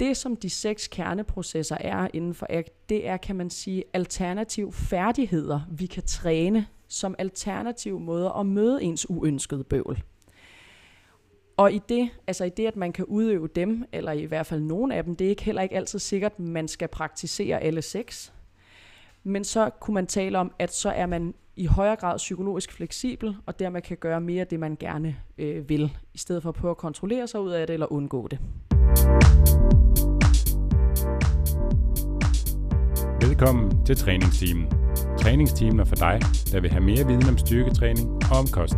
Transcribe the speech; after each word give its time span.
det, 0.00 0.16
som 0.16 0.36
de 0.36 0.50
seks 0.50 0.88
kerneprocesser 0.88 1.76
er 1.80 2.08
inden 2.14 2.34
for 2.34 2.46
ACT, 2.50 2.88
det 2.88 3.08
er, 3.08 3.16
kan 3.16 3.36
man 3.36 3.50
sige, 3.50 3.84
alternative 3.92 4.72
færdigheder, 4.72 5.60
vi 5.70 5.86
kan 5.86 6.02
træne 6.02 6.66
som 6.88 7.14
alternative 7.18 8.00
måder 8.00 8.30
at 8.30 8.46
møde 8.46 8.82
ens 8.82 9.10
uønskede 9.10 9.64
bøvl. 9.64 10.02
Og 11.56 11.72
i 11.72 11.80
det, 11.88 12.10
altså 12.26 12.44
i 12.44 12.48
det, 12.48 12.66
at 12.66 12.76
man 12.76 12.92
kan 12.92 13.04
udøve 13.04 13.48
dem, 13.54 13.84
eller 13.92 14.12
i 14.12 14.24
hvert 14.24 14.46
fald 14.46 14.60
nogle 14.60 14.94
af 14.94 15.04
dem, 15.04 15.16
det 15.16 15.24
er 15.24 15.28
ikke 15.28 15.44
heller 15.44 15.62
ikke 15.62 15.76
altid 15.76 15.98
sikkert, 15.98 16.32
at 16.32 16.40
man 16.40 16.68
skal 16.68 16.88
praktisere 16.88 17.60
alle 17.60 17.82
seks. 17.82 18.32
Men 19.24 19.44
så 19.44 19.70
kunne 19.80 19.94
man 19.94 20.06
tale 20.06 20.38
om, 20.38 20.52
at 20.58 20.74
så 20.74 20.90
er 20.90 21.06
man 21.06 21.34
i 21.56 21.66
højere 21.66 21.96
grad 21.96 22.16
psykologisk 22.16 22.72
fleksibel, 22.72 23.36
og 23.46 23.58
dermed 23.58 23.82
kan 23.82 23.96
gøre 23.96 24.20
mere 24.20 24.40
af 24.40 24.46
det, 24.46 24.60
man 24.60 24.76
gerne 24.80 25.16
øh, 25.38 25.68
vil, 25.68 25.96
i 26.14 26.18
stedet 26.18 26.42
for 26.42 26.48
at 26.48 26.54
prøve 26.54 26.70
at 26.70 26.76
kontrollere 26.76 27.26
sig 27.26 27.40
ud 27.40 27.50
af 27.50 27.66
det 27.66 27.74
eller 27.74 27.92
undgå 27.92 28.28
det. 28.28 28.38
Velkommen 33.28 33.86
til 33.86 33.96
træningsteamen. 33.96 34.66
Træningsteamen 35.18 35.80
er 35.80 35.84
for 35.84 35.94
dig, 35.94 36.20
der 36.52 36.60
vil 36.60 36.70
have 36.70 36.84
mere 36.84 37.06
viden 37.06 37.28
om 37.28 37.38
styrketræning 37.38 38.08
og 38.30 38.36
om 38.38 38.46
kost. 38.46 38.76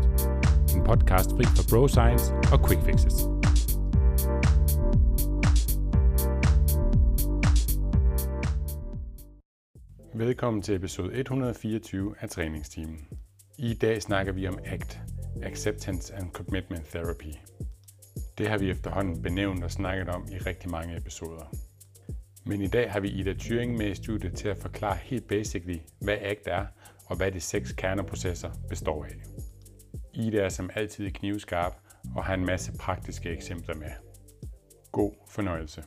En 0.74 0.84
podcast 0.84 1.30
fri 1.30 1.44
for 1.56 1.64
bro 1.70 1.88
science 1.88 2.34
og 2.52 2.68
quick 2.68 2.82
fixes. 2.84 3.14
Velkommen 10.14 10.62
til 10.62 10.74
episode 10.74 11.14
124 11.14 12.14
af 12.20 12.28
træningsteamen. 12.28 12.98
I 13.58 13.74
dag 13.74 14.02
snakker 14.02 14.32
vi 14.32 14.48
om 14.48 14.58
ACT, 14.64 15.00
Acceptance 15.42 16.14
and 16.14 16.30
Commitment 16.32 16.86
Therapy. 16.86 17.34
Det 18.38 18.48
har 18.48 18.58
vi 18.58 18.70
efterhånden 18.70 19.22
benævnt 19.22 19.64
og 19.64 19.70
snakket 19.70 20.08
om 20.08 20.28
i 20.32 20.38
rigtig 20.38 20.70
mange 20.70 20.96
episoder. 20.96 21.69
Men 22.44 22.60
i 22.60 22.66
dag 22.66 22.92
har 22.92 23.00
vi 23.00 23.08
Ida 23.08 23.32
Thuring 23.32 23.76
med 23.76 23.86
i 23.86 23.94
studiet 23.94 24.34
til 24.34 24.48
at 24.48 24.58
forklare 24.58 24.96
helt 25.02 25.28
basically, 25.28 25.78
hvad 26.00 26.16
ACT 26.20 26.46
er, 26.46 26.66
og 27.06 27.16
hvad 27.16 27.32
de 27.32 27.40
seks 27.40 27.72
kerneprocesser 27.72 28.50
består 28.68 29.04
af. 29.04 29.10
Ida 30.14 30.38
er 30.38 30.48
som 30.48 30.70
altid 30.74 31.10
knivskarp 31.10 31.72
og 32.16 32.24
har 32.24 32.34
en 32.34 32.44
masse 32.44 32.72
praktiske 32.78 33.30
eksempler 33.30 33.74
med. 33.76 33.90
God 34.92 35.12
fornøjelse. 35.28 35.82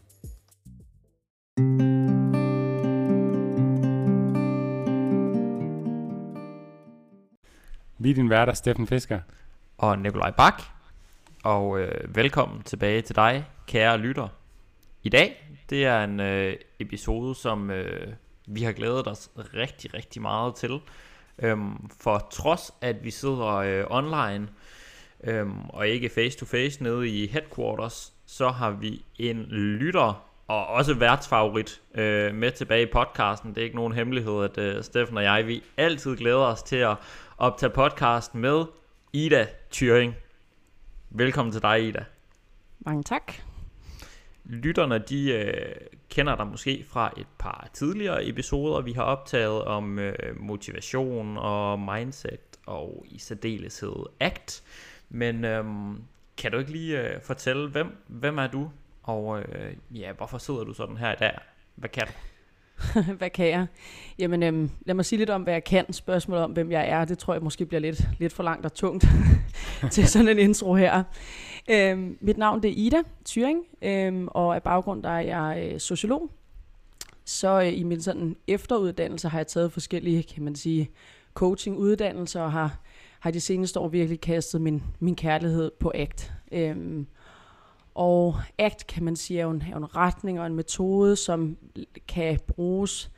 Vi 7.99 8.09
er 8.09 8.15
din 8.15 8.29
værter, 8.29 8.53
Steffen 8.53 8.87
Fisker. 8.87 9.19
Og 9.77 9.99
Nikolaj 9.99 10.31
Bak. 10.31 10.61
Og 11.43 11.79
øh, 11.79 12.15
velkommen 12.15 12.63
tilbage 12.63 13.01
til 13.01 13.15
dig, 13.15 13.45
kære 13.67 13.97
lytter. 13.97 14.27
I 15.03 15.09
dag, 15.09 15.52
det 15.73 15.85
er 15.85 16.03
en 16.03 16.19
øh, 16.19 16.55
episode, 16.79 17.35
som 17.35 17.71
øh, 17.71 18.13
vi 18.47 18.63
har 18.63 18.71
glædet 18.71 19.07
os 19.07 19.31
rigtig, 19.37 19.93
rigtig 19.93 20.21
meget 20.21 20.55
til. 20.55 20.79
Øhm, 21.39 21.89
for 22.01 22.27
trods 22.31 22.73
at 22.81 23.03
vi 23.03 23.11
sidder 23.11 23.47
øh, 23.47 23.85
online, 23.89 24.47
øhm, 25.23 25.69
og 25.69 25.87
ikke 25.87 26.09
face 26.09 26.37
to 26.37 26.45
face 26.45 26.83
nede 26.83 27.09
i 27.09 27.27
headquarters, 27.27 28.13
så 28.25 28.49
har 28.49 28.71
vi 28.71 29.05
en 29.19 29.41
lytter 29.49 30.29
og 30.47 30.67
også 30.67 30.93
værtsfavorit 30.93 31.81
øh, 31.95 32.35
med 32.35 32.51
tilbage 32.51 32.83
i 32.83 32.91
podcasten. 32.93 33.49
Det 33.49 33.57
er 33.57 33.63
ikke 33.63 33.75
nogen 33.75 33.93
hemmelighed, 33.93 34.43
at 34.43 34.57
øh, 34.57 34.83
Steffen 34.83 35.17
og 35.17 35.23
jeg, 35.23 35.47
vi 35.47 35.63
altid 35.77 36.17
glæder 36.17 36.45
os 36.45 36.63
til 36.63 36.75
at 36.75 36.97
optage 37.37 37.69
podcast 37.69 38.35
med 38.35 38.65
Ida 39.13 39.47
Thyring. 39.71 40.15
Velkommen 41.09 41.51
til 41.51 41.61
dig, 41.61 41.87
Ida. 41.87 42.05
Mange 42.79 43.03
tak. 43.03 43.52
Lytterne, 44.45 44.97
de 44.97 45.31
øh, 45.31 45.75
kender 46.09 46.35
dig 46.35 46.47
måske 46.47 46.85
fra 46.87 47.13
et 47.17 47.27
par 47.39 47.69
tidligere 47.73 48.27
episoder, 48.27 48.81
vi 48.81 48.91
har 48.91 49.03
optaget 49.03 49.63
om 49.63 49.99
øh, 49.99 50.13
motivation 50.39 51.37
og 51.37 51.79
mindset 51.79 52.39
og 52.65 53.05
i 53.09 53.19
særdeleshed 53.19 53.95
ACT. 54.19 54.63
Men 55.09 55.45
øh, 55.45 55.65
kan 56.37 56.51
du 56.51 56.57
ikke 56.57 56.71
lige 56.71 57.01
øh, 57.01 57.21
fortælle, 57.21 57.69
hvem, 57.69 57.87
hvem 58.07 58.37
er 58.37 58.47
du, 58.47 58.69
og 59.03 59.39
øh, 59.39 59.73
ja, 59.91 60.11
hvorfor 60.11 60.37
sidder 60.37 60.63
du 60.63 60.73
sådan 60.73 60.97
her 60.97 61.11
i 61.11 61.15
dag? 61.19 61.37
Hvad 61.75 61.89
kan 61.89 62.07
du? 62.07 62.13
hvad 63.19 63.29
kan 63.29 63.47
jeg? 63.47 63.67
Jamen, 64.19 64.43
øhm, 64.43 64.71
lad 64.85 64.95
mig 64.95 65.05
sige 65.05 65.19
lidt 65.19 65.29
om, 65.29 65.41
hvad 65.41 65.53
jeg 65.53 65.63
kan. 65.63 65.93
Spørgsmålet 65.93 66.43
om, 66.43 66.51
hvem 66.51 66.71
jeg 66.71 66.89
er, 66.89 67.05
det 67.05 67.17
tror 67.17 67.33
jeg 67.33 67.43
måske 67.43 67.65
bliver 67.65 67.81
lidt, 67.81 68.01
lidt 68.19 68.33
for 68.33 68.43
langt 68.43 68.65
og 68.65 68.73
tungt 68.73 69.05
til 69.91 70.07
sådan 70.07 70.27
en 70.27 70.39
intro 70.39 70.75
her. 70.75 71.03
Øhm, 71.69 72.17
mit 72.21 72.37
navn 72.37 72.63
det 72.63 72.69
er 72.71 72.75
Ida 72.77 73.01
Thyring, 73.25 73.65
øhm, 73.81 74.27
og 74.31 74.55
af 74.55 74.63
baggrund 74.63 75.03
der 75.03 75.09
er 75.09 75.21
jeg 75.21 75.69
øh, 75.71 75.79
sociolog. 75.79 76.29
Så 77.25 77.61
øh, 77.61 77.79
i 77.79 77.83
min 77.83 78.01
sådan 78.01 78.35
efteruddannelse 78.47 79.27
har 79.27 79.39
jeg 79.39 79.47
taget 79.47 79.71
forskellige, 79.71 80.23
kan 80.23 80.43
man 80.43 80.55
sige, 80.55 80.89
coaching-uddannelser, 81.33 82.41
og 82.41 82.51
har, 82.51 82.79
har 83.19 83.31
de 83.31 83.39
seneste 83.39 83.79
år 83.79 83.87
virkelig 83.87 84.21
kastet 84.21 84.61
min, 84.61 84.83
min 84.99 85.15
kærlighed 85.15 85.71
på 85.79 85.91
ACT. 85.95 86.33
Øhm, 86.51 87.07
og 87.95 88.35
ACT, 88.57 88.87
kan 88.87 89.03
man 89.03 89.15
sige, 89.15 89.39
er 89.39 89.43
jo, 89.43 89.49
en, 89.49 89.63
er 89.71 89.77
en 89.77 89.95
retning 89.95 90.39
og 90.39 90.47
en 90.47 90.55
metode, 90.55 91.15
som 91.15 91.57
kan 92.07 92.39
bruges 92.47 93.11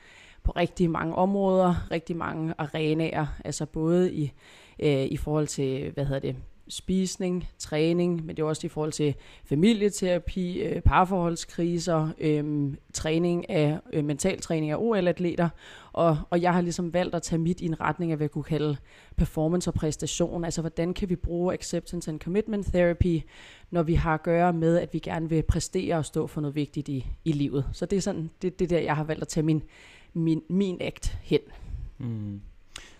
på 0.43 0.51
rigtig 0.51 0.89
mange 0.89 1.15
områder, 1.15 1.91
rigtig 1.91 2.15
mange 2.15 2.53
arenaer, 2.57 3.25
altså 3.45 3.65
både 3.65 4.13
i, 4.13 4.31
øh, 4.79 5.05
i 5.05 5.17
forhold 5.17 5.47
til, 5.47 5.91
hvad 5.91 6.05
hedder 6.05 6.19
det, 6.19 6.35
spisning, 6.67 7.47
træning, 7.59 8.25
men 8.25 8.35
det 8.35 8.43
er 8.43 8.47
også 8.47 8.67
i 8.67 8.69
forhold 8.69 8.91
til 8.91 9.15
familieterapi, 9.45 10.61
øh, 10.61 10.81
parforholdskriser, 10.81 12.09
øh, 12.19 12.73
træning 12.93 13.49
af 13.49 13.79
øh, 13.93 14.05
mental 14.05 14.41
træning 14.41 14.71
af 14.71 14.75
OL-atleter, 14.79 15.49
og, 15.93 16.17
og 16.29 16.41
jeg 16.41 16.53
har 16.53 16.61
ligesom 16.61 16.93
valgt 16.93 17.15
at 17.15 17.21
tage 17.21 17.39
mit 17.39 17.61
i 17.61 17.65
en 17.65 17.81
retning 17.81 18.11
af, 18.11 18.17
hvad 18.17 18.25
jeg 18.25 18.31
kunne 18.31 18.43
kalde 18.43 18.77
performance 19.17 19.69
og 19.69 19.73
præstation, 19.73 20.45
altså 20.45 20.61
hvordan 20.61 20.93
kan 20.93 21.09
vi 21.09 21.15
bruge 21.15 21.53
acceptance 21.53 22.11
and 22.11 22.19
commitment 22.19 22.65
therapy, 22.65 23.21
når 23.71 23.83
vi 23.83 23.93
har 23.93 24.13
at 24.13 24.23
gøre 24.23 24.53
med, 24.53 24.77
at 24.77 24.93
vi 24.93 24.99
gerne 24.99 25.29
vil 25.29 25.43
præstere 25.43 25.95
og 25.95 26.05
stå 26.05 26.27
for 26.27 26.41
noget 26.41 26.55
vigtigt 26.55 26.87
i, 26.87 27.05
i 27.25 27.31
livet. 27.31 27.65
Så 27.71 27.85
det 27.85 27.97
er 27.97 28.01
sådan, 28.01 28.29
det, 28.41 28.59
det 28.59 28.69
der, 28.69 28.79
jeg 28.79 28.95
har 28.95 29.03
valgt 29.03 29.21
at 29.21 29.27
tage 29.27 29.43
min, 29.43 29.63
min, 30.13 30.41
min 30.49 30.77
ægt 30.81 31.17
hen. 31.23 31.39
Mm. 31.97 32.41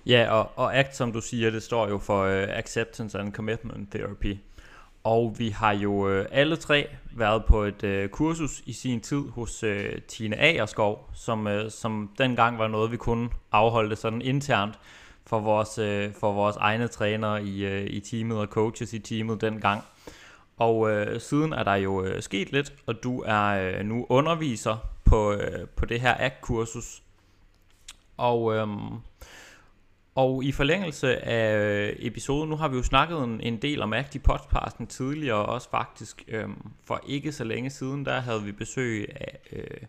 Ja, 0.05 0.31
og, 0.31 0.51
og 0.55 0.77
ACT, 0.77 0.95
som 0.95 1.11
du 1.11 1.21
siger, 1.21 1.51
det 1.51 1.63
står 1.63 1.89
jo 1.89 1.97
for 1.97 2.23
uh, 2.23 2.57
Acceptance 2.57 3.19
and 3.19 3.33
Commitment 3.33 3.91
Therapy. 3.91 4.37
Og 5.03 5.35
vi 5.37 5.49
har 5.49 5.71
jo 5.71 6.19
uh, 6.19 6.25
alle 6.31 6.55
tre 6.55 6.87
været 7.15 7.45
på 7.45 7.63
et 7.63 7.83
uh, 7.83 8.09
kursus 8.09 8.61
i 8.65 8.73
sin 8.73 9.01
tid 9.01 9.29
hos 9.29 9.63
uh, 9.63 9.69
Tine 10.07 10.35
Agerskov, 10.35 11.09
som, 11.13 11.47
uh, 11.47 11.69
som 11.69 12.11
dengang 12.17 12.59
var 12.59 12.67
noget, 12.67 12.91
vi 12.91 12.97
kunne 12.97 13.29
afholde 13.51 13.95
sådan 13.95 14.21
internt 14.21 14.79
for 15.25 15.39
vores, 15.39 15.79
uh, 15.79 16.13
for 16.19 16.31
vores 16.31 16.55
egne 16.55 16.87
trænere 16.87 17.43
i, 17.43 17.65
uh, 17.65 17.85
i 17.85 17.99
teamet 17.99 18.37
og 18.37 18.47
coaches 18.47 18.93
i 18.93 18.99
teamet 18.99 19.41
dengang. 19.41 19.83
Og 20.57 20.77
uh, 20.77 21.19
siden 21.19 21.53
er 21.53 21.63
der 21.63 21.75
jo 21.75 22.01
uh, 22.01 22.19
sket 22.19 22.51
lidt, 22.51 22.73
og 22.85 23.03
du 23.03 23.23
er 23.25 23.79
uh, 23.79 23.85
nu 23.85 24.05
underviser 24.09 24.77
på, 25.05 25.31
uh, 25.33 25.69
på 25.75 25.85
det 25.85 26.01
her 26.01 26.13
ACT-kursus. 26.19 27.01
Og... 28.17 28.43
Um, 28.43 29.01
og 30.15 30.43
i 30.43 30.51
forlængelse 30.51 31.25
af 31.25 31.57
øh, 31.57 31.95
episoden, 31.99 32.49
nu 32.49 32.55
har 32.55 32.67
vi 32.67 32.77
jo 32.77 32.83
snakket 32.83 33.23
en, 33.23 33.41
en 33.41 33.57
del 33.57 33.81
om 33.81 33.93
Active 33.93 34.23
podcasten 34.23 34.87
tidligere, 34.87 35.37
og 35.37 35.45
også 35.45 35.69
faktisk 35.69 36.23
øhm, 36.27 36.71
for 36.85 37.01
ikke 37.07 37.31
så 37.31 37.43
længe 37.43 37.69
siden, 37.69 38.05
der 38.05 38.19
havde 38.19 38.43
vi 38.43 38.51
besøg 38.51 39.15
af 39.15 39.39
øh, 39.51 39.87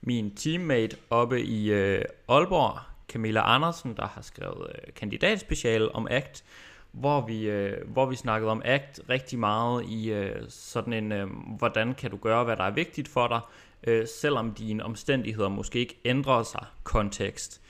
min 0.00 0.34
teammate 0.34 0.96
oppe 1.10 1.42
i 1.42 1.70
øh, 1.72 2.04
Aalborg, 2.28 2.78
Camilla 3.08 3.54
Andersen, 3.54 3.96
der 3.96 4.06
har 4.06 4.22
skrevet 4.22 4.66
øh, 4.74 4.94
kandidatspecial 4.94 5.90
om 5.94 6.06
ACT, 6.10 6.44
hvor 6.92 7.26
vi, 7.26 7.48
øh, 7.48 7.88
hvor 7.92 8.06
vi 8.06 8.16
snakkede 8.16 8.50
om 8.50 8.62
ACT 8.64 9.00
rigtig 9.08 9.38
meget 9.38 9.84
i 9.88 10.10
øh, 10.12 10.42
sådan 10.48 10.92
en, 10.92 11.12
øh, 11.12 11.28
hvordan 11.58 11.94
kan 11.94 12.10
du 12.10 12.16
gøre, 12.16 12.44
hvad 12.44 12.56
der 12.56 12.64
er 12.64 12.70
vigtigt 12.70 13.08
for 13.08 13.28
dig, 13.28 13.40
øh, 13.86 14.06
selvom 14.20 14.54
dine 14.54 14.84
omstændigheder 14.84 15.48
måske 15.48 15.78
ikke 15.78 16.00
ændrer 16.04 16.42
sig 16.42 16.64
kontekst. 16.84 17.60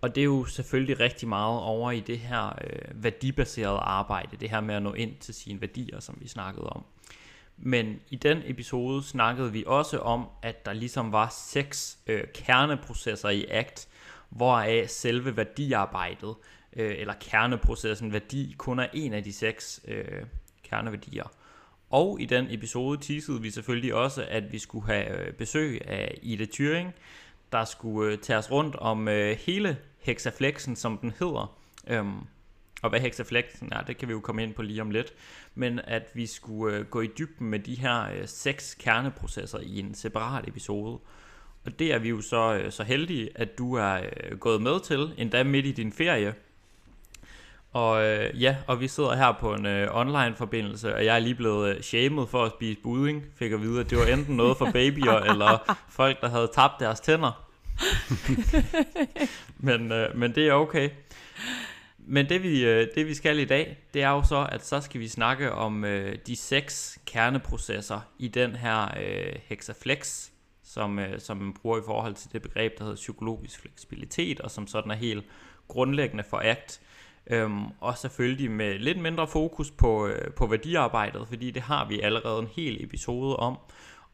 Og 0.00 0.14
det 0.14 0.20
er 0.20 0.24
jo 0.24 0.44
selvfølgelig 0.44 1.00
rigtig 1.00 1.28
meget 1.28 1.60
over 1.60 1.90
i 1.90 2.00
det 2.00 2.18
her 2.18 2.46
øh, 2.46 3.04
værdibaserede 3.04 3.78
arbejde, 3.78 4.36
det 4.36 4.50
her 4.50 4.60
med 4.60 4.74
at 4.74 4.82
nå 4.82 4.92
ind 4.92 5.16
til 5.20 5.34
sine 5.34 5.60
værdier, 5.60 6.00
som 6.00 6.16
vi 6.20 6.28
snakkede 6.28 6.66
om. 6.66 6.84
Men 7.56 8.00
i 8.10 8.16
den 8.16 8.42
episode 8.44 9.02
snakkede 9.02 9.52
vi 9.52 9.64
også 9.66 9.98
om, 9.98 10.26
at 10.42 10.66
der 10.66 10.72
ligesom 10.72 11.12
var 11.12 11.28
seks 11.28 11.98
øh, 12.06 12.24
kerneprocesser 12.34 13.28
i 13.28 13.44
ACT, 13.50 13.88
hvoraf 14.30 14.88
selve 14.88 15.36
værdiarbejdet, 15.36 16.34
øh, 16.76 16.94
eller 16.98 17.14
kerneprocessen 17.20 18.12
værdi, 18.12 18.54
kun 18.58 18.78
er 18.78 18.86
en 18.92 19.12
af 19.12 19.24
de 19.24 19.32
seks 19.32 19.80
øh, 19.88 20.22
kerneværdier. 20.62 21.32
Og 21.90 22.20
i 22.20 22.24
den 22.24 22.46
episode 22.50 22.98
teasede 23.00 23.42
vi 23.42 23.50
selvfølgelig 23.50 23.94
også, 23.94 24.26
at 24.28 24.52
vi 24.52 24.58
skulle 24.58 24.86
have 24.86 25.26
øh, 25.26 25.32
besøg 25.32 25.88
af 25.88 26.18
Ida 26.22 26.46
Thuring, 26.52 26.94
der 27.52 27.64
skulle 27.64 28.12
øh, 28.12 28.18
tage 28.18 28.38
os 28.38 28.50
rundt 28.50 28.76
om 28.76 29.08
øh, 29.08 29.36
hele 29.46 29.76
hexaflexen, 29.98 30.76
som 30.76 30.98
den 30.98 31.12
hedder. 31.18 31.58
Øhm, 31.86 32.18
og 32.82 32.90
hvad 32.90 33.00
hexaflexen 33.00 33.72
er, 33.72 33.82
det 33.82 33.96
kan 33.96 34.08
vi 34.08 34.12
jo 34.12 34.20
komme 34.20 34.42
ind 34.42 34.54
på 34.54 34.62
lige 34.62 34.82
om 34.82 34.90
lidt, 34.90 35.12
men 35.54 35.80
at 35.84 36.10
vi 36.14 36.26
skulle 36.26 36.76
øh, 36.76 36.84
gå 36.84 37.00
i 37.00 37.08
dybden 37.18 37.46
med 37.46 37.58
de 37.58 37.74
her 37.74 38.10
øh, 38.10 38.28
seks 38.28 38.74
kerneprocesser 38.74 39.58
i 39.58 39.78
en 39.78 39.94
separat 39.94 40.48
episode. 40.48 40.98
Og 41.64 41.78
det 41.78 41.92
er 41.92 41.98
vi 41.98 42.08
jo 42.08 42.20
så, 42.20 42.54
øh, 42.54 42.72
så 42.72 42.82
heldige, 42.82 43.30
at 43.34 43.58
du 43.58 43.74
er 43.74 43.94
øh, 43.94 44.38
gået 44.38 44.62
med 44.62 44.80
til, 44.80 45.14
endda 45.16 45.42
midt 45.42 45.66
i 45.66 45.72
din 45.72 45.92
ferie. 45.92 46.34
Og 47.78 48.04
øh, 48.04 48.42
ja, 48.42 48.56
og 48.66 48.80
vi 48.80 48.88
sidder 48.88 49.16
her 49.16 49.32
på 49.32 49.54
en 49.54 49.66
øh, 49.66 49.88
online 49.96 50.34
forbindelse, 50.36 50.94
og 50.94 51.04
jeg 51.04 51.14
er 51.14 51.18
lige 51.18 51.34
blevet 51.34 51.76
øh, 51.76 51.82
shamed 51.82 52.26
for 52.26 52.44
at 52.44 52.52
spise 52.52 52.80
budding. 52.82 53.24
Fik 53.36 53.52
at 53.52 53.60
vide, 53.60 53.80
at 53.80 53.90
det 53.90 53.98
var 53.98 54.04
enten 54.04 54.36
noget 54.36 54.58
for 54.58 54.70
babyer, 54.70 55.16
eller 55.30 55.76
folk, 55.88 56.20
der 56.20 56.28
havde 56.28 56.50
tabt 56.54 56.80
deres 56.80 57.00
tænder. 57.00 57.44
men, 59.68 59.92
øh, 59.92 60.16
men 60.16 60.34
det 60.34 60.48
er 60.48 60.52
okay. 60.52 60.90
Men 61.98 62.28
det 62.28 62.42
vi, 62.42 62.64
øh, 62.64 62.86
det 62.94 63.06
vi 63.06 63.14
skal 63.14 63.38
i 63.38 63.44
dag, 63.44 63.78
det 63.94 64.02
er 64.02 64.10
jo 64.10 64.22
så, 64.22 64.48
at 64.52 64.66
så 64.66 64.80
skal 64.80 65.00
vi 65.00 65.08
snakke 65.08 65.52
om 65.52 65.84
øh, 65.84 66.16
de 66.26 66.36
seks 66.36 66.98
kerneprocesser 67.06 68.00
i 68.18 68.28
den 68.28 68.56
her 68.56 68.82
øh, 69.00 69.34
hexaflex, 69.46 70.28
som, 70.64 70.98
øh, 70.98 71.20
som 71.20 71.36
man 71.36 71.54
bruger 71.54 71.78
i 71.78 71.82
forhold 71.86 72.14
til 72.14 72.32
det 72.32 72.42
begreb, 72.42 72.78
der 72.78 72.84
hedder 72.84 72.96
psykologisk 72.96 73.60
fleksibilitet, 73.60 74.40
og 74.40 74.50
som 74.50 74.66
sådan 74.66 74.90
er 74.90 74.96
helt 74.96 75.24
grundlæggende 75.68 76.24
for 76.30 76.42
ACT. 76.44 76.80
Øhm, 77.30 77.64
og 77.80 77.98
selvfølgelig 77.98 78.50
med 78.50 78.78
lidt 78.78 78.98
mindre 78.98 79.26
fokus 79.26 79.70
på, 79.70 80.06
øh, 80.06 80.32
på 80.32 80.46
værdiarbejdet, 80.46 81.28
fordi 81.28 81.50
det 81.50 81.62
har 81.62 81.88
vi 81.88 82.00
allerede 82.00 82.38
en 82.38 82.48
hel 82.56 82.84
episode 82.84 83.36
om. 83.36 83.58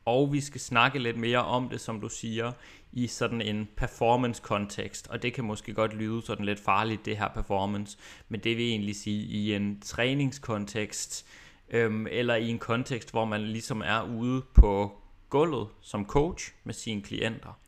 Og 0.05 0.33
vi 0.33 0.41
skal 0.41 0.61
snakke 0.61 0.99
lidt 0.99 1.17
mere 1.17 1.45
om 1.45 1.69
det, 1.69 1.81
som 1.81 2.01
du 2.01 2.09
siger, 2.09 2.53
i 2.93 3.07
sådan 3.07 3.43
en 3.43 3.69
performance-kontekst. 3.77 5.09
Og 5.09 5.23
det 5.23 5.35
kan 5.35 5.45
måske 5.45 5.75
godt 5.75 5.95
lyde 5.95 6.23
sådan 6.23 6.45
lidt 6.45 6.61
farligt, 6.61 7.05
det 7.05 7.17
her 7.17 7.29
performance. 7.29 7.99
Men 8.29 8.41
det 8.41 8.57
vil 8.57 8.65
egentlig 8.65 8.97
sige 8.97 9.23
i 9.23 9.55
en 9.55 9.81
træningskontekst, 9.81 11.27
øhm, 11.71 12.07
eller 12.11 12.35
i 12.35 12.49
en 12.49 12.59
kontekst, 12.59 13.11
hvor 13.11 13.25
man 13.25 13.41
ligesom 13.41 13.83
er 13.85 14.03
ude 14.03 14.43
på 14.55 14.93
gulvet 15.31 15.69
som 15.81 16.07
coach 16.07 16.53
med 16.65 16.75
sine 16.75 17.03
klienter. 17.03 17.59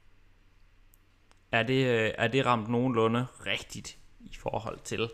Er 1.52 1.62
det, 1.62 1.86
øh, 1.86 2.10
er 2.18 2.28
det 2.28 2.46
ramt 2.46 2.68
nogenlunde 2.68 3.26
rigtigt 3.46 3.98
i 4.20 4.36
forhold 4.38 4.78
til, 4.84 5.08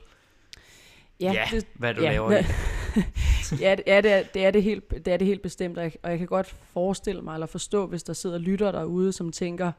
ja, 1.22 1.32
ja 1.32 1.44
det, 1.50 1.66
hvad 1.74 1.94
du 1.94 2.02
ja, 2.02 2.10
laver 2.10 2.32
i 2.38 2.44
ja, 3.60 3.74
det 3.74 3.84
er 3.86 4.00
det, 4.34 4.44
er 4.44 4.50
det, 4.50 4.62
helt, 4.62 4.90
det 4.90 5.08
er 5.08 5.16
det 5.16 5.26
helt 5.26 5.42
bestemt, 5.42 5.78
og 5.78 5.84
jeg, 5.84 5.92
og 6.02 6.10
jeg 6.10 6.18
kan 6.18 6.26
godt 6.26 6.46
forestille 6.72 7.22
mig, 7.22 7.34
eller 7.34 7.46
forstå, 7.46 7.86
hvis 7.86 8.02
der 8.02 8.12
sidder 8.12 8.38
lytter 8.38 8.72
derude, 8.72 9.12
som 9.12 9.32
tænker, 9.32 9.72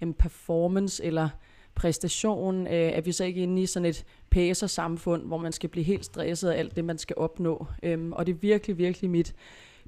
en 0.00 0.14
performance 0.14 1.04
eller 1.04 1.28
præstation, 1.74 2.66
øh, 2.66 2.92
at 2.96 3.06
vi 3.06 3.12
så 3.12 3.24
ikke 3.24 3.42
inde 3.42 3.62
i 3.62 3.66
sådan 3.66 3.86
et 3.86 4.04
pæser-samfund, 4.30 5.22
hvor 5.26 5.38
man 5.38 5.52
skal 5.52 5.68
blive 5.68 5.84
helt 5.84 6.04
stresset 6.04 6.50
af 6.50 6.58
alt 6.58 6.76
det, 6.76 6.84
man 6.84 6.98
skal 6.98 7.16
opnå. 7.18 7.66
Øhm, 7.82 8.12
og 8.12 8.26
det 8.26 8.32
er 8.32 8.36
virkelig, 8.36 8.78
virkelig 8.78 9.10
mit 9.10 9.34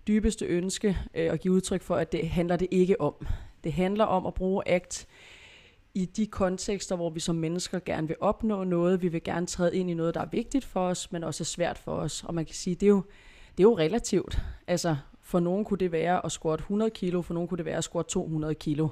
dybeste 0.07 0.45
ønske 0.45 0.99
øh, 1.15 1.33
at 1.33 1.41
give 1.41 1.55
udtryk 1.55 1.83
for, 1.83 1.97
at 1.97 2.13
det 2.13 2.29
handler 2.29 2.57
det 2.57 2.69
ikke 2.71 3.01
om. 3.01 3.27
Det 3.65 3.73
handler 3.73 4.05
om 4.05 4.27
at 4.27 4.35
bruge 4.35 4.69
ACT 4.69 5.07
i 5.99 6.05
de 6.05 6.27
kontekster, 6.27 6.97
hvor 6.97 7.11
vi 7.11 7.21
som 7.21 7.37
mennesker 7.37 7.79
gerne 7.85 8.09
vil 8.09 8.17
opnå 8.21 8.65
noget. 8.65 9.03
Vi 9.03 9.09
vil 9.09 9.23
gerne 9.23 9.47
træde 9.47 9.77
ind 9.77 9.91
i 9.91 9.95
noget, 9.95 10.15
der 10.15 10.21
er 10.21 10.29
vigtigt 10.33 10.65
for 10.65 10.81
os, 10.81 11.13
men 11.13 11.25
også 11.25 11.43
er 11.43 11.45
svært 11.45 11.79
for 11.79 11.93
os. 11.93 12.25
Og 12.25 12.35
man 12.35 12.45
kan 12.45 12.55
sige, 12.55 12.75
det 12.75 12.87
er 12.87 12.91
jo, 12.91 13.03
det 13.51 13.61
er 13.61 13.69
jo 13.69 13.79
relativt. 13.79 14.43
Altså, 14.67 14.97
for 15.23 15.41
nogen 15.41 15.65
kunne 15.65 15.79
det 15.79 15.93
være 15.93 16.25
at 16.25 16.33
squat 16.33 16.59
100 16.59 16.91
kilo, 16.91 17.23
for 17.23 17.35
nogen 17.35 17.49
kunne 17.49 17.59
det 17.59 17.65
være 17.65 17.77
at 17.77 17.85
squat 17.85 18.07
200 18.07 18.55
kilo. 18.55 18.89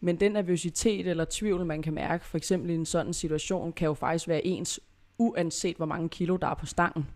Men 0.00 0.20
den 0.20 0.32
nervøsitet 0.32 1.06
eller 1.06 1.26
tvivl, 1.30 1.66
man 1.66 1.82
kan 1.82 1.94
mærke, 1.94 2.26
for 2.26 2.36
eksempel 2.36 2.70
i 2.70 2.74
en 2.74 2.86
sådan 2.86 3.12
situation, 3.12 3.72
kan 3.72 3.86
jo 3.86 3.94
faktisk 3.94 4.28
være 4.28 4.46
ens, 4.46 4.80
uanset 5.18 5.76
hvor 5.76 5.86
mange 5.86 6.08
kilo 6.08 6.36
der 6.36 6.46
er 6.46 6.54
på 6.54 6.66
stangen. 6.66 7.06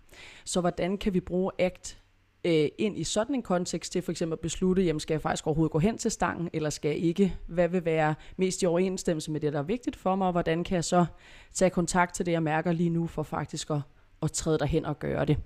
Så 0.44 0.60
hvordan 0.60 0.98
kan 0.98 1.14
vi 1.14 1.20
bruge 1.20 1.52
ACT 1.58 1.99
øh, 2.44 2.68
ind 2.78 2.98
i 2.98 3.04
sådan 3.04 3.34
en 3.34 3.42
kontekst 3.42 3.92
til 3.92 4.02
for 4.02 4.10
eksempel 4.10 4.32
at 4.32 4.40
beslutte, 4.40 4.82
jamen 4.82 5.00
skal 5.00 5.14
jeg 5.14 5.22
faktisk 5.22 5.46
overhovedet 5.46 5.72
gå 5.72 5.78
hen 5.78 5.98
til 5.98 6.10
stangen, 6.10 6.50
eller 6.52 6.70
skal 6.70 6.88
jeg 6.88 6.98
ikke? 6.98 7.36
Hvad 7.46 7.68
vil 7.68 7.84
være 7.84 8.14
mest 8.36 8.62
i 8.62 8.66
overensstemmelse 8.66 9.30
med 9.30 9.40
det, 9.40 9.52
der 9.52 9.58
er 9.58 9.62
vigtigt 9.62 9.96
for 9.96 10.16
mig, 10.16 10.26
og 10.26 10.32
hvordan 10.32 10.64
kan 10.64 10.74
jeg 10.74 10.84
så 10.84 11.06
tage 11.52 11.70
kontakt 11.70 12.14
til 12.14 12.26
det, 12.26 12.32
jeg 12.32 12.42
mærker 12.42 12.72
lige 12.72 12.90
nu, 12.90 13.06
for 13.06 13.22
faktisk 13.22 13.70
at, 13.70 13.80
at 14.22 14.32
træde 14.32 14.58
derhen 14.58 14.84
og 14.84 14.98
gøre 14.98 15.24
det. 15.24 15.36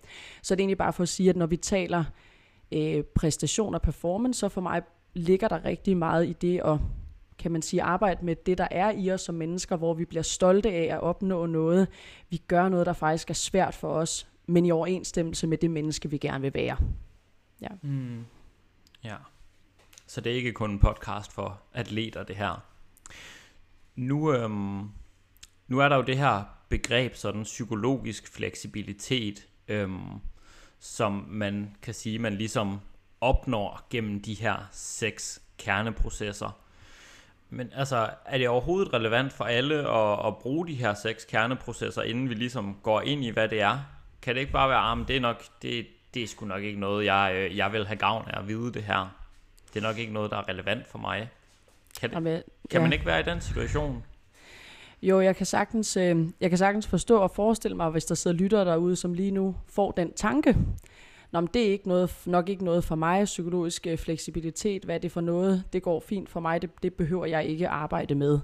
Så 0.42 0.54
det 0.54 0.60
er 0.60 0.62
egentlig 0.62 0.78
bare 0.78 0.92
for 0.92 1.02
at 1.02 1.08
sige, 1.08 1.30
at 1.30 1.36
når 1.36 1.46
vi 1.46 1.56
taler 1.56 2.04
øh, 2.72 3.04
præstation 3.04 3.74
og 3.74 3.82
performance, 3.82 4.40
så 4.40 4.48
for 4.48 4.60
mig 4.60 4.82
ligger 5.14 5.48
der 5.48 5.64
rigtig 5.64 5.96
meget 5.96 6.28
i 6.28 6.32
det 6.32 6.60
at 6.64 6.78
kan 7.38 7.52
man 7.52 7.62
sige, 7.62 7.82
arbejde 7.82 8.24
med 8.24 8.36
det, 8.36 8.58
der 8.58 8.68
er 8.70 8.90
i 8.90 9.10
os 9.10 9.20
som 9.20 9.34
mennesker, 9.34 9.76
hvor 9.76 9.94
vi 9.94 10.04
bliver 10.04 10.22
stolte 10.22 10.70
af 10.70 10.94
at 10.94 11.00
opnå 11.00 11.46
noget. 11.46 11.88
Vi 12.30 12.36
gør 12.36 12.68
noget, 12.68 12.86
der 12.86 12.92
faktisk 12.92 13.30
er 13.30 13.34
svært 13.34 13.74
for 13.74 13.88
os, 13.88 14.26
men 14.46 14.66
i 14.66 14.70
overensstemmelse 14.70 15.46
med 15.46 15.58
det 15.58 15.70
menneske, 15.70 16.10
vi 16.10 16.18
gerne 16.18 16.42
vil 16.42 16.54
være. 16.54 16.76
Ja. 17.60 17.68
Mm. 17.82 18.24
ja. 19.04 19.16
Så 20.06 20.20
det 20.20 20.32
er 20.32 20.36
ikke 20.36 20.52
kun 20.52 20.70
en 20.70 20.78
podcast 20.78 21.32
for 21.32 21.62
atleter, 21.72 22.22
det 22.22 22.36
her. 22.36 22.64
Nu, 23.96 24.32
øhm, 24.32 24.88
nu 25.68 25.78
er 25.78 25.88
der 25.88 25.96
jo 25.96 26.02
det 26.02 26.18
her 26.18 26.42
begreb, 26.68 27.14
sådan 27.14 27.42
psykologisk 27.42 28.34
fleksibilitet, 28.34 29.48
øhm, 29.68 30.08
som 30.78 31.12
man 31.28 31.76
kan 31.82 31.94
sige, 31.94 32.18
man 32.18 32.34
ligesom 32.34 32.80
opnår 33.20 33.86
gennem 33.90 34.22
de 34.22 34.34
her 34.34 34.68
seks 34.72 35.42
kerneprocesser. 35.58 36.60
Men 37.50 37.70
altså, 37.72 38.10
er 38.26 38.38
det 38.38 38.48
overhovedet 38.48 38.92
relevant 38.92 39.32
for 39.32 39.44
alle 39.44 39.74
at, 39.90 40.26
at 40.26 40.38
bruge 40.38 40.66
de 40.66 40.74
her 40.74 40.94
seks 40.94 41.24
kerneprocesser, 41.24 42.02
inden 42.02 42.28
vi 42.28 42.34
ligesom 42.34 42.76
går 42.82 43.00
ind 43.00 43.24
i, 43.24 43.30
hvad 43.30 43.48
det 43.48 43.60
er? 43.60 43.78
Kan 44.24 44.34
det 44.34 44.40
ikke 44.40 44.52
bare 44.52 44.68
være, 44.68 44.78
at 44.78 44.98
ah, 44.98 45.08
det 45.08 45.16
er 45.16 45.20
nok, 45.20 45.42
det, 45.62 45.86
det 46.14 46.22
er 46.22 46.26
sgu 46.26 46.46
nok 46.46 46.62
ikke 46.62 46.80
noget, 46.80 47.04
jeg, 47.04 47.32
øh, 47.34 47.56
jeg 47.56 47.72
vil 47.72 47.86
have 47.86 47.96
gavn 47.96 48.28
af 48.30 48.38
at 48.38 48.48
vide 48.48 48.72
det 48.72 48.82
her. 48.82 49.16
Det 49.74 49.82
er 49.82 49.86
nok 49.86 49.98
ikke 49.98 50.12
noget, 50.12 50.30
der 50.30 50.36
er 50.36 50.48
relevant 50.48 50.86
for 50.86 50.98
mig. 50.98 51.30
Kan, 52.00 52.10
det, 52.10 52.14
Jamen, 52.14 52.42
kan 52.70 52.80
ja. 52.80 52.80
man 52.80 52.92
ikke 52.92 53.06
være 53.06 53.20
i 53.20 53.22
den 53.22 53.40
situation? 53.40 54.04
Jo, 55.02 55.20
jeg 55.20 55.36
kan, 55.36 55.46
sagtens, 55.46 55.96
øh, 55.96 56.26
jeg 56.40 56.50
kan 56.50 56.58
sagtens 56.58 56.86
forstå 56.86 57.18
og 57.18 57.30
forestille 57.30 57.76
mig, 57.76 57.90
hvis 57.90 58.04
der 58.04 58.14
sidder 58.14 58.36
lyttere 58.36 58.64
derude, 58.64 58.96
som 58.96 59.14
lige 59.14 59.30
nu 59.30 59.56
får 59.66 59.90
den 59.90 60.12
tanke. 60.12 60.56
Nå, 61.34 61.40
men 61.40 61.48
det 61.54 61.66
er 61.66 61.72
ikke 61.72 61.88
noget, 61.88 62.16
nok 62.26 62.48
ikke 62.48 62.64
noget 62.64 62.84
for 62.84 62.94
mig, 62.94 63.24
psykologisk 63.24 63.86
øh, 63.86 63.98
fleksibilitet, 63.98 64.84
hvad 64.84 64.94
er 64.94 64.98
det 64.98 65.12
for 65.12 65.20
noget, 65.20 65.64
det 65.72 65.82
går 65.82 66.00
fint 66.00 66.28
for 66.28 66.40
mig, 66.40 66.62
det, 66.62 66.70
det 66.82 66.94
behøver 66.94 67.26
jeg 67.26 67.46
ikke 67.46 67.68
arbejde 67.68 68.14
med. 68.14 68.38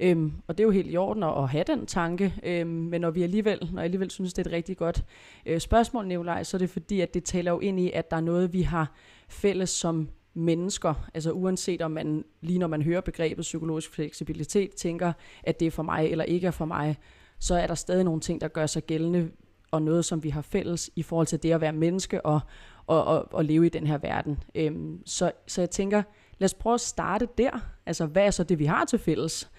Øhm, 0.00 0.32
og 0.46 0.58
det 0.58 0.64
er 0.64 0.66
jo 0.66 0.70
helt 0.70 0.92
i 0.92 0.96
orden 0.96 1.22
at, 1.22 1.38
at 1.38 1.48
have 1.48 1.64
den 1.66 1.86
tanke, 1.86 2.34
øhm, 2.42 2.70
men 2.70 3.00
når 3.00 3.10
vi 3.10 3.22
alligevel, 3.22 3.68
når 3.72 3.80
jeg 3.80 3.84
alligevel 3.84 4.10
synes, 4.10 4.32
det 4.32 4.46
er 4.46 4.50
et 4.50 4.54
rigtig 4.54 4.76
godt 4.76 5.04
øh, 5.46 5.60
spørgsmål, 5.60 6.06
Nikolaj, 6.06 6.42
så 6.42 6.56
er 6.56 6.58
det 6.58 6.70
fordi, 6.70 7.00
at 7.00 7.14
det 7.14 7.24
taler 7.24 7.50
jo 7.50 7.58
ind 7.58 7.80
i, 7.80 7.90
at 7.90 8.10
der 8.10 8.16
er 8.16 8.20
noget, 8.20 8.52
vi 8.52 8.62
har 8.62 8.92
fælles 9.28 9.70
som 9.70 10.08
mennesker, 10.34 10.94
altså 11.14 11.32
uanset 11.32 11.82
om 11.82 11.90
man, 11.90 12.24
lige 12.40 12.58
når 12.58 12.66
man 12.66 12.82
hører 12.82 13.00
begrebet 13.00 13.42
psykologisk 13.42 13.90
fleksibilitet, 13.90 14.70
tænker, 14.70 15.12
at 15.42 15.60
det 15.60 15.66
er 15.66 15.70
for 15.70 15.82
mig 15.82 16.06
eller 16.06 16.24
ikke 16.24 16.46
er 16.46 16.50
for 16.50 16.64
mig, 16.64 16.96
så 17.38 17.54
er 17.54 17.66
der 17.66 17.74
stadig 17.74 18.04
nogle 18.04 18.20
ting, 18.20 18.40
der 18.40 18.48
gør 18.48 18.66
sig 18.66 18.82
gældende 18.82 19.30
og 19.74 19.82
noget, 19.82 20.04
som 20.04 20.22
vi 20.22 20.30
har 20.30 20.42
fælles 20.42 20.90
i 20.96 21.02
forhold 21.02 21.26
til 21.26 21.42
det 21.42 21.52
at 21.52 21.60
være 21.60 21.72
menneske 21.72 22.26
og, 22.26 22.40
og, 22.86 23.04
og, 23.04 23.34
og 23.34 23.44
leve 23.44 23.66
i 23.66 23.68
den 23.68 23.86
her 23.86 23.98
verden. 23.98 24.42
Øhm, 24.54 25.06
så, 25.06 25.32
så 25.46 25.60
jeg 25.60 25.70
tænker, 25.70 26.02
lad 26.38 26.44
os 26.44 26.54
prøve 26.54 26.74
at 26.74 26.80
starte 26.80 27.28
der. 27.38 27.50
Altså, 27.86 28.06
hvad 28.06 28.26
er 28.26 28.30
så 28.30 28.44
det, 28.44 28.58
vi 28.58 28.64
har 28.64 28.84
til 28.84 28.98
fælles? 28.98 29.50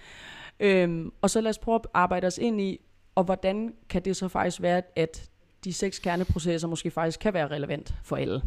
Øhm, 0.59 1.11
og 1.21 1.29
så 1.29 1.41
lad 1.41 1.49
os 1.49 1.57
prøve 1.57 1.75
at 1.75 1.87
arbejde 1.93 2.27
os 2.27 2.37
ind 2.37 2.61
i, 2.61 2.79
og 3.15 3.23
hvordan 3.23 3.73
kan 3.89 4.05
det 4.05 4.15
så 4.15 4.27
faktisk 4.27 4.61
være, 4.61 4.81
at 4.95 5.29
de 5.63 5.73
seks 5.73 5.99
kerneprocesser 5.99 6.67
måske 6.67 6.91
faktisk 6.91 7.19
kan 7.19 7.33
være 7.33 7.47
relevant 7.47 7.93
for 8.03 8.15
alle. 8.15 8.41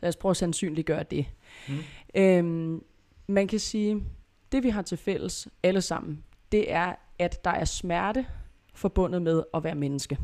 Lad 0.00 0.08
os 0.08 0.16
prøve 0.16 0.30
at 0.30 0.36
sandsynliggøre 0.36 1.02
det. 1.02 1.26
Mm. 1.68 1.74
Øhm, 2.14 2.84
man 3.26 3.46
kan 3.46 3.58
sige, 3.58 4.04
det 4.52 4.62
vi 4.62 4.68
har 4.68 4.82
til 4.82 4.98
fælles 4.98 5.48
alle 5.62 5.80
sammen, 5.80 6.24
det 6.52 6.72
er, 6.72 6.94
at 7.18 7.44
der 7.44 7.50
er 7.50 7.64
smerte 7.64 8.26
forbundet 8.74 9.22
med 9.22 9.42
at 9.54 9.64
være 9.64 9.74
menneske. 9.74 10.18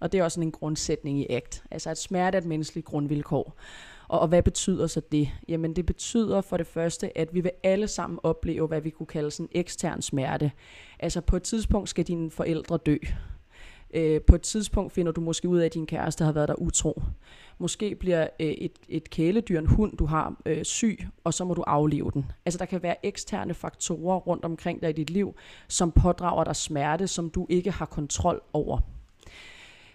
Og 0.00 0.12
det 0.12 0.20
er 0.20 0.24
også 0.24 0.40
en 0.40 0.52
grundsætning 0.52 1.20
i 1.20 1.26
ACT. 1.30 1.62
Altså 1.70 1.90
at 1.90 1.98
smerte 1.98 2.36
er 2.36 2.40
et 2.40 2.46
menneskeligt 2.46 2.86
grundvilkår. 2.86 3.56
Og, 4.08 4.20
og 4.20 4.28
hvad 4.28 4.42
betyder 4.42 4.86
så 4.86 5.00
det? 5.12 5.28
Jamen 5.48 5.76
det 5.76 5.86
betyder 5.86 6.40
for 6.40 6.56
det 6.56 6.66
første, 6.66 7.18
at 7.18 7.34
vi 7.34 7.40
vil 7.40 7.52
alle 7.62 7.88
sammen 7.88 8.18
opleve, 8.22 8.66
hvad 8.66 8.80
vi 8.80 8.90
kunne 8.90 9.06
kalde 9.06 9.30
sådan 9.30 9.48
ekstern 9.52 10.02
smerte. 10.02 10.52
Altså 10.98 11.20
på 11.20 11.36
et 11.36 11.42
tidspunkt 11.42 11.88
skal 11.88 12.04
dine 12.04 12.30
forældre 12.30 12.76
dø. 12.76 12.96
Øh, 13.94 14.20
på 14.20 14.34
et 14.34 14.42
tidspunkt 14.42 14.92
finder 14.92 15.12
du 15.12 15.20
måske 15.20 15.48
ud 15.48 15.58
af, 15.58 15.66
at 15.66 15.74
din 15.74 15.86
kæreste 15.86 16.24
har 16.24 16.32
været 16.32 16.48
der 16.48 16.54
utro. 16.54 17.02
Måske 17.58 17.94
bliver 17.94 18.28
øh, 18.40 18.46
et, 18.46 18.72
et 18.88 19.10
kæledyr, 19.10 19.58
en 19.58 19.66
hund, 19.66 19.96
du 19.96 20.06
har, 20.06 20.36
øh, 20.46 20.64
syg, 20.64 21.06
og 21.24 21.34
så 21.34 21.44
må 21.44 21.54
du 21.54 21.62
aflive 21.62 22.10
den. 22.14 22.30
Altså 22.46 22.58
der 22.58 22.64
kan 22.64 22.82
være 22.82 23.06
eksterne 23.06 23.54
faktorer 23.54 24.18
rundt 24.18 24.44
omkring 24.44 24.82
dig 24.82 24.90
i 24.90 24.92
dit 24.92 25.10
liv, 25.10 25.34
som 25.68 25.92
pådrager 25.92 26.44
dig 26.44 26.56
smerte, 26.56 27.06
som 27.06 27.30
du 27.30 27.46
ikke 27.48 27.70
har 27.70 27.86
kontrol 27.86 28.40
over. 28.52 28.80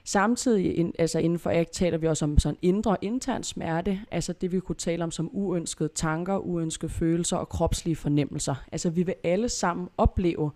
Samtidig, 0.04 0.94
altså 1.00 1.20
inden 1.20 1.40
for 1.40 1.50
ACT, 1.50 1.72
taler 1.72 1.98
vi 1.98 2.08
også 2.08 2.26
om 2.26 2.40
sådan 2.40 2.58
indre 2.62 2.98
intern 3.02 3.44
smerte, 3.44 4.00
altså 4.12 4.34
det 4.34 4.52
vi 4.52 4.60
kunne 4.60 4.76
tale 4.76 5.04
om 5.04 5.12
som 5.12 5.30
uønskede 5.34 5.90
tanker, 5.96 6.38
uønskede 6.38 6.92
følelser 6.92 7.38
og 7.38 7.50
kropslige 7.50 7.96
fornemmelser. 7.96 8.56
Altså 8.72 8.90
vi 8.90 9.04
vil 9.04 9.16
alle 9.24 9.50
sammen 9.50 9.90
opleve 9.98 10.52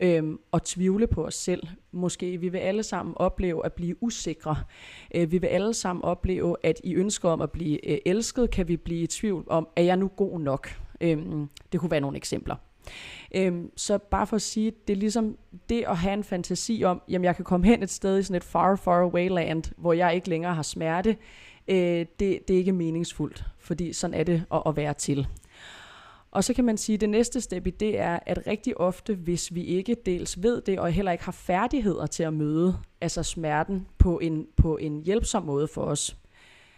øhm, 0.00 0.38
og 0.52 0.64
tvivle 0.64 1.06
på 1.06 1.26
os 1.26 1.34
selv. 1.34 1.62
Måske 1.92 2.36
vi 2.36 2.48
vil 2.48 2.58
alle 2.58 2.82
sammen 2.82 3.14
opleve 3.16 3.64
at 3.64 3.72
blive 3.72 4.02
usikre. 4.02 4.56
Øh, 5.14 5.32
vi 5.32 5.38
vil 5.38 5.46
alle 5.46 5.74
sammen 5.74 6.04
opleve, 6.04 6.56
at 6.62 6.80
i 6.84 6.94
ønsker 6.94 7.28
om 7.28 7.40
at 7.40 7.50
blive 7.50 7.90
øh, 7.90 7.98
elsket, 8.06 8.50
kan 8.50 8.68
vi 8.68 8.76
blive 8.76 9.02
i 9.02 9.06
tvivl 9.06 9.44
om, 9.46 9.68
er 9.76 9.82
jeg 9.82 9.96
nu 9.96 10.08
god 10.08 10.40
nok? 10.40 10.68
Øhm, 11.00 11.48
det 11.72 11.80
kunne 11.80 11.90
være 11.90 12.00
nogle 12.00 12.16
eksempler. 12.16 12.56
Øhm, 13.34 13.70
så 13.76 13.98
bare 13.98 14.26
for 14.26 14.36
at 14.36 14.42
sige, 14.42 14.72
det 14.88 14.92
er 14.92 14.98
ligesom 14.98 15.38
det 15.68 15.84
at 15.88 15.96
have 15.96 16.14
en 16.14 16.24
fantasi 16.24 16.82
om, 16.84 17.02
jamen 17.08 17.24
jeg 17.24 17.36
kan 17.36 17.44
komme 17.44 17.66
hen 17.66 17.82
et 17.82 17.90
sted 17.90 18.18
i 18.18 18.22
sådan 18.22 18.36
et 18.36 18.44
far, 18.44 18.76
far 18.76 19.00
away 19.00 19.28
land, 19.28 19.64
hvor 19.76 19.92
jeg 19.92 20.14
ikke 20.14 20.28
længere 20.28 20.54
har 20.54 20.62
smerte, 20.62 21.16
øh, 21.68 21.76
det, 21.76 22.18
det 22.18 22.50
er 22.50 22.58
ikke 22.58 22.72
meningsfuldt, 22.72 23.44
fordi 23.58 23.92
sådan 23.92 24.14
er 24.14 24.24
det 24.24 24.44
at, 24.52 24.62
at 24.66 24.76
være 24.76 24.94
til. 24.94 25.26
Og 26.30 26.44
så 26.44 26.54
kan 26.54 26.64
man 26.64 26.76
sige, 26.76 26.94
at 26.94 27.00
det 27.00 27.08
næste 27.08 27.40
step 27.40 27.66
i 27.66 27.70
det 27.70 27.98
er, 27.98 28.18
at 28.26 28.46
rigtig 28.46 28.80
ofte, 28.80 29.14
hvis 29.14 29.54
vi 29.54 29.64
ikke 29.64 29.96
dels 30.06 30.42
ved 30.42 30.60
det, 30.60 30.78
og 30.78 30.90
heller 30.90 31.12
ikke 31.12 31.24
har 31.24 31.32
færdigheder 31.32 32.06
til 32.06 32.22
at 32.22 32.32
møde 32.32 32.76
altså 33.00 33.22
smerten 33.22 33.86
på 33.98 34.18
en, 34.18 34.46
på 34.56 34.76
en 34.76 35.02
hjælpsom 35.02 35.42
måde 35.42 35.68
for 35.68 35.82
os, 35.82 36.16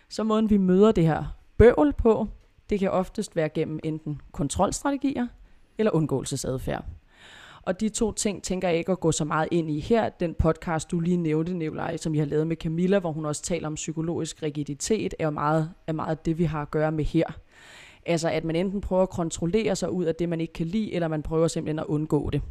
så 0.09 0.25
måden 0.25 0.51
vi 0.51 0.57
møder 0.57 0.93
det 0.93 1.07
her 1.07 1.37
bøvl 1.57 1.93
på, 1.93 2.29
det 2.71 2.79
kan 2.81 2.91
oftest 2.91 3.37
være 3.37 3.49
gennem 3.49 3.81
enten 3.85 4.21
kontrolstrategier 4.33 5.27
eller 5.79 5.95
undgåelsesadfærd. 5.95 6.85
Og 7.63 7.81
de 7.81 7.89
to 7.89 8.13
ting 8.13 8.43
tænker 8.43 8.69
jeg 8.69 8.79
ikke 8.79 8.93
at 8.93 9.01
gå 9.01 9.13
så 9.13 9.25
meget 9.25 9.49
ind 9.51 9.71
i 9.71 9.81
her. 9.81 10.09
Den 10.09 10.35
podcast, 10.35 10.91
du 10.91 11.01
lige 11.01 11.17
nævnte, 11.17 11.55
Nikolaj, 11.55 11.97
som 11.97 12.13
vi 12.13 12.19
har 12.19 12.27
lavet 12.27 12.47
med 12.47 12.57
Camilla, 12.57 12.99
hvor 12.99 13.13
hun 13.13 13.27
også 13.27 13.43
taler 13.43 13.67
om 13.67 13.75
psykologisk 13.75 14.43
rigiditet, 14.43 15.15
er 15.19 15.25
jo 15.25 15.31
meget, 15.31 15.71
er 15.87 15.93
meget 15.93 16.27
det, 16.27 16.39
vi 16.39 16.45
har 16.45 16.63
at 16.63 16.71
gøre 16.71 16.93
med 16.93 17.05
her. 17.05 17.27
Altså 18.07 18.29
at 18.29 18.45
man 18.45 18.57
enten 18.57 18.81
prøver 18.81 19.03
at 19.03 19.11
kontrollere 19.11 19.77
sig 19.77 19.91
ud 19.91 20.05
af 20.05 20.15
det, 20.15 20.29
man 20.29 20.41
ikke 20.41 20.53
kan 20.53 20.67
lide, 20.67 20.95
eller 20.95 21.09
man 21.09 21.23
prøver 21.23 21.49
simpelthen 21.49 21.79
at 21.79 21.87
undgå 21.87 22.31
det. 22.31 22.43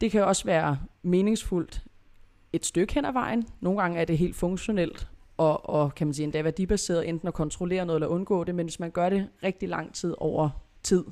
Det 0.00 0.10
kan 0.10 0.24
også 0.24 0.44
være 0.44 0.78
meningsfuldt 1.02 1.84
et 2.52 2.66
stykke 2.66 2.94
hen 2.94 3.04
ad 3.04 3.12
vejen. 3.12 3.46
Nogle 3.60 3.80
gange 3.80 4.00
er 4.00 4.04
det 4.04 4.18
helt 4.18 4.36
funktionelt, 4.36 5.08
og, 5.36 5.68
og 5.68 5.94
kan 5.94 6.06
man 6.06 6.14
sige 6.14 6.24
endda 6.24 6.42
værdibaseret, 6.42 7.08
enten 7.08 7.28
at 7.28 7.34
kontrollere 7.34 7.86
noget 7.86 7.96
eller 7.96 8.08
undgå 8.08 8.44
det, 8.44 8.54
men 8.54 8.66
hvis 8.66 8.80
man 8.80 8.90
gør 8.90 9.08
det 9.08 9.28
rigtig 9.42 9.68
lang 9.68 9.94
tid 9.94 10.14
over 10.18 10.50
tid, 10.82 11.04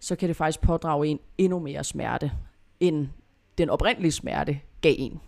så 0.00 0.16
kan 0.16 0.28
det 0.28 0.36
faktisk 0.36 0.60
pådrage 0.60 1.06
en 1.06 1.20
endnu 1.38 1.58
mere 1.58 1.84
smerte, 1.84 2.32
end 2.80 3.08
den 3.58 3.70
oprindelige 3.70 4.12
smerte 4.12 4.60
gav 4.80 4.94
en. 4.98 5.20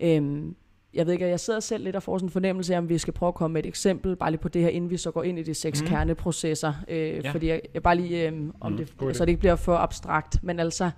Øhm, 0.00 0.56
jeg 0.94 1.06
ved 1.06 1.12
ikke, 1.12 1.26
jeg 1.26 1.40
sidder 1.40 1.60
selv 1.60 1.84
lidt 1.84 1.96
og 1.96 2.02
får 2.02 2.18
sådan 2.18 2.26
en 2.26 2.32
fornemmelse 2.32 2.74
af, 2.74 2.78
om 2.78 2.88
vi 2.88 2.98
skal 2.98 3.12
prøve 3.12 3.28
at 3.28 3.34
komme 3.34 3.52
med 3.52 3.64
et 3.64 3.68
eksempel, 3.68 4.16
bare 4.16 4.30
lige 4.30 4.40
på 4.40 4.48
det 4.48 4.62
her, 4.62 4.68
inden 4.68 4.90
vi 4.90 4.96
så 4.96 5.10
går 5.10 5.22
ind 5.22 5.38
i 5.38 5.42
de 5.42 5.54
seks 5.54 5.82
mm. 5.82 5.88
kerneprocesser. 5.88 6.74
Øh, 6.88 7.24
ja. 7.24 7.30
Fordi 7.30 7.48
jeg, 7.48 7.60
jeg 7.74 7.82
bare 7.82 7.96
lige, 7.96 8.28
øh, 8.28 8.32
om 8.60 8.72
mm, 8.72 8.78
det, 8.78 9.16
så 9.16 9.24
det 9.24 9.28
ikke 9.28 9.40
bliver 9.40 9.56
for 9.56 9.76
abstrakt. 9.76 10.42
Men 10.42 10.60
altså, 10.60 10.90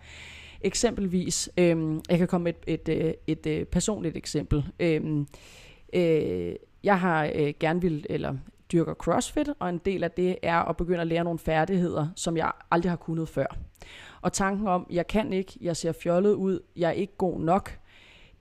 eksempelvis, 0.60 1.50
øh, 1.58 2.00
jeg 2.08 2.18
kan 2.18 2.28
komme 2.28 2.44
med 2.44 2.52
et, 2.66 2.88
et, 2.88 3.06
et, 3.06 3.14
et, 3.26 3.46
et 3.46 3.68
personligt 3.68 4.16
eksempel. 4.16 4.64
Øh, 4.80 5.24
øh, 5.92 6.54
jeg 6.82 7.00
har 7.00 7.30
øh, 7.34 7.54
gerne 7.60 7.80
vil, 7.80 8.06
eller 8.10 8.36
dyrker 8.72 8.94
CrossFit, 8.94 9.48
og 9.58 9.68
en 9.68 9.78
del 9.78 10.04
af 10.04 10.10
det 10.10 10.36
er 10.42 10.58
at 10.58 10.76
begynde 10.76 11.00
at 11.00 11.06
lære 11.06 11.24
nogle 11.24 11.38
færdigheder, 11.38 12.08
som 12.16 12.36
jeg 12.36 12.52
aldrig 12.70 12.90
har 12.90 12.96
kunnet 12.96 13.28
før. 13.28 13.56
Og 14.20 14.32
tanken 14.32 14.66
om, 14.66 14.86
jeg 14.90 15.06
kan 15.06 15.32
ikke, 15.32 15.58
jeg 15.60 15.76
ser 15.76 15.92
fjollet 15.92 16.32
ud, 16.32 16.60
jeg 16.76 16.88
er 16.88 16.92
ikke 16.92 17.16
god 17.16 17.40
nok, 17.40 17.78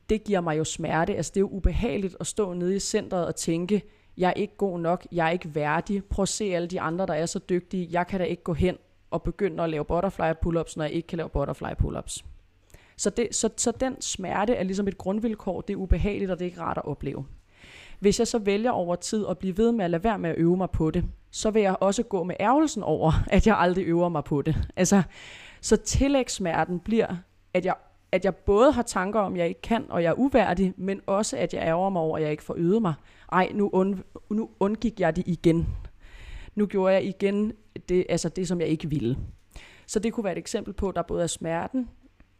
det 0.09 0.23
giver 0.23 0.41
mig 0.41 0.57
jo 0.57 0.63
smerte. 0.63 1.15
Altså 1.15 1.31
det 1.33 1.37
er 1.37 1.41
jo 1.41 1.49
ubehageligt 1.49 2.17
at 2.19 2.27
stå 2.27 2.53
nede 2.53 2.75
i 2.75 2.79
centret 2.79 3.27
og 3.27 3.35
tænke, 3.35 3.81
jeg 4.17 4.29
er 4.29 4.33
ikke 4.33 4.57
god 4.57 4.79
nok, 4.79 5.07
jeg 5.11 5.27
er 5.27 5.31
ikke 5.31 5.55
værdig. 5.55 6.05
Prøv 6.05 6.23
at 6.23 6.29
se 6.29 6.45
alle 6.45 6.67
de 6.67 6.81
andre, 6.81 7.05
der 7.05 7.13
er 7.13 7.25
så 7.25 7.39
dygtige. 7.39 7.87
Jeg 7.91 8.07
kan 8.07 8.19
da 8.19 8.25
ikke 8.25 8.43
gå 8.43 8.53
hen 8.53 8.77
og 9.11 9.23
begynde 9.23 9.63
at 9.63 9.69
lave 9.69 9.85
butterfly 9.85 10.31
pull-ups, 10.45 10.73
når 10.77 10.83
jeg 10.83 10.93
ikke 10.93 11.07
kan 11.07 11.17
lave 11.17 11.29
butterfly 11.29 11.73
pull-ups. 11.83 12.25
Så, 12.97 13.09
det, 13.09 13.35
så, 13.35 13.49
så 13.57 13.71
den 13.71 14.01
smerte 14.01 14.53
er 14.53 14.63
ligesom 14.63 14.87
et 14.87 14.97
grundvilkår. 14.97 15.61
Det 15.61 15.73
er 15.73 15.77
ubehageligt, 15.77 16.31
og 16.31 16.39
det 16.39 16.45
er 16.45 16.49
ikke 16.49 16.61
rart 16.61 16.77
at 16.77 16.85
opleve. 16.85 17.25
Hvis 17.99 18.19
jeg 18.19 18.27
så 18.27 18.39
vælger 18.39 18.71
over 18.71 18.95
tid 18.95 19.25
at 19.29 19.37
blive 19.37 19.57
ved 19.57 19.71
med 19.71 19.85
at 19.85 19.91
lade 19.91 20.03
være 20.03 20.19
med 20.19 20.29
at 20.29 20.35
øve 20.37 20.57
mig 20.57 20.69
på 20.69 20.91
det, 20.91 21.05
så 21.31 21.51
vil 21.51 21.61
jeg 21.61 21.75
også 21.79 22.03
gå 22.03 22.23
med 22.23 22.35
ærgelsen 22.39 22.83
over, 22.83 23.11
at 23.27 23.47
jeg 23.47 23.57
aldrig 23.57 23.85
øver 23.85 24.09
mig 24.09 24.23
på 24.23 24.41
det. 24.41 24.55
Altså, 24.75 25.03
så 25.61 25.77
tillægssmerten 25.77 26.79
bliver, 26.79 27.15
at 27.53 27.65
jeg, 27.65 27.75
at 28.11 28.25
jeg 28.25 28.35
både 28.35 28.71
har 28.71 28.81
tanker 28.81 29.19
om, 29.19 29.33
at 29.33 29.39
jeg 29.39 29.47
ikke 29.47 29.61
kan, 29.61 29.85
og 29.89 30.03
jeg 30.03 30.09
er 30.09 30.19
uværdig, 30.19 30.73
men 30.77 31.01
også, 31.07 31.37
at 31.37 31.53
jeg 31.53 31.61
ærger 31.61 31.89
mig 31.89 32.01
over, 32.01 32.17
at 32.17 32.23
jeg 32.23 32.31
ikke 32.31 32.43
får 32.43 32.55
øvet 32.57 32.81
mig. 32.81 32.93
Ej, 33.31 33.51
nu, 33.53 33.69
und, 33.73 33.97
nu 34.29 34.49
undgik 34.59 34.99
jeg 34.99 35.15
det 35.15 35.23
igen. 35.27 35.67
Nu 36.55 36.65
gjorde 36.65 36.93
jeg 36.93 37.03
igen 37.03 37.53
det, 37.89 38.05
altså 38.09 38.29
det, 38.29 38.47
som 38.47 38.61
jeg 38.61 38.67
ikke 38.67 38.89
ville. 38.89 39.17
Så 39.87 39.99
det 39.99 40.13
kunne 40.13 40.23
være 40.23 40.33
et 40.33 40.37
eksempel 40.37 40.73
på, 40.73 40.89
at 40.89 40.95
der 40.95 41.01
både 41.01 41.23
er 41.23 41.27
smerten, 41.27 41.89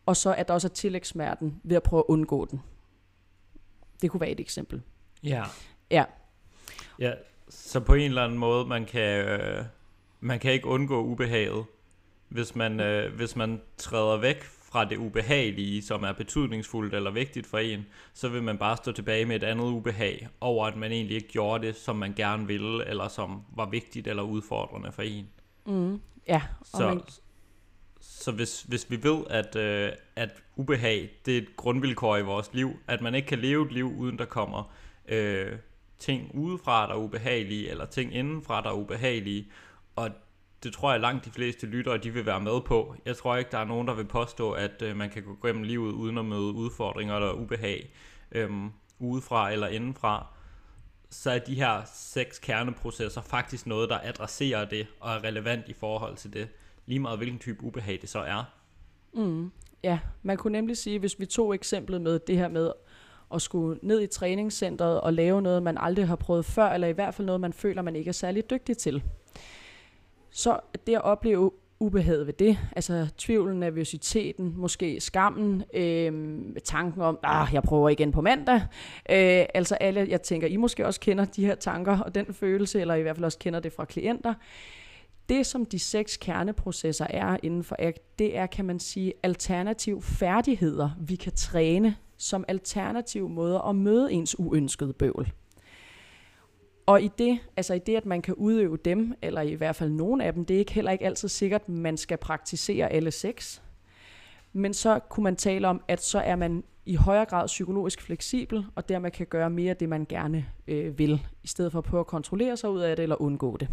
og 0.06 0.16
så 0.16 0.34
at 0.34 0.48
der 0.48 0.54
også 0.54 0.68
er 0.68 0.74
tillægssmerten 0.74 1.62
ved 1.64 1.76
at 1.76 1.84
prøve 1.84 2.00
at 2.00 2.06
undgå 2.08 2.46
den. 2.46 2.62
Det 4.02 4.12
kunne 4.12 4.22
være 4.22 4.30
et 4.30 4.40
eksempel. 4.40 4.82
Ja. 5.24 5.44
Ja. 5.92 6.06
Ja, 7.00 7.14
så 7.50 7.80
på 7.80 7.94
en 7.94 8.02
eller 8.02 8.24
anden 8.24 8.40
måde, 8.40 8.66
man 8.66 8.86
kan, 8.86 9.26
øh, 9.26 9.66
man 10.20 10.40
kan 10.40 10.52
ikke 10.52 10.68
undgå 10.68 11.04
ubehaget, 11.04 11.66
hvis 12.30 12.56
man, 12.56 12.80
øh, 12.80 13.16
hvis 13.16 13.36
man 13.36 13.62
træder 13.78 14.18
væk 14.18 14.44
fra 14.44 14.86
det 14.86 14.98
ubehagelige, 14.98 15.82
som 15.82 16.04
er 16.04 16.14
betydningsfuldt 16.14 16.94
eller 16.94 17.12
vigtigt 17.12 17.48
for 17.48 17.58
en, 17.58 17.86
så 18.14 18.30
vil 18.30 18.44
man 18.44 18.58
bare 18.58 18.78
stå 18.78 18.92
tilbage 18.92 19.26
med 19.26 19.36
et 19.36 19.44
andet 19.44 19.66
ubehag 19.66 20.28
over, 20.42 20.66
at 20.66 20.76
man 20.76 20.92
egentlig 20.92 21.16
ikke 21.16 21.28
gjorde 21.28 21.68
det, 21.68 21.76
som 21.76 21.96
man 21.96 22.14
gerne 22.14 22.48
ville, 22.48 22.86
eller 22.86 23.08
som 23.08 23.42
var 23.56 23.70
vigtigt 23.70 24.08
eller 24.08 24.24
udfordrende 24.24 24.92
for 24.92 25.02
en. 25.02 25.28
Mm, 25.66 26.02
ja. 26.28 26.42
Og 26.60 26.66
så, 26.66 26.88
man... 26.88 27.02
så 28.02 28.32
hvis, 28.32 28.62
hvis 28.62 28.92
vi 28.92 29.04
ved, 29.04 29.24
at, 29.30 29.56
øh, 29.56 29.92
at 30.16 30.30
ubehag, 30.56 31.10
det 31.26 31.34
er 31.34 31.42
et 31.42 31.56
grundvilkår 31.56 32.18
i 32.18 32.24
vores 32.24 32.54
liv, 32.54 32.80
at 32.88 33.02
man 33.02 33.16
ikke 33.16 33.28
kan 33.28 33.40
leve 33.40 33.66
et 33.66 33.72
liv, 33.72 33.98
uden 33.98 34.18
der 34.18 34.26
kommer 34.26 34.74
øh, 35.08 35.54
ting 36.00 36.32
udefra, 36.34 36.88
der 36.88 36.94
er 36.94 36.98
ubehagelige, 36.98 37.70
eller 37.70 37.86
ting 37.86 38.16
indenfra, 38.16 38.62
der 38.62 38.70
er 38.70 38.74
ubehagelige, 38.74 39.52
og 39.96 40.10
det 40.64 40.74
tror 40.74 40.92
jeg 40.92 41.02
langt 41.02 41.26
de 41.26 41.32
fleste 41.32 41.68
lyttere, 41.68 41.98
de 41.98 42.14
vil 42.14 42.26
være 42.26 42.42
med 42.42 42.62
på. 42.62 42.96
Jeg 43.06 43.18
tror 43.18 43.36
ikke, 43.36 43.52
der 43.52 43.58
er 43.58 43.66
nogen, 43.66 43.88
der 43.88 43.94
vil 43.94 44.06
påstå, 44.06 44.52
at 44.52 44.82
øh, 44.82 44.96
man 44.96 45.10
kan 45.10 45.24
gå 45.24 45.48
gennem 45.48 45.64
livet 45.64 45.92
uden 45.92 46.18
at 46.18 46.26
møde 46.26 46.54
udfordringer 46.54 47.16
eller 47.16 47.32
ubehag 47.32 47.92
øh, 48.32 48.50
udefra 49.00 49.52
eller 49.52 49.68
indenfra. 49.68 50.28
Så 51.10 51.32
er 51.32 51.40
de 51.40 51.56
her 51.56 51.82
seks 51.94 52.40
kerneprocesser 52.40 53.22
faktisk 53.22 53.68
noget, 53.68 53.90
der 53.90 54.00
adresserer 54.04 54.66
det 54.66 54.88
og 55.00 55.14
er 55.14 55.24
relevant 55.24 55.70
i 55.70 55.74
forhold 55.74 56.16
til 56.16 56.34
det, 56.34 56.48
lige 56.86 57.00
meget 57.00 57.20
hvilken 57.20 57.40
type 57.40 57.64
ubehag 57.64 57.98
det 58.02 58.10
så 58.10 58.20
er. 58.20 58.44
Mm, 59.14 59.52
ja, 59.84 60.00
man 60.24 60.38
kunne 60.38 60.52
nemlig 60.52 60.78
sige, 60.78 61.00
hvis 61.00 61.20
vi 61.20 61.26
tog 61.26 61.56
eksemplet 61.56 62.02
med 62.02 62.20
det 62.20 62.38
her 62.38 62.48
med 62.48 62.72
at 63.34 63.41
skulle 63.41 63.79
ned 63.82 64.01
i 64.01 64.08
træningscentret 64.08 65.01
og 65.01 65.13
lave 65.13 65.41
noget, 65.41 65.63
man 65.63 65.77
aldrig 65.77 66.08
har 66.08 66.15
prøvet 66.15 66.46
før, 66.46 66.70
eller 66.70 66.88
i 66.88 66.91
hvert 66.91 67.13
fald 67.13 67.25
noget, 67.25 67.41
man 67.41 67.53
føler, 67.53 67.82
man 67.82 67.96
ikke 67.96 68.10
er 68.10 68.13
særlig 68.13 68.50
dygtig 68.50 68.77
til. 68.77 69.03
Så 70.32 70.60
det 70.88 70.96
at 70.96 71.01
opleve 71.01 71.51
ubehaget 71.79 72.27
ved 72.27 72.34
det, 72.34 72.58
altså 72.75 73.08
tvivlen, 73.17 73.60
nervøsiteten, 73.60 74.53
måske 74.58 75.00
skammen, 75.00 75.63
øh, 75.74 76.39
tanken 76.63 77.01
om, 77.01 77.20
ah, 77.24 77.53
jeg 77.53 77.63
prøver 77.63 77.89
igen 77.89 78.12
på 78.12 78.22
mandag. 78.22 78.62
Øh, 79.10 79.46
altså 79.53 79.75
alle, 79.75 80.08
jeg 80.10 80.22
tænker, 80.22 80.48
I 80.48 80.58
måske 80.58 80.86
også 80.86 81.00
kender 81.00 81.25
de 81.25 81.46
her 81.46 81.55
tanker 81.55 82.00
og 82.00 82.15
den 82.15 82.34
følelse, 82.34 82.82
eller 82.82 82.96
i 82.96 83.01
hvert 83.01 83.15
fald 83.15 83.25
også 83.25 83.39
kender 83.39 83.60
det 83.60 83.74
fra 83.74 83.86
klienter. 83.86 84.34
Det, 85.29 85.46
som 85.46 85.65
de 85.65 85.79
seks 85.79 86.17
kerneprocesser 86.17 87.08
er 87.10 87.38
inden 87.44 87.63
for 87.63 87.75
ACT, 87.79 88.20
det 88.20 88.38
er, 88.38 88.46
kan 88.46 88.65
man 88.65 88.79
sige, 88.79 89.13
alternative 89.24 90.01
færdigheder, 90.01 90.89
vi 91.00 91.15
kan 91.15 91.34
træne 91.36 91.96
som 92.18 92.46
alternative 92.48 93.30
måder 93.30 93.60
at 93.60 93.76
møde 93.76 94.12
ens 94.12 94.40
uønskede 94.40 94.94
bøvl. 94.94 95.32
Og 96.86 97.02
i 97.02 97.12
det, 97.18 97.40
altså 97.58 97.74
i 97.74 97.80
det, 97.80 97.96
at 97.96 98.06
man 98.06 98.22
kan 98.22 98.34
udøve 98.34 98.78
dem, 98.86 99.14
eller 99.22 99.42
i 99.42 99.54
hvert 99.54 99.76
fald 99.76 99.90
nogle 99.90 100.24
af 100.24 100.34
dem, 100.34 100.46
det 100.46 100.54
er 100.56 100.60
ikke 100.60 100.74
heller 100.74 100.92
ikke 100.92 101.06
altid 101.06 101.28
sikkert, 101.28 101.62
at 101.62 101.70
man 101.70 101.98
skal 101.98 102.18
praktisere 102.18 102.92
alle 102.92 103.12
seks. 103.12 103.62
Men 104.54 104.74
så 104.74 105.00
kunne 105.10 105.24
man 105.24 105.36
tale 105.36 105.68
om, 105.68 105.82
at 105.88 106.04
så 106.04 106.20
er 106.20 106.36
man 106.36 106.64
i 106.86 106.96
højere 106.96 107.26
grad 107.26 107.48
psykologisk 107.48 108.02
fleksibel, 108.02 108.66
og 108.76 108.90
dermed 108.90 109.12
kan 109.12 109.28
gøre 109.28 109.50
mere 109.50 109.70
af 109.70 109.78
det, 109.78 109.90
man 109.90 110.06
gerne 110.10 110.46
øh, 110.68 111.00
vil, 111.00 111.28
i 111.44 111.48
stedet 111.48 111.72
for 111.72 111.80
at 111.80 111.86
prøve 111.86 112.00
at 112.00 112.08
kontrollere 112.08 112.58
sig 112.58 112.70
ud 112.70 112.82
af 112.82 112.96
det, 112.96 113.04
eller 113.04 113.22
undgå 113.22 113.58
det. 113.58 113.70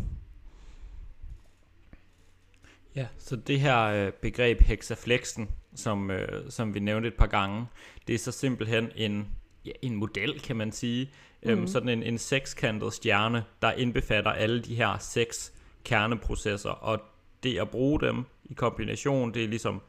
Ja, 2.97 3.07
så 3.19 3.37
det 3.37 3.61
her 3.61 3.83
øh, 3.83 4.13
begreb 4.13 4.61
hexaflexen, 4.61 5.49
som, 5.75 6.11
øh, 6.11 6.51
som 6.51 6.75
vi 6.75 6.81
nævnte 6.81 7.09
et 7.09 7.15
par 7.15 7.27
gange, 7.27 7.67
det 8.07 8.15
er 8.15 8.19
så 8.19 8.33
simpelthen 8.33 8.91
en, 8.97 9.29
ja, 9.65 9.71
en 9.83 9.97
model, 9.97 10.41
kan 10.41 10.57
man 10.57 10.73
sige. 10.73 11.11
Mm. 11.43 11.51
Øhm, 11.51 11.59
mhm. 11.59 11.69
sådan 11.69 11.89
en, 11.89 12.03
en 12.03 12.19
sekskantet 12.19 12.93
stjerne, 12.93 13.45
der 13.63 13.73
indbefatter 13.73 14.31
alle 14.31 14.63
de 14.63 14.75
her 14.75 14.99
seks 14.99 15.53
kerneprocesser, 15.85 16.71
og 16.71 17.01
det 17.43 17.59
at 17.59 17.71
bruge 17.71 18.01
dem 18.01 18.25
i 18.45 18.55
kombination, 18.55 19.35
det 19.35 19.45
er 19.45 19.49
ligesom, 19.49 19.83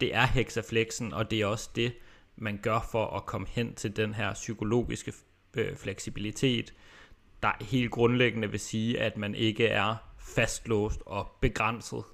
det 0.00 0.14
er 0.14 0.26
hexaflexen, 0.26 1.12
og 1.12 1.30
det 1.30 1.40
er 1.40 1.46
også 1.46 1.70
det, 1.76 1.92
man 2.36 2.58
gør 2.62 2.88
for 2.90 3.06
at 3.06 3.26
komme 3.26 3.46
hen 3.50 3.74
til 3.74 3.96
den 3.96 4.14
her 4.14 4.34
psykologiske 4.34 5.12
øh, 5.54 5.76
fleksibilitet, 5.76 6.74
der 7.42 7.64
helt 7.64 7.90
grundlæggende 7.90 8.50
vil 8.50 8.60
sige, 8.60 9.00
at 9.00 9.16
man 9.16 9.34
ikke 9.34 9.66
er 9.66 9.94
fastlåst 10.18 11.00
og 11.06 11.30
begrænset 11.40 12.04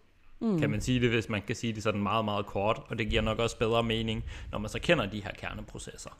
mm. 0.43 0.61
kan 0.61 0.71
man 0.71 0.81
sige 0.81 1.01
det, 1.01 1.11
hvis 1.11 1.29
man 1.29 1.43
kan 1.47 1.57
sige 1.57 1.73
det 1.73 1.83
sådan 1.83 2.03
meget, 2.03 2.25
meget 2.25 2.47
kort, 2.47 2.83
og 2.89 2.99
det 2.99 3.09
giver 3.09 3.23
nok 3.23 3.39
også 3.39 3.59
bedre 3.59 3.83
mening, 3.83 4.25
når 4.51 4.59
man 4.59 4.71
så 4.71 4.79
kender 4.79 5.07
de 5.07 5.23
her 5.23 5.31
kerneprocesser. 5.39 6.11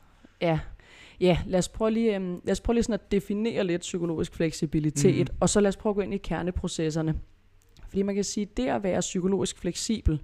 Ja, 0.41 0.59
ja 1.19 1.37
lad, 1.45 1.59
os 1.59 1.69
prøve 1.69 1.91
lige, 1.91 2.17
um, 2.17 2.41
lad 2.43 2.51
os 2.51 2.61
prøve 2.61 2.73
lige 2.73 2.83
sådan 2.83 2.93
at 2.93 3.11
definere 3.11 3.63
lidt 3.63 3.81
psykologisk 3.81 4.35
fleksibilitet, 4.35 5.29
mm. 5.29 5.37
og 5.39 5.49
så 5.49 5.59
lad 5.59 5.69
os 5.69 5.77
prøve 5.77 5.91
at 5.91 5.95
gå 5.95 6.01
ind 6.01 6.13
i 6.13 6.17
kerneprocesserne. 6.17 7.15
Fordi 7.87 8.01
man 8.01 8.15
kan 8.15 8.23
sige, 8.23 8.45
det 8.57 8.67
at 8.67 8.83
være 8.83 8.99
psykologisk 8.99 9.57
fleksibel, 9.57 10.21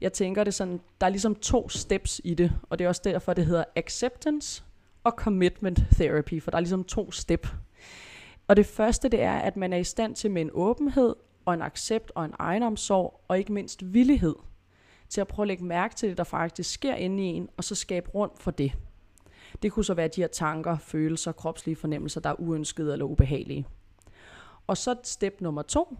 jeg 0.00 0.12
tænker 0.12 0.44
det 0.44 0.54
sådan, 0.54 0.80
der 1.00 1.06
er 1.06 1.10
ligesom 1.10 1.34
to 1.34 1.68
steps 1.68 2.20
i 2.24 2.34
det, 2.34 2.52
og 2.70 2.78
det 2.78 2.84
er 2.84 2.88
også 2.88 3.02
derfor, 3.04 3.34
det 3.34 3.46
hedder 3.46 3.64
acceptance 3.76 4.64
og 5.04 5.12
commitment 5.16 5.80
therapy, 5.92 6.42
for 6.42 6.50
der 6.50 6.56
er 6.56 6.60
ligesom 6.60 6.84
to 6.84 7.12
step. 7.12 7.46
Og 8.48 8.56
det 8.56 8.66
første, 8.66 9.08
det 9.08 9.22
er, 9.22 9.32
at 9.32 9.56
man 9.56 9.72
er 9.72 9.76
i 9.76 9.84
stand 9.84 10.14
til 10.14 10.30
med 10.30 10.42
en 10.42 10.50
åbenhed 10.52 11.14
og 11.44 11.54
en 11.54 11.62
accept 11.62 12.12
og 12.14 12.24
en 12.24 12.34
egenomsorg, 12.38 13.20
og 13.28 13.38
ikke 13.38 13.52
mindst 13.52 13.94
villighed, 13.94 14.34
til 15.08 15.20
at 15.20 15.28
prøve 15.28 15.44
at 15.44 15.48
lægge 15.48 15.64
mærke 15.64 15.94
til 15.94 16.08
det, 16.08 16.18
der 16.18 16.24
faktisk 16.24 16.72
sker 16.72 16.94
inde 16.94 17.22
i 17.22 17.26
en, 17.26 17.48
og 17.56 17.64
så 17.64 17.74
skabe 17.74 18.10
rundt 18.10 18.38
for 18.38 18.50
det. 18.50 18.72
Det 19.62 19.72
kunne 19.72 19.84
så 19.84 19.94
være 19.94 20.08
de 20.08 20.20
her 20.20 20.28
tanker, 20.28 20.78
følelser, 20.78 21.32
kropslige 21.32 21.76
fornemmelser, 21.76 22.20
der 22.20 22.30
er 22.30 22.40
uønskede 22.40 22.92
eller 22.92 23.04
ubehagelige. 23.04 23.66
Og 24.66 24.76
så 24.76 24.96
step 25.04 25.40
nummer 25.40 25.62
to, 25.62 25.96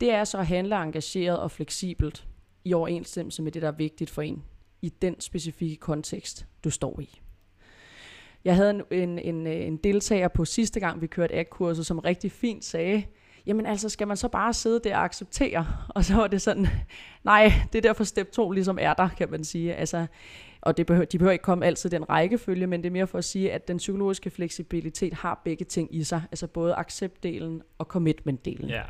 det 0.00 0.10
er 0.10 0.24
så 0.24 0.38
at 0.38 0.46
handle 0.46 0.76
engageret 0.76 1.38
og 1.38 1.50
fleksibelt 1.50 2.26
i 2.64 2.74
overensstemmelse 2.74 3.42
med 3.42 3.52
det, 3.52 3.62
der 3.62 3.68
er 3.68 3.72
vigtigt 3.72 4.10
for 4.10 4.22
en 4.22 4.44
i 4.82 4.88
den 4.88 5.20
specifikke 5.20 5.76
kontekst, 5.76 6.46
du 6.64 6.70
står 6.70 7.00
i. 7.00 7.20
Jeg 8.44 8.56
havde 8.56 8.70
en, 8.70 8.82
en, 8.90 9.18
en, 9.18 9.46
øh, 9.46 9.66
en 9.66 9.76
deltager 9.76 10.28
på 10.28 10.44
sidste 10.44 10.80
gang, 10.80 11.00
vi 11.00 11.06
kørte 11.06 11.34
ACT-kurset, 11.34 11.86
som 11.86 11.98
rigtig 11.98 12.32
fint 12.32 12.64
sagde, 12.64 13.04
jamen 13.48 13.66
altså, 13.66 13.88
skal 13.88 14.08
man 14.08 14.16
så 14.16 14.28
bare 14.28 14.54
sidde 14.54 14.80
der 14.84 14.96
og 14.96 15.04
acceptere? 15.04 15.66
Og 15.94 16.04
så 16.04 16.14
var 16.14 16.26
det 16.26 16.42
sådan, 16.42 16.66
nej, 17.24 17.52
det 17.72 17.78
er 17.78 17.82
derfor 17.82 18.04
step 18.04 18.30
2 18.30 18.50
ligesom 18.50 18.78
er 18.80 18.94
der, 18.94 19.08
kan 19.08 19.30
man 19.30 19.44
sige. 19.44 19.74
Altså, 19.74 20.06
og 20.60 20.76
det 20.76 20.86
behøver, 20.86 21.04
de 21.04 21.18
behøver 21.18 21.32
ikke 21.32 21.42
komme 21.42 21.66
altid 21.66 21.90
den 21.90 22.08
rækkefølge, 22.08 22.66
men 22.66 22.82
det 22.82 22.86
er 22.86 22.92
mere 22.92 23.06
for 23.06 23.18
at 23.18 23.24
sige, 23.24 23.52
at 23.52 23.68
den 23.68 23.76
psykologiske 23.76 24.30
fleksibilitet 24.30 25.14
har 25.14 25.40
begge 25.44 25.64
ting 25.64 25.94
i 25.94 26.04
sig, 26.04 26.22
altså 26.30 26.46
både 26.46 26.74
accept-delen 26.74 27.60
og 27.78 27.86
commitment-delen. 27.86 28.68
Ja, 28.68 28.82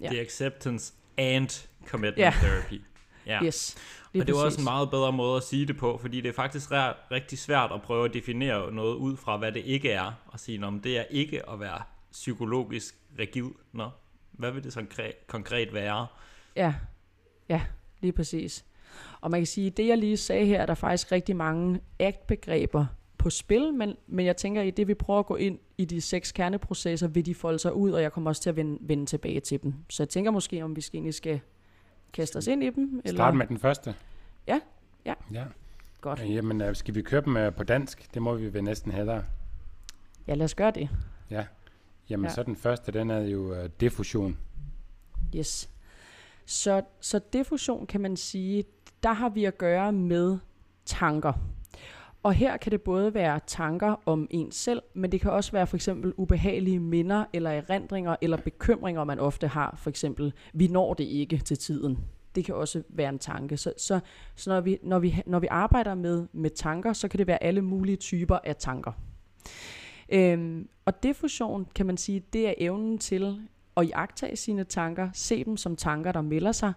ja. 0.00 0.08
the 0.08 0.20
acceptance 0.20 0.92
and 1.18 1.68
commitment 1.86 2.18
ja. 2.18 2.30
therapy. 2.30 2.82
Ja. 3.26 3.44
Yes, 3.44 3.76
og 4.14 4.26
det 4.26 4.34
var 4.34 4.44
også 4.44 4.58
en 4.58 4.64
meget 4.64 4.90
bedre 4.90 5.12
måde 5.12 5.36
at 5.36 5.42
sige 5.42 5.66
det 5.66 5.76
på, 5.76 5.98
fordi 6.00 6.20
det 6.20 6.28
er 6.28 6.32
faktisk 6.32 6.70
ret, 6.70 6.94
rigtig 7.10 7.38
svært 7.38 7.72
at 7.72 7.82
prøve 7.82 8.04
at 8.04 8.14
definere 8.14 8.72
noget 8.72 8.94
ud 8.94 9.16
fra, 9.16 9.36
hvad 9.36 9.52
det 9.52 9.62
ikke 9.64 9.90
er, 9.90 10.12
og 10.26 10.40
sige, 10.40 10.66
om 10.66 10.80
det 10.80 10.98
er 10.98 11.04
ikke 11.10 11.50
at 11.50 11.60
være 11.60 11.82
psykologisk 12.10 12.98
rigid. 13.18 13.50
Nå, 13.72 13.90
hvad 14.32 14.50
vil 14.50 14.64
det 14.64 14.72
så 14.72 14.84
konkret 15.26 15.74
være? 15.74 16.06
Ja, 16.56 16.74
ja, 17.48 17.62
lige 18.00 18.12
præcis. 18.12 18.64
Og 19.20 19.30
man 19.30 19.40
kan 19.40 19.46
sige, 19.46 19.70
det 19.70 19.86
jeg 19.86 19.98
lige 19.98 20.16
sagde 20.16 20.46
her, 20.46 20.60
er 20.62 20.66
der 20.66 20.74
faktisk 20.74 21.12
rigtig 21.12 21.36
mange 21.36 21.80
act-begreber 21.98 22.86
på 23.18 23.30
spil, 23.30 23.74
men, 23.74 23.96
men 24.06 24.26
jeg 24.26 24.36
tænker, 24.36 24.62
i 24.62 24.70
det 24.70 24.88
vi 24.88 24.94
prøver 24.94 25.20
at 25.20 25.26
gå 25.26 25.36
ind 25.36 25.58
i 25.78 25.84
de 25.84 26.00
seks 26.00 26.32
kerneprocesser, 26.32 27.08
vil 27.08 27.26
de 27.26 27.34
folde 27.34 27.58
sig 27.58 27.74
ud, 27.74 27.92
og 27.92 28.02
jeg 28.02 28.12
kommer 28.12 28.30
også 28.30 28.42
til 28.42 28.50
at 28.50 28.56
vende, 28.56 28.78
vende 28.80 29.06
tilbage 29.06 29.40
til 29.40 29.62
dem. 29.62 29.74
Så 29.90 30.02
jeg 30.02 30.08
tænker 30.08 30.30
måske, 30.30 30.62
om 30.64 30.76
vi 30.76 30.80
skal 30.80 30.96
egentlig 30.96 31.14
skal 31.14 31.40
kaste 32.12 32.36
os 32.36 32.46
ind 32.46 32.62
i 32.62 32.70
dem? 32.70 33.00
Eller? 33.04 33.18
Start 33.18 33.36
med 33.36 33.46
den 33.46 33.58
første. 33.58 33.94
Ja, 34.46 34.60
ja. 35.04 35.14
ja. 35.32 35.44
Godt. 36.00 36.20
Jamen, 36.20 36.60
øh, 36.60 36.76
skal 36.76 36.94
vi 36.94 37.02
køre 37.02 37.20
dem 37.20 37.36
øh, 37.36 37.54
på 37.54 37.64
dansk? 37.64 38.14
Det 38.14 38.22
må 38.22 38.34
vi 38.34 38.52
vel 38.52 38.64
næsten 38.64 38.92
hellere. 38.92 39.24
Ja, 40.26 40.34
lad 40.34 40.44
os 40.44 40.54
gøre 40.54 40.70
det. 40.70 40.88
Ja. 41.30 41.44
Jamen, 42.10 42.26
ja. 42.26 42.34
så 42.34 42.42
den 42.42 42.56
første, 42.56 42.92
den 42.92 43.10
er 43.10 43.20
jo 43.20 43.52
uh, 43.52 43.66
diffusion. 43.80 44.38
Yes. 45.36 45.70
Så, 46.46 46.82
så 47.00 47.20
diffusion 47.32 47.86
kan 47.86 48.00
man 48.00 48.16
sige, 48.16 48.64
der 49.02 49.12
har 49.12 49.28
vi 49.28 49.44
at 49.44 49.58
gøre 49.58 49.92
med 49.92 50.38
tanker. 50.84 51.32
Og 52.22 52.32
her 52.32 52.56
kan 52.56 52.72
det 52.72 52.82
både 52.82 53.14
være 53.14 53.40
tanker 53.46 54.02
om 54.06 54.26
en 54.30 54.52
selv, 54.52 54.82
men 54.94 55.12
det 55.12 55.20
kan 55.20 55.30
også 55.30 55.52
være 55.52 55.66
for 55.66 55.76
eksempel 55.76 56.12
ubehagelige 56.16 56.80
minder 56.80 57.24
eller 57.32 57.50
erindringer 57.50 58.16
eller 58.20 58.36
bekymringer, 58.36 59.04
man 59.04 59.18
ofte 59.18 59.48
har. 59.48 59.78
For 59.78 59.90
eksempel, 59.90 60.32
vi 60.52 60.68
når 60.68 60.94
det 60.94 61.04
ikke 61.04 61.38
til 61.38 61.58
tiden. 61.58 61.98
Det 62.34 62.44
kan 62.44 62.54
også 62.54 62.82
være 62.88 63.08
en 63.08 63.18
tanke. 63.18 63.56
Så, 63.56 63.72
så, 63.76 64.00
så 64.36 64.50
når, 64.50 64.60
vi, 64.60 64.78
når, 64.82 64.98
vi, 64.98 65.22
når 65.26 65.38
vi 65.38 65.46
arbejder 65.50 65.94
med, 65.94 66.26
med 66.32 66.50
tanker, 66.50 66.92
så 66.92 67.08
kan 67.08 67.18
det 67.18 67.26
være 67.26 67.42
alle 67.42 67.62
mulige 67.62 67.96
typer 67.96 68.38
af 68.44 68.56
tanker. 68.56 68.92
Øhm, 70.08 70.68
og 70.84 71.02
diffusion, 71.02 71.66
kan 71.74 71.86
man 71.86 71.96
sige, 71.96 72.22
det 72.32 72.48
er 72.48 72.54
evnen 72.58 72.98
til 72.98 73.48
at 73.76 73.84
iagtage 73.86 74.36
sine 74.36 74.64
tanker, 74.64 75.10
se 75.12 75.44
dem 75.44 75.56
som 75.56 75.76
tanker, 75.76 76.12
der 76.12 76.20
melder 76.20 76.52
sig, 76.52 76.72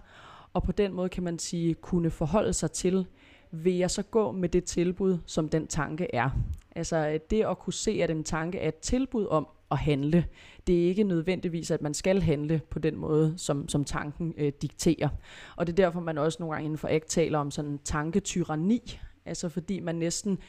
og 0.54 0.64
på 0.64 0.72
den 0.72 0.94
måde 0.94 1.10
kan 1.10 1.24
man 1.24 1.40
sige, 1.40 1.74
kunne 1.74 2.10
forholde 2.10 2.54
sig 2.54 2.72
til, 2.72 3.06
vil 3.52 3.74
jeg 3.74 3.92
så 3.92 4.04
gå 4.04 4.32
med 4.32 4.50
det 4.50 4.64
tilbud, 4.64 5.18
som 5.26 5.50
den 5.50 5.68
tanke 5.68 6.16
er. 6.16 6.30
Altså 6.76 7.20
det 7.30 7.46
at 7.46 7.60
kunne 7.60 7.74
se, 7.74 7.92
at 8.04 8.10
en 8.10 8.24
tanke 8.24 8.60
er 8.60 8.68
et 8.68 8.76
tilbud 8.76 9.28
om 9.28 9.48
at 9.72 9.78
handle. 9.78 10.26
Det 10.68 10.84
er 10.84 10.88
ikke 10.88 11.04
nødvendigvis, 11.04 11.72
at 11.72 11.82
man 11.82 11.94
skal 11.94 12.22
handle 12.22 12.62
på 12.70 12.80
den 12.80 12.98
måde, 12.98 13.34
som, 13.38 13.70
som 13.70 13.84
tanken 13.84 14.34
øh, 14.38 14.52
dikterer. 14.62 15.10
Og 15.56 15.68
det 15.68 15.74
er 15.74 15.86
derfor, 15.86 16.00
man 16.00 16.18
også 16.18 16.38
nogle 16.40 16.54
gange 16.54 16.66
inden 16.66 16.78
for 16.78 16.88
ACT 16.88 17.08
taler 17.08 17.40
om 17.40 17.52
sådan 17.52 17.80
tanketyranni. 17.84 19.00
Altså 19.26 19.50
fordi 19.50 19.80
man 19.80 19.96
næsten 19.96 20.40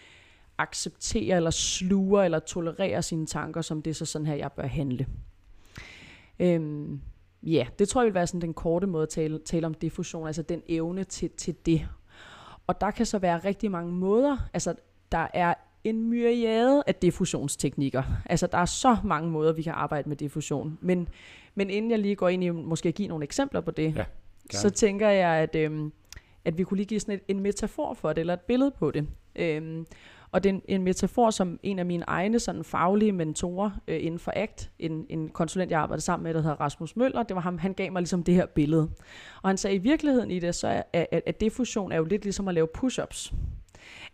accepterer 0.62 1.36
eller 1.36 1.50
sluger 1.50 2.22
eller 2.22 2.38
tolererer 2.38 3.00
sine 3.00 3.26
tanker, 3.26 3.62
som 3.62 3.82
det 3.82 3.90
er 3.90 3.94
så 3.94 4.04
sådan 4.04 4.26
her, 4.26 4.34
jeg 4.34 4.52
bør 4.52 4.66
handle. 4.66 5.06
Øhm, 6.38 7.00
ja, 7.42 7.48
yeah, 7.48 7.66
det 7.78 7.88
tror 7.88 8.00
jeg 8.00 8.06
vil 8.06 8.14
være 8.14 8.26
sådan 8.26 8.40
den 8.40 8.54
korte 8.54 8.86
måde 8.86 9.02
at 9.02 9.08
tale, 9.08 9.38
tale 9.38 9.66
om 9.66 9.74
diffusion, 9.74 10.26
altså 10.26 10.42
den 10.42 10.62
evne 10.68 11.04
til, 11.04 11.30
til 11.30 11.54
det. 11.66 11.88
Og 12.66 12.80
der 12.80 12.90
kan 12.90 13.06
så 13.06 13.18
være 13.18 13.38
rigtig 13.38 13.70
mange 13.70 13.92
måder, 13.92 14.36
altså 14.52 14.74
der 15.12 15.26
er 15.34 15.54
en 15.84 16.08
myriade 16.08 16.82
af 16.86 16.94
diffusionsteknikker. 16.94 18.02
Altså 18.26 18.46
der 18.46 18.58
er 18.58 18.64
så 18.64 18.96
mange 19.04 19.30
måder, 19.30 19.52
vi 19.52 19.62
kan 19.62 19.72
arbejde 19.72 20.08
med 20.08 20.16
diffusion. 20.16 20.78
Men, 20.80 21.08
men 21.54 21.70
inden 21.70 21.90
jeg 21.90 21.98
lige 21.98 22.16
går 22.16 22.28
ind 22.28 22.44
i 22.44 22.50
måske 22.50 22.88
at 22.88 22.94
give 22.94 23.08
nogle 23.08 23.24
eksempler 23.24 23.60
på 23.60 23.70
det, 23.70 23.94
ja, 23.96 24.04
så 24.50 24.70
tænker 24.70 25.08
jeg, 25.08 25.30
at, 25.30 25.56
øhm, 25.56 25.92
at 26.44 26.58
vi 26.58 26.64
kunne 26.64 26.76
lige 26.76 26.86
give 26.86 27.00
sådan 27.00 27.14
et, 27.14 27.20
en 27.28 27.40
metafor 27.40 27.94
for 27.94 28.12
det, 28.12 28.20
eller 28.20 28.34
et 28.34 28.40
billede 28.40 28.70
på 28.70 28.90
det. 28.90 29.06
Øhm, 29.36 29.86
og 30.32 30.44
det 30.44 30.50
er 30.50 30.54
en, 30.54 30.62
en 30.68 30.82
metafor, 30.82 31.30
som 31.30 31.60
en 31.62 31.78
af 31.78 31.86
mine 31.86 32.04
egne 32.06 32.40
sådan 32.40 32.64
faglige 32.64 33.12
mentorer 33.12 33.70
øh, 33.88 34.04
inden 34.04 34.20
for 34.20 34.32
ACT, 34.36 34.70
en, 34.78 35.06
en 35.08 35.28
konsulent, 35.28 35.70
jeg 35.70 35.80
arbejdede 35.80 36.04
sammen 36.04 36.24
med, 36.24 36.34
der 36.34 36.40
hedder 36.40 36.60
Rasmus 36.60 36.96
Møller, 36.96 37.22
det 37.22 37.36
var 37.36 37.42
ham, 37.42 37.58
han 37.58 37.72
gav 37.72 37.92
mig 37.92 38.00
ligesom 38.00 38.24
det 38.24 38.34
her 38.34 38.46
billede. 38.46 38.90
Og 39.42 39.48
han 39.48 39.56
sagde, 39.56 39.76
at 39.76 39.80
i 39.80 39.82
virkeligheden 39.82 40.30
i 40.30 40.38
det, 40.38 40.54
så 40.54 40.68
er, 40.68 40.82
at, 40.92 41.22
at 41.26 41.40
diffusion 41.40 41.92
er 41.92 41.96
jo 41.96 42.04
lidt 42.04 42.22
ligesom 42.24 42.48
at 42.48 42.54
lave 42.54 42.68
push-ups. 42.78 43.34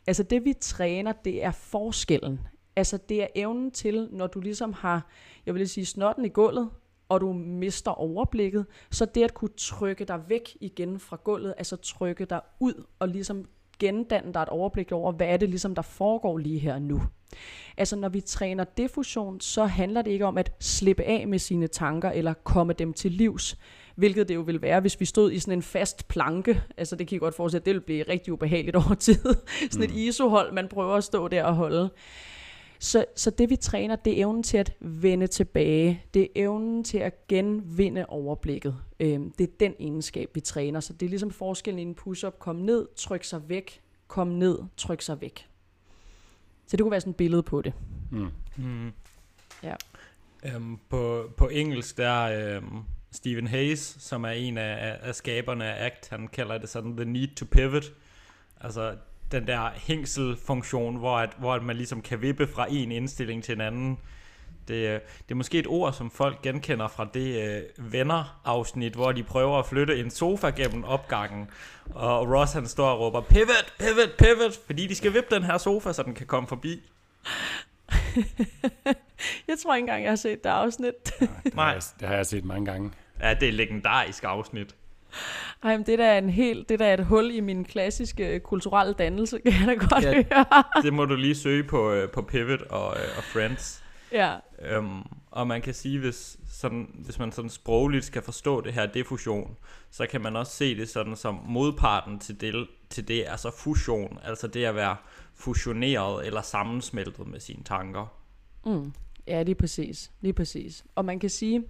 Altså 0.06 0.22
det 0.22 0.44
vi 0.44 0.54
træner, 0.60 1.12
det 1.12 1.44
er 1.44 1.50
forskellen. 1.50 2.40
Altså 2.76 2.96
det 3.08 3.22
er 3.22 3.26
evnen 3.34 3.70
til, 3.70 4.08
når 4.12 4.26
du 4.26 4.40
ligesom 4.40 4.72
har, 4.72 5.06
jeg 5.46 5.54
vil 5.54 5.68
sige, 5.68 5.86
snotten 5.86 6.24
i 6.24 6.28
gulvet, 6.28 6.68
og 7.08 7.20
du 7.20 7.32
mister 7.32 7.90
overblikket, 7.90 8.66
så 8.90 9.04
det 9.04 9.24
at 9.24 9.34
kunne 9.34 9.50
trykke 9.56 10.04
dig 10.04 10.20
væk 10.28 10.56
igen 10.60 10.98
fra 10.98 11.18
gulvet, 11.24 11.54
altså 11.58 11.76
trykke 11.76 12.24
dig 12.24 12.40
ud 12.60 12.84
og 12.98 13.08
ligesom 13.08 13.48
gendanne 13.78 14.34
dig 14.34 14.42
et 14.42 14.48
overblik 14.48 14.92
over, 14.92 15.12
hvad 15.12 15.26
er 15.26 15.36
det 15.36 15.48
ligesom, 15.48 15.74
der 15.74 15.82
foregår 15.82 16.38
lige 16.38 16.58
her 16.58 16.78
nu. 16.78 17.02
Altså 17.76 17.96
når 17.96 18.08
vi 18.08 18.20
træner 18.20 18.64
diffusion, 18.64 19.40
så 19.40 19.64
handler 19.64 20.02
det 20.02 20.10
ikke 20.10 20.26
om 20.26 20.38
at 20.38 20.52
slippe 20.60 21.02
af 21.02 21.28
med 21.28 21.38
sine 21.38 21.66
tanker 21.66 22.10
eller 22.10 22.32
komme 22.32 22.72
dem 22.72 22.92
til 22.92 23.12
livs, 23.12 23.58
hvilket 23.96 24.28
det 24.28 24.34
jo 24.34 24.40
vil 24.40 24.62
være, 24.62 24.80
hvis 24.80 25.00
vi 25.00 25.04
stod 25.04 25.32
i 25.32 25.38
sådan 25.38 25.58
en 25.58 25.62
fast 25.62 26.08
planke. 26.08 26.62
Altså 26.76 26.96
det 26.96 27.08
kan 27.08 27.16
I 27.16 27.18
godt 27.18 27.34
forestille, 27.34 27.60
at 27.60 27.66
det 27.66 27.74
vil 27.74 27.80
blive 27.80 28.04
rigtig 28.08 28.32
ubehageligt 28.32 28.76
over 28.76 28.94
tid. 28.94 29.34
sådan 29.70 29.88
et 29.88 29.90
mm. 29.90 29.96
isohold, 29.96 30.52
man 30.52 30.68
prøver 30.68 30.94
at 30.94 31.04
stå 31.04 31.28
der 31.28 31.44
og 31.44 31.54
holde. 31.54 31.90
Så, 32.78 33.04
så 33.16 33.30
det 33.30 33.50
vi 33.50 33.56
træner, 33.56 33.96
det 33.96 34.12
er 34.12 34.22
evnen 34.22 34.42
til 34.42 34.56
at 34.56 34.72
vende 34.80 35.26
tilbage. 35.26 36.02
Det 36.14 36.22
er 36.22 36.26
evnen 36.34 36.84
til 36.84 36.98
at 36.98 37.26
genvinde 37.26 38.06
overblikket. 38.06 38.76
Øhm, 39.00 39.30
det 39.30 39.44
er 39.44 39.52
den 39.60 39.74
egenskab, 39.80 40.30
vi 40.34 40.40
træner. 40.40 40.80
Så 40.80 40.92
det 40.92 41.06
er 41.06 41.10
ligesom 41.10 41.30
forskellen 41.30 41.78
i 41.78 41.82
en 41.82 41.94
push-up. 41.94 42.38
Kom 42.38 42.56
ned, 42.56 42.88
tryk 42.96 43.24
sig 43.24 43.48
væk. 43.48 43.80
Kom 44.06 44.28
ned, 44.28 44.58
tryk 44.76 45.02
sig 45.02 45.20
væk. 45.20 45.46
Så 46.66 46.76
det 46.76 46.84
kunne 46.84 46.90
være 46.90 47.00
sådan 47.00 47.10
et 47.10 47.16
billede 47.16 47.42
på 47.42 47.62
det. 47.62 47.72
Mm. 48.10 48.28
Mm. 48.56 48.92
Ja. 49.62 49.74
Um, 50.56 50.80
på, 50.88 51.30
på 51.36 51.48
engelsk, 51.48 51.96
der 51.96 52.58
um, 52.58 52.84
Stephen 53.10 53.46
Hayes, 53.46 53.96
som 54.00 54.24
er 54.24 54.30
en 54.30 54.58
af, 54.58 54.98
af 55.02 55.14
skaberne 55.14 55.64
af 55.64 55.86
ACT, 55.86 56.08
han 56.08 56.28
kalder 56.28 56.58
det 56.58 56.68
sådan 56.68 56.96
the 56.96 57.04
need 57.04 57.28
to 57.36 57.46
pivot. 57.50 57.84
Altså 58.60 58.96
den 59.32 59.46
der 59.46 59.70
hængselfunktion, 59.74 60.96
hvor, 60.96 61.16
at, 61.16 61.30
hvor 61.38 61.54
at 61.54 61.62
man 61.62 61.76
ligesom 61.76 62.02
kan 62.02 62.22
vippe 62.22 62.46
fra 62.46 62.66
en 62.70 62.92
indstilling 62.92 63.44
til 63.44 63.54
en 63.54 63.60
anden. 63.60 63.98
Det, 64.68 64.74
øh, 64.74 65.00
det 65.00 65.30
er 65.30 65.34
måske 65.34 65.58
et 65.58 65.66
ord, 65.66 65.92
som 65.92 66.10
folk 66.10 66.42
genkender 66.42 66.88
fra 66.88 67.08
det 67.14 67.62
uh, 67.78 67.92
venner-afsnit, 67.92 68.94
hvor 68.94 69.12
de 69.12 69.22
prøver 69.22 69.58
at 69.58 69.66
flytte 69.66 70.00
en 70.00 70.10
sofa 70.10 70.50
gennem 70.50 70.84
opgangen, 70.84 71.50
og 71.94 72.30
Ross 72.30 72.52
han 72.52 72.66
står 72.66 72.88
og 72.88 73.00
råber, 73.00 73.20
pivot, 73.20 73.74
pivot, 73.78 74.16
pivot, 74.18 74.58
fordi 74.66 74.86
de 74.86 74.94
skal 74.94 75.14
vippe 75.14 75.34
den 75.34 75.42
her 75.42 75.58
sofa, 75.58 75.92
så 75.92 76.02
den 76.02 76.14
kan 76.14 76.26
komme 76.26 76.48
forbi. 76.48 76.82
jeg 79.48 79.56
tror 79.62 79.74
ikke 79.74 79.82
engang, 79.82 80.02
jeg 80.02 80.10
har 80.10 80.16
set 80.16 80.44
det 80.44 80.50
afsnit. 80.50 80.94
ja, 81.20 81.26
det, 81.44 81.54
har 81.54 81.72
jeg, 81.72 81.82
det 82.00 82.08
har 82.08 82.14
jeg 82.14 82.26
set 82.26 82.44
mange 82.44 82.66
gange. 82.66 82.90
Ja, 83.20 83.34
det 83.34 83.42
er 83.42 83.48
et 83.48 83.54
legendarisk 83.54 84.24
afsnit. 84.24 84.74
Ej, 85.62 85.76
men 85.76 85.86
det 85.86 85.98
der 85.98 86.04
er 86.06 86.18
en 86.18 86.30
helt, 86.30 86.68
det 86.68 86.78
der 86.78 86.86
er 86.86 86.94
et 86.94 87.04
hul 87.06 87.30
i 87.30 87.40
min 87.40 87.64
klassiske 87.64 88.28
øh, 88.34 88.40
kulturelle 88.40 88.94
dannelse, 88.94 89.38
kan 89.38 89.52
jeg 89.52 89.66
da 89.78 89.86
godt 89.86 90.04
Ja. 90.04 90.14
høre. 90.14 90.82
Det 90.82 90.92
må 90.98 91.04
du 91.04 91.14
lige 91.14 91.34
søge 91.34 91.64
på, 91.64 91.92
øh, 91.92 92.10
på 92.10 92.22
Pivot 92.22 92.62
og, 92.62 92.96
øh, 92.96 93.02
og 93.16 93.24
Friends. 93.24 93.84
ja. 94.12 94.34
Øhm, 94.62 95.02
og 95.30 95.46
man 95.46 95.62
kan 95.62 95.74
sige, 95.74 95.98
hvis, 95.98 96.36
sådan, 96.52 96.90
hvis 96.94 97.18
man 97.18 97.32
sådan 97.32 97.50
sprogligt 97.50 98.04
skal 98.04 98.22
forstå 98.22 98.60
det 98.60 98.72
her 98.72 98.86
diffusion, 98.86 99.56
så 99.90 100.06
kan 100.06 100.20
man 100.20 100.36
også 100.36 100.52
se 100.52 100.76
det 100.76 100.88
sådan 100.88 101.16
som 101.16 101.40
modparten 101.46 102.18
til 102.18 102.40
det, 102.40 102.66
til 102.90 103.08
det 103.08 103.28
er 103.28 103.36
så 103.36 103.50
fusion, 103.50 104.18
altså 104.24 104.46
det 104.46 104.64
at 104.64 104.74
være 104.74 104.96
fusioneret 105.34 106.26
eller 106.26 106.42
sammensmeltet 106.42 107.26
med 107.26 107.40
sine 107.40 107.64
tanker. 107.64 108.06
Mm. 108.66 108.92
Ja, 109.26 109.42
lige 109.42 109.54
præcis. 109.54 110.10
Lige 110.20 110.32
præcis. 110.32 110.84
Og 110.94 111.04
man 111.04 111.18
kan 111.20 111.30
sige, 111.30 111.64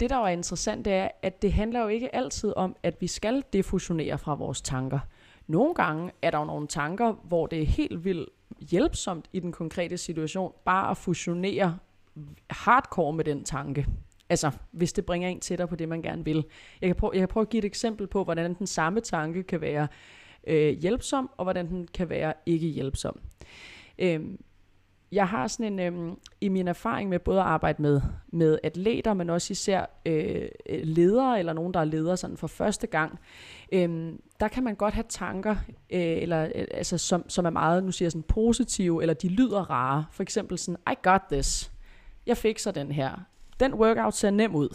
det 0.00 0.10
der 0.10 0.18
jo 0.18 0.24
er 0.24 0.28
interessant, 0.28 0.84
det 0.84 0.92
er, 0.92 1.08
at 1.22 1.42
det 1.42 1.52
handler 1.52 1.80
jo 1.80 1.88
ikke 1.88 2.14
altid 2.14 2.52
om, 2.56 2.76
at 2.82 3.00
vi 3.00 3.06
skal 3.06 3.42
defusionere 3.52 4.18
fra 4.18 4.34
vores 4.34 4.62
tanker. 4.62 4.98
Nogle 5.46 5.74
gange 5.74 6.10
er 6.22 6.30
der 6.30 6.38
jo 6.38 6.44
nogle 6.44 6.66
tanker, 6.66 7.12
hvor 7.12 7.46
det 7.46 7.62
er 7.62 7.66
helt 7.66 8.04
vildt 8.04 8.28
hjælpsomt 8.70 9.28
i 9.32 9.40
den 9.40 9.52
konkrete 9.52 9.98
situation, 9.98 10.52
bare 10.64 10.90
at 10.90 10.96
fusionere 10.96 11.78
hardcore 12.50 13.12
med 13.12 13.24
den 13.24 13.44
tanke. 13.44 13.86
Altså, 14.28 14.50
hvis 14.70 14.92
det 14.92 15.06
bringer 15.06 15.28
en 15.28 15.40
tættere 15.40 15.68
på 15.68 15.76
det, 15.76 15.88
man 15.88 16.02
gerne 16.02 16.24
vil. 16.24 16.44
Jeg 16.80 16.88
kan 16.88 16.96
prøve, 16.96 17.10
jeg 17.12 17.20
kan 17.20 17.28
prøve 17.28 17.42
at 17.42 17.48
give 17.48 17.58
et 17.58 17.64
eksempel 17.64 18.06
på, 18.06 18.24
hvordan 18.24 18.54
den 18.54 18.66
samme 18.66 19.00
tanke 19.00 19.42
kan 19.42 19.60
være 19.60 19.88
øh, 20.46 20.78
hjælpsom, 20.78 21.30
og 21.36 21.44
hvordan 21.44 21.68
den 21.68 21.88
kan 21.94 22.10
være 22.10 22.32
ikke 22.46 22.66
hjælpsom. 22.66 23.20
Øhm, 23.98 24.38
jeg 25.12 25.28
har 25.28 25.48
sådan 25.48 25.78
en, 25.78 25.80
øhm, 25.80 26.18
i 26.40 26.48
min 26.48 26.68
erfaring 26.68 27.08
med 27.08 27.18
både 27.18 27.40
at 27.40 27.46
arbejde 27.46 27.82
med, 27.82 28.00
med 28.32 28.58
atleter, 28.62 29.14
men 29.14 29.30
også 29.30 29.52
især 29.52 29.86
øh, 30.06 30.48
øh, 30.68 30.80
ledere, 30.82 31.38
eller 31.38 31.52
nogen, 31.52 31.74
der 31.74 31.80
er 31.80 31.84
ledere 31.84 32.16
sådan 32.16 32.36
for 32.36 32.46
første 32.46 32.86
gang, 32.86 33.18
øhm, 33.72 34.20
der 34.40 34.48
kan 34.48 34.64
man 34.64 34.74
godt 34.74 34.94
have 34.94 35.04
tanker, 35.08 35.56
øh, 35.90 36.00
eller, 36.22 36.42
øh, 36.54 36.64
altså, 36.70 36.98
som, 36.98 37.28
som 37.28 37.44
er 37.44 37.50
meget, 37.50 37.84
nu 37.84 37.92
siger 37.92 38.06
jeg 38.06 38.12
sådan 38.12 38.22
positive, 38.22 39.02
eller 39.02 39.14
de 39.14 39.28
lyder 39.28 39.70
rare. 39.70 40.04
For 40.10 40.22
eksempel 40.22 40.58
sådan, 40.58 40.78
I 40.92 40.94
got 41.02 41.20
this. 41.32 41.72
Jeg 42.26 42.36
fikser 42.36 42.70
den 42.70 42.92
her. 42.92 43.24
Den 43.60 43.74
workout 43.74 44.14
ser 44.14 44.30
nem 44.30 44.54
ud. 44.54 44.68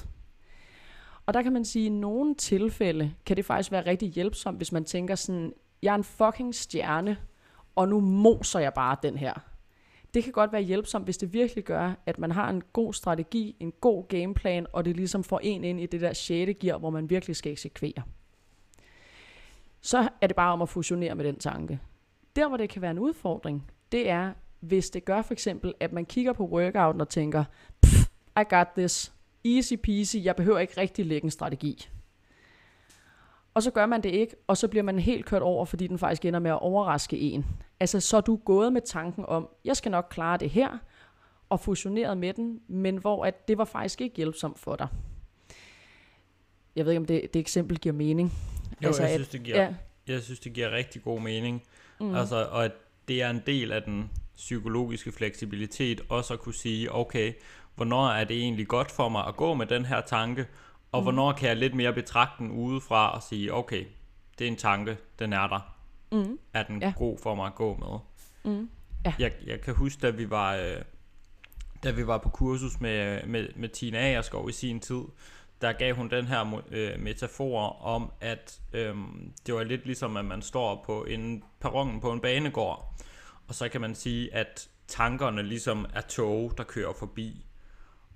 Og 1.26 1.34
der 1.34 1.42
kan 1.42 1.54
man 1.54 1.66
sige, 1.66 1.86
at 1.86 1.92
i 1.92 1.96
nogle 1.96 2.36
tilfælde 2.36 3.14
kan 3.26 3.38
det 3.38 3.46
faktisk 3.46 3.72
være 3.72 3.86
rigtig 3.86 4.10
hjælpsomt, 4.10 4.58
hvis 4.58 4.72
man 4.72 4.86
tænker 4.86 5.16
sådan, 5.16 5.54
jeg 5.82 5.92
er 5.92 5.96
en 5.96 6.04
fucking 6.04 6.56
stjerne, 6.56 7.18
og 7.76 7.88
nu 7.88 8.00
moser 8.00 8.60
jeg 8.60 8.74
bare 8.74 8.98
den 9.04 9.18
her. 9.18 9.34
Det 10.18 10.24
kan 10.24 10.34
godt 10.34 10.54
være 10.54 10.62
hjælpsomt, 10.62 11.06
hvis 11.06 11.18
det 11.18 11.34
virkelig 11.34 11.64
gør, 11.64 11.94
at 12.06 12.20
man 12.20 12.32
har 12.32 12.50
en 12.50 12.64
god 12.74 12.94
strategi, 12.94 13.56
en 13.60 13.74
god 13.82 14.08
gameplan, 14.08 14.68
og 14.74 14.86
det 14.86 14.96
ligesom 14.96 15.24
får 15.24 15.40
en 15.44 15.64
ind 15.64 15.80
i 15.80 15.86
det 15.86 16.02
der 16.02 16.14
6. 16.14 16.52
gear, 16.60 16.78
hvor 16.78 16.90
man 16.90 17.10
virkelig 17.10 17.36
skal 17.36 17.52
eksekvere. 17.52 18.04
Så 19.82 20.10
er 20.22 20.28
det 20.28 20.36
bare 20.36 20.54
om 20.54 20.62
at 20.62 20.70
fusionere 20.70 21.16
med 21.16 21.26
den 21.26 21.40
tanke. 21.40 21.80
Der, 22.36 22.48
hvor 22.48 22.58
det 22.58 22.70
kan 22.70 22.82
være 22.82 22.92
en 22.92 23.00
udfordring, 23.00 23.72
det 23.92 24.10
er, 24.10 24.34
hvis 24.60 24.90
det 24.90 25.06
gør 25.06 25.22
for 25.22 25.34
eksempel, 25.34 25.74
at 25.80 25.94
man 25.94 26.06
kigger 26.06 26.34
på 26.34 26.46
workouten 26.46 27.02
og 27.02 27.10
tænker, 27.10 27.44
I 28.40 28.44
got 28.50 28.68
this, 28.78 29.14
easy 29.46 29.74
peasy, 29.84 30.18
jeg 30.24 30.36
behøver 30.36 30.60
ikke 30.60 30.82
rigtig 30.82 31.06
lægge 31.06 31.26
en 31.26 31.32
strategi. 31.32 31.90
Og 33.54 33.64
så 33.64 33.72
gør 33.72 33.86
man 33.86 34.04
det 34.04 34.10
ikke, 34.10 34.36
og 34.48 34.58
så 34.58 34.68
bliver 34.68 34.84
man 34.84 35.00
helt 35.00 35.26
kørt 35.26 35.42
over, 35.42 35.66
fordi 35.66 35.88
den 35.88 35.98
faktisk 35.98 36.26
ender 36.26 36.40
med 36.40 36.52
at 36.52 36.60
overraske 36.60 37.20
en. 37.20 37.46
Altså, 37.80 38.00
så 38.00 38.18
er 38.18 38.22
du 38.22 38.36
gået 38.36 38.74
med 38.74 38.82
tanken 38.82 39.26
om, 39.28 39.50
jeg 39.66 39.78
skal 39.78 39.92
nok 39.92 40.08
klare 40.10 40.38
det 40.38 40.50
her, 40.50 40.78
og 41.50 41.60
fusioneret 41.60 42.18
med 42.18 42.34
den, 42.34 42.60
men 42.68 42.98
hvor 42.98 43.26
at 43.26 43.48
det 43.48 43.58
var 43.58 43.66
faktisk 43.66 44.02
ikke 44.02 44.16
hjælpsomt 44.16 44.60
for 44.60 44.76
dig. 44.76 44.88
Jeg 46.76 46.86
ved 46.86 46.92
ikke, 46.92 47.00
om 47.00 47.06
det, 47.06 47.34
det 47.34 47.40
eksempel 47.40 47.78
giver 47.78 47.96
mening. 47.96 48.34
Jo, 48.84 48.88
altså, 48.88 49.04
jeg, 49.04 49.12
synes, 49.12 49.28
det 49.28 49.44
giver, 49.44 49.62
Ja, 49.62 49.74
jeg 50.08 50.22
synes, 50.22 50.40
det 50.40 50.54
giver 50.54 50.72
rigtig 50.72 51.04
god 51.04 51.22
mening. 51.22 51.64
Mm. 52.00 52.16
Altså, 52.16 52.48
og 52.52 52.66
at 52.66 52.72
det 53.08 53.22
er 53.22 53.30
en 53.30 53.42
del 53.46 53.72
af 53.72 53.84
den 53.84 54.12
psykologiske 54.36 55.12
fleksibilitet, 55.12 56.02
også 56.10 56.34
at 56.34 56.40
kunne 56.40 56.56
sige, 56.56 56.96
okay, 56.96 57.34
hvornår 57.76 58.08
er 58.08 58.24
det 58.24 58.38
egentlig 58.38 58.68
godt 58.68 58.92
for 58.92 59.10
mig 59.10 59.28
at 59.28 59.36
gå 59.36 59.54
med 59.54 59.66
den 59.66 59.86
her 59.86 60.02
tanke, 60.02 60.46
og 60.92 61.00
mm. 61.00 61.04
hvornår 61.04 61.32
kan 61.32 61.50
jeg 61.50 61.58
lidt 61.58 61.76
mere 61.76 61.94
betragte 61.94 62.44
den 62.44 62.52
udefra 62.52 63.16
og 63.16 63.24
sige, 63.24 63.54
okay, 63.54 63.86
det 64.40 64.48
er 64.48 64.52
en 64.52 64.58
tanke, 64.58 64.98
den 65.20 65.34
er 65.34 65.48
der. 65.48 65.77
Mm, 66.12 66.40
Er 66.54 66.64
den 66.64 66.82
Ja. 66.82 66.94
god 66.98 67.18
for 67.24 67.36
mig 67.36 67.46
at 67.48 67.56
gå 67.56 67.76
med? 67.76 68.00
mm, 68.54 68.70
Ja. 69.06 69.14
Jeg, 69.20 69.32
jeg 69.46 69.62
kan 69.62 69.76
huske, 69.76 70.02
da 70.02 70.10
vi 70.10 70.30
var, 70.30 70.56
øh, 70.56 70.82
da 71.84 71.92
vi 71.92 72.08
var 72.08 72.18
på 72.18 72.30
kursus 72.30 72.80
med, 72.80 73.26
med, 73.26 73.48
med 73.56 73.70
Tina 73.70 73.98
Agerskov 73.98 74.50
i 74.50 74.52
sin 74.52 74.80
tid, 74.80 75.02
der 75.62 75.72
gav 75.74 75.96
hun 75.96 76.10
den 76.10 76.26
her 76.26 76.62
øh, 76.72 77.00
metafor 77.00 77.70
om, 77.82 78.12
at 78.22 78.62
øh, 78.74 78.96
det 79.46 79.54
var 79.56 79.64
lidt 79.64 79.86
ligesom, 79.86 80.18
at 80.18 80.26
man 80.26 80.42
står 80.42 80.84
på 80.86 81.04
en 81.06 81.44
perronen 81.60 82.00
på 82.02 82.12
en 82.12 82.20
banegård, 82.20 82.94
og 83.48 83.56
så 83.56 83.70
kan 83.70 83.82
man 83.82 83.96
sige, 83.96 84.34
at 84.34 84.70
tankerne 84.88 85.44
ligesom 85.44 85.86
er 85.94 86.02
tog, 86.02 86.54
der 86.58 86.64
kører 86.64 86.94
forbi, 87.00 87.46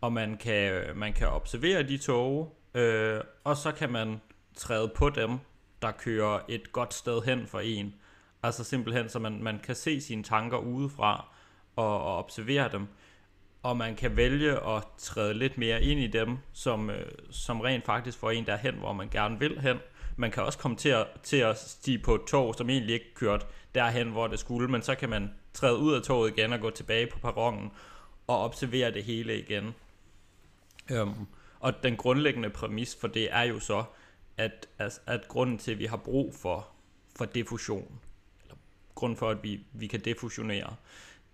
og 0.02 0.14
man 0.14 0.38
kan, 0.38 0.84
man 0.96 1.14
kan 1.14 1.28
observere 1.28 1.84
de 1.84 1.98
tog, 1.98 2.58
øh, 2.74 3.22
og 3.44 3.58
så 3.58 3.72
kan 3.72 3.92
man 3.92 4.22
træde 4.56 4.92
på 4.96 5.10
dem, 5.10 5.38
der 5.82 5.92
kører 5.92 6.40
et 6.48 6.72
godt 6.72 6.94
sted 6.94 7.22
hen 7.22 7.48
for 7.48 7.60
en. 7.60 7.96
Altså 8.44 8.64
simpelthen, 8.64 9.10
så 9.10 9.20
man, 9.20 9.44
man 9.44 9.60
kan 9.60 9.76
se 9.76 10.02
sine 10.02 10.24
tanker 10.24 10.58
udefra 10.58 11.26
og, 11.76 12.04
og 12.04 12.18
observere 12.18 12.70
dem. 12.72 12.88
Og 13.64 13.78
man 13.78 13.96
kan 13.96 14.18
vælge 14.18 14.52
at 14.52 14.84
træde 14.98 15.34
lidt 15.34 15.58
mere 15.58 15.84
ind 15.84 16.00
i 16.00 16.08
dem, 16.08 16.38
som, 16.54 16.90
øh, 16.90 17.12
som 17.30 17.62
rent 17.62 17.86
faktisk 17.86 18.18
får 18.18 18.32
en 18.32 18.46
derhen, 18.46 18.76
hvor 18.76 18.94
man 18.94 19.10
gerne 19.10 19.40
vil 19.40 19.62
hen. 19.62 19.78
Man 20.16 20.32
kan 20.32 20.44
også 20.44 20.60
komme 20.60 20.78
til 20.78 20.90
at, 20.90 21.08
til 21.24 21.38
at 21.38 21.58
stige 21.60 22.00
på 22.00 22.16
et 22.16 22.22
tog, 22.28 22.56
som 22.56 22.70
egentlig 22.70 22.94
ikke 22.94 23.14
kørt 23.16 23.48
derhen, 23.76 24.12
hvor 24.12 24.28
det 24.28 24.40
skulle, 24.40 24.68
men 24.68 24.82
så 24.82 24.96
kan 24.96 25.10
man 25.10 25.34
træde 25.54 25.78
ud 25.78 25.94
af 25.94 26.02
toget 26.02 26.32
igen 26.32 26.54
og 26.54 26.60
gå 26.60 26.70
tilbage 26.70 27.08
på 27.08 27.20
perronen 27.20 27.72
og 28.28 28.40
observere 28.40 28.92
det 28.92 29.04
hele 29.04 29.40
igen. 29.40 29.76
Øhm, 30.92 31.28
og 31.60 31.84
den 31.84 31.98
grundlæggende 31.98 32.50
præmis 32.50 32.98
for 33.02 33.08
det 33.08 33.34
er 33.34 33.44
jo 33.44 33.60
så, 33.60 33.84
at, 34.38 34.68
at, 34.78 35.02
at 35.06 35.28
grunden 35.28 35.58
til, 35.58 35.72
at 35.72 35.80
vi 35.80 35.86
har 35.86 35.98
brug 35.98 36.36
for, 36.36 36.68
for 37.16 37.26
diffusion, 37.26 38.00
eller 38.44 38.56
grunden 38.96 39.18
for, 39.18 39.30
at 39.30 39.44
vi, 39.44 39.60
vi 39.74 39.88
kan 39.88 40.00
defusionere, 40.00 40.76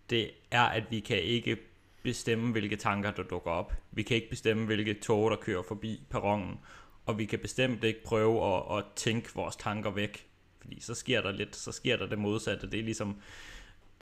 det 0.10 0.32
er, 0.52 0.64
at 0.64 0.84
vi 0.92 1.00
kan 1.00 1.22
ikke 1.22 1.58
bestemme, 2.04 2.52
hvilke 2.52 2.76
tanker, 2.76 3.12
der 3.12 3.24
dukker 3.24 3.52
op. 3.52 3.74
Vi 3.92 4.04
kan 4.04 4.16
ikke 4.16 4.30
bestemme, 4.30 4.66
hvilke 4.66 4.94
tog, 4.94 5.32
der 5.32 5.38
kører 5.38 5.64
forbi 5.64 6.04
perronen. 6.10 6.60
Og 7.06 7.18
vi 7.18 7.26
kan 7.26 7.40
bestemt 7.40 7.84
ikke 7.84 8.04
prøve 8.04 8.56
at, 8.56 8.78
at 8.78 8.84
tænke 8.96 9.30
vores 9.36 9.56
tanker 9.56 9.92
væk. 9.92 10.28
Fordi 10.60 10.82
så 10.82 10.94
sker 10.94 11.22
der 11.22 11.32
lidt, 11.32 11.56
så 11.56 11.72
sker 11.72 11.98
der 11.98 12.08
det 12.08 12.20
modsatte. 12.20 12.72
Det 12.72 12.80
er 12.80 12.84
ligesom, 12.84 13.18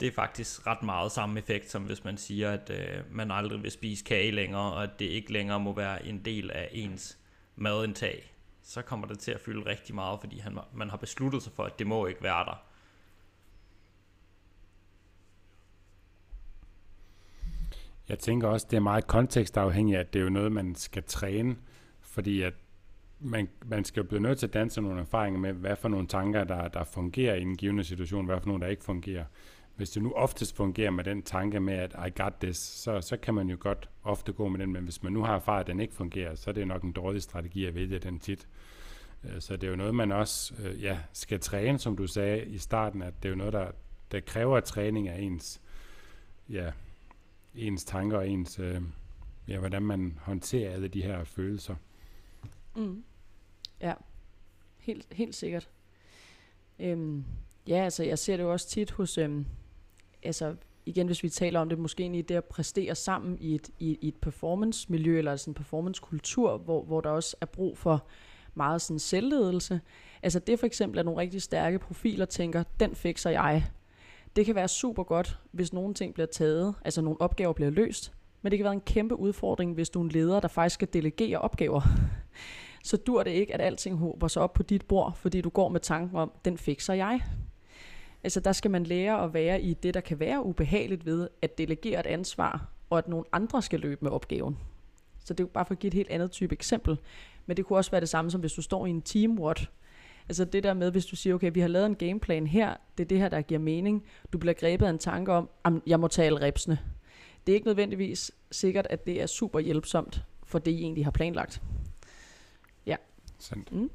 det 0.00 0.08
er 0.08 0.12
faktisk 0.12 0.66
ret 0.66 0.82
meget 0.82 1.12
samme 1.12 1.38
effekt, 1.38 1.70
som 1.70 1.82
hvis 1.82 2.04
man 2.04 2.16
siger, 2.16 2.52
at 2.52 2.70
øh, 2.70 3.14
man 3.14 3.30
aldrig 3.30 3.62
vil 3.62 3.70
spise 3.70 4.04
kage 4.04 4.30
længere, 4.30 4.72
og 4.72 4.82
at 4.82 4.90
det 4.98 5.06
ikke 5.06 5.32
længere 5.32 5.60
må 5.60 5.72
være 5.72 6.06
en 6.06 6.24
del 6.24 6.50
af 6.50 6.68
ens 6.72 7.18
madindtag. 7.56 8.32
Så 8.68 8.82
kommer 8.82 9.06
det 9.06 9.18
til 9.18 9.30
at 9.30 9.40
fylde 9.40 9.66
rigtig 9.66 9.94
meget, 9.94 10.20
fordi 10.20 10.38
han, 10.38 10.58
man 10.74 10.90
har 10.90 10.96
besluttet 10.96 11.42
sig 11.42 11.52
for, 11.52 11.64
at 11.64 11.78
det 11.78 11.86
må 11.86 12.06
ikke 12.06 12.22
være 12.22 12.44
der. 12.44 12.62
Jeg 18.08 18.18
tænker 18.18 18.48
også, 18.48 18.66
det 18.70 18.76
er 18.76 18.80
meget 18.80 19.06
kontekstafhængigt, 19.06 19.98
at 19.98 20.12
det 20.12 20.18
er 20.18 20.22
jo 20.24 20.30
noget, 20.30 20.52
man 20.52 20.74
skal 20.74 21.02
træne, 21.02 21.56
fordi 22.00 22.42
at 22.42 22.54
man, 23.20 23.48
man 23.64 23.84
skal 23.84 24.00
jo 24.00 24.08
blive 24.08 24.20
nødt 24.20 24.38
til 24.38 24.46
at 24.46 24.54
danse 24.54 24.82
nogle 24.82 25.00
erfaringer 25.00 25.40
med, 25.40 25.52
hvad 25.52 25.76
for 25.76 25.88
nogle 25.88 26.06
tanker, 26.06 26.44
der, 26.44 26.68
der 26.68 26.84
fungerer 26.84 27.34
i 27.34 27.42
en 27.42 27.56
givende 27.56 27.84
situation, 27.84 28.26
hvad 28.26 28.40
for 28.40 28.46
nogle, 28.46 28.64
der 28.64 28.70
ikke 28.70 28.84
fungerer. 28.84 29.24
Hvis 29.76 29.90
det 29.90 30.02
nu 30.02 30.12
oftest 30.12 30.56
fungerer 30.56 30.90
med 30.90 31.04
den 31.04 31.22
tanke 31.22 31.60
med, 31.60 31.74
at 31.74 31.96
I 32.06 32.22
got 32.22 32.32
this, 32.40 32.56
så, 32.56 33.00
så 33.00 33.16
kan 33.16 33.34
man 33.34 33.48
jo 33.48 33.56
godt 33.60 33.88
ofte 34.02 34.32
gå 34.32 34.48
med 34.48 34.60
den, 34.60 34.72
men 34.72 34.84
hvis 34.84 35.02
man 35.02 35.12
nu 35.12 35.22
har 35.22 35.34
erfaret, 35.34 35.60
at 35.60 35.66
den 35.66 35.80
ikke 35.80 35.94
fungerer, 35.94 36.34
så 36.34 36.50
er 36.50 36.54
det 36.54 36.68
nok 36.68 36.82
en 36.82 36.92
dårlig 36.92 37.22
strategi 37.22 37.64
at 37.64 37.74
vælge 37.74 37.98
den 37.98 38.20
tit. 38.20 38.48
Øh, 39.24 39.40
så 39.40 39.56
det 39.56 39.64
er 39.64 39.70
jo 39.70 39.76
noget, 39.76 39.94
man 39.94 40.12
også 40.12 40.54
øh, 40.62 40.82
ja, 40.82 40.98
skal 41.12 41.40
træne, 41.40 41.78
som 41.78 41.96
du 41.96 42.06
sagde 42.06 42.46
i 42.46 42.58
starten, 42.58 43.02
at 43.02 43.14
det 43.22 43.28
er 43.28 43.30
jo 43.30 43.36
noget, 43.36 43.52
der, 43.52 43.70
der 44.12 44.20
kræver 44.20 44.60
træning 44.60 45.08
af 45.08 45.20
ens, 45.20 45.60
ja, 46.48 46.72
ens 47.54 47.84
tanker 47.84 48.18
og 48.18 48.28
ens, 48.28 48.58
øh, 48.58 48.82
ja, 49.48 49.58
hvordan 49.58 49.82
man 49.82 50.18
håndterer 50.22 50.72
alle 50.72 50.88
de 50.88 51.02
her 51.02 51.24
følelser. 51.24 51.74
Mm. 52.76 53.04
Ja, 53.80 53.94
helt, 54.78 55.06
helt 55.12 55.34
sikkert. 55.34 55.68
Øhm, 56.78 57.24
ja, 57.66 57.84
altså 57.84 58.02
jeg 58.02 58.18
ser 58.18 58.36
det 58.36 58.44
jo 58.44 58.52
også 58.52 58.68
tit 58.68 58.90
hos, 58.90 59.18
øhm, 59.18 59.46
altså 60.22 60.54
igen 60.86 61.06
hvis 61.06 61.22
vi 61.22 61.28
taler 61.28 61.60
om 61.60 61.68
det, 61.68 61.78
måske 61.78 62.02
egentlig 62.02 62.28
det 62.28 62.34
at 62.34 62.44
præstere 62.44 62.94
sammen 62.94 63.38
i 63.40 63.54
et, 63.54 63.70
i, 63.78 63.98
i 64.00 64.08
et 64.08 64.16
performance-miljø, 64.16 65.18
eller 65.18 65.36
sådan 65.36 65.50
en 65.50 65.54
performance-kultur, 65.54 66.58
hvor, 66.58 66.82
hvor 66.82 67.00
der 67.00 67.10
også 67.10 67.36
er 67.40 67.46
brug 67.46 67.78
for 67.78 68.06
meget 68.54 68.82
sådan 68.82 68.98
selvledelse. 68.98 69.80
Altså 70.22 70.38
det 70.38 70.58
for 70.58 70.66
eksempel 70.66 70.98
er 70.98 71.02
nogle 71.02 71.20
rigtig 71.20 71.42
stærke 71.42 71.78
profiler, 71.78 72.24
tænker, 72.24 72.62
den 72.80 72.94
fikser 72.94 73.30
jeg. 73.30 73.66
Det 74.36 74.46
kan 74.46 74.54
være 74.54 74.68
super 74.68 75.02
godt, 75.02 75.38
hvis 75.52 75.72
nogle 75.72 75.94
ting 75.94 76.14
bliver 76.14 76.26
taget, 76.26 76.74
altså 76.84 77.02
nogle 77.02 77.20
opgaver 77.20 77.52
bliver 77.52 77.70
løst, 77.70 78.12
men 78.42 78.50
det 78.50 78.58
kan 78.58 78.64
være 78.64 78.72
en 78.72 78.80
kæmpe 78.80 79.18
udfordring, 79.18 79.74
hvis 79.74 79.90
du 79.90 80.00
er 80.00 80.04
en 80.04 80.10
leder, 80.10 80.40
der 80.40 80.48
faktisk 80.48 80.74
skal 80.74 80.88
delegere 80.92 81.38
opgaver. 81.38 81.82
så 82.84 82.96
dur 82.96 83.22
det 83.22 83.30
ikke, 83.30 83.54
at 83.54 83.60
alting 83.60 83.96
håber 83.96 84.28
sig 84.28 84.42
op 84.42 84.52
på 84.52 84.62
dit 84.62 84.86
bord, 84.86 85.14
fordi 85.16 85.40
du 85.40 85.48
går 85.48 85.68
med 85.68 85.80
tanken 85.80 86.16
om, 86.16 86.32
den 86.44 86.58
fikser 86.58 86.94
jeg. 86.94 87.20
Altså 88.24 88.40
der 88.40 88.52
skal 88.52 88.70
man 88.70 88.84
lære 88.84 89.24
at 89.24 89.34
være 89.34 89.62
i 89.62 89.74
det, 89.74 89.94
der 89.94 90.00
kan 90.00 90.20
være 90.20 90.44
ubehageligt 90.44 91.06
ved 91.06 91.28
at 91.42 91.58
delegere 91.58 92.00
et 92.00 92.06
ansvar, 92.06 92.68
og 92.90 92.98
at 92.98 93.08
nogle 93.08 93.24
andre 93.32 93.62
skal 93.62 93.80
løbe 93.80 94.04
med 94.04 94.10
opgaven. 94.10 94.58
Så 95.24 95.34
det 95.34 95.40
er 95.40 95.44
jo 95.44 95.50
bare 95.52 95.64
for 95.64 95.74
at 95.74 95.78
give 95.78 95.88
et 95.88 95.94
helt 95.94 96.10
andet 96.10 96.30
type 96.30 96.52
eksempel. 96.52 96.98
Men 97.46 97.56
det 97.56 97.64
kunne 97.64 97.78
også 97.78 97.90
være 97.90 98.00
det 98.00 98.08
samme 98.08 98.30
som 98.30 98.40
hvis 98.40 98.52
du 98.52 98.62
står 98.62 98.86
i 98.86 98.90
en 98.90 99.02
teamword. 99.02 99.70
Altså 100.28 100.44
det 100.44 100.62
der 100.62 100.74
med, 100.74 100.90
hvis 100.90 101.06
du 101.06 101.16
siger, 101.16 101.34
okay, 101.34 101.50
vi 101.54 101.60
har 101.60 101.68
lavet 101.68 101.86
en 101.86 101.94
gameplan 101.94 102.46
her, 102.46 102.74
det 102.98 103.04
er 103.04 103.08
det 103.08 103.18
her, 103.18 103.28
der 103.28 103.40
giver 103.40 103.60
mening. 103.60 104.04
Du 104.32 104.38
bliver 104.38 104.54
grebet 104.54 104.86
af 104.86 104.90
en 104.90 104.98
tanke 104.98 105.32
om, 105.32 105.48
jeg 105.86 106.00
må 106.00 106.08
tale 106.08 106.40
repsene. 106.40 106.78
Det 107.46 107.52
er 107.52 107.54
ikke 107.54 107.66
nødvendigvis 107.66 108.32
sikkert, 108.50 108.86
at 108.90 109.06
det 109.06 109.22
er 109.22 109.26
super 109.26 109.60
hjælpsomt 109.60 110.24
for 110.44 110.58
det, 110.58 110.70
I 110.70 110.82
egentlig 110.82 111.04
har 111.06 111.10
planlagt. 111.10 111.62
Ja. 112.86 112.96
Sandt. 113.38 113.72
Mm. 113.72 113.90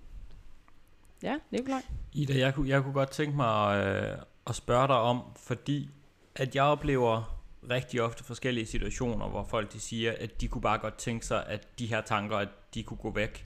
Ja, 1.23 1.37
Nikolaj. 1.51 1.81
Ida, 2.13 2.39
jeg 2.39 2.53
kunne, 2.55 2.69
jeg 2.69 2.83
kunne 2.83 2.93
godt 2.93 3.11
tænke 3.11 3.35
mig 3.35 3.85
øh, 3.85 4.17
at 4.47 4.55
spørge 4.55 4.87
dig 4.87 4.95
om, 4.95 5.21
fordi 5.35 5.89
at 6.35 6.55
jeg 6.55 6.63
oplever 6.63 7.41
rigtig 7.69 8.01
ofte 8.01 8.23
forskellige 8.23 8.65
situationer, 8.65 9.27
hvor 9.29 9.43
folk 9.43 9.73
de 9.73 9.79
siger, 9.79 10.13
at 10.19 10.41
de 10.41 10.47
kunne 10.47 10.61
bare 10.61 10.77
godt 10.77 10.95
tænke 10.95 11.25
sig, 11.25 11.45
at 11.47 11.79
de 11.79 11.87
her 11.87 12.01
tanker, 12.01 12.37
at 12.37 12.49
de 12.73 12.83
kunne 12.83 12.97
gå 12.97 13.11
væk. 13.11 13.45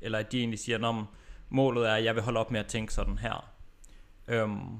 Eller 0.00 0.18
at 0.18 0.32
de 0.32 0.38
egentlig 0.38 0.58
siger, 0.58 0.88
at 0.88 1.04
målet 1.48 1.88
er, 1.88 1.94
at 1.94 2.04
jeg 2.04 2.14
vil 2.14 2.22
holde 2.22 2.40
op 2.40 2.50
med 2.50 2.60
at 2.60 2.66
tænke 2.66 2.92
sådan 2.92 3.18
her. 3.18 3.50
Øhm, 4.28 4.78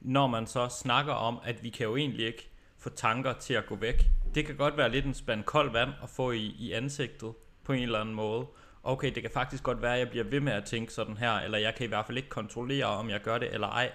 når 0.00 0.26
man 0.26 0.46
så 0.46 0.68
snakker 0.68 1.12
om, 1.12 1.40
at 1.44 1.62
vi 1.62 1.68
kan 1.68 1.86
jo 1.86 1.96
egentlig 1.96 2.26
ikke 2.26 2.50
få 2.78 2.90
tanker 2.90 3.32
til 3.32 3.54
at 3.54 3.66
gå 3.66 3.76
væk. 3.76 4.04
Det 4.34 4.46
kan 4.46 4.56
godt 4.56 4.76
være 4.76 4.90
lidt 4.90 5.04
en 5.04 5.14
spand 5.14 5.44
kold 5.44 5.72
vand 5.72 5.90
at 6.02 6.10
få 6.10 6.30
i, 6.30 6.46
i 6.46 6.72
ansigtet 6.72 7.32
på 7.64 7.72
en 7.72 7.82
eller 7.82 8.00
anden 8.00 8.14
måde. 8.14 8.46
Okay, 8.84 9.14
det 9.14 9.22
kan 9.22 9.30
faktisk 9.30 9.62
godt 9.62 9.82
være, 9.82 9.94
at 9.94 9.98
jeg 9.98 10.10
bliver 10.10 10.24
ved 10.24 10.40
med 10.40 10.52
at 10.52 10.64
tænke 10.64 10.92
sådan 10.92 11.16
her, 11.16 11.32
eller 11.32 11.58
jeg 11.58 11.74
kan 11.74 11.84
i 11.84 11.88
hvert 11.88 12.06
fald 12.06 12.16
ikke 12.18 12.28
kontrollere, 12.28 12.86
om 12.86 13.10
jeg 13.10 13.20
gør 13.20 13.38
det 13.38 13.54
eller 13.54 13.68
ej. 13.68 13.92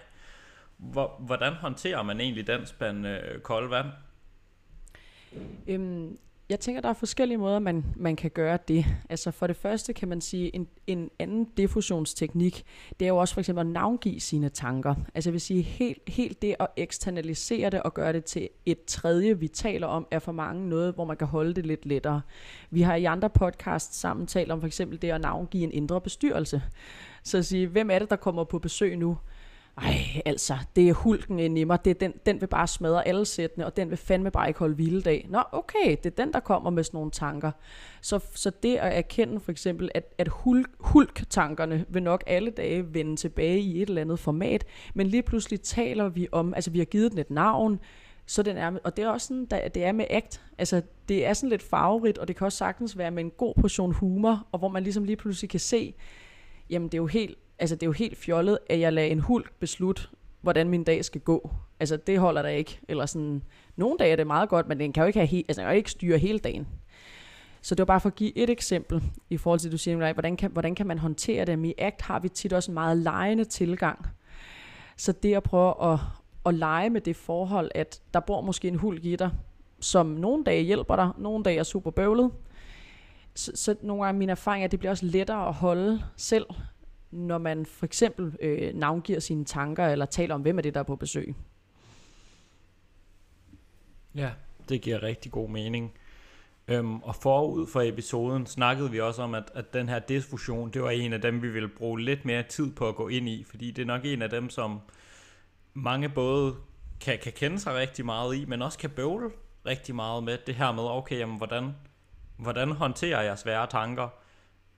Hvordan 1.19 1.53
håndterer 1.53 2.03
man 2.03 2.19
egentlig 2.19 2.47
den 2.47 2.65
spand 2.65 3.07
øh, 3.07 3.41
kold 3.41 3.69
vand? 3.69 3.87
Øhm, 5.67 6.17
jeg 6.49 6.59
tænker, 6.59 6.81
der 6.81 6.89
er 6.89 6.93
forskellige 6.93 7.37
måder, 7.37 7.59
man, 7.59 7.85
man 7.95 8.15
kan 8.15 8.31
gøre 8.31 8.59
det. 8.67 8.85
Altså 9.09 9.31
for 9.31 9.47
det 9.47 9.55
første 9.55 9.93
kan 9.93 10.07
man 10.07 10.21
sige, 10.21 10.55
en, 10.55 10.67
en 10.87 11.09
anden 11.19 11.45
diffusionsteknik, 11.45 12.63
det 12.99 13.05
er 13.05 13.09
jo 13.09 13.17
også 13.17 13.33
for 13.33 13.41
eksempel 13.41 13.59
at 13.59 13.67
navngive 13.67 14.19
sine 14.19 14.49
tanker. 14.49 14.95
Altså 15.15 15.29
jeg 15.29 15.33
vil 15.33 15.41
sige, 15.41 15.61
helt, 15.61 16.01
helt 16.07 16.41
det 16.41 16.55
at 16.59 16.67
eksternalisere 16.77 17.69
det 17.69 17.83
og 17.83 17.93
gøre 17.93 18.13
det 18.13 18.25
til 18.25 18.49
et 18.65 18.85
tredje, 18.85 19.39
vi 19.39 19.47
taler 19.47 19.87
om, 19.87 20.07
er 20.11 20.19
for 20.19 20.31
mange 20.31 20.69
noget, 20.69 20.93
hvor 20.93 21.05
man 21.05 21.17
kan 21.17 21.27
holde 21.27 21.53
det 21.53 21.65
lidt 21.65 21.85
lettere. 21.85 22.21
Vi 22.69 22.81
har 22.81 22.95
i 22.95 23.05
andre 23.05 23.29
podcasts 23.29 23.97
sammen 23.97 24.27
talt 24.27 24.51
om 24.51 24.59
for 24.59 24.67
eksempel 24.67 25.01
det 25.01 25.11
at 25.11 25.21
navngive 25.21 25.63
en 25.63 25.71
indre 25.71 26.01
bestyrelse. 26.01 26.61
Så 27.23 27.37
at 27.37 27.45
sige, 27.45 27.67
hvem 27.67 27.89
er 27.89 27.99
det, 27.99 28.09
der 28.09 28.15
kommer 28.15 28.43
på 28.43 28.59
besøg 28.59 28.97
nu? 28.97 29.17
Ej, 29.81 30.21
altså, 30.25 30.57
det 30.75 30.89
er 30.89 30.93
hulken 30.93 31.39
inde 31.39 31.61
i 31.61 31.63
mig, 31.63 31.85
det 31.85 31.91
er 31.91 31.95
den, 31.95 32.13
den 32.25 32.41
vil 32.41 32.47
bare 32.47 32.67
smadre 32.67 33.07
alle 33.07 33.25
sættene, 33.25 33.65
og 33.65 33.77
den 33.77 33.89
vil 33.89 33.97
fandme 33.97 34.31
bare 34.31 34.47
ikke 34.47 34.59
holde 34.59 34.75
hviledag. 34.75 35.27
Nå, 35.29 35.43
okay, 35.51 35.97
det 36.03 36.05
er 36.05 36.25
den, 36.25 36.33
der 36.33 36.39
kommer 36.39 36.69
med 36.69 36.83
sådan 36.83 36.97
nogle 36.97 37.11
tanker. 37.11 37.51
Så, 38.01 38.19
så 38.35 38.51
det 38.63 38.75
at 38.75 38.97
erkende 38.97 39.39
for 39.39 39.51
eksempel, 39.51 39.89
at, 39.93 40.13
at 40.17 40.27
hulk, 40.27 40.69
hulk-tankerne 40.79 41.85
vil 41.89 42.03
nok 42.03 42.23
alle 42.27 42.51
dage 42.51 42.93
vende 42.93 43.15
tilbage 43.15 43.59
i 43.59 43.81
et 43.81 43.89
eller 43.89 44.01
andet 44.01 44.19
format, 44.19 44.65
men 44.93 45.07
lige 45.07 45.23
pludselig 45.23 45.61
taler 45.61 46.09
vi 46.09 46.27
om, 46.31 46.53
altså 46.53 46.71
vi 46.71 46.77
har 46.77 46.85
givet 46.85 47.11
den 47.11 47.19
et 47.19 47.29
navn, 47.29 47.79
så 48.25 48.43
den 48.43 48.57
er, 48.57 48.71
og 48.83 48.97
det 48.97 49.05
er 49.05 49.09
også 49.09 49.27
sådan, 49.27 49.45
der, 49.45 49.67
det 49.67 49.83
er 49.83 49.91
med 49.91 50.05
ægt. 50.09 50.41
altså 50.57 50.81
det 51.09 51.25
er 51.25 51.33
sådan 51.33 51.49
lidt 51.49 51.63
farverigt, 51.63 52.17
og 52.17 52.27
det 52.27 52.35
kan 52.35 52.45
også 52.45 52.57
sagtens 52.57 52.97
være 52.97 53.11
med 53.11 53.23
en 53.23 53.31
god 53.31 53.53
portion 53.61 53.91
humor, 53.91 54.47
og 54.51 54.59
hvor 54.59 54.67
man 54.67 54.83
ligesom 54.83 55.03
lige 55.03 55.15
pludselig 55.15 55.49
kan 55.49 55.59
se, 55.59 55.93
jamen 56.69 56.89
det 56.89 56.93
er 56.93 57.01
jo 57.01 57.07
helt 57.07 57.37
altså 57.59 57.75
det 57.75 57.83
er 57.83 57.87
jo 57.87 57.91
helt 57.91 58.17
fjollet, 58.17 58.57
at 58.69 58.79
jeg 58.79 58.93
lader 58.93 59.07
en 59.07 59.19
hulk 59.19 59.53
beslutte, 59.59 60.01
hvordan 60.41 60.69
min 60.69 60.83
dag 60.83 61.05
skal 61.05 61.21
gå. 61.21 61.51
Altså 61.79 61.97
det 61.97 62.19
holder 62.19 62.41
der 62.41 62.49
ikke. 62.49 62.79
Eller 62.87 63.05
sådan, 63.05 63.41
nogle 63.75 63.97
dage 63.99 64.11
er 64.11 64.15
det 64.15 64.27
meget 64.27 64.49
godt, 64.49 64.67
men 64.67 64.79
den 64.79 64.93
kan 64.93 65.03
jo 65.03 65.07
ikke, 65.07 65.19
have 65.19 65.27
he- 65.29 65.45
altså, 65.47 65.61
den 65.61 65.65
kan 65.65 65.73
jo 65.73 65.77
ikke 65.77 65.91
styre 65.91 66.17
hele 66.17 66.39
dagen. 66.39 66.67
Så 67.61 67.75
det 67.75 67.79
var 67.79 67.85
bare 67.85 67.99
for 67.99 68.09
at 68.09 68.15
give 68.15 68.37
et 68.37 68.49
eksempel 68.49 69.03
i 69.29 69.37
forhold 69.37 69.59
til, 69.59 69.67
at 69.67 69.71
du 69.71 69.77
siger, 69.77 70.13
hvordan 70.13 70.37
kan, 70.37 70.51
hvordan 70.51 70.75
kan 70.75 70.87
man 70.87 70.99
håndtere 70.99 71.45
det? 71.45 71.65
I 71.65 71.73
ACT 71.77 72.01
har 72.01 72.19
vi 72.19 72.29
tit 72.29 72.53
også 72.53 72.71
en 72.71 72.73
meget 72.73 72.97
lejende 72.97 73.43
tilgang. 73.43 74.07
Så 74.97 75.11
det 75.11 75.35
at 75.35 75.43
prøve 75.43 75.93
at, 75.93 75.99
at 76.45 76.53
lege 76.53 76.89
med 76.89 77.01
det 77.01 77.15
forhold, 77.15 77.71
at 77.75 78.01
der 78.13 78.19
bor 78.19 78.41
måske 78.41 78.67
en 78.67 78.75
hulk 78.75 79.05
i 79.05 79.15
dig, 79.15 79.31
som 79.79 80.05
nogle 80.05 80.43
dage 80.43 80.63
hjælper 80.63 80.95
dig, 80.95 81.09
nogle 81.17 81.43
dage 81.43 81.57
er 81.57 81.63
super 81.63 81.91
bøvlet. 81.91 82.31
Så, 83.35 83.51
så 83.55 83.75
nogle 83.81 84.03
gange 84.05 84.19
min 84.19 84.29
erfaring 84.29 84.63
er, 84.63 84.65
at 84.65 84.71
det 84.71 84.79
bliver 84.79 84.91
også 84.91 85.05
lettere 85.05 85.47
at 85.47 85.53
holde 85.53 86.03
selv, 86.17 86.45
når 87.11 87.37
man 87.37 87.65
for 87.65 87.85
eksempel 87.85 88.37
øh, 88.41 88.75
navngiver 88.75 89.19
sine 89.19 89.45
tanker, 89.45 89.87
eller 89.87 90.05
taler 90.05 90.35
om, 90.35 90.41
hvem 90.41 90.57
er 90.57 90.61
det, 90.61 90.73
der 90.73 90.79
er 90.79 90.83
på 90.83 90.95
besøg. 90.95 91.35
Ja, 94.15 94.31
det 94.69 94.81
giver 94.81 95.03
rigtig 95.03 95.31
god 95.31 95.49
mening. 95.49 95.93
Øhm, 96.67 96.99
og 97.03 97.15
forud 97.15 97.67
for 97.67 97.81
episoden 97.81 98.45
snakkede 98.45 98.91
vi 98.91 98.99
også 98.99 99.21
om, 99.21 99.35
at, 99.35 99.51
at 99.55 99.73
den 99.73 99.89
her 99.89 99.99
disfusion, 99.99 100.69
det 100.69 100.81
var 100.81 100.89
en 100.89 101.13
af 101.13 101.21
dem, 101.21 101.41
vi 101.41 101.49
ville 101.49 101.67
bruge 101.67 102.01
lidt 102.01 102.25
mere 102.25 102.43
tid 102.43 102.71
på 102.71 102.87
at 102.87 102.95
gå 102.95 103.07
ind 103.07 103.29
i, 103.29 103.43
fordi 103.43 103.71
det 103.71 103.81
er 103.81 103.85
nok 103.85 104.01
en 104.05 104.21
af 104.21 104.29
dem, 104.29 104.49
som 104.49 104.79
mange 105.73 106.09
både 106.09 106.55
kan, 107.01 107.19
kan 107.23 107.33
kende 107.33 107.59
sig 107.59 107.75
rigtig 107.75 108.05
meget 108.05 108.35
i, 108.35 108.45
men 108.45 108.61
også 108.61 108.77
kan 108.77 108.89
bøvle 108.89 109.29
rigtig 109.65 109.95
meget 109.95 110.23
med 110.23 110.37
det 110.47 110.55
her 110.55 110.71
med, 110.71 110.83
okay, 110.83 111.19
jamen, 111.19 111.37
hvordan, 111.37 111.75
hvordan 112.37 112.71
håndterer 112.71 113.21
jeg 113.21 113.39
svære 113.39 113.67
tanker? 113.67 114.09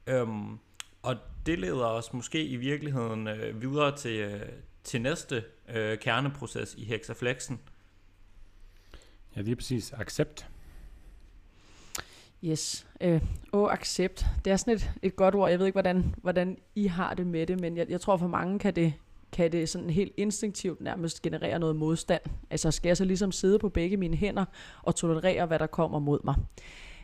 Øhm, 0.07 0.59
og 1.03 1.15
det 1.45 1.59
leder 1.59 1.85
os 1.85 2.13
måske 2.13 2.45
i 2.45 2.55
virkeligheden 2.55 3.27
øh, 3.27 3.61
videre 3.61 3.97
til, 3.97 4.19
øh, 4.19 4.41
til 4.83 5.01
næste 5.01 5.43
øh, 5.69 5.97
kerneproces 5.97 6.75
i 6.77 6.85
hexaflexen. 6.85 7.59
Ja, 9.35 9.41
er 9.51 9.55
præcis. 9.55 9.93
Accept. 9.93 10.47
Yes. 12.43 12.87
Øh, 13.01 13.21
og 13.51 13.73
accept. 13.73 14.25
Det 14.45 14.53
er 14.53 14.57
sådan 14.57 14.73
et, 14.73 14.91
et 15.01 15.15
godt 15.15 15.35
ord. 15.35 15.49
Jeg 15.49 15.59
ved 15.59 15.65
ikke, 15.65 15.75
hvordan, 15.75 16.15
hvordan 16.17 16.57
I 16.75 16.87
har 16.87 17.13
det 17.13 17.27
med 17.27 17.47
det, 17.47 17.59
men 17.59 17.77
jeg, 17.77 17.89
jeg 17.89 18.01
tror 18.01 18.17
for 18.17 18.27
mange 18.27 18.59
kan 18.59 18.75
det, 18.75 18.93
kan 19.31 19.51
det 19.51 19.69
sådan 19.69 19.89
helt 19.89 20.13
instinktivt 20.17 20.81
nærmest 20.81 21.21
generere 21.21 21.59
noget 21.59 21.75
modstand. 21.75 22.21
Altså 22.49 22.71
skal 22.71 22.89
jeg 22.89 22.97
så 22.97 23.05
ligesom 23.05 23.31
sidde 23.31 23.59
på 23.59 23.69
begge 23.69 23.97
mine 23.97 24.17
hænder 24.17 24.45
og 24.83 24.95
tolerere, 24.95 25.45
hvad 25.45 25.59
der 25.59 25.67
kommer 25.67 25.99
mod 25.99 26.19
mig. 26.23 26.35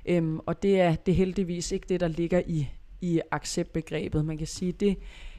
Øhm, 0.06 0.40
og 0.40 0.64
det 0.64 0.82
er, 0.82 0.96
det 0.96 1.12
er 1.12 1.16
heldigvis 1.16 1.72
ikke 1.72 1.86
det, 1.90 2.00
der 2.00 2.08
ligger 2.08 2.42
i, 2.48 2.70
i 3.02 3.22
acceptbegrebet. 3.32 4.26
Man 4.26 4.38
kan 4.38 4.48
sige, 4.48 4.72
det 4.72 4.98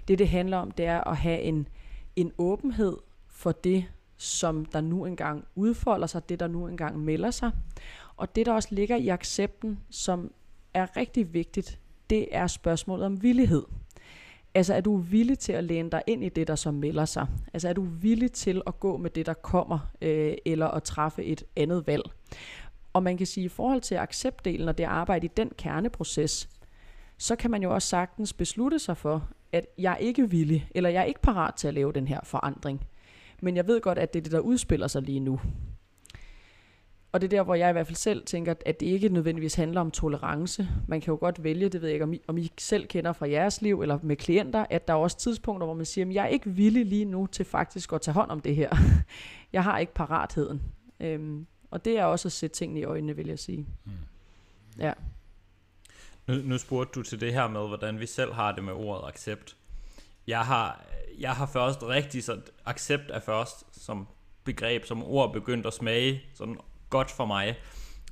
det, 0.09 0.19
det 0.19 0.29
handler 0.29 0.57
om, 0.57 0.71
det 0.71 0.87
er 0.87 1.01
at 1.11 1.17
have 1.17 1.41
en, 1.41 1.69
en 2.17 2.33
åbenhed 2.39 2.97
for 3.27 3.53
det, 3.53 3.85
som 4.17 4.65
der 4.65 4.81
nu 4.81 5.05
engang 5.05 5.45
udfolder 5.55 6.07
sig, 6.07 6.29
det 6.29 6.41
der 6.41 6.47
nu 6.47 6.67
engang 6.67 6.99
melder 6.99 7.31
sig. 7.31 7.51
Og 8.17 8.37
det, 8.37 8.47
der 8.47 8.53
også 8.53 8.69
ligger 8.71 8.97
i 8.97 9.09
accepten, 9.09 9.79
som 9.91 10.33
er 10.75 10.97
rigtig 10.97 11.35
vigtigt, 11.35 11.79
det 12.11 12.29
er 12.33 12.47
spørgsmålet 12.47 13.07
om 13.07 13.23
villighed. 13.23 13.63
Altså 14.55 14.75
er 14.75 14.81
du 14.81 14.97
villig 14.97 15.39
til 15.39 15.53
at 15.53 15.65
læne 15.65 15.91
dig 15.91 16.03
ind 16.07 16.25
i 16.25 16.29
det, 16.29 16.49
der 16.49 16.55
så 16.55 16.71
melder 16.71 17.05
sig? 17.05 17.27
Altså 17.53 17.69
er 17.69 17.73
du 17.73 17.83
villig 17.83 18.33
til 18.33 18.63
at 18.67 18.81
gå 18.81 18.97
med 18.97 19.11
det, 19.11 19.27
der 19.27 19.35
kommer, 19.35 19.79
øh, 20.03 20.35
eller 20.47 20.67
at 20.67 20.83
træffe 20.83 21.25
et 21.25 21.45
andet 21.57 21.87
valg? 21.87 22.03
Og 22.93 23.03
man 23.03 23.17
kan 23.17 23.27
sige, 23.27 23.45
i 23.45 23.49
forhold 23.49 23.81
til 23.81 23.95
acceptdelen 23.95 24.69
og 24.69 24.79
det 24.79 24.85
arbejde 24.85 25.27
i 25.27 25.31
den 25.37 25.51
kerneproces, 25.59 26.49
så 27.19 27.37
kan 27.37 27.51
man 27.51 27.63
jo 27.63 27.75
også 27.75 27.89
sagtens 27.89 28.33
beslutte 28.33 28.79
sig 28.79 28.97
for, 28.97 29.29
at 29.53 29.67
jeg 29.79 29.93
er 29.93 29.97
ikke 29.97 30.31
villig, 30.31 30.69
eller 30.75 30.91
jeg 30.91 31.01
er 31.01 31.05
ikke 31.05 31.23
parat 31.23 31.55
til 31.55 31.69
at 31.69 31.75
lave 31.75 31.93
den 31.93 32.09
her 32.09 32.21
forandring. 32.25 32.87
Men 33.43 33.57
jeg 33.57 33.67
ved 33.67 33.81
godt, 33.81 33.99
at 33.99 34.15
det 34.15 34.21
er 34.21 34.23
det, 34.23 34.33
der 34.33 34.41
udspiller 34.41 34.87
sig 34.87 35.03
lige 35.03 35.21
nu. 35.21 35.41
Og 37.13 37.21
det 37.21 37.27
er 37.27 37.37
der, 37.37 37.43
hvor 37.43 37.55
jeg 37.55 37.71
i 37.71 37.73
hvert 37.73 37.87
fald 37.87 37.97
selv 37.97 38.25
tænker, 38.27 38.55
at 38.67 38.81
det 38.81 38.87
ikke 38.87 39.09
nødvendigvis 39.09 39.55
handler 39.55 39.81
om 39.81 39.91
tolerance. 39.91 40.69
Man 40.87 41.01
kan 41.01 41.13
jo 41.13 41.19
godt 41.21 41.45
vælge, 41.45 41.69
det 41.69 41.81
ved 41.81 41.89
jeg 41.89 41.95
ikke, 41.95 42.05
om 42.05 42.13
I, 42.13 42.21
om 42.27 42.39
I 42.39 42.53
selv 42.59 42.87
kender 42.87 43.13
fra 43.13 43.31
jeres 43.31 43.63
liv 43.63 43.83
eller 43.83 43.99
med 44.03 44.17
klienter, 44.17 44.67
at 44.71 44.89
der 44.89 44.95
er 44.95 44.99
også 44.99 45.19
tidspunkter, 45.19 45.67
hvor 45.67 45.75
man 45.75 45.87
siger, 45.87 46.07
at 46.07 46.15
jeg 46.15 46.25
er 46.25 46.29
ikke 46.29 46.51
villig 46.51 46.87
lige 46.87 47.05
nu 47.05 47.27
til 47.27 47.45
faktisk 47.45 47.93
at 47.93 48.01
tage 48.01 48.15
hånd 48.15 48.31
om 48.31 48.41
det 48.41 48.57
her. 48.57 48.71
Jeg 49.53 49.65
har 49.65 49.79
ikke 49.79 49.95
paratheden. 49.95 50.63
Øhm, 51.01 51.47
og 51.71 51.85
det 51.85 51.99
er 51.99 52.05
også 52.05 52.29
at 52.29 52.33
sætte 52.33 52.57
tingene 52.57 52.81
i 52.81 52.85
øjnene, 52.85 53.17
vil 53.17 53.27
jeg 53.27 53.39
sige. 53.39 53.67
Mm. 53.85 53.93
Ja. 54.79 54.93
Nu, 56.29 56.35
nu 56.35 56.59
spurgte 56.59 56.93
du 56.93 57.03
til 57.03 57.21
det 57.21 57.33
her 57.33 57.49
med, 57.49 57.61
hvordan 57.61 58.01
vi 58.01 58.07
selv 58.07 58.33
har 58.33 58.53
det 58.53 58.65
med 58.65 58.73
ordet 58.73 59.09
accept. 59.09 59.57
Jeg 60.27 60.41
har, 60.41 60.85
jeg 61.19 61.33
har 61.33 61.47
først 61.47 61.83
rigtig 61.83 62.25
så 62.25 62.41
accept 62.67 63.11
er 63.11 63.21
først 63.21 63.85
som 63.85 64.09
begreb, 64.45 64.85
som 64.85 65.03
ord 65.03 65.33
begyndt 65.33 65.67
at 65.67 65.73
smage 65.73 66.23
sådan 66.35 66.59
godt 66.91 67.11
for 67.11 67.25
mig, 67.25 67.59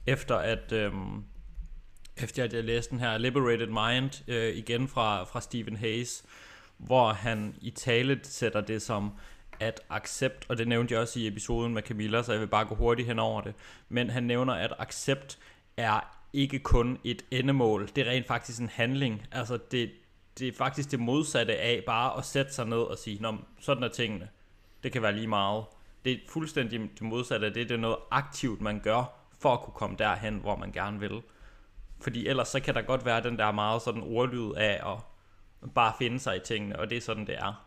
efter 0.06 0.36
at, 0.36 0.72
øhm, 0.72 1.24
efter 2.16 2.44
at 2.44 2.52
jeg 2.52 2.64
læste 2.64 2.90
den 2.90 3.00
her 3.00 3.18
Liberated 3.18 3.66
Mind 3.66 4.28
øh, 4.28 4.56
igen 4.56 4.88
fra, 4.88 5.24
fra 5.24 5.40
Stephen 5.40 5.76
Hayes, 5.76 6.24
hvor 6.76 7.12
han 7.12 7.54
i 7.60 7.70
tale 7.70 8.20
sætter 8.22 8.60
det 8.60 8.82
som 8.82 9.12
at 9.60 9.80
accept, 9.90 10.46
og 10.48 10.58
det 10.58 10.68
nævnte 10.68 10.94
jeg 10.94 11.00
også 11.00 11.20
i 11.20 11.26
episoden 11.26 11.74
med 11.74 11.82
Camilla, 11.82 12.22
så 12.22 12.32
jeg 12.32 12.40
vil 12.40 12.46
bare 12.46 12.64
gå 12.64 12.74
hurtigt 12.74 13.08
hen 13.08 13.18
over 13.18 13.40
det, 13.40 13.54
men 13.88 14.10
han 14.10 14.22
nævner, 14.22 14.54
at 14.54 14.72
accept 14.78 15.38
er 15.76 16.15
ikke 16.36 16.58
kun 16.58 16.98
et 17.04 17.24
endemål, 17.30 17.88
det 17.96 18.06
er 18.06 18.10
rent 18.10 18.26
faktisk 18.26 18.60
en 18.60 18.68
handling. 18.68 19.26
Altså 19.32 19.58
det, 19.70 19.90
det 20.38 20.48
er 20.48 20.52
faktisk 20.52 20.90
det 20.90 21.00
modsatte 21.00 21.56
af 21.56 21.82
bare 21.86 22.18
at 22.18 22.24
sætte 22.24 22.54
sig 22.54 22.66
ned 22.66 22.78
og 22.78 22.98
sige, 22.98 23.22
Nå, 23.22 23.36
sådan 23.60 23.82
er 23.82 23.88
tingene. 23.88 24.28
Det 24.82 24.92
kan 24.92 25.02
være 25.02 25.12
lige 25.12 25.26
meget. 25.26 25.64
Det 26.04 26.12
er 26.12 26.16
fuldstændig 26.28 26.80
det 26.80 27.02
modsatte 27.02 27.46
af 27.46 27.52
det. 27.52 27.68
Det 27.68 27.74
er 27.74 27.78
noget 27.78 27.96
aktivt, 28.10 28.60
man 28.60 28.80
gør 28.80 29.04
for 29.38 29.52
at 29.52 29.60
kunne 29.60 29.74
komme 29.74 29.96
derhen, 29.98 30.38
hvor 30.38 30.56
man 30.56 30.72
gerne 30.72 31.00
vil. 31.00 31.22
Fordi 32.00 32.26
ellers 32.26 32.48
så 32.48 32.60
kan 32.60 32.74
der 32.74 32.82
godt 32.82 33.04
være 33.04 33.22
den 33.22 33.38
der 33.38 33.52
meget 33.52 33.82
sådan 33.82 34.02
ordlyd 34.02 34.52
af 34.52 34.92
at 34.92 34.98
bare 35.74 35.92
finde 35.98 36.18
sig 36.18 36.36
i 36.36 36.40
tingene, 36.44 36.78
og 36.78 36.90
det 36.90 36.96
er 36.96 37.00
sådan, 37.00 37.26
det 37.26 37.34
er. 37.34 37.66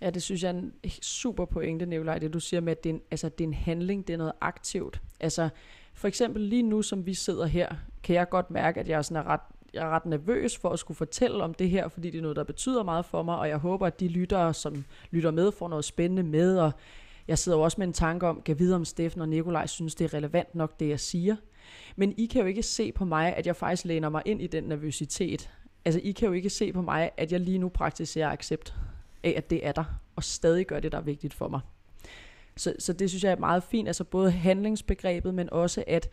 Ja, 0.00 0.10
det 0.10 0.22
synes 0.22 0.42
jeg 0.42 0.48
er 0.48 0.52
en 0.52 0.72
super 1.02 1.44
pointe, 1.44 1.86
Nicolaj, 1.86 2.18
det 2.18 2.32
du 2.32 2.40
siger 2.40 2.60
med, 2.60 2.72
at 2.72 2.84
det 2.84 2.90
er, 2.90 2.94
en, 2.94 3.02
altså, 3.10 3.28
det 3.28 3.44
er 3.44 3.48
en 3.48 3.54
handling, 3.54 4.06
det 4.06 4.12
er 4.12 4.18
noget 4.18 4.32
aktivt. 4.40 5.00
Altså, 5.20 5.48
for 5.98 6.08
eksempel 6.08 6.42
lige 6.42 6.62
nu, 6.62 6.82
som 6.82 7.06
vi 7.06 7.14
sidder 7.14 7.46
her, 7.46 7.68
kan 8.02 8.14
jeg 8.14 8.28
godt 8.28 8.50
mærke, 8.50 8.80
at 8.80 8.88
jeg 8.88 8.98
er, 8.98 9.26
ret, 9.26 9.40
jeg 9.74 9.86
er 9.86 9.90
ret 9.90 10.06
nervøs 10.06 10.56
for 10.56 10.68
at 10.68 10.78
skulle 10.78 10.96
fortælle 10.96 11.44
om 11.44 11.54
det 11.54 11.70
her, 11.70 11.88
fordi 11.88 12.10
det 12.10 12.18
er 12.18 12.22
noget, 12.22 12.36
der 12.36 12.44
betyder 12.44 12.82
meget 12.82 13.04
for 13.04 13.22
mig, 13.22 13.38
og 13.38 13.48
jeg 13.48 13.56
håber, 13.56 13.86
at 13.86 14.00
de 14.00 14.08
lyttere, 14.08 14.54
som 14.54 14.84
lytter 15.10 15.30
med, 15.30 15.52
får 15.52 15.68
noget 15.68 15.84
spændende 15.84 16.22
med, 16.22 16.58
og 16.58 16.72
jeg 17.28 17.38
sidder 17.38 17.58
også 17.58 17.74
med 17.80 17.86
en 17.86 17.92
tanke 17.92 18.26
om, 18.26 18.42
kan 18.42 18.58
vide 18.58 18.74
om 18.74 18.84
Steffen 18.84 19.20
og 19.20 19.28
Nikolaj 19.28 19.66
synes, 19.66 19.94
det 19.94 20.04
er 20.04 20.14
relevant 20.14 20.54
nok, 20.54 20.80
det 20.80 20.88
jeg 20.88 21.00
siger. 21.00 21.36
Men 21.96 22.14
I 22.16 22.26
kan 22.26 22.40
jo 22.40 22.46
ikke 22.46 22.62
se 22.62 22.92
på 22.92 23.04
mig, 23.04 23.36
at 23.36 23.46
jeg 23.46 23.56
faktisk 23.56 23.84
læner 23.84 24.08
mig 24.08 24.22
ind 24.26 24.42
i 24.42 24.46
den 24.46 24.64
nervøsitet. 24.64 25.50
Altså, 25.84 26.00
I 26.04 26.12
kan 26.12 26.28
jo 26.28 26.32
ikke 26.32 26.50
se 26.50 26.72
på 26.72 26.82
mig, 26.82 27.10
at 27.16 27.32
jeg 27.32 27.40
lige 27.40 27.58
nu 27.58 27.68
praktiserer 27.68 28.30
accept 28.30 28.74
af, 29.22 29.34
at 29.36 29.50
det 29.50 29.66
er 29.66 29.72
der, 29.72 29.84
og 30.16 30.24
stadig 30.24 30.66
gør 30.66 30.80
det, 30.80 30.92
der 30.92 30.98
er 30.98 31.02
vigtigt 31.02 31.34
for 31.34 31.48
mig. 31.48 31.60
Så, 32.58 32.74
så 32.78 32.92
det 32.92 33.10
synes 33.10 33.24
jeg 33.24 33.32
er 33.32 33.36
meget 33.36 33.62
fint, 33.62 33.88
altså 33.88 34.04
både 34.04 34.30
handlingsbegrebet, 34.30 35.34
men 35.34 35.52
også 35.52 35.84
at 35.86 36.08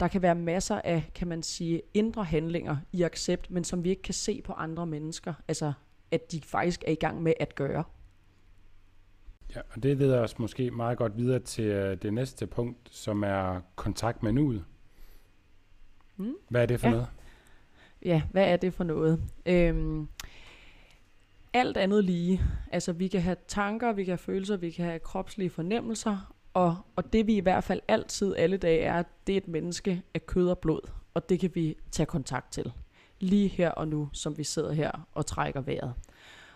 der 0.00 0.08
kan 0.08 0.22
være 0.22 0.34
masser 0.34 0.80
af, 0.84 1.10
kan 1.14 1.28
man 1.28 1.42
sige, 1.42 1.82
indre 1.94 2.24
handlinger 2.24 2.76
i 2.92 3.02
accept, 3.02 3.50
men 3.50 3.64
som 3.64 3.84
vi 3.84 3.90
ikke 3.90 4.02
kan 4.02 4.14
se 4.14 4.42
på 4.42 4.52
andre 4.52 4.86
mennesker, 4.86 5.34
altså 5.48 5.72
at 6.10 6.32
de 6.32 6.40
faktisk 6.40 6.84
er 6.86 6.92
i 6.92 6.94
gang 6.94 7.22
med 7.22 7.32
at 7.40 7.54
gøre. 7.54 7.84
Ja, 9.54 9.60
og 9.70 9.82
det 9.82 9.96
leder 9.96 10.20
os 10.20 10.38
måske 10.38 10.70
meget 10.70 10.98
godt 10.98 11.16
videre 11.16 11.38
til 11.38 11.64
øh, 11.64 11.96
det 12.02 12.14
næste 12.14 12.46
punkt, 12.46 12.88
som 12.90 13.22
er 13.22 13.60
kontakt 13.76 14.22
med 14.22 14.32
nuet. 14.32 14.64
Mm. 16.16 16.34
Hvad 16.48 16.62
er 16.62 16.66
det 16.66 16.80
for 16.80 16.86
ja. 16.86 16.92
noget? 16.92 17.08
Ja, 18.04 18.22
hvad 18.32 18.44
er 18.44 18.56
det 18.56 18.74
for 18.74 18.84
noget? 18.84 19.22
Øhm, 19.46 20.08
alt 21.56 21.76
andet 21.76 22.04
lige. 22.04 22.40
Altså 22.72 22.92
vi 22.92 23.08
kan 23.08 23.20
have 23.20 23.36
tanker, 23.48 23.92
vi 23.92 24.04
kan 24.04 24.12
have 24.12 24.18
følelser, 24.18 24.56
vi 24.56 24.70
kan 24.70 24.84
have 24.84 24.98
kropslige 24.98 25.50
fornemmelser, 25.50 26.34
og, 26.54 26.76
og 26.96 27.12
det 27.12 27.26
vi 27.26 27.36
i 27.36 27.40
hvert 27.40 27.64
fald 27.64 27.80
altid 27.88 28.34
alle 28.36 28.56
dage 28.56 28.80
er, 28.80 29.02
det 29.26 29.32
er 29.32 29.36
et 29.36 29.48
menneske 29.48 30.02
af 30.14 30.26
kød 30.26 30.48
og 30.48 30.58
blod, 30.58 30.90
og 31.14 31.28
det 31.28 31.40
kan 31.40 31.50
vi 31.54 31.76
tage 31.90 32.06
kontakt 32.06 32.52
til. 32.52 32.72
Lige 33.20 33.48
her 33.48 33.70
og 33.70 33.88
nu, 33.88 34.08
som 34.12 34.38
vi 34.38 34.44
sidder 34.44 34.72
her 34.72 35.08
og 35.14 35.26
trækker 35.26 35.60
vejret. 35.60 35.94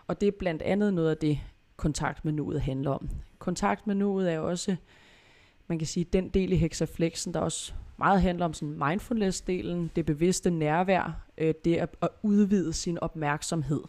Og 0.07 0.21
det 0.21 0.27
er 0.27 0.33
blandt 0.39 0.63
andet 0.63 0.95
noget 0.95 1.11
af 1.11 1.17
det, 1.17 1.39
kontakt 1.77 2.25
med 2.25 2.33
nuet 2.33 2.61
handler 2.61 2.91
om. 2.91 3.09
Kontakt 3.39 3.87
med 3.87 3.95
nuet 3.95 4.33
er 4.33 4.39
også, 4.39 4.77
man 5.67 5.79
kan 5.79 5.87
sige, 5.87 6.05
den 6.05 6.29
del 6.29 6.53
i 6.53 6.57
hexaflexen, 6.57 7.35
der 7.35 7.41
også 7.41 7.73
meget 7.99 8.23
handler 8.23 8.45
om 8.45 8.55
sådan 8.55 8.75
mindfulness-delen, 8.75 9.89
det 9.97 10.07
bevidste 10.07 10.51
nærvær, 10.51 11.27
øh, 11.39 11.55
det 11.65 11.77
at, 11.77 11.97
at 12.03 12.09
udvide 12.23 12.73
sin 12.73 12.99
opmærksomhed. 12.99 13.81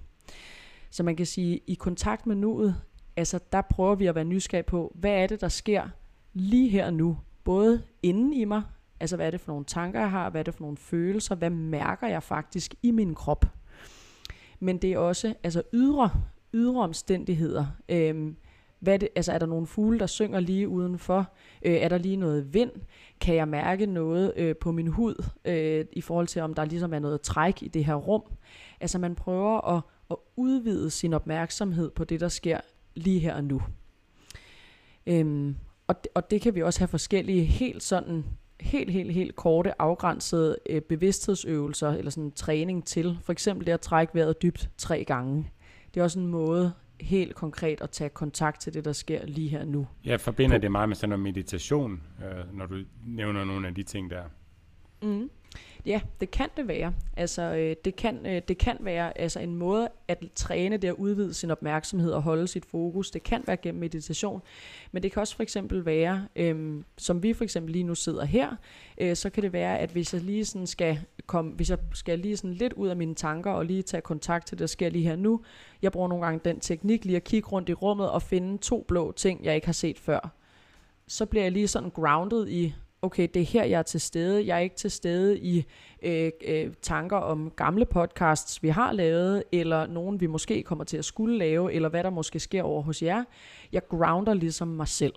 Så 0.92 1.04
man 1.04 1.16
kan 1.16 1.26
sige, 1.26 1.62
i 1.68 1.74
kontakt 1.74 2.28
med 2.28 2.36
nuet, 2.36 2.76
altså 3.16 3.40
der 3.52 3.62
prøver 3.62 3.96
vi 3.96 4.06
at 4.06 4.16
være 4.16 4.24
nysgerrige 4.24 4.64
på, 4.64 4.96
hvad 4.96 5.12
er 5.12 5.28
det, 5.28 5.42
der 5.42 5.48
sker 5.48 5.90
lige 6.34 6.70
her 6.70 6.86
og 6.86 6.94
nu, 6.94 7.18
både 7.44 7.82
inden 8.04 8.34
i 8.34 8.46
mig, 8.46 8.62
altså 9.00 9.16
hvad 9.16 9.28
er 9.28 9.32
det 9.32 9.42
for 9.42 9.52
nogle 9.52 9.66
tanker, 9.66 10.00
jeg 10.00 10.12
har, 10.12 10.30
hvad 10.30 10.42
er 10.42 10.44
det 10.44 10.54
for 10.54 10.62
nogle 10.62 10.78
følelser, 10.78 11.36
hvad 11.36 11.50
mærker 11.50 12.08
jeg 12.08 12.24
faktisk 12.24 12.76
i 12.84 12.92
min 12.92 13.16
krop. 13.16 13.46
Men 14.60 14.78
det 14.78 14.94
er 14.94 14.98
også 14.98 15.34
altså 15.44 15.64
ydre, 15.74 16.10
ydre 16.54 16.82
omstændigheder. 16.82 17.66
Øhm, 17.90 18.36
hvad 18.80 18.94
er, 18.94 18.98
det, 18.98 19.10
altså 19.16 19.32
er 19.32 19.40
der 19.40 19.46
nogle 19.46 19.68
fugle, 19.68 20.00
der 20.00 20.06
synger 20.06 20.40
lige 20.40 20.68
udenfor? 20.68 21.34
Øh, 21.66 21.74
er 21.74 21.90
der 21.90 21.98
lige 21.98 22.16
noget 22.16 22.54
vind? 22.54 22.72
Kan 23.22 23.36
jeg 23.36 23.48
mærke 23.48 23.86
noget 23.86 24.34
øh, 24.38 24.56
på 24.56 24.72
min 24.72 24.88
hud 24.88 25.26
øh, 25.46 25.86
i 25.92 26.02
forhold 26.02 26.28
til, 26.28 26.42
om 26.42 26.54
der 26.54 26.66
ligesom 26.66 26.94
er 26.94 27.00
noget 27.00 27.22
træk 27.22 27.64
i 27.64 27.68
det 27.68 27.86
her 27.86 27.96
rum? 27.96 28.24
Altså 28.82 29.00
man 29.00 29.16
prøver 29.16 29.76
at, 29.78 29.82
at 30.12 30.18
udvide 30.36 30.90
sin 30.90 31.14
opmærksomhed 31.14 31.92
på 31.92 32.04
det, 32.04 32.20
der 32.20 32.28
sker 32.28 32.60
lige 32.96 33.20
her 33.20 33.36
og 33.36 33.44
nu. 33.44 33.62
Øhm, 35.08 35.56
og, 35.88 36.04
det, 36.04 36.12
og 36.16 36.32
det 36.32 36.42
kan 36.42 36.56
vi 36.56 36.64
også 36.64 36.80
have 36.80 36.88
forskellige 36.88 37.44
helt 37.44 37.84
sådan 37.84 38.26
helt, 38.62 38.92
helt, 38.92 39.14
helt 39.14 39.36
korte, 39.36 39.82
afgrænsede 39.82 40.58
øh, 40.70 40.82
bevidsthedsøvelser 40.82 41.90
eller 41.90 42.12
sådan 42.12 42.32
træning 42.32 42.86
til. 42.86 43.18
For 43.24 43.32
eksempel 43.32 43.68
det 43.68 43.74
at 43.74 43.82
trække 43.82 44.16
vejret 44.16 44.42
dybt 44.42 44.70
tre 44.78 45.04
gange. 45.04 45.52
Det 45.94 46.00
er 46.00 46.04
også 46.04 46.20
en 46.20 46.28
måde 46.28 46.74
helt 47.02 47.36
konkret 47.36 47.82
at 47.82 47.90
tage 47.90 48.10
kontakt 48.10 48.62
til 48.62 48.74
det, 48.74 48.86
der 48.86 48.94
sker 48.94 49.26
lige 49.26 49.50
her 49.50 49.66
nu. 49.66 49.88
Jeg 50.06 50.22
forbinder 50.22 50.58
på. 50.58 50.62
det 50.62 50.72
meget 50.72 50.90
med 50.90 50.96
sådan 50.96 51.10
noget 51.10 51.24
meditation, 51.24 52.02
øh, 52.26 52.58
når 52.58 52.66
du 52.66 52.76
nævner 53.08 53.44
nogle 53.44 53.68
af 53.68 53.76
de 53.76 53.84
ting 53.84 54.10
der. 54.10 54.24
Mm. 55.02 55.30
Ja, 55.86 56.02
det 56.20 56.32
kan 56.32 56.50
det 56.58 56.68
være. 56.68 56.94
Altså, 57.18 57.42
øh, 57.42 57.76
det, 57.86 57.96
kan, 57.96 58.26
øh, 58.26 58.42
det 58.48 58.58
kan 58.58 58.78
være 58.80 59.18
altså, 59.18 59.40
en 59.40 59.56
måde 59.56 59.90
at 60.08 60.24
træne 60.36 60.78
det 60.78 60.88
at 60.88 60.94
udvide 60.94 61.34
sin 61.34 61.52
opmærksomhed 61.52 62.12
og 62.12 62.22
holde 62.22 62.48
sit 62.48 62.66
fokus. 62.66 63.12
Det 63.12 63.24
kan 63.24 63.44
være 63.48 63.58
gennem 63.58 63.80
meditation, 63.80 64.42
men 64.92 65.04
det 65.04 65.12
kan 65.12 65.20
også 65.20 65.36
for 65.36 65.44
eksempel 65.44 65.86
være, 65.86 66.28
øh, 66.36 66.84
som 66.98 67.24
vi 67.24 67.34
for 67.34 67.44
eksempel 67.44 67.72
lige 67.72 67.84
nu 67.84 67.96
sidder 67.96 68.26
her, 68.26 68.56
øh, 68.98 69.16
så 69.16 69.30
kan 69.30 69.44
det 69.44 69.54
være, 69.54 69.80
at 69.80 69.90
hvis 69.90 70.14
jeg 70.14 70.22
lige 70.22 70.46
sådan 70.46 70.68
skal 70.68 71.00
komme, 71.26 71.52
hvis 71.52 71.70
jeg 71.70 71.78
skal 71.94 72.20
lige 72.20 72.38
sådan 72.38 72.54
lidt 72.54 72.74
ud 72.74 72.88
af 72.88 72.96
mine 72.96 73.16
tanker 73.16 73.52
og 73.52 73.66
lige 73.66 73.82
tage 73.82 74.02
kontakt 74.02 74.48
til 74.48 74.58
det, 74.58 74.60
der 74.60 74.68
sker 74.68 74.90
lige 74.90 75.08
her 75.08 75.16
nu, 75.16 75.42
jeg 75.82 75.92
bruger 75.92 76.08
nogle 76.08 76.26
gange 76.26 76.42
den 76.46 76.60
teknik 76.60 77.06
lige 77.06 77.16
at 77.16 77.24
kigge 77.24 77.50
rundt 77.50 77.70
i 77.70 77.74
rummet 77.74 78.10
og 78.10 78.22
finde 78.22 78.58
to 78.58 78.86
blå 78.88 79.12
ting, 79.12 79.46
jeg 79.46 79.56
ikke 79.56 79.68
har 79.68 79.74
set 79.74 80.00
før. 80.00 80.34
Så 81.08 81.26
bliver 81.26 81.44
jeg 81.44 81.52
lige 81.52 81.68
sådan 81.68 81.90
grounded 81.90 82.48
i, 82.48 82.74
okay, 83.02 83.28
det 83.34 83.42
er 83.42 83.46
her, 83.46 83.64
jeg 83.64 83.80
er 83.80 83.84
til 83.84 84.02
stede. 84.02 84.48
Jeg 84.48 84.56
er 84.56 84.60
ikke 84.60 84.76
til 84.76 84.92
stede 84.92 85.40
i 85.40 85.66
øh, 86.02 86.32
øh, 86.48 86.74
tanker 86.82 87.18
om 87.18 87.52
gamle 87.56 87.86
podcasts, 87.86 88.64
vi 88.64 88.70
har 88.70 88.92
lavet, 88.92 89.44
eller 89.52 89.88
nogen, 89.88 90.22
vi 90.22 90.28
måske 90.28 90.64
kommer 90.64 90.84
til 90.84 90.98
at 90.98 91.06
skulle 91.06 91.38
lave, 91.38 91.74
eller 91.74 91.90
hvad 91.90 92.04
der 92.04 92.10
måske 92.10 92.40
sker 92.40 92.64
over 92.64 92.82
hos 92.82 93.02
jer. 93.02 93.24
Jeg 93.72 93.88
grounder 93.88 94.34
ligesom 94.34 94.68
mig 94.68 94.88
selv. 94.88 95.14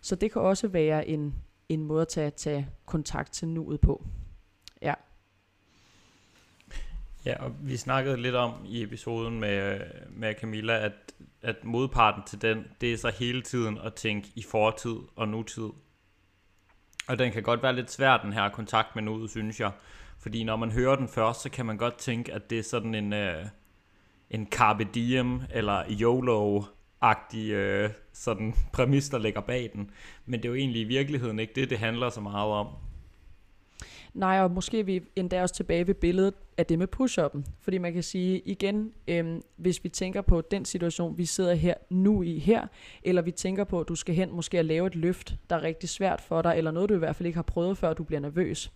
Så 0.00 0.16
det 0.16 0.32
kan 0.32 0.42
også 0.42 0.68
være 0.68 1.08
en, 1.08 1.34
en 1.68 1.84
måde 1.84 2.02
at 2.02 2.08
tage, 2.08 2.30
tage 2.30 2.68
kontakt 2.86 3.32
til 3.32 3.48
nuet 3.48 3.80
på. 3.80 4.04
Ja. 4.82 4.94
Ja, 7.26 7.44
og 7.44 7.52
vi 7.60 7.76
snakkede 7.76 8.16
lidt 8.16 8.34
om 8.34 8.52
i 8.66 8.82
episoden 8.82 9.40
med, 9.40 9.80
med 10.10 10.34
Camilla, 10.34 10.84
at, 10.84 10.92
at 11.42 11.64
modparten 11.64 12.22
til 12.26 12.42
den, 12.42 12.64
det 12.80 12.92
er 12.92 12.96
så 12.96 13.12
hele 13.18 13.42
tiden 13.42 13.78
at 13.78 13.94
tænke 13.94 14.28
i 14.34 14.42
fortid 14.42 14.96
og 15.16 15.28
nutid. 15.28 15.70
Og 17.08 17.18
den 17.18 17.32
kan 17.32 17.42
godt 17.42 17.62
være 17.62 17.76
lidt 17.76 17.90
svær, 17.90 18.16
den 18.16 18.32
her 18.32 18.48
kontakt 18.48 18.94
med 18.94 19.02
noget, 19.02 19.30
synes 19.30 19.60
jeg. 19.60 19.70
Fordi 20.18 20.44
når 20.44 20.56
man 20.56 20.72
hører 20.72 20.96
den 20.96 21.08
først, 21.08 21.40
så 21.42 21.50
kan 21.50 21.66
man 21.66 21.76
godt 21.76 21.96
tænke, 21.96 22.32
at 22.32 22.50
det 22.50 22.58
er 22.58 22.62
sådan 22.62 22.94
en, 22.94 23.12
øh, 23.12 23.46
en 24.30 24.46
carpe 24.50 24.84
diem, 24.94 25.40
eller 25.50 25.82
YOLO-agtig 25.84 27.50
øh, 27.50 27.90
sådan 28.12 28.54
præmis, 28.72 29.08
der 29.08 29.18
ligger 29.18 29.40
bag 29.40 29.70
den. 29.72 29.90
Men 30.26 30.40
det 30.40 30.44
er 30.44 30.48
jo 30.48 30.54
egentlig 30.54 30.80
i 30.82 30.84
virkeligheden 30.84 31.38
ikke 31.38 31.52
det, 31.54 31.70
det 31.70 31.78
handler 31.78 32.10
så 32.10 32.20
meget 32.20 32.50
om. 32.50 32.66
Nej, 34.14 34.40
og 34.40 34.50
måske 34.50 34.80
er 34.80 34.84
vi 34.84 35.02
endda 35.16 35.42
også 35.42 35.54
tilbage 35.54 35.86
ved 35.86 35.94
billedet 35.94 36.34
af 36.58 36.66
det 36.66 36.78
med 36.78 36.86
push-up'en. 36.96 37.42
Fordi 37.60 37.78
man 37.78 37.92
kan 37.92 38.02
sige 38.02 38.38
igen, 38.38 38.92
øhm, 39.08 39.42
hvis 39.56 39.84
vi 39.84 39.88
tænker 39.88 40.20
på 40.22 40.40
den 40.40 40.64
situation, 40.64 41.18
vi 41.18 41.24
sidder 41.24 41.54
her 41.54 41.74
nu 41.90 42.22
i 42.22 42.38
her, 42.38 42.66
eller 43.02 43.22
vi 43.22 43.30
tænker 43.30 43.64
på, 43.64 43.80
at 43.80 43.88
du 43.88 43.94
skal 43.94 44.14
hen 44.14 44.32
måske 44.32 44.58
at 44.58 44.64
lave 44.64 44.86
et 44.86 44.94
løft, 44.94 45.34
der 45.50 45.56
er 45.56 45.62
rigtig 45.62 45.88
svært 45.88 46.20
for 46.20 46.42
dig, 46.42 46.54
eller 46.56 46.70
noget, 46.70 46.88
du 46.88 46.94
i 46.94 46.98
hvert 46.98 47.16
fald 47.16 47.26
ikke 47.26 47.36
har 47.36 47.42
prøvet 47.42 47.78
før, 47.78 47.92
du 47.92 48.04
bliver 48.04 48.20
nervøs. 48.20 48.72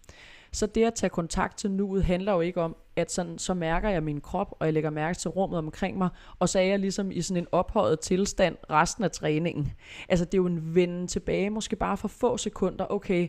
Så 0.53 0.67
det 0.67 0.85
at 0.85 0.95
tage 0.95 1.11
kontakt 1.11 1.59
til 1.59 1.71
nuet 1.71 2.05
handler 2.05 2.33
jo 2.33 2.41
ikke 2.41 2.61
om, 2.61 2.77
at 2.97 3.13
sådan, 3.13 3.39
så 3.39 3.55
mærker 3.55 3.89
jeg 3.89 4.03
min 4.03 4.21
krop, 4.21 4.55
og 4.61 4.67
jeg 4.67 4.75
lægger 4.75 4.91
mærke 4.91 5.19
til 5.19 5.31
rummet 5.31 5.59
omkring 5.59 5.99
mig, 5.99 6.09
og 6.39 6.49
så 6.49 6.59
er 6.59 6.63
jeg 6.63 6.79
ligesom 6.79 7.11
i 7.11 7.23
sådan 7.23 7.43
en 7.43 7.47
ophøjet 7.53 8.01
tilstand 8.01 8.57
resten 8.71 9.05
af 9.05 9.11
træningen. 9.11 9.73
Altså 10.09 10.25
det 10.25 10.35
er 10.35 10.39
jo 10.39 10.47
en 10.47 10.75
vende 10.75 11.07
tilbage, 11.07 11.51
måske 11.51 11.77
bare 11.77 11.97
for 11.97 12.09
få 12.09 12.37
sekunder. 12.37 12.87
Okay, 12.91 13.29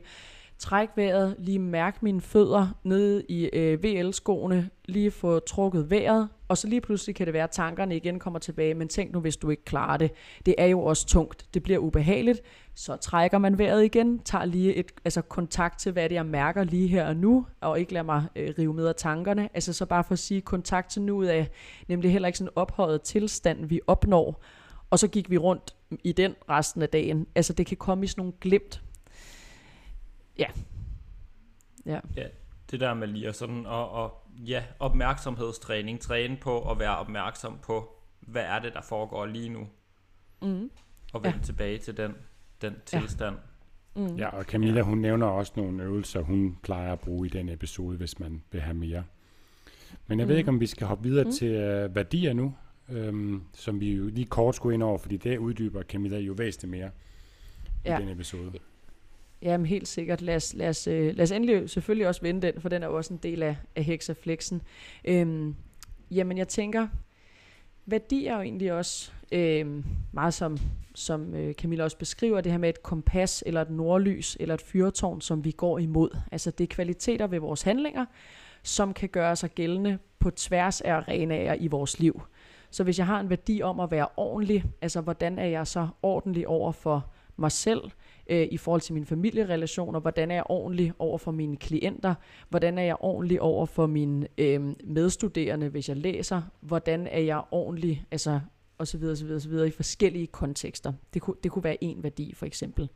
træk 0.60 0.90
vejret, 0.96 1.36
lige 1.38 1.60
mærke 1.60 1.98
mine 2.02 2.22
fødder 2.22 2.68
nede 2.84 3.24
i 3.30 3.46
øh, 3.46 3.84
VL-skoene, 3.84 4.70
lige 4.86 5.12
få 5.12 5.40
trukket 5.40 5.90
vejret, 5.90 6.30
og 6.48 6.58
så 6.58 6.68
lige 6.68 6.82
pludselig 6.82 7.16
kan 7.16 7.26
det 7.26 7.34
være, 7.34 7.44
at 7.44 7.52
tankerne 7.52 7.96
igen 7.96 8.20
kommer 8.20 8.40
tilbage, 8.40 8.74
men 8.74 8.88
tænk 8.88 9.14
nu, 9.14 9.20
hvis 9.20 9.38
du 9.38 9.50
ikke 9.50 9.66
klarer 9.66 9.98
det. 9.98 10.12
Det 10.46 10.56
er 10.58 10.66
jo 10.66 10.82
også 10.82 11.08
tungt, 11.08 11.46
det 11.54 11.64
bliver 11.64 11.80
ubehageligt, 11.80 12.42
så 12.76 12.96
trækker 12.96 13.38
man 13.38 13.58
vejret 13.58 13.86
igen, 13.86 14.20
tager 14.20 14.46
lige 14.46 14.76
et 14.76 14.92
altså 15.06 15.22
kontakt 15.22 15.80
til, 15.80 15.92
hvad 15.92 16.04
det 16.04 16.12
er, 16.12 16.16
jeg 16.16 16.26
mærker 16.26 16.64
lige 16.64 16.88
her 16.88 17.08
og 17.08 17.16
nu, 17.16 17.46
og 17.62 17.80
ikke 17.80 17.94
lader 17.94 18.06
mig 18.06 18.24
øh, 18.36 18.54
rive 18.60 18.74
med 18.74 18.88
af 18.88 18.96
tankerne. 18.96 19.50
Altså 19.54 19.74
så 19.74 19.86
bare 19.86 20.04
for 20.04 20.14
at 20.14 20.20
sige, 20.20 20.42
kontakt 20.42 20.92
til 20.92 21.02
nuet 21.02 21.28
af, 21.28 21.50
nemlig 21.88 22.12
heller 22.12 22.28
ikke 22.28 22.38
sådan 22.38 22.50
en 22.50 22.58
ophøjet 22.58 23.02
tilstand, 23.02 23.66
vi 23.66 23.82
opnår, 23.88 24.44
og 24.90 25.00
så 25.00 25.08
gik 25.08 25.30
vi 25.30 25.38
rundt 25.38 25.76
i 26.04 26.12
den 26.12 26.36
resten 26.50 26.82
af 26.82 26.90
dagen. 26.90 27.28
Altså 27.36 27.54
det 27.54 27.66
kan 27.66 27.78
komme 27.78 28.04
i 28.04 28.08
sådan 28.08 28.22
nogle 28.22 28.34
glimt, 28.42 28.82
Ja. 30.40 30.48
Ja. 31.86 32.00
ja 32.16 32.28
det 32.72 32.80
der 32.80 32.94
med 32.94 33.08
lige 33.08 33.28
at 33.28 33.36
sådan, 33.36 33.66
og, 33.66 33.90
og 33.90 34.28
ja, 34.38 34.64
opmærksomhedstræning, 34.80 36.00
træne 36.00 36.38
på 36.38 36.72
at 36.72 36.80
være 36.80 36.98
opmærksom 36.98 37.60
på, 37.64 37.96
hvad 38.20 38.44
er 38.44 38.60
det, 38.60 38.74
der 38.74 38.82
foregår 38.82 39.26
lige 39.26 39.50
nu, 39.50 39.68
Mm. 40.42 40.70
og 41.14 41.24
vende 41.24 41.38
ja. 41.38 41.44
tilbage 41.44 41.78
til 41.78 41.98
den, 41.98 42.16
den 42.62 42.76
tilstand. 42.86 43.36
Ja. 43.96 44.02
Mm. 44.02 44.16
ja, 44.16 44.28
og 44.28 44.44
Camilla, 44.44 44.82
hun 44.82 44.98
nævner 44.98 45.26
også 45.26 45.54
nogle 45.56 45.84
øvelser, 45.84 46.22
hun 46.22 46.58
plejer 46.64 46.94
at 46.94 47.00
bruge 47.00 47.28
i 47.28 47.30
den 47.30 47.50
episode, 47.50 47.98
hvis 47.98 48.20
man 48.20 48.44
vil 48.52 48.62
have 48.62 48.74
mere. 48.74 49.04
Men 50.08 50.20
jeg 50.20 50.26
mm. 50.26 50.30
ved 50.30 50.38
ikke, 50.38 50.50
om 50.50 50.60
vi 50.60 50.68
skal 50.68 50.88
hoppe 50.88 51.04
videre 51.04 51.24
mm. 51.24 51.32
til 51.32 51.56
uh, 51.56 51.96
værdier 51.96 52.34
nu, 52.34 52.56
øhm, 52.90 53.44
som 53.54 53.80
vi 53.80 53.92
jo 53.96 54.08
lige 54.08 54.26
kort 54.26 54.56
skulle 54.56 54.74
ind 54.74 54.84
over, 54.84 54.98
fordi 54.98 55.18
det 55.18 55.38
uddyber 55.38 55.84
Camilla 55.84 56.18
jo 56.18 56.34
væsentligt 56.38 56.72
mere 56.72 56.90
ja. 57.86 57.98
i 57.98 58.02
den 58.02 58.10
episode. 58.10 58.52
Jamen 59.42 59.66
helt 59.66 59.88
sikkert. 59.88 60.22
Lad 60.22 60.36
os, 60.36 60.54
lad, 60.54 60.70
os, 60.70 60.88
øh, 60.88 61.16
lad 61.16 61.24
os 61.24 61.32
endelig 61.32 61.70
selvfølgelig 61.70 62.08
også 62.08 62.22
vende 62.22 62.48
den, 62.48 62.62
for 62.62 62.70
den 62.70 62.84
er 62.84 62.88
jo 62.88 62.98
også 62.98 63.14
en 63.14 63.20
del 63.24 63.44
af, 63.44 63.56
af 63.76 63.84
hexaflexen. 63.84 64.62
Øhm, 65.06 65.56
jamen 66.12 66.38
jeg 66.38 66.48
tænker, 66.48 66.88
værdier 67.86 68.32
er 68.32 68.36
jo 68.36 68.42
egentlig 68.42 68.74
også 68.74 69.12
øhm, 69.32 69.86
meget 70.12 70.34
som, 70.34 70.58
som 70.96 71.36
øh, 71.36 71.54
Camilla 71.54 71.84
også 71.84 71.98
beskriver, 71.98 72.42
det 72.42 72.52
her 72.52 72.60
med 72.60 72.70
et 72.70 72.84
kompas, 72.84 73.44
eller 73.46 73.62
et 73.62 73.70
nordlys, 73.70 74.38
eller 74.40 74.54
et 74.54 74.62
fyrtårn, 74.62 75.22
som 75.22 75.46
vi 75.46 75.52
går 75.52 75.80
imod. 75.80 76.18
Altså 76.32 76.52
det 76.52 76.64
er 76.64 76.76
kvaliteter 76.76 77.28
ved 77.28 77.40
vores 77.40 77.62
handlinger, 77.62 78.06
som 78.64 78.94
kan 78.94 79.10
gøre 79.10 79.36
sig 79.36 79.50
gældende 79.50 79.98
på 80.20 80.32
tværs 80.32 80.82
af 80.82 80.94
arenaer 80.94 81.54
i 81.54 81.68
vores 81.68 82.00
liv. 82.00 82.22
Så 82.72 82.84
hvis 82.84 82.98
jeg 82.98 83.06
har 83.06 83.20
en 83.20 83.30
værdi 83.30 83.62
om 83.62 83.80
at 83.80 83.92
være 83.92 84.08
ordentlig, 84.18 84.64
altså 84.82 85.02
hvordan 85.02 85.40
er 85.40 85.46
jeg 85.46 85.68
så 85.68 85.88
ordentlig 86.02 86.48
over 86.48 86.72
for 86.72 87.12
mig 87.38 87.52
selv, 87.52 87.82
øh, 88.30 88.48
i 88.52 88.58
forhold 88.58 88.82
til 88.82 88.94
mine 88.94 89.06
familierelationer, 89.06 90.00
hvordan 90.00 90.32
er 90.32 90.36
jeg 90.36 90.44
ordentlig 90.50 90.94
over 91.00 91.18
for 91.18 91.32
mine 91.32 91.58
klienter, 91.58 92.16
hvordan 92.50 92.78
er 92.78 92.84
jeg 92.84 92.96
ordentlig 93.00 93.42
over 93.42 93.66
for 93.66 93.88
mine 93.88 94.28
øh, 94.38 94.62
medstuderende, 94.84 95.70
hvis 95.70 95.90
jeg 95.90 95.98
læser, 95.98 96.42
hvordan 96.62 97.08
er 97.08 97.22
jeg 97.22 97.42
ordentlig, 97.52 98.06
altså 98.12 98.40
og 98.78 98.88
så 98.88 98.98
videre, 98.98 99.16
så 99.16 99.26
videre, 99.26 99.40
så 99.40 99.50
videre 99.50 99.68
i 99.68 99.72
forskellige 99.72 100.28
kontekster. 100.28 100.94
Det 101.14 101.22
kunne, 101.22 101.36
det 101.44 101.52
kunne 101.52 101.64
være 101.64 101.84
en 101.84 102.04
værdi 102.04 102.34
for 102.34 102.46
eksempel. 102.46 102.90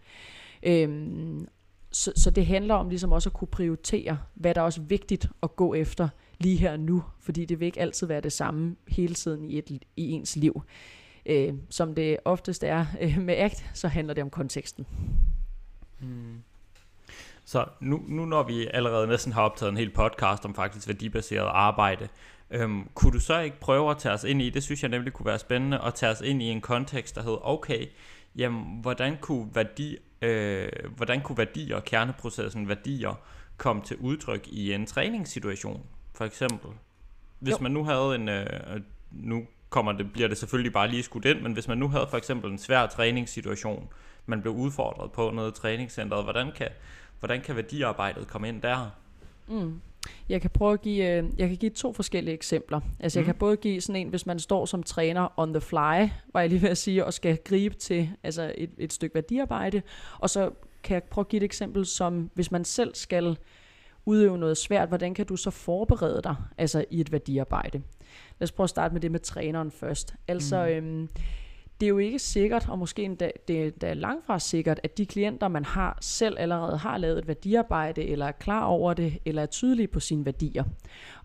Øhm, 0.64 1.48
så, 1.92 2.14
så 2.16 2.32
det 2.32 2.46
handler 2.46 2.74
om 2.74 2.90
ligesom 2.90 3.12
også 3.12 3.30
at 3.30 3.34
kunne 3.34 3.48
prioritere, 3.48 4.18
hvad 4.34 4.54
der 4.54 4.62
er 4.62 4.66
også 4.66 4.82
vigtigt 4.82 5.30
at 5.44 5.56
gå 5.56 5.74
efter 5.74 6.10
lige 6.40 6.58
her 6.58 6.72
og 6.72 6.80
nu, 6.80 7.04
fordi 7.20 7.46
det 7.46 7.60
vil 7.60 7.66
ikke 7.66 7.82
altid 7.82 8.08
være 8.08 8.22
det 8.22 8.32
samme 8.32 8.76
hele 8.88 9.14
tiden 9.14 9.50
i, 9.50 9.58
et, 9.58 9.70
i 9.96 10.12
ens 10.12 10.36
liv. 10.36 10.62
Øh, 11.26 11.54
som 11.70 11.96
det 11.96 12.18
oftest 12.26 12.64
er 12.64 12.86
øh, 13.02 13.18
med 13.18 13.36
ACT, 13.38 13.66
så 13.74 13.88
handler 13.88 14.14
det 14.14 14.24
om 14.24 14.30
konteksten. 14.30 14.86
Hmm. 16.00 16.44
Så 17.46 17.66
nu, 17.80 18.02
nu 18.08 18.26
når 18.26 18.44
vi 18.44 18.68
allerede 18.74 19.08
næsten 19.08 19.34
har 19.34 19.42
optaget 19.42 19.72
en 19.72 19.78
hel 19.78 19.90
podcast 19.90 20.46
om 20.46 20.56
faktisk 20.56 20.88
værdibaseret 20.88 21.50
arbejde, 21.54 22.08
øhm, 22.52 22.90
kunne 22.94 23.12
du 23.12 23.20
så 23.20 23.40
ikke 23.40 23.60
prøve 23.60 23.92
at 23.92 23.98
tage 23.98 24.14
os 24.14 24.24
ind 24.24 24.42
i, 24.42 24.50
det 24.50 24.64
synes 24.64 24.84
jeg 24.84 24.90
nemlig 24.90 25.14
kunne 25.14 25.26
være 25.26 25.40
spændende, 25.40 25.82
at 25.82 25.94
tage 25.94 26.12
os 26.12 26.22
ind 26.22 26.42
i 26.42 26.46
en 26.46 26.62
kontekst, 26.62 27.16
der 27.16 27.22
hedder, 27.22 27.48
okay, 27.48 27.86
jamen, 28.36 28.82
hvordan 28.82 29.18
kunne 29.22 29.50
værdi, 29.56 29.98
øh, 30.22 30.70
hvordan 30.96 31.22
kunne 31.22 31.38
værdier, 31.38 31.80
kerneprocessen 31.80 32.68
værdier, 32.68 33.22
komme 33.58 33.82
til 33.82 33.98
udtryk 33.98 34.48
i 34.48 34.74
en 34.74 34.86
træningssituation, 34.86 35.86
for 36.14 36.26
eksempel? 36.26 36.70
Hvis 37.40 37.52
jo. 37.52 37.58
man 37.62 37.72
nu 37.72 37.84
havde 37.84 38.16
en, 38.16 38.30
øh, 38.30 38.82
nu 39.12 39.44
kommer 39.74 39.92
det, 39.92 40.14
bliver 40.14 40.28
det 40.28 40.38
selvfølgelig 40.38 40.74
bare 40.74 40.88
lige 40.88 41.04
skudt 41.04 41.26
ind, 41.26 41.42
men 41.42 41.54
hvis 41.54 41.68
man 41.68 41.78
nu 41.78 41.88
havde 41.88 42.08
for 42.10 42.18
eksempel 42.18 42.52
en 42.52 42.58
svær 42.58 42.88
træningssituation, 42.88 43.90
man 44.26 44.42
blev 44.42 44.54
udfordret 44.54 45.12
på 45.12 45.32
noget 45.32 45.58
i 45.58 45.62
træningscenteret, 45.62 46.24
hvordan 46.24 46.52
kan, 46.56 46.68
hvordan 47.20 47.42
kan 47.42 47.56
værdiarbejdet 47.56 48.28
komme 48.28 48.48
ind 48.48 48.62
der? 48.62 48.92
Mm. 49.48 49.82
Jeg 50.30 50.42
kan 50.42 50.50
prøve 50.50 50.74
at 50.74 50.82
give, 50.82 51.12
øh, 51.12 51.24
jeg 51.38 51.48
kan 51.48 51.58
give 51.58 51.72
to 51.72 51.94
forskellige 51.94 52.34
eksempler. 52.34 52.80
Altså 53.00 53.20
mm. 53.20 53.22
jeg 53.22 53.26
kan 53.26 53.36
både 53.36 53.58
give 53.58 53.82
sådan 53.82 54.02
en, 54.02 54.10
hvis 54.10 54.26
man 54.26 54.40
står 54.40 54.66
som 54.66 54.84
træner 54.84 55.40
on 55.40 55.54
the 55.54 55.62
fly, 55.62 56.10
var 56.34 56.40
jeg 56.40 56.50
lige 56.50 56.62
ved 56.62 56.70
at 56.70 56.78
sige, 56.78 57.06
og 57.06 57.14
skal 57.14 57.38
gribe 57.46 57.76
til 57.76 58.10
altså 58.24 58.54
et, 58.58 58.70
et 58.78 58.94
stykke 58.94 59.16
værdiarbejde, 59.16 59.82
og 60.20 60.30
så 60.30 60.52
kan 60.84 60.94
jeg 60.94 61.04
prøve 61.04 61.24
at 61.24 61.30
give 61.30 61.38
et 61.38 61.44
eksempel 61.44 61.86
som, 61.86 62.30
hvis 62.34 62.52
man 62.52 62.66
selv 62.66 62.96
skal 62.96 63.38
udøve 64.06 64.38
noget 64.38 64.58
svært, 64.58 64.88
hvordan 64.88 65.14
kan 65.14 65.26
du 65.26 65.36
så 65.36 65.52
forberede 65.52 66.22
dig 66.24 66.36
altså 66.58 66.86
i 66.92 67.02
et 67.02 67.12
værdiarbejde? 67.12 67.82
Lad 68.40 68.46
os 68.46 68.52
prøve 68.52 68.66
at 68.66 68.70
starte 68.70 68.94
med 68.94 69.02
det 69.02 69.12
med 69.12 69.20
træneren 69.20 69.72
først. 69.72 70.16
Altså, 70.28 70.64
mm. 70.66 70.72
øhm, 70.72 71.10
det 71.80 71.88
er 71.88 71.90
jo 71.90 71.98
ikke 71.98 72.20
sikkert, 72.20 72.70
og 72.70 72.80
måske 72.80 73.04
endda, 73.04 73.32
det, 73.48 73.82
det 73.82 73.90
er 73.90 73.94
langt 73.94 74.26
fra 74.26 74.40
sikkert, 74.40 74.80
at 74.84 74.98
de 74.98 75.06
klienter, 75.06 75.48
man 75.48 75.66
har, 75.66 75.98
selv 76.02 76.36
allerede 76.40 76.78
har 76.78 76.98
lavet 76.98 77.18
et 77.18 77.28
værdiarbejde, 77.28 78.04
eller 78.04 78.26
er 78.26 78.32
klar 78.32 78.66
over 78.66 78.94
det, 78.94 79.18
eller 79.26 79.42
er 79.42 79.46
tydelige 79.46 79.88
på 79.88 80.00
sine 80.00 80.26
værdier. 80.26 80.64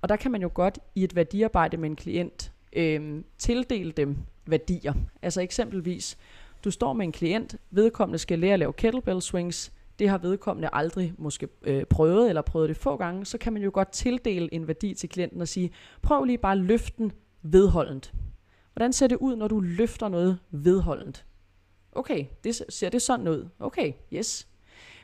Og 0.00 0.08
der 0.08 0.16
kan 0.16 0.30
man 0.30 0.42
jo 0.42 0.50
godt 0.54 0.78
i 0.94 1.04
et 1.04 1.16
værdiarbejde 1.16 1.76
med 1.76 1.90
en 1.90 1.96
klient 1.96 2.52
øhm, 2.72 3.24
tildele 3.38 3.92
dem 3.92 4.16
værdier. 4.46 4.94
Altså 5.22 5.40
eksempelvis, 5.40 6.18
du 6.64 6.70
står 6.70 6.92
med 6.92 7.04
en 7.06 7.12
klient, 7.12 7.56
vedkommende 7.70 8.18
skal 8.18 8.38
lære 8.38 8.52
at 8.52 8.58
lave 8.58 8.72
kettlebell 8.72 9.22
swings, 9.22 9.72
det 9.98 10.08
har 10.08 10.18
vedkommende 10.18 10.68
aldrig 10.72 11.14
måske 11.18 11.48
øh, 11.62 11.84
prøvet, 11.84 12.28
eller 12.28 12.42
prøvet 12.42 12.68
det 12.68 12.76
få 12.76 12.96
gange, 12.96 13.26
så 13.26 13.38
kan 13.38 13.52
man 13.52 13.62
jo 13.62 13.70
godt 13.74 13.92
tildele 13.92 14.54
en 14.54 14.68
værdi 14.68 14.94
til 14.94 15.08
klienten 15.08 15.40
og 15.40 15.48
sige, 15.48 15.70
prøv 16.02 16.24
lige 16.24 16.38
bare 16.38 16.56
løften 16.56 17.12
vedholdent. 17.42 18.14
Hvordan 18.72 18.92
ser 18.92 19.06
det 19.06 19.16
ud, 19.16 19.36
når 19.36 19.48
du 19.48 19.60
løfter 19.60 20.08
noget 20.08 20.38
vedholdent? 20.50 21.26
Okay, 21.92 22.24
det 22.44 22.62
ser 22.68 22.88
det 22.88 23.02
sådan 23.02 23.28
ud. 23.28 23.48
Okay, 23.60 23.92
yes. 24.12 24.48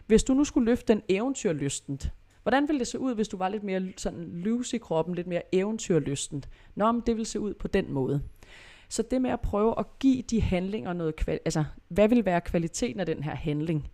Hvis 0.06 0.24
du 0.24 0.34
nu 0.34 0.44
skulle 0.44 0.64
løfte 0.64 0.92
den 0.92 1.02
eventyrlystent, 1.08 2.12
hvordan 2.42 2.68
ville 2.68 2.78
det 2.78 2.86
se 2.86 2.98
ud, 2.98 3.14
hvis 3.14 3.28
du 3.28 3.36
var 3.36 3.48
lidt 3.48 3.62
mere 3.62 3.92
sådan 3.96 4.30
loose 4.32 4.76
i 4.76 4.78
kroppen, 4.78 5.14
lidt 5.14 5.26
mere 5.26 5.42
eventyrlystent? 5.52 6.48
Nå, 6.74 6.92
men 6.92 7.02
det 7.06 7.14
ville 7.14 7.26
se 7.26 7.40
ud 7.40 7.54
på 7.54 7.68
den 7.68 7.92
måde. 7.92 8.22
Så 8.88 9.02
det 9.02 9.22
med 9.22 9.30
at 9.30 9.40
prøve 9.40 9.74
at 9.78 9.98
give 9.98 10.22
de 10.22 10.40
handlinger 10.40 10.92
noget, 10.92 11.14
altså 11.28 11.64
hvad 11.88 12.08
vil 12.08 12.24
være 12.24 12.40
kvaliteten 12.40 13.00
af 13.00 13.06
den 13.06 13.22
her 13.22 13.34
handling? 13.34 13.88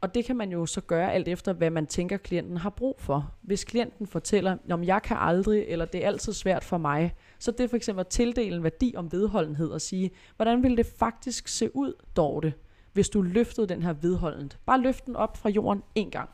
Og 0.00 0.14
det 0.14 0.24
kan 0.24 0.36
man 0.36 0.52
jo 0.52 0.66
så 0.66 0.80
gøre 0.80 1.12
alt 1.12 1.28
efter, 1.28 1.52
hvad 1.52 1.70
man 1.70 1.86
tænker, 1.86 2.16
klienten 2.16 2.56
har 2.56 2.70
brug 2.70 2.96
for. 2.98 3.34
Hvis 3.42 3.64
klienten 3.64 4.06
fortæller, 4.06 4.56
om 4.70 4.84
jeg 4.84 5.02
kan 5.02 5.16
aldrig, 5.20 5.64
eller 5.68 5.84
det 5.84 6.04
er 6.04 6.08
altid 6.08 6.32
svært 6.32 6.64
for 6.64 6.78
mig, 6.78 7.14
så 7.38 7.50
det 7.50 7.60
er 7.60 7.68
for 7.68 7.76
eksempel 7.76 8.00
at 8.00 8.08
tildele 8.08 8.56
en 8.56 8.62
værdi 8.62 8.94
om 8.96 9.12
vedholdenhed 9.12 9.68
og 9.68 9.80
sige, 9.80 10.10
hvordan 10.36 10.62
ville 10.62 10.76
det 10.76 10.86
faktisk 10.86 11.48
se 11.48 11.76
ud, 11.76 11.92
Dorte, 12.16 12.54
hvis 12.92 13.08
du 13.08 13.22
løftede 13.22 13.66
den 13.66 13.82
her 13.82 13.92
vedholdent. 13.92 14.58
Bare 14.66 14.80
løft 14.80 15.06
den 15.06 15.16
op 15.16 15.36
fra 15.36 15.48
jorden 15.48 15.82
en 15.94 16.10
gang. 16.10 16.30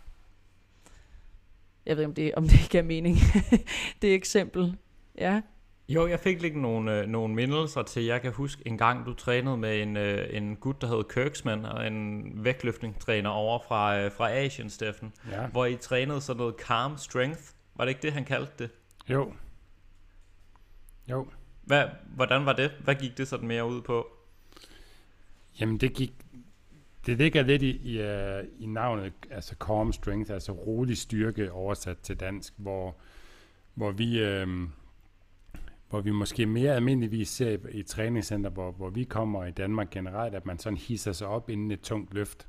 Jeg 1.86 1.96
ved 1.96 2.02
ikke, 2.02 2.08
om 2.08 2.14
det, 2.14 2.34
om 2.34 2.48
det 2.48 2.58
giver 2.70 2.82
mening. 2.82 3.16
det 4.02 4.10
er 4.10 4.14
eksempel. 4.14 4.76
Ja. 5.18 5.40
Jo, 5.88 6.06
jeg 6.06 6.20
fik 6.20 6.42
lige 6.42 6.60
nogle, 6.60 7.00
øh, 7.00 7.06
nogle 7.06 7.34
mindelser 7.34 7.82
til, 7.82 8.04
jeg 8.04 8.22
kan 8.22 8.32
huske 8.32 8.62
en 8.66 8.78
gang, 8.78 9.06
du 9.06 9.14
trænede 9.14 9.56
med 9.56 9.82
en, 9.82 9.96
øh, 9.96 10.36
en 10.36 10.56
gut, 10.56 10.80
der 10.80 10.86
hed 10.86 11.04
Kirksman, 11.04 11.64
og 11.64 11.86
en 11.86 12.32
vægtløftningstræner 12.44 13.30
over 13.30 13.58
fra, 13.68 13.98
øh, 13.98 14.12
fra 14.12 14.30
Asien, 14.30 14.70
Steffen, 14.70 15.12
ja. 15.30 15.46
hvor 15.46 15.66
I 15.66 15.76
trænede 15.76 16.20
sådan 16.20 16.38
noget 16.38 16.54
calm 16.58 16.96
strength. 16.96 17.40
Var 17.74 17.84
det 17.84 17.90
ikke 17.90 18.02
det, 18.02 18.12
han 18.12 18.24
kaldte 18.24 18.52
det? 18.58 18.70
Jo. 19.08 19.32
Jo. 21.10 21.28
Hvad, 21.62 21.84
hvordan 22.06 22.46
var 22.46 22.52
det? 22.52 22.70
Hvad 22.84 22.94
gik 22.94 23.18
det 23.18 23.28
sådan 23.28 23.48
mere 23.48 23.66
ud 23.66 23.82
på? 23.82 24.06
Jamen, 25.60 25.78
det 25.78 25.92
gik... 25.94 26.12
Det 27.06 27.18
ligger 27.18 27.42
lidt 27.42 27.62
i, 27.62 27.70
i, 27.70 28.00
uh, 28.00 28.62
i 28.62 28.66
navnet, 28.66 29.12
altså 29.30 29.54
calm 29.60 29.92
strength, 29.92 30.32
altså 30.32 30.52
rolig 30.52 30.98
styrke 30.98 31.52
oversat 31.52 31.98
til 31.98 32.20
dansk, 32.20 32.52
hvor, 32.56 32.96
hvor 33.74 33.90
vi... 33.90 34.42
Uh, 34.42 34.68
hvor 35.90 36.00
vi 36.00 36.10
måske 36.10 36.46
mere 36.46 36.74
almindeligvis 36.74 37.28
ser 37.28 37.50
i 37.50 37.58
i 37.78 37.82
træningscenter, 37.82 38.50
hvor, 38.50 38.72
hvor 38.72 38.90
vi 38.90 39.04
kommer 39.04 39.44
i 39.44 39.50
Danmark 39.50 39.90
generelt, 39.90 40.34
at 40.34 40.46
man 40.46 40.58
sådan 40.58 40.76
hisser 40.76 41.12
sig 41.12 41.26
op 41.26 41.50
inden 41.50 41.70
et 41.70 41.80
tungt 41.80 42.14
løft. 42.14 42.48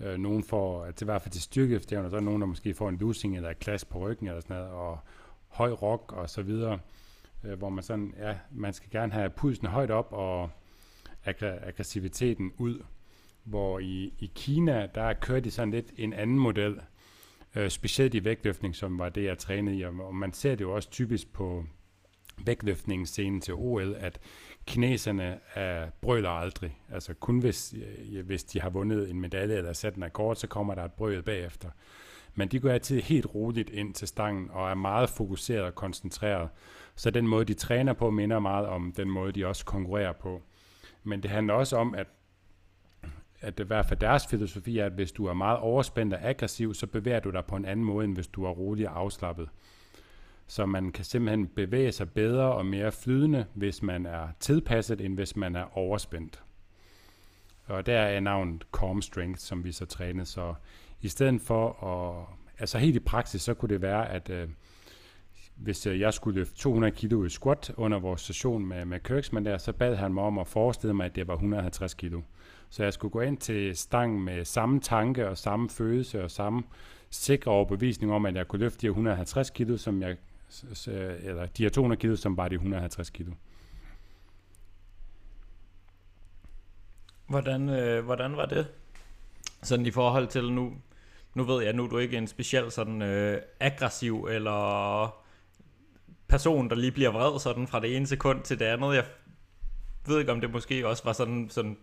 Øh, 0.00 0.18
nogen 0.18 0.44
får, 0.44 0.84
at 0.84 1.00
det 1.00 1.08
var 1.08 1.18
for 1.18 1.28
til 1.28 1.42
styrkeøftævn, 1.42 2.04
og 2.04 2.10
så 2.10 2.16
er 2.16 2.20
nogen, 2.20 2.40
der 2.40 2.46
måske 2.46 2.74
får 2.74 2.88
en 2.88 2.96
losing 2.96 3.36
eller 3.36 3.50
et 3.50 3.58
klask 3.58 3.88
på 3.88 3.98
ryggen 3.98 4.28
eller 4.28 4.40
sådan 4.40 4.56
noget, 4.56 4.70
og 4.70 4.98
høj 5.48 5.70
rock 5.70 6.12
og 6.12 6.30
så 6.30 6.42
videre, 6.42 6.78
øh, 7.44 7.58
hvor 7.58 7.68
man 7.68 7.84
sådan, 7.84 8.14
ja, 8.18 8.34
man 8.50 8.72
skal 8.72 8.90
gerne 8.90 9.12
have 9.12 9.30
pulsen 9.30 9.66
højt 9.66 9.90
op 9.90 10.08
og 10.12 10.50
aggressiviteten 11.24 12.52
ud, 12.58 12.82
hvor 13.44 13.78
i, 13.78 14.14
i 14.18 14.32
Kina, 14.34 14.88
der 14.94 15.12
kører 15.12 15.40
de 15.40 15.50
sådan 15.50 15.70
lidt 15.70 15.92
en 15.96 16.12
anden 16.12 16.38
model, 16.38 16.80
øh, 17.56 17.70
specielt 17.70 18.14
i 18.14 18.24
vægtløftning, 18.24 18.76
som 18.76 18.98
var 18.98 19.08
det, 19.08 19.24
jeg 19.24 19.38
trænede 19.38 19.76
i, 19.76 19.82
og 19.84 20.14
man 20.14 20.32
ser 20.32 20.54
det 20.54 20.60
jo 20.60 20.74
også 20.74 20.90
typisk 20.90 21.32
på, 21.32 21.64
vægtløftningsscenen 22.46 23.40
til 23.40 23.54
OL, 23.54 23.94
at 23.98 24.18
kineserne 24.66 25.38
er, 25.54 25.86
brøler 26.00 26.30
aldrig. 26.30 26.78
Altså 26.92 27.14
kun 27.14 27.38
hvis, 27.38 27.74
øh, 28.12 28.26
hvis 28.26 28.44
de 28.44 28.60
har 28.60 28.70
vundet 28.70 29.10
en 29.10 29.20
medalje 29.20 29.56
eller 29.56 29.72
sat 29.72 29.94
en 29.94 30.02
akkord, 30.02 30.36
så 30.36 30.46
kommer 30.46 30.74
der 30.74 30.84
et 30.84 30.92
brøl 30.92 31.22
bagefter. 31.22 31.68
Men 32.34 32.48
de 32.48 32.60
går 32.60 32.70
altid 32.70 33.00
helt 33.00 33.26
roligt 33.34 33.70
ind 33.70 33.94
til 33.94 34.08
stangen 34.08 34.50
og 34.50 34.70
er 34.70 34.74
meget 34.74 35.10
fokuseret 35.10 35.62
og 35.62 35.74
koncentreret. 35.74 36.48
Så 36.96 37.10
den 37.10 37.26
måde, 37.26 37.44
de 37.44 37.54
træner 37.54 37.92
på, 37.92 38.10
minder 38.10 38.38
meget 38.38 38.66
om 38.66 38.92
den 38.96 39.10
måde, 39.10 39.32
de 39.32 39.46
også 39.46 39.64
konkurrerer 39.64 40.12
på. 40.12 40.42
Men 41.04 41.22
det 41.22 41.30
handler 41.30 41.54
også 41.54 41.76
om, 41.76 41.94
at 41.94 42.06
at 43.40 43.60
i 43.60 43.62
hvert 43.62 43.86
fald 43.86 44.00
deres 44.00 44.26
filosofi 44.26 44.78
er, 44.78 44.86
at 44.86 44.92
hvis 44.92 45.12
du 45.12 45.26
er 45.26 45.34
meget 45.34 45.58
overspændt 45.58 46.14
og 46.14 46.20
aggressiv, 46.22 46.74
så 46.74 46.86
bevæger 46.86 47.20
du 47.20 47.30
dig 47.30 47.44
på 47.44 47.56
en 47.56 47.64
anden 47.64 47.84
måde, 47.84 48.04
end 48.04 48.14
hvis 48.14 48.26
du 48.26 48.44
er 48.44 48.50
rolig 48.50 48.88
og 48.88 48.98
afslappet. 48.98 49.48
Så 50.50 50.66
man 50.66 50.92
kan 50.92 51.04
simpelthen 51.04 51.46
bevæge 51.46 51.92
sig 51.92 52.10
bedre 52.10 52.52
og 52.52 52.66
mere 52.66 52.92
flydende, 52.92 53.46
hvis 53.54 53.82
man 53.82 54.06
er 54.06 54.28
tilpasset, 54.40 55.00
end 55.00 55.14
hvis 55.14 55.36
man 55.36 55.56
er 55.56 55.78
overspændt. 55.78 56.42
Og 57.66 57.86
der 57.86 57.98
er 57.98 58.20
navnet 58.20 58.66
Calm 58.76 59.02
Strength, 59.02 59.40
som 59.40 59.64
vi 59.64 59.72
så 59.72 59.86
trænede. 59.86 60.26
Så 60.26 60.54
i 61.00 61.08
stedet 61.08 61.40
for 61.40 61.84
at... 61.84 62.26
Altså 62.58 62.78
helt 62.78 62.96
i 62.96 63.00
praksis, 63.00 63.42
så 63.42 63.54
kunne 63.54 63.68
det 63.68 63.82
være, 63.82 64.10
at 64.10 64.30
øh, 64.30 64.48
hvis 65.56 65.86
øh, 65.86 66.00
jeg 66.00 66.14
skulle 66.14 66.38
løfte 66.38 66.56
200 66.56 66.94
kilo 66.94 67.24
i 67.24 67.28
squat 67.28 67.72
under 67.76 67.98
vores 67.98 68.20
session 68.20 68.66
med, 68.66 68.84
med 68.84 69.00
Kirksman 69.00 69.44
der, 69.44 69.58
så 69.58 69.72
bad 69.72 69.96
han 69.96 70.14
mig 70.14 70.24
om 70.24 70.38
at 70.38 70.46
forestille 70.46 70.94
mig, 70.94 71.06
at 71.06 71.16
det 71.16 71.28
var 71.28 71.34
150 71.34 71.94
kilo. 71.94 72.20
Så 72.70 72.82
jeg 72.82 72.92
skulle 72.92 73.12
gå 73.12 73.20
ind 73.20 73.38
til 73.38 73.76
stangen 73.76 74.24
med 74.24 74.44
samme 74.44 74.80
tanke 74.80 75.28
og 75.28 75.38
samme 75.38 75.70
følelse 75.70 76.24
og 76.24 76.30
samme 76.30 76.62
sikre 77.10 77.50
overbevisning 77.50 78.12
om, 78.12 78.26
at 78.26 78.34
jeg 78.34 78.48
kunne 78.48 78.60
løfte 78.60 78.80
de 78.80 78.86
150 78.86 79.50
kilo, 79.50 79.76
som 79.76 80.02
jeg, 80.02 80.16
eller 81.22 81.46
de 81.46 81.62
her 81.62 81.70
200 81.70 82.00
kilo, 82.00 82.16
som 82.16 82.36
var 82.36 82.48
de 82.48 82.54
150 82.54 83.10
kilo. 83.10 83.32
Hvordan, 87.26 87.68
øh, 87.68 88.04
hvordan 88.04 88.36
var 88.36 88.46
det? 88.46 88.66
Sådan 89.62 89.86
i 89.86 89.90
forhold 89.90 90.26
til 90.26 90.52
nu, 90.52 90.72
nu 91.34 91.44
ved 91.44 91.64
jeg, 91.64 91.72
nu 91.72 91.84
er 91.84 91.88
du 91.88 91.98
ikke 91.98 92.16
en 92.16 92.26
speciel 92.26 92.70
sådan 92.70 93.02
øh, 93.02 93.42
aggressiv 93.60 94.26
eller 94.30 95.20
person, 96.28 96.70
der 96.70 96.76
lige 96.76 96.92
bliver 96.92 97.10
vred 97.10 97.40
sådan 97.40 97.66
fra 97.66 97.80
det 97.80 97.96
ene 97.96 98.06
sekund 98.06 98.42
til 98.42 98.58
det 98.58 98.64
andet. 98.64 98.94
Jeg 98.94 99.04
ved 100.06 100.18
ikke, 100.18 100.32
om 100.32 100.40
det 100.40 100.50
måske 100.50 100.88
også 100.88 101.04
var 101.04 101.12
sådan, 101.12 101.48
sådan 101.50 101.76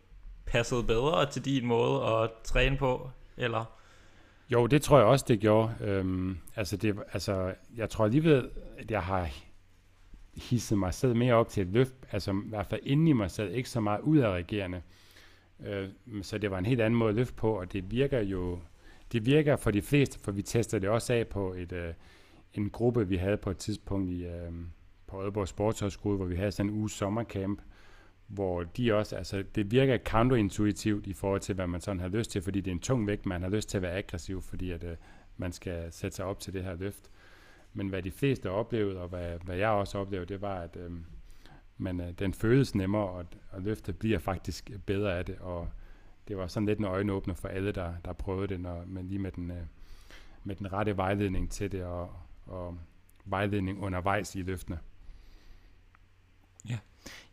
passet 0.46 0.88
bedre 0.88 1.32
til 1.32 1.46
din 1.46 1.66
måde 1.66 2.06
at 2.06 2.30
træne 2.44 2.78
på, 2.78 3.10
eller? 3.38 3.66
Jo, 4.50 4.68
det 4.68 4.82
tror 4.82 4.98
jeg 4.98 5.08
også, 5.08 5.26
det 5.28 5.40
gjorde. 5.40 5.76
Øhm, 5.82 6.38
altså, 6.56 6.78
det, 6.78 6.96
altså, 7.14 7.54
jeg 7.78 7.90
tror 7.90 8.06
alligevel, 8.06 8.50
at 8.78 8.92
jeg 8.92 9.04
har 9.04 9.30
hisset 10.36 10.78
mig 10.78 10.94
selv 10.94 11.16
mere 11.16 11.34
op 11.34 11.50
til 11.50 11.62
et 11.64 11.74
løft, 11.74 11.94
altså 12.12 12.32
i 12.32 12.50
hvert 12.50 12.68
fald 12.68 12.82
inde 12.84 13.10
i 13.10 13.14
mig 13.14 13.32
selv, 13.32 13.56
ikke 13.56 13.70
så 13.70 13.80
meget 13.80 14.02
ud 14.02 14.18
af 14.18 14.30
regerende. 14.30 14.82
Øh, 15.66 15.90
så 16.22 16.38
det 16.38 16.52
var 16.52 16.58
en 16.58 16.66
helt 16.66 16.82
anden 16.82 17.00
måde 17.00 17.10
at 17.10 17.16
løfte 17.16 17.34
på, 17.34 17.60
og 17.60 17.74
det 17.74 17.92
virker 17.92 18.22
jo, 18.22 18.60
det 19.12 19.26
virker 19.26 19.56
for 19.56 19.72
de 19.72 19.82
fleste, 19.82 20.20
for 20.20 20.32
vi 20.32 20.42
tester 20.42 20.80
det 20.80 20.90
også 20.90 21.14
af 21.14 21.28
på 21.28 21.54
et, 21.54 21.72
øh, 21.72 21.94
en 22.54 22.70
gruppe, 22.70 23.08
vi 23.08 23.18
havde 23.18 23.38
på 23.38 23.50
et 23.50 23.58
tidspunkt 23.58 24.10
i, 24.10 24.26
øh, 24.26 24.52
på 25.08 25.22
Aalborg 25.22 25.48
Sportshøjskole, 25.48 26.18
hvor 26.18 26.26
vi 26.26 26.36
havde 26.36 26.52
sådan 26.52 26.72
en 26.72 26.78
uge 26.78 26.90
sommercamp, 26.90 27.62
hvor 28.28 28.64
de 28.64 28.94
også, 28.94 29.16
altså 29.16 29.44
det 29.56 29.72
virker 29.72 29.98
counterintuitivt 29.98 31.08
i 31.08 31.14
forhold 31.14 31.42
til, 31.42 31.56
hvad 31.56 31.68
man 31.68 31.82
sådan 31.82 32.00
har 32.00 32.08
lyst 32.08 32.32
til, 32.32 32.42
fordi 32.42 32.62
det 32.62 32.72
er 32.72 32.76
en 32.76 32.80
tung 32.80 33.08
vægt, 33.08 33.26
man 33.26 33.42
har 33.42 33.50
lyst 33.50 33.70
til 33.70 33.78
at 33.78 33.82
være 33.82 33.98
aggressiv, 33.98 34.42
fordi 34.42 34.72
at, 34.72 34.84
øh, 34.84 34.96
man 35.38 35.52
skal 35.52 35.92
sætte 35.92 36.16
sig 36.16 36.26
op 36.26 36.40
til 36.40 36.54
det 36.54 36.64
her 36.64 36.76
løft. 36.76 37.12
Men 37.74 37.88
hvad 37.88 38.04
de 38.04 38.12
fleste 38.12 38.52
oplevede, 38.52 39.02
og 39.02 39.08
hvad, 39.08 39.40
hvad 39.44 39.56
jeg 39.56 39.70
også 39.70 39.98
oplevede, 39.98 40.34
det 40.34 40.42
var, 40.42 40.60
at 40.60 40.78
øh, 40.78 40.92
man, 41.78 42.02
øh, 42.02 42.12
den 42.12 42.34
føles 42.34 42.76
nemmere, 42.76 43.10
og, 43.10 43.26
og 43.52 43.62
løftet 43.62 43.98
bliver 43.98 44.20
faktisk 44.20 44.72
bedre 44.86 45.18
af 45.18 45.26
det, 45.26 45.38
og 45.40 45.70
det 46.28 46.38
var 46.38 46.48
sådan 46.48 46.68
lidt 46.68 46.80
en 46.80 46.86
øjenåbner 46.86 47.34
for 47.34 47.48
alle, 47.48 47.72
der, 47.72 47.94
der 48.06 48.14
prøvede 48.14 48.48
det, 48.48 48.60
når, 48.60 48.84
men 48.86 49.08
lige 49.08 49.20
med 49.20 49.32
den, 49.32 49.52
øh, 49.52 49.64
med 50.44 50.56
den 50.56 50.74
rette 50.74 50.98
vejledning 50.98 51.52
til 51.52 51.72
det, 51.72 51.84
og, 51.84 52.12
og 52.46 52.78
vejledning 53.26 53.84
undervejs 53.84 54.36
i 54.36 54.42
løftene. 54.42 54.80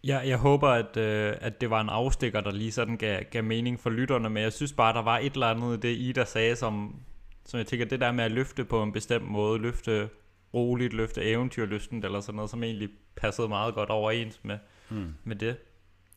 Ja, 0.06 0.18
jeg 0.18 0.38
håber, 0.38 0.68
at, 0.68 0.96
øh, 0.96 1.34
at 1.40 1.60
det 1.60 1.70
var 1.70 1.80
en 1.80 1.88
afstikker, 1.88 2.40
der 2.40 2.50
lige 2.50 2.72
sådan 2.72 2.96
gav, 2.96 3.22
gav 3.30 3.44
mening 3.44 3.80
for 3.80 3.90
lytterne, 3.90 4.30
men 4.30 4.42
jeg 4.42 4.52
synes 4.52 4.72
bare, 4.72 4.94
der 4.94 5.02
var 5.02 5.18
et 5.18 5.32
eller 5.32 5.46
andet 5.46 5.76
i 5.76 5.80
det, 5.80 5.96
Ida 5.98 6.24
sagde, 6.24 6.56
som, 6.56 7.00
som 7.44 7.58
jeg 7.58 7.66
tænker, 7.66 7.86
det 7.86 8.00
der 8.00 8.12
med 8.12 8.24
at 8.24 8.32
løfte 8.32 8.64
på 8.64 8.82
en 8.82 8.92
bestemt 8.92 9.28
måde, 9.28 9.58
løfte 9.58 10.08
roligt, 10.54 10.92
løfte 10.92 11.22
eventyrlysten, 11.22 12.04
eller 12.04 12.20
sådan 12.20 12.36
noget, 12.36 12.50
som 12.50 12.62
egentlig 12.62 12.88
passede 13.16 13.48
meget 13.48 13.74
godt 13.74 13.90
overens 13.90 14.40
med, 14.42 14.58
mm. 14.90 15.14
med 15.24 15.36
det. 15.36 15.56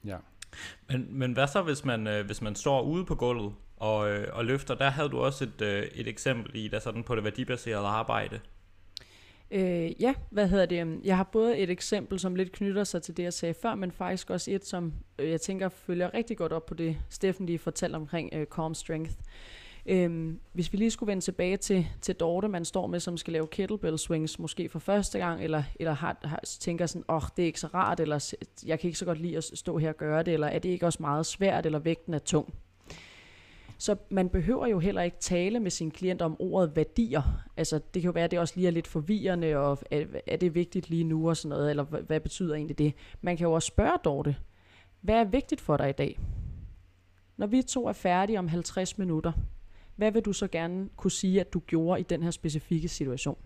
Ja. 0.05 0.17
Men, 0.89 1.07
men 1.09 1.33
hvad 1.33 1.47
så, 1.47 1.61
hvis 1.61 1.85
man, 1.85 2.07
øh, 2.07 2.25
hvis 2.25 2.41
man 2.41 2.55
står 2.55 2.81
ude 2.81 3.05
på 3.05 3.15
gulvet 3.15 3.53
og, 3.77 4.09
øh, 4.09 4.27
og 4.33 4.45
løfter? 4.45 4.75
Der 4.75 4.89
havde 4.89 5.09
du 5.09 5.19
også 5.19 5.43
et, 5.43 5.61
øh, 5.61 5.83
et 5.83 6.07
eksempel 6.07 6.55
i, 6.55 6.67
der 6.67 6.79
sådan 6.79 7.03
på 7.03 7.15
det 7.15 7.23
værdibaserede 7.23 7.87
arbejde. 7.87 8.39
Øh, 9.51 10.01
ja, 10.01 10.13
hvad 10.29 10.47
hedder 10.47 10.65
det? 10.65 10.81
Øhm, 10.81 11.01
jeg 11.03 11.17
har 11.17 11.23
både 11.23 11.57
et 11.57 11.69
eksempel, 11.69 12.19
som 12.19 12.35
lidt 12.35 12.51
knytter 12.51 12.83
sig 12.83 13.01
til 13.01 13.17
det, 13.17 13.23
jeg 13.23 13.33
sagde 13.33 13.53
før, 13.53 13.75
men 13.75 13.91
faktisk 13.91 14.29
også 14.29 14.51
et, 14.51 14.65
som 14.65 14.93
øh, 15.19 15.29
jeg 15.29 15.41
tænker 15.41 15.69
følger 15.69 16.13
rigtig 16.13 16.37
godt 16.37 16.51
op 16.51 16.65
på 16.65 16.73
det, 16.73 16.97
Steffen 17.09 17.45
lige 17.45 17.59
fortalte 17.59 17.95
omkring 17.95 18.29
øh, 18.33 18.45
Calm 18.45 18.73
Strength. 18.73 19.11
Øhm, 19.85 20.39
hvis 20.53 20.73
vi 20.73 20.77
lige 20.77 20.91
skulle 20.91 21.07
vende 21.07 21.23
tilbage 21.23 21.57
til, 21.57 21.87
til 22.01 22.15
Dorte, 22.15 22.47
man 22.47 22.65
står 22.65 22.87
med, 22.87 22.99
som 22.99 23.17
skal 23.17 23.33
lave 23.33 23.47
kettlebell 23.47 23.97
swings, 23.97 24.39
måske 24.39 24.69
for 24.69 24.79
første 24.79 25.19
gang, 25.19 25.43
eller, 25.43 25.63
eller 25.79 25.93
har, 25.93 26.17
har, 26.23 26.39
tænker 26.59 26.85
sådan, 26.85 27.03
åh, 27.09 27.15
oh, 27.15 27.21
det 27.37 27.43
er 27.43 27.47
ikke 27.47 27.59
så 27.59 27.67
rart, 27.67 27.99
eller 27.99 28.33
jeg 28.65 28.79
kan 28.79 28.87
ikke 28.87 28.99
så 28.99 29.05
godt 29.05 29.21
lide 29.21 29.37
at 29.37 29.43
stå 29.43 29.77
her 29.77 29.89
og 29.89 29.97
gøre 29.97 30.23
det, 30.23 30.33
eller 30.33 30.47
er 30.47 30.59
det 30.59 30.69
ikke 30.69 30.85
også 30.85 30.97
meget 31.01 31.25
svært, 31.25 31.65
eller 31.65 31.79
vægten 31.79 32.13
er 32.13 32.19
tung. 32.19 32.53
Så 33.77 33.95
man 34.09 34.29
behøver 34.29 34.67
jo 34.67 34.79
heller 34.79 35.01
ikke 35.01 35.17
tale 35.19 35.59
med 35.59 35.71
sin 35.71 35.91
klient 35.91 36.21
om 36.21 36.35
ordet 36.39 36.75
værdier. 36.75 37.43
Altså 37.57 37.79
det 37.93 38.01
kan 38.01 38.09
jo 38.09 38.11
være, 38.11 38.23
at 38.23 38.31
det 38.31 38.39
også 38.39 38.53
lige 38.55 38.67
er 38.67 38.71
lidt 38.71 38.87
forvirrende, 38.87 39.57
og 39.57 39.79
er, 39.91 40.05
er 40.27 40.37
det 40.37 40.55
vigtigt 40.55 40.89
lige 40.89 41.03
nu 41.03 41.29
og 41.29 41.37
sådan 41.37 41.49
noget, 41.49 41.69
eller 41.69 41.83
hvad, 41.83 42.01
hvad 42.01 42.19
betyder 42.19 42.55
egentlig 42.55 42.77
det? 42.77 42.93
Man 43.21 43.37
kan 43.37 43.47
jo 43.47 43.53
også 43.53 43.67
spørge 43.67 43.97
Dorte, 44.05 44.35
hvad 45.01 45.15
er 45.15 45.23
vigtigt 45.23 45.61
for 45.61 45.77
dig 45.77 45.89
i 45.89 45.93
dag? 45.93 46.19
Når 47.37 47.47
vi 47.47 47.61
to 47.61 47.87
er 47.87 47.93
færdige 47.93 48.39
om 48.39 48.47
50 48.47 48.97
minutter, 48.97 49.31
hvad 49.95 50.11
vil 50.11 50.21
du 50.21 50.33
så 50.33 50.47
gerne 50.47 50.89
kunne 50.95 51.11
sige, 51.11 51.39
at 51.39 51.53
du 51.53 51.59
gjorde 51.59 51.99
i 51.99 52.03
den 52.03 52.23
her 52.23 52.31
specifikke 52.31 52.87
situation? 52.87 53.37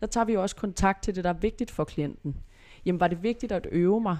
Der 0.00 0.06
tager 0.06 0.24
vi 0.24 0.32
jo 0.32 0.42
også 0.42 0.56
kontakt 0.56 1.02
til 1.02 1.14
det, 1.14 1.24
der 1.24 1.30
er 1.30 1.38
vigtigt 1.38 1.70
for 1.70 1.84
klienten. 1.84 2.36
Jamen 2.84 3.00
var 3.00 3.08
det 3.08 3.22
vigtigt 3.22 3.52
at 3.52 3.66
øve 3.72 4.00
mig? 4.00 4.18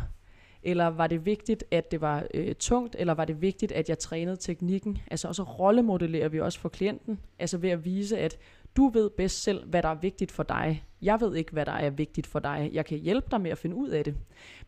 Eller 0.65 0.87
var 0.87 1.07
det 1.07 1.27
vigtigt, 1.27 1.65
at 1.71 1.91
det 1.91 2.01
var 2.01 2.27
øh, 2.35 2.55
tungt, 2.55 2.97
eller 2.99 3.15
var 3.15 3.25
det 3.25 3.41
vigtigt, 3.43 3.73
at 3.73 3.89
jeg 3.89 3.99
trænede 3.99 4.37
teknikken? 4.37 4.99
Altså 5.11 5.29
også 5.29 5.43
rollemodellerer 5.43 6.29
vi 6.29 6.41
også 6.41 6.61
for 6.61 6.69
klienten, 6.69 7.21
altså 7.39 7.59
ved 7.59 7.71
at 7.71 7.85
vise, 7.85 8.19
at 8.19 8.39
du 8.77 8.89
ved 8.89 9.11
bedst 9.11 9.43
selv, 9.43 9.69
hvad 9.69 9.83
der 9.83 9.89
er 9.89 9.95
vigtigt 9.95 10.33
for 10.33 10.43
dig. 10.43 10.85
Jeg 11.03 11.21
ved 11.21 11.37
ikke, 11.37 11.53
hvad 11.53 11.67
der 11.67 11.73
er 11.73 11.91
vigtigt 11.91 12.27
for 12.27 12.39
dig. 12.39 12.71
Jeg 12.73 12.87
kan 12.87 12.99
hjælpe 12.99 13.27
dig 13.31 13.41
med 13.41 13.51
at 13.51 13.59
finde 13.59 13.77
ud 13.77 13.89
af 13.89 14.05
det. 14.05 14.15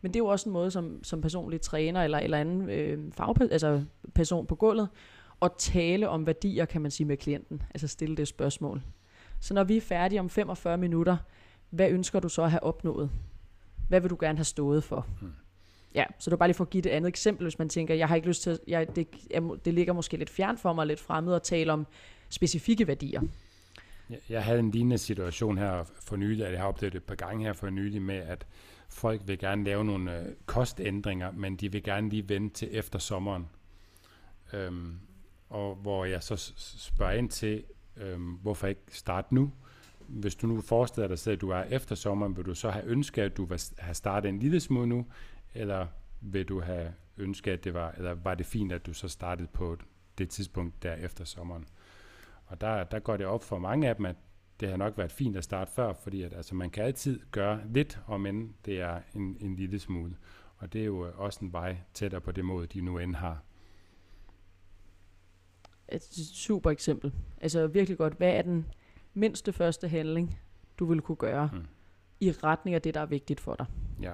Men 0.01 0.13
det 0.13 0.19
er 0.19 0.23
jo 0.23 0.27
også 0.27 0.49
en 0.49 0.53
måde, 0.53 0.71
som, 0.71 1.03
som 1.03 1.21
personlig 1.21 1.61
træner 1.61 2.03
eller, 2.03 2.19
eller 2.19 2.37
anden 2.37 2.69
øh, 2.69 3.11
fagperson, 3.13 3.51
altså 3.51 3.83
person 4.15 4.45
på 4.45 4.55
gulvet, 4.55 4.89
at 5.41 5.51
tale 5.57 6.09
om 6.09 6.27
værdier, 6.27 6.65
kan 6.65 6.81
man 6.81 6.91
sige, 6.91 7.07
med 7.07 7.17
klienten. 7.17 7.61
Altså 7.73 7.87
stille 7.87 8.17
det 8.17 8.27
spørgsmål. 8.27 8.81
Så 9.39 9.53
når 9.53 9.63
vi 9.63 9.77
er 9.77 9.81
færdige 9.81 10.19
om 10.19 10.29
45 10.29 10.77
minutter, 10.77 11.17
hvad 11.69 11.89
ønsker 11.89 12.19
du 12.19 12.29
så 12.29 12.43
at 12.43 12.51
have 12.51 12.63
opnået? 12.63 13.09
Hvad 13.89 14.01
vil 14.01 14.09
du 14.09 14.17
gerne 14.19 14.37
have 14.37 14.45
stået 14.45 14.83
for? 14.83 15.07
Hmm. 15.21 15.31
Ja, 15.97 16.05
så 16.19 16.29
det 16.29 16.33
er 16.33 16.37
bare 16.37 16.49
lige 16.49 16.55
for 16.55 16.63
at 16.63 16.69
give 16.69 16.85
et 16.85 16.89
andet 16.89 17.09
eksempel, 17.09 17.45
hvis 17.45 17.59
man 17.59 17.69
tænker, 17.69 17.95
jeg 17.95 18.07
har 18.07 18.15
ikke 18.15 18.27
lyst 18.27 18.41
til, 18.41 18.59
jeg, 18.67 18.95
det, 18.95 19.07
jeg, 19.31 19.41
det 19.65 19.73
ligger 19.73 19.93
måske 19.93 20.17
lidt 20.17 20.29
fjern 20.29 20.57
for 20.57 20.73
mig, 20.73 20.87
lidt 20.87 20.99
fremmed 20.99 21.33
at 21.33 21.43
tale 21.43 21.73
om 21.73 21.87
specifikke 22.29 22.87
værdier. 22.87 23.21
Jeg 24.29 24.43
havde 24.43 24.59
en 24.59 24.71
lignende 24.71 24.97
situation 24.97 25.57
her 25.57 25.83
for 26.01 26.15
nylig, 26.15 26.45
at 26.45 26.51
jeg 26.51 26.59
har 26.61 26.67
oplevet 26.67 26.93
det 26.93 26.99
et 26.99 27.03
par 27.03 27.15
gange 27.15 27.45
her 27.45 27.53
for 27.53 27.69
nylig 27.69 28.01
med, 28.01 28.15
at 28.15 28.45
folk 28.89 29.21
vil 29.25 29.39
gerne 29.39 29.63
lave 29.63 29.85
nogle 29.85 30.19
øh, 30.19 30.25
kostændringer, 30.45 31.31
men 31.31 31.55
de 31.55 31.71
vil 31.71 31.83
gerne 31.83 32.09
lige 32.09 32.29
vente 32.29 32.55
til 32.55 32.69
efter 32.71 32.99
sommeren. 32.99 33.47
Øhm, 34.53 34.99
og 35.49 35.75
hvor 35.75 36.05
jeg 36.05 36.23
så 36.23 36.53
spørger 36.77 37.13
ind 37.13 37.29
til, 37.29 37.63
øhm, 37.97 38.31
hvorfor 38.31 38.67
ikke 38.67 38.81
starte 38.91 39.35
nu? 39.35 39.51
Hvis 40.07 40.35
du 40.35 40.47
nu 40.47 40.61
forestiller 40.61 41.07
dig, 41.07 41.33
at 41.33 41.41
du 41.41 41.49
er 41.49 41.63
efter 41.63 41.95
sommeren, 41.95 42.37
vil 42.37 42.45
du 42.45 42.55
så 42.55 42.69
have 42.69 42.85
ønsket, 42.85 43.21
at 43.21 43.37
du 43.37 43.47
have 43.77 43.93
startet 43.93 44.29
en 44.29 44.39
lille 44.39 44.59
smule 44.59 44.87
nu, 44.87 45.05
eller 45.57 45.87
vil 46.21 46.45
du 46.45 46.61
have 46.61 46.93
ønsket, 47.17 47.51
at 47.51 47.63
det 47.63 47.73
var, 47.73 47.91
eller 47.91 48.13
var 48.13 48.35
det 48.35 48.45
fint, 48.45 48.71
at 48.71 48.85
du 48.85 48.93
så 48.93 49.07
startede 49.07 49.47
på 49.47 49.77
det 50.17 50.29
tidspunkt 50.29 50.83
der 50.83 50.93
efter 50.93 51.25
sommeren? 51.25 51.65
Og 52.45 52.61
der, 52.61 52.83
der 52.83 52.99
går 52.99 53.17
det 53.17 53.25
op 53.25 53.43
for 53.43 53.59
mange 53.59 53.89
af 53.89 53.95
dem, 53.95 54.05
at 54.05 54.15
det 54.59 54.69
har 54.69 54.77
nok 54.77 54.97
været 54.97 55.11
fint 55.11 55.37
at 55.37 55.43
starte 55.43 55.71
før, 55.71 55.93
fordi 55.93 56.21
at, 56.21 56.33
altså, 56.33 56.55
man 56.55 56.69
kan 56.69 56.83
altid 56.83 57.19
gøre 57.31 57.61
lidt, 57.69 57.99
om 58.07 58.25
end 58.25 58.53
det 58.65 58.81
er 58.81 59.01
en, 59.15 59.37
en 59.39 59.55
lille 59.55 59.79
smule. 59.79 60.17
Og 60.57 60.73
det 60.73 60.81
er 60.81 60.85
jo 60.85 61.11
også 61.15 61.45
en 61.45 61.53
vej 61.53 61.77
tættere 61.93 62.21
på 62.21 62.31
det 62.31 62.45
mål, 62.45 62.67
de 62.73 62.81
nu 62.81 62.97
end 62.97 63.15
har. 63.15 63.43
Et 65.89 66.03
super 66.33 66.71
eksempel. 66.71 67.13
Altså 67.41 67.67
virkelig 67.67 67.97
godt. 67.97 68.13
Hvad 68.13 68.33
er 68.33 68.41
den 68.41 68.65
mindste 69.13 69.53
første 69.53 69.87
handling, 69.87 70.39
du 70.79 70.85
vil 70.85 71.01
kunne 71.01 71.15
gøre 71.15 71.49
mm. 71.53 71.65
i 72.19 72.31
retning 72.31 72.75
af 72.75 72.81
det, 72.81 72.93
der 72.93 73.01
er 73.01 73.05
vigtigt 73.05 73.39
for 73.39 73.55
dig? 73.55 73.65
Ja. 74.01 74.13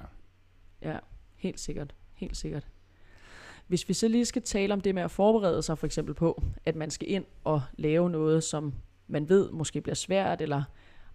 Ja. 0.82 1.00
Helt 1.44 1.60
sikkert. 1.60 1.96
Helt 2.14 2.38
sikkert. 2.38 2.68
Hvis 3.68 3.90
vi 3.90 3.94
så 3.94 4.08
lige 4.08 4.26
skal 4.26 4.42
tale 4.42 4.74
om 4.74 4.82
det 4.82 4.96
med 4.96 5.04
at 5.04 5.12
forberede 5.12 5.62
sig 5.62 5.78
for 5.78 5.86
eksempel 5.86 6.16
på, 6.16 6.44
at 6.66 6.76
man 6.76 6.92
skal 6.92 7.12
ind 7.12 7.26
og 7.44 7.62
lave 7.78 8.10
noget, 8.10 8.44
som 8.44 8.74
man 9.08 9.30
ved 9.30 9.52
måske 9.52 9.82
bliver 9.82 9.96
svært, 9.96 10.42
eller 10.42 10.64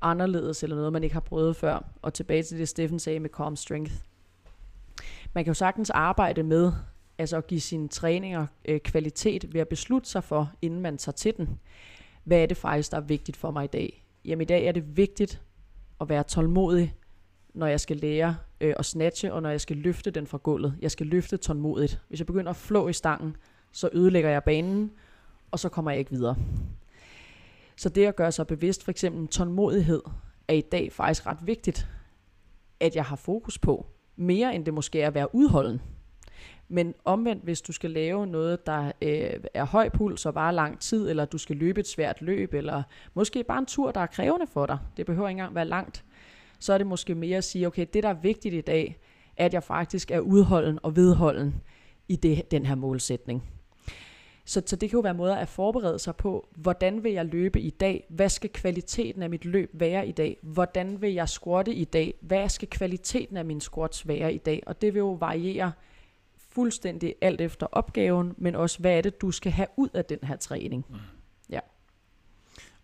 anderledes, 0.00 0.62
eller 0.62 0.76
noget, 0.76 0.92
man 0.92 1.04
ikke 1.04 1.14
har 1.14 1.20
prøvet 1.20 1.56
før. 1.56 1.84
Og 2.02 2.14
tilbage 2.14 2.42
til 2.42 2.58
det, 2.58 2.68
Steffen 2.68 2.98
sagde 2.98 3.20
med 3.20 3.30
calm 3.30 3.56
strength. 3.56 3.92
Man 5.34 5.44
kan 5.44 5.50
jo 5.50 5.54
sagtens 5.54 5.90
arbejde 5.90 6.42
med 6.42 6.72
Altså 7.20 7.36
at 7.36 7.46
give 7.46 7.60
sine 7.60 7.88
træninger 7.88 8.46
øh, 8.64 8.80
kvalitet 8.80 9.54
ved 9.54 9.60
at 9.60 9.68
beslutte 9.68 10.08
sig 10.08 10.24
for, 10.24 10.52
inden 10.62 10.80
man 10.80 10.98
tager 10.98 11.14
til 11.14 11.36
den. 11.36 11.60
Hvad 12.24 12.38
er 12.38 12.46
det 12.46 12.56
faktisk, 12.56 12.90
der 12.90 12.96
er 12.96 13.00
vigtigt 13.00 13.36
for 13.36 13.50
mig 13.50 13.64
i 13.64 13.66
dag? 13.66 14.04
Jamen 14.24 14.42
i 14.42 14.44
dag 14.44 14.64
er 14.64 14.72
det 14.72 14.96
vigtigt 14.96 15.42
at 16.00 16.08
være 16.08 16.22
tålmodig, 16.22 16.94
når 17.54 17.66
jeg 17.66 17.80
skal 17.80 17.96
lære 17.96 18.36
øh, 18.60 18.74
at 18.78 18.84
snatche, 18.84 19.32
og 19.32 19.42
når 19.42 19.50
jeg 19.50 19.60
skal 19.60 19.76
løfte 19.76 20.10
den 20.10 20.26
fra 20.26 20.38
gulvet. 20.38 20.76
Jeg 20.80 20.90
skal 20.90 21.06
løfte 21.06 21.36
tålmodigt. 21.36 22.00
Hvis 22.08 22.20
jeg 22.20 22.26
begynder 22.26 22.50
at 22.50 22.56
flå 22.56 22.88
i 22.88 22.92
stangen, 22.92 23.36
så 23.72 23.90
ødelægger 23.92 24.30
jeg 24.30 24.44
banen, 24.44 24.90
og 25.50 25.58
så 25.58 25.68
kommer 25.68 25.90
jeg 25.90 25.98
ikke 25.98 26.10
videre. 26.10 26.36
Så 27.76 27.88
det 27.88 28.06
at 28.06 28.16
gøre 28.16 28.32
sig 28.32 28.46
bevidst, 28.46 28.84
for 28.84 28.90
eksempel 28.90 29.28
tålmodighed, 29.28 30.02
er 30.48 30.54
i 30.54 30.60
dag 30.60 30.92
faktisk 30.92 31.26
ret 31.26 31.38
vigtigt, 31.42 31.88
at 32.80 32.96
jeg 32.96 33.04
har 33.04 33.16
fokus 33.16 33.58
på. 33.58 33.86
Mere 34.16 34.54
end 34.54 34.64
det 34.64 34.74
måske 34.74 35.00
er 35.00 35.06
at 35.06 35.14
være 35.14 35.34
udholden. 35.34 35.80
Men 36.68 36.94
omvendt, 37.04 37.44
hvis 37.44 37.60
du 37.60 37.72
skal 37.72 37.90
lave 37.90 38.26
noget, 38.26 38.66
der 38.66 38.92
øh, 39.02 39.30
er 39.54 39.64
høj 39.64 39.88
puls 39.88 40.26
og 40.26 40.34
varer 40.34 40.52
lang 40.52 40.80
tid, 40.80 41.10
eller 41.10 41.24
du 41.24 41.38
skal 41.38 41.56
løbe 41.56 41.80
et 41.80 41.86
svært 41.86 42.22
løb, 42.22 42.54
eller 42.54 42.82
måske 43.14 43.44
bare 43.44 43.58
en 43.58 43.66
tur, 43.66 43.90
der 43.90 44.00
er 44.00 44.06
krævende 44.06 44.46
for 44.46 44.66
dig, 44.66 44.78
det 44.96 45.06
behøver 45.06 45.28
ikke 45.28 45.38
engang 45.38 45.54
være 45.54 45.64
langt, 45.64 46.04
så 46.58 46.72
er 46.72 46.78
det 46.78 46.86
måske 46.86 47.14
mere 47.14 47.36
at 47.36 47.44
sige, 47.44 47.66
okay, 47.66 47.86
det 47.92 48.02
der 48.02 48.08
er 48.08 48.20
vigtigt 48.22 48.54
i 48.54 48.60
dag, 48.60 48.98
er, 49.36 49.46
at 49.46 49.54
jeg 49.54 49.62
faktisk 49.62 50.10
er 50.10 50.20
udholden 50.20 50.78
og 50.82 50.96
vedholden 50.96 51.54
i 52.08 52.16
det, 52.16 52.50
den 52.50 52.66
her 52.66 52.74
målsætning. 52.74 53.42
Så, 54.44 54.62
så 54.66 54.76
det 54.76 54.90
kan 54.90 54.96
jo 54.96 55.00
være 55.00 55.14
måder 55.14 55.36
at 55.36 55.48
forberede 55.48 55.98
sig 55.98 56.16
på, 56.16 56.48
hvordan 56.56 57.04
vil 57.04 57.12
jeg 57.12 57.26
løbe 57.26 57.60
i 57.60 57.70
dag? 57.70 58.06
Hvad 58.08 58.28
skal 58.28 58.50
kvaliteten 58.50 59.22
af 59.22 59.30
mit 59.30 59.44
løb 59.44 59.70
være 59.72 60.08
i 60.08 60.12
dag? 60.12 60.36
Hvordan 60.42 61.02
vil 61.02 61.12
jeg 61.12 61.28
squatte 61.28 61.74
i 61.74 61.84
dag? 61.84 62.14
Hvad 62.20 62.48
skal 62.48 62.68
kvaliteten 62.68 63.36
af 63.36 63.44
min 63.44 63.60
squats 63.60 64.08
være 64.08 64.34
i 64.34 64.38
dag? 64.38 64.62
Og 64.66 64.82
det 64.82 64.94
vil 64.94 64.98
jo 64.98 65.12
variere 65.12 65.72
fuldstændig 66.48 67.14
alt 67.20 67.40
efter 67.40 67.66
opgaven, 67.72 68.34
men 68.36 68.54
også 68.54 68.78
hvad 68.78 68.98
er 68.98 69.00
det, 69.00 69.20
du 69.20 69.30
skal 69.30 69.52
have 69.52 69.68
ud 69.76 69.88
af 69.94 70.04
den 70.04 70.18
her 70.22 70.36
træning. 70.36 70.86
Mm. 70.88 70.96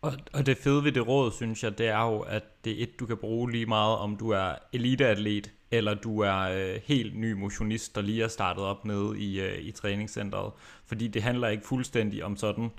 Og, 0.05 0.13
og 0.33 0.47
det 0.47 0.57
fede 0.57 0.85
ved 0.85 0.93
det 0.93 1.09
råd, 1.09 1.33
synes 1.33 1.65
jeg, 1.65 1.79
det 1.79 1.89
er 1.89 2.03
jo, 2.03 2.21
at 2.21 2.43
det 2.65 2.73
er 2.79 2.83
et, 2.83 3.01
du 3.01 3.07
kan 3.07 3.17
bruge 3.17 3.51
lige 3.51 3.67
meget, 3.67 3.99
om 3.99 4.17
du 4.17 4.31
er 4.31 4.55
eliteatlet, 4.73 5.53
eller 5.71 5.95
du 5.95 6.21
er 6.21 6.41
øh, 6.41 6.81
helt 6.85 7.17
ny 7.19 7.33
motionist, 7.33 7.95
der 7.95 8.03
lige 8.03 8.23
er 8.23 8.29
startet 8.29 8.65
op 8.65 8.85
nede 8.85 9.19
i, 9.19 9.41
øh, 9.41 9.59
i 9.59 9.71
træningscenteret. 9.71 10.53
Fordi 10.87 11.09
det 11.09 11.23
handler 11.23 11.49
ikke 11.49 11.67
fuldstændig 11.67 12.25
om 12.25 12.37
sådan 12.37 12.71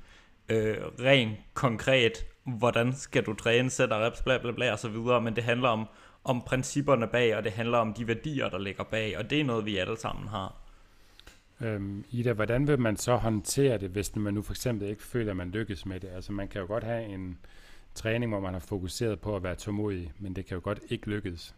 øh, 0.49 0.77
ren 0.99 1.37
konkret, 1.53 2.25
hvordan 2.43 2.93
skal 2.93 3.23
du 3.23 3.33
træne, 3.33 3.69
sætter 3.69 4.05
reps, 4.05 4.21
bla 4.21 4.37
bla 4.37 4.51
bla 4.51 4.71
og 4.71 4.79
så 4.79 4.89
videre, 4.89 5.21
men 5.21 5.35
det 5.35 5.43
handler 5.43 5.69
om, 5.69 5.87
om 6.23 6.41
principperne 6.41 7.07
bag, 7.07 7.37
og 7.37 7.43
det 7.43 7.51
handler 7.51 7.77
om 7.77 7.93
de 7.93 8.07
værdier, 8.07 8.49
der 8.49 8.59
ligger 8.59 8.83
bag, 8.83 9.17
og 9.17 9.29
det 9.29 9.39
er 9.39 9.43
noget, 9.43 9.65
vi 9.65 9.77
alle 9.77 9.97
sammen 9.97 10.27
har. 10.27 10.64
Øhm, 11.61 12.05
Ida, 12.09 12.33
hvordan 12.33 12.67
vil 12.67 12.79
man 12.79 12.97
så 12.97 13.15
håndtere 13.15 13.77
det, 13.77 13.89
hvis 13.89 14.15
man 14.15 14.33
nu 14.33 14.41
for 14.41 14.53
eksempel 14.53 14.89
ikke 14.89 15.03
føler, 15.03 15.31
at 15.31 15.37
man 15.37 15.51
lykkes 15.51 15.85
med 15.85 15.99
det? 15.99 16.07
Altså 16.07 16.31
man 16.31 16.47
kan 16.47 16.61
jo 16.61 16.67
godt 16.67 16.83
have 16.83 17.05
en 17.05 17.37
træning, 17.95 18.31
hvor 18.31 18.39
man 18.39 18.53
har 18.53 18.59
fokuseret 18.59 19.19
på 19.19 19.35
at 19.35 19.43
være 19.43 19.55
tålmodig, 19.55 20.11
men 20.19 20.35
det 20.35 20.45
kan 20.45 20.55
jo 20.55 20.61
godt 20.63 20.79
ikke 20.89 21.09
lykkes. 21.09 21.55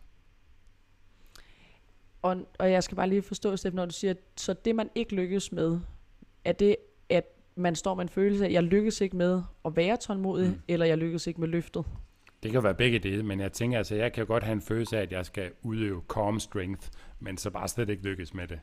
Og, 2.21 2.37
og 2.59 2.71
jeg 2.71 2.83
skal 2.83 2.95
bare 2.95 3.09
lige 3.09 3.21
forstå, 3.21 3.57
Steffen, 3.57 3.75
når 3.75 3.85
du 3.85 3.93
siger, 3.93 4.13
så 4.35 4.53
det 4.53 4.75
man 4.75 4.89
ikke 4.95 5.15
lykkes 5.15 5.51
med, 5.51 5.79
er 6.45 6.51
det, 6.51 6.75
at 7.09 7.25
man 7.55 7.75
står 7.75 7.95
med 7.95 8.03
en 8.03 8.09
følelse 8.09 8.43
af, 8.43 8.47
at 8.47 8.53
jeg 8.53 8.63
lykkes 8.63 9.01
ikke 9.01 9.17
med 9.17 9.41
at 9.65 9.75
være 9.75 9.97
tålmodig, 9.97 10.49
mm. 10.49 10.61
eller 10.67 10.85
jeg 10.85 10.97
lykkes 10.97 11.27
ikke 11.27 11.39
med 11.39 11.47
løftet? 11.47 11.85
Det 12.43 12.51
kan 12.51 12.63
være 12.63 12.75
begge 12.75 12.99
dele, 12.99 13.23
men 13.23 13.39
jeg 13.39 13.51
tænker 13.51 13.77
altså, 13.77 13.95
jeg 13.95 14.13
kan 14.13 14.21
jo 14.21 14.27
godt 14.27 14.43
have 14.43 14.53
en 14.53 14.61
følelse 14.61 14.97
af, 14.97 15.01
at 15.01 15.11
jeg 15.11 15.25
skal 15.25 15.51
udøve 15.61 16.01
calm 16.13 16.39
strength, 16.39 16.89
men 17.19 17.37
så 17.37 17.49
bare 17.49 17.67
slet 17.67 17.89
ikke 17.89 18.03
lykkes 18.03 18.33
med 18.33 18.47
det. 18.47 18.59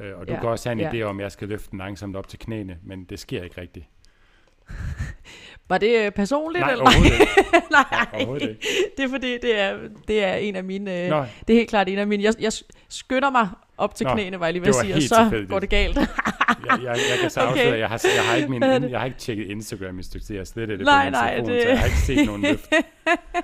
Øh, 0.00 0.18
og 0.18 0.28
du 0.28 0.32
ja, 0.32 0.40
kan 0.40 0.48
også 0.48 0.68
have 0.68 0.72
en 0.72 0.94
ja. 0.94 1.04
idé 1.04 1.08
om, 1.08 1.20
at 1.20 1.22
jeg 1.22 1.32
skal 1.32 1.48
løfte 1.48 1.70
den 1.70 1.78
langsomt 1.78 2.16
op 2.16 2.28
til 2.28 2.38
knæene, 2.38 2.78
men 2.82 3.04
det 3.04 3.18
sker 3.18 3.42
ikke 3.42 3.60
rigtigt. 3.60 3.86
Var 5.68 5.78
det 5.78 6.06
øh, 6.06 6.12
personligt? 6.12 6.60
Nej, 6.60 6.72
eller? 6.72 6.84
overhovedet 6.84 7.20
ikke. 7.20 7.32
Nej, 7.70 8.06
overhovedet 8.12 8.48
ikke. 8.48 8.66
det 8.96 9.04
er 9.04 9.08
fordi, 9.08 9.38
det 9.38 9.60
er, 9.60 9.78
det 10.08 10.24
er 10.24 10.34
en 10.34 10.56
af 10.56 10.64
mine, 10.64 11.02
øh, 11.04 11.10
Nå. 11.10 11.24
det 11.48 11.54
er 11.54 11.58
helt 11.58 11.68
klart 11.68 11.88
en 11.88 11.98
af 11.98 12.06
mine, 12.06 12.22
jeg, 12.22 12.34
jeg 12.40 12.52
skynder 12.88 13.30
mig 13.30 13.48
op 13.78 13.94
til 13.94 14.06
Nå, 14.06 14.12
knæene, 14.12 14.40
var 14.40 14.46
jeg 14.46 14.52
lige 14.52 14.62
ved 14.62 14.68
at 14.68 14.74
sige, 14.74 14.94
og 14.94 15.02
så 15.02 15.46
går 15.48 15.58
det 15.58 15.70
galt. 15.70 15.98
jeg, 16.66 16.78
jeg, 16.82 16.96
jeg 17.10 17.18
kan 17.20 17.30
så 17.30 17.40
okay. 17.40 17.50
afsløre, 17.50 17.78
jeg 17.78 17.88
har, 17.88 18.00
jeg 18.16 18.24
har 18.24 18.36
ikke 18.36 18.48
min, 18.48 18.62
jeg 18.62 18.98
har 18.98 19.06
ikke 19.06 19.18
tjekket 19.18 19.46
Instagram 19.46 19.98
i 19.98 20.02
stykke 20.02 20.26
tid, 20.26 20.36
jeg 20.36 20.46
slet 20.46 20.68
det 20.68 20.80
nej, 20.80 21.10
nej, 21.10 21.30
telefon, 21.30 21.50
det... 21.50 21.62
så 21.62 21.68
jeg 21.68 21.78
har 21.78 21.86
ikke 21.86 21.98
set 21.98 22.26
nogen 22.26 22.42
løft. 22.42 22.70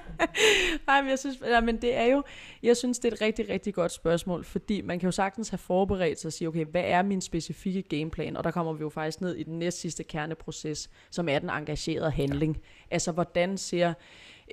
nej, 0.86 1.00
men 1.00 1.10
jeg 1.10 1.18
synes, 1.18 1.36
ja, 1.46 1.60
men 1.60 1.76
det 1.76 1.96
er 1.96 2.04
jo, 2.04 2.22
jeg 2.62 2.76
synes, 2.76 2.98
det 2.98 3.08
er 3.08 3.12
et 3.12 3.20
rigtig, 3.20 3.48
rigtig 3.48 3.74
godt 3.74 3.92
spørgsmål, 3.92 4.44
fordi 4.44 4.80
man 4.80 4.98
kan 4.98 5.06
jo 5.06 5.10
sagtens 5.10 5.48
have 5.48 5.58
forberedt 5.58 6.20
sig 6.20 6.28
og 6.28 6.32
sige, 6.32 6.48
okay, 6.48 6.64
hvad 6.64 6.84
er 6.84 7.02
min 7.02 7.20
specifikke 7.20 7.82
gameplan? 7.82 8.36
Og 8.36 8.44
der 8.44 8.50
kommer 8.50 8.72
vi 8.72 8.80
jo 8.80 8.88
faktisk 8.88 9.20
ned 9.20 9.36
i 9.36 9.42
den 9.42 9.58
næst 9.58 9.80
sidste 9.80 10.04
kerneproces, 10.04 10.90
som 11.10 11.28
er 11.28 11.38
den 11.38 11.50
engagerede 11.50 12.10
handling. 12.10 12.56
Ja. 12.56 12.94
Altså, 12.94 13.12
hvordan 13.12 13.58
ser 13.58 13.92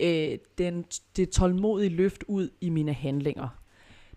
øh, 0.01 0.37
den, 0.57 0.85
det 1.15 1.29
tålmodige 1.29 1.89
løft 1.89 2.23
ud 2.27 2.49
i 2.61 2.69
mine 2.69 2.93
handlinger? 2.93 3.47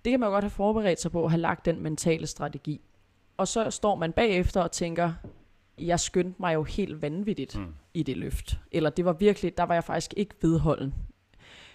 Det 0.05 0.11
kan 0.11 0.21
man 0.21 0.27
jo 0.27 0.33
godt 0.33 0.45
have 0.45 0.51
forberedt 0.51 1.01
sig 1.01 1.13
på 1.13 1.25
at 1.25 1.31
have 1.31 1.41
lagt 1.41 1.65
den 1.65 1.83
mentale 1.83 2.27
strategi. 2.27 2.81
Og 3.41 3.49
så 3.49 3.71
står 3.71 3.95
man 3.95 4.13
bagefter 4.13 4.61
og 4.61 4.73
tænker, 4.73 5.13
jeg 5.79 6.01
skyndte 6.01 6.37
mig 6.41 6.55
jo 6.55 6.63
helt 6.63 7.03
vanvittigt 7.03 7.59
mm. 7.59 7.75
i 7.95 8.03
det 8.03 8.17
løft. 8.17 8.61
Eller 8.73 8.91
det 8.91 9.05
var 9.05 9.13
virkelig, 9.13 9.57
der 9.57 9.63
var 9.63 9.75
jeg 9.75 9.85
faktisk 9.85 10.15
ikke 10.17 10.35
vedholden. 10.43 10.95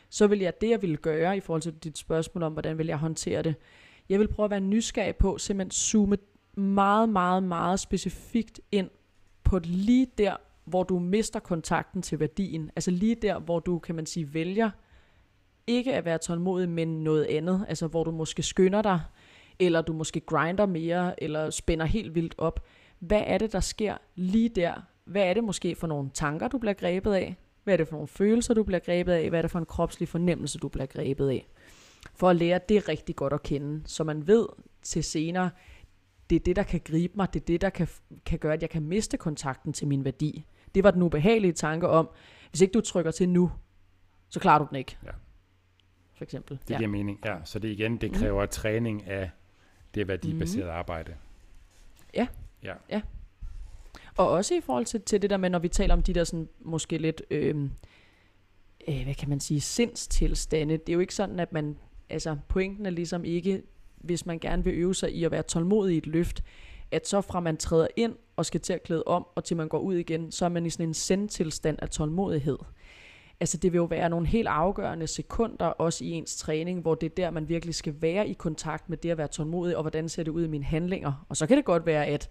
Så 0.09 0.27
vil 0.27 0.39
jeg, 0.39 0.61
det 0.61 0.69
jeg 0.69 0.81
ville 0.81 0.97
gøre 0.97 1.37
i 1.37 1.39
forhold 1.39 1.61
til 1.61 1.73
dit 1.73 1.97
spørgsmål 1.97 2.43
om, 2.43 2.53
hvordan 2.53 2.77
vil 2.77 2.87
jeg 2.87 2.97
håndtere 2.97 3.41
det, 3.41 3.55
jeg 4.09 4.19
vil 4.19 4.27
prøve 4.27 4.45
at 4.45 4.51
være 4.51 4.59
nysgerrig 4.59 5.15
på, 5.15 5.37
simpelthen 5.37 5.71
zoome 5.71 6.17
meget, 6.57 7.09
meget, 7.09 7.43
meget 7.43 7.79
specifikt 7.79 8.61
ind 8.71 8.89
på 9.43 9.59
lige 9.63 10.07
der, 10.17 10.35
hvor 10.65 10.83
du 10.83 10.99
mister 10.99 11.39
kontakten 11.39 12.01
til 12.01 12.19
værdien. 12.19 12.71
Altså 12.75 12.91
lige 12.91 13.15
der, 13.15 13.39
hvor 13.39 13.59
du, 13.59 13.79
kan 13.79 13.95
man 13.95 14.05
sige, 14.05 14.33
vælger 14.33 14.69
ikke 15.67 15.93
at 15.93 16.05
være 16.05 16.17
tålmodig, 16.17 16.69
men 16.69 17.03
noget 17.03 17.25
andet. 17.25 17.65
Altså 17.67 17.87
hvor 17.87 18.03
du 18.03 18.11
måske 18.11 18.43
skynder 18.43 18.81
dig, 18.81 19.01
eller 19.59 19.81
du 19.81 19.93
måske 19.93 20.19
grinder 20.19 20.65
mere, 20.65 21.23
eller 21.23 21.49
spænder 21.49 21.85
helt 21.85 22.15
vildt 22.15 22.35
op. 22.37 22.65
Hvad 22.99 23.23
er 23.25 23.37
det, 23.37 23.53
der 23.53 23.59
sker 23.59 23.97
lige 24.15 24.49
der? 24.49 24.73
Hvad 25.05 25.23
er 25.23 25.33
det 25.33 25.43
måske 25.43 25.75
for 25.75 25.87
nogle 25.87 26.09
tanker, 26.13 26.47
du 26.47 26.57
bliver 26.57 26.73
grebet 26.73 27.13
af? 27.13 27.35
Hvad 27.63 27.73
er 27.73 27.77
det 27.77 27.87
for 27.87 27.95
nogle 27.95 28.07
følelser, 28.07 28.53
du 28.53 28.63
bliver 28.63 28.79
grebet 28.79 29.11
af? 29.11 29.29
Hvad 29.29 29.39
er 29.39 29.41
det 29.41 29.51
for 29.51 29.59
en 29.59 29.65
kropslig 29.65 30.07
fornemmelse, 30.07 30.59
du 30.59 30.67
bliver 30.67 30.85
grebet 30.85 31.29
af? 31.29 31.47
For 32.15 32.29
at 32.29 32.35
lære 32.35 32.59
det 32.69 32.89
rigtig 32.89 33.15
godt 33.15 33.33
at 33.33 33.43
kende, 33.43 33.81
så 33.85 34.03
man 34.03 34.27
ved 34.27 34.47
til 34.81 35.03
senere, 35.03 35.49
det 36.29 36.35
er 36.35 36.39
det, 36.39 36.55
der 36.55 36.63
kan 36.63 36.81
gribe 36.85 37.13
mig, 37.15 37.33
det 37.33 37.41
er 37.41 37.45
det, 37.45 37.61
der 37.61 37.69
kan, 37.69 37.87
kan 38.25 38.39
gøre, 38.39 38.53
at 38.53 38.61
jeg 38.61 38.69
kan 38.69 38.83
miste 38.83 39.17
kontakten 39.17 39.73
til 39.73 39.87
min 39.87 40.05
værdi. 40.05 40.45
Det 40.75 40.83
var 40.83 40.91
den 40.91 41.01
ubehagelige 41.01 41.53
tanke 41.53 41.87
om, 41.87 42.09
hvis 42.49 42.61
ikke 42.61 42.71
du 42.71 42.81
trykker 42.81 43.11
til 43.11 43.29
nu, 43.29 43.51
så 44.29 44.39
klarer 44.39 44.59
du 44.59 44.67
den 44.69 44.75
ikke. 44.75 44.97
Ja 45.05 45.11
for 46.15 46.23
eksempel. 46.23 46.57
Det 46.57 46.67
giver 46.67 46.79
ja. 46.79 46.87
mening, 46.87 47.19
ja. 47.25 47.35
Så 47.43 47.59
det 47.59 47.67
igen, 47.67 47.97
det 47.97 48.13
kræver 48.13 48.41
mm. 48.41 48.49
træning 48.49 49.07
af 49.07 49.29
det 49.95 50.07
værdibaserede 50.07 50.71
mm. 50.71 50.77
arbejde. 50.77 51.15
Ja. 52.13 52.27
ja. 52.63 52.73
ja. 52.89 53.01
Og 54.17 54.29
også 54.29 54.55
i 54.55 54.61
forhold 54.61 54.85
til, 54.85 55.01
til 55.01 55.21
det 55.21 55.29
der 55.29 55.37
med, 55.37 55.49
når 55.49 55.59
vi 55.59 55.67
taler 55.67 55.93
om 55.93 56.03
de 56.03 56.13
der 56.13 56.23
sådan, 56.23 56.49
måske 56.59 56.97
lidt, 56.97 57.21
øh, 57.31 57.69
øh, 58.87 59.03
hvad 59.03 59.15
kan 59.15 59.29
man 59.29 59.39
sige, 59.39 59.61
sindstilstande. 59.61 60.77
Det 60.77 60.89
er 60.89 60.93
jo 60.93 60.99
ikke 60.99 61.15
sådan, 61.15 61.39
at 61.39 61.53
man, 61.53 61.77
altså 62.09 62.37
pointen 62.47 62.85
er 62.85 62.89
ligesom 62.89 63.25
ikke, 63.25 63.63
hvis 63.97 64.25
man 64.25 64.39
gerne 64.39 64.63
vil 64.63 64.73
øve 64.73 64.95
sig 64.95 65.11
i 65.11 65.23
at 65.23 65.31
være 65.31 65.43
tålmodig 65.43 65.95
i 65.95 65.97
et 65.97 66.07
løft, 66.07 66.43
at 66.91 67.07
så 67.07 67.21
fra 67.21 67.39
man 67.39 67.57
træder 67.57 67.87
ind 67.95 68.15
og 68.35 68.45
skal 68.45 68.61
til 68.61 68.73
at 68.73 68.83
klæde 68.83 69.03
om, 69.03 69.27
og 69.35 69.43
til 69.43 69.57
man 69.57 69.67
går 69.67 69.79
ud 69.79 69.95
igen, 69.95 70.31
så 70.31 70.45
er 70.45 70.49
man 70.49 70.65
i 70.65 70.69
sådan 70.69 70.87
en 70.87 70.93
sendtilstand 70.93 71.77
af 71.81 71.89
tålmodighed. 71.89 72.57
Altså 73.39 73.57
det 73.57 73.71
vil 73.71 73.77
jo 73.77 73.85
være 73.85 74.09
nogle 74.09 74.27
helt 74.27 74.47
afgørende 74.47 75.07
sekunder, 75.07 75.65
også 75.65 76.03
i 76.03 76.11
ens 76.11 76.37
træning, 76.37 76.81
hvor 76.81 76.95
det 76.95 77.11
er 77.11 77.15
der, 77.15 77.29
man 77.29 77.49
virkelig 77.49 77.75
skal 77.75 77.95
være 78.01 78.27
i 78.27 78.33
kontakt 78.33 78.89
med 78.89 78.97
det 78.97 79.09
at 79.09 79.17
være 79.17 79.27
tålmodig, 79.27 79.77
og 79.77 79.83
hvordan 79.83 80.09
ser 80.09 80.23
det 80.23 80.31
ud 80.31 80.43
i 80.43 80.47
mine 80.47 80.63
handlinger. 80.63 81.25
Og 81.29 81.37
så 81.37 81.47
kan 81.47 81.57
det 81.57 81.65
godt 81.65 81.85
være, 81.85 82.05
at 82.05 82.29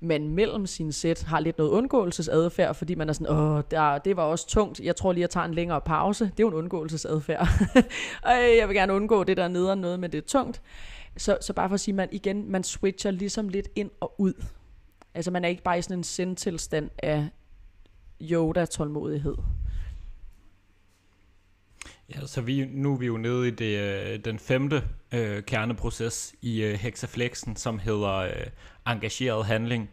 man 0.00 0.28
mellem 0.28 0.66
sin 0.66 0.92
sæt 0.92 1.22
har 1.22 1.40
lidt 1.40 1.58
noget 1.58 1.70
undgåelsesadfærd, 1.70 2.74
fordi 2.74 2.94
man 2.94 3.08
er 3.08 3.12
sådan, 3.12 3.36
åh, 3.36 3.62
der, 3.70 3.98
det 3.98 4.16
var 4.16 4.22
også 4.22 4.48
tungt, 4.48 4.80
jeg 4.80 4.96
tror 4.96 5.12
lige, 5.12 5.22
jeg 5.22 5.30
tager 5.30 5.46
en 5.46 5.54
længere 5.54 5.80
pause. 5.80 6.24
Det 6.24 6.30
er 6.30 6.44
jo 6.44 6.48
en 6.48 6.54
undgåelsesadfærd. 6.54 7.48
og 8.28 8.32
jeg 8.58 8.68
vil 8.68 8.76
gerne 8.76 8.92
undgå 8.92 9.24
det 9.24 9.36
der 9.36 9.48
nede 9.48 9.76
noget, 9.76 10.00
men 10.00 10.12
det 10.12 10.18
er 10.18 10.26
tungt. 10.26 10.62
Så, 11.16 11.38
så 11.40 11.52
bare 11.52 11.68
for 11.68 11.74
at 11.74 11.80
sige, 11.80 11.94
man 11.94 12.08
igen, 12.12 12.50
man 12.50 12.64
switcher 12.64 13.10
ligesom 13.10 13.48
lidt 13.48 13.68
ind 13.76 13.90
og 14.00 14.14
ud. 14.18 14.44
Altså 15.14 15.30
man 15.30 15.44
er 15.44 15.48
ikke 15.48 15.62
bare 15.62 15.78
i 15.78 15.82
sådan 15.82 15.98
en 15.98 16.04
sendtilstand 16.04 16.90
af 16.98 17.28
Yoda-tålmodighed. 18.20 19.34
Ja, 22.08 22.26
så 22.26 22.40
vi, 22.40 22.64
nu 22.64 22.92
er 22.92 22.96
vi 22.98 23.06
jo 23.06 23.16
nede 23.16 23.48
i 23.48 23.50
det, 23.50 23.78
øh, 23.78 24.24
den 24.24 24.38
femte 24.38 24.84
øh, 25.12 25.42
kerneproces 25.42 26.34
i 26.42 26.62
øh, 26.62 26.74
hexaflexen, 26.74 27.56
som 27.56 27.78
hedder 27.78 28.14
øh, 28.14 28.46
engageret 28.86 29.46
handling. 29.46 29.90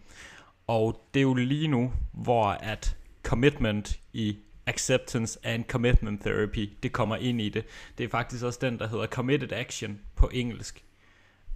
Og 0.68 1.07
det 1.14 1.20
er 1.20 1.24
jo 1.24 1.34
lige 1.34 1.68
nu, 1.68 1.93
hvor 2.12 2.45
at 2.45 2.97
commitment 3.24 3.99
i 4.14 4.38
acceptance 4.66 5.39
and 5.43 5.64
commitment 5.64 6.22
therapy, 6.22 6.70
det 6.84 6.91
kommer 6.91 7.16
ind 7.16 7.41
i 7.41 7.49
det. 7.49 7.66
Det 7.97 8.03
er 8.03 8.09
faktisk 8.09 8.43
også 8.43 8.59
den, 8.62 8.80
der 8.80 8.88
hedder 8.88 9.07
committed 9.07 9.51
action 9.51 9.99
på 10.16 10.30
engelsk. 10.34 10.84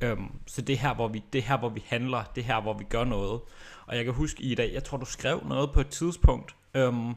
Øhm, 0.02 0.32
så 0.48 0.62
det 0.62 0.74
er 0.74 0.78
her, 0.78 0.94
hvor 0.94 1.08
vi, 1.08 1.24
det 1.34 1.40
er 1.40 1.44
her, 1.44 1.58
hvor 1.58 1.70
vi 1.70 1.84
handler, 1.88 2.24
det 2.36 2.42
er 2.42 2.46
her, 2.46 2.62
hvor 2.62 2.74
vi 2.74 2.84
gør 2.84 3.04
noget. 3.04 3.42
Og 3.86 3.96
jeg 3.96 4.06
kan 4.06 4.14
huske 4.14 4.44
i 4.44 4.56
dag, 4.56 4.74
jeg 4.74 4.84
tror, 4.84 4.98
du 4.98 5.06
skrev 5.06 5.44
noget 5.48 5.72
på 5.72 5.80
et 5.80 5.88
tidspunkt, 5.88 6.56
øhm, 6.74 7.14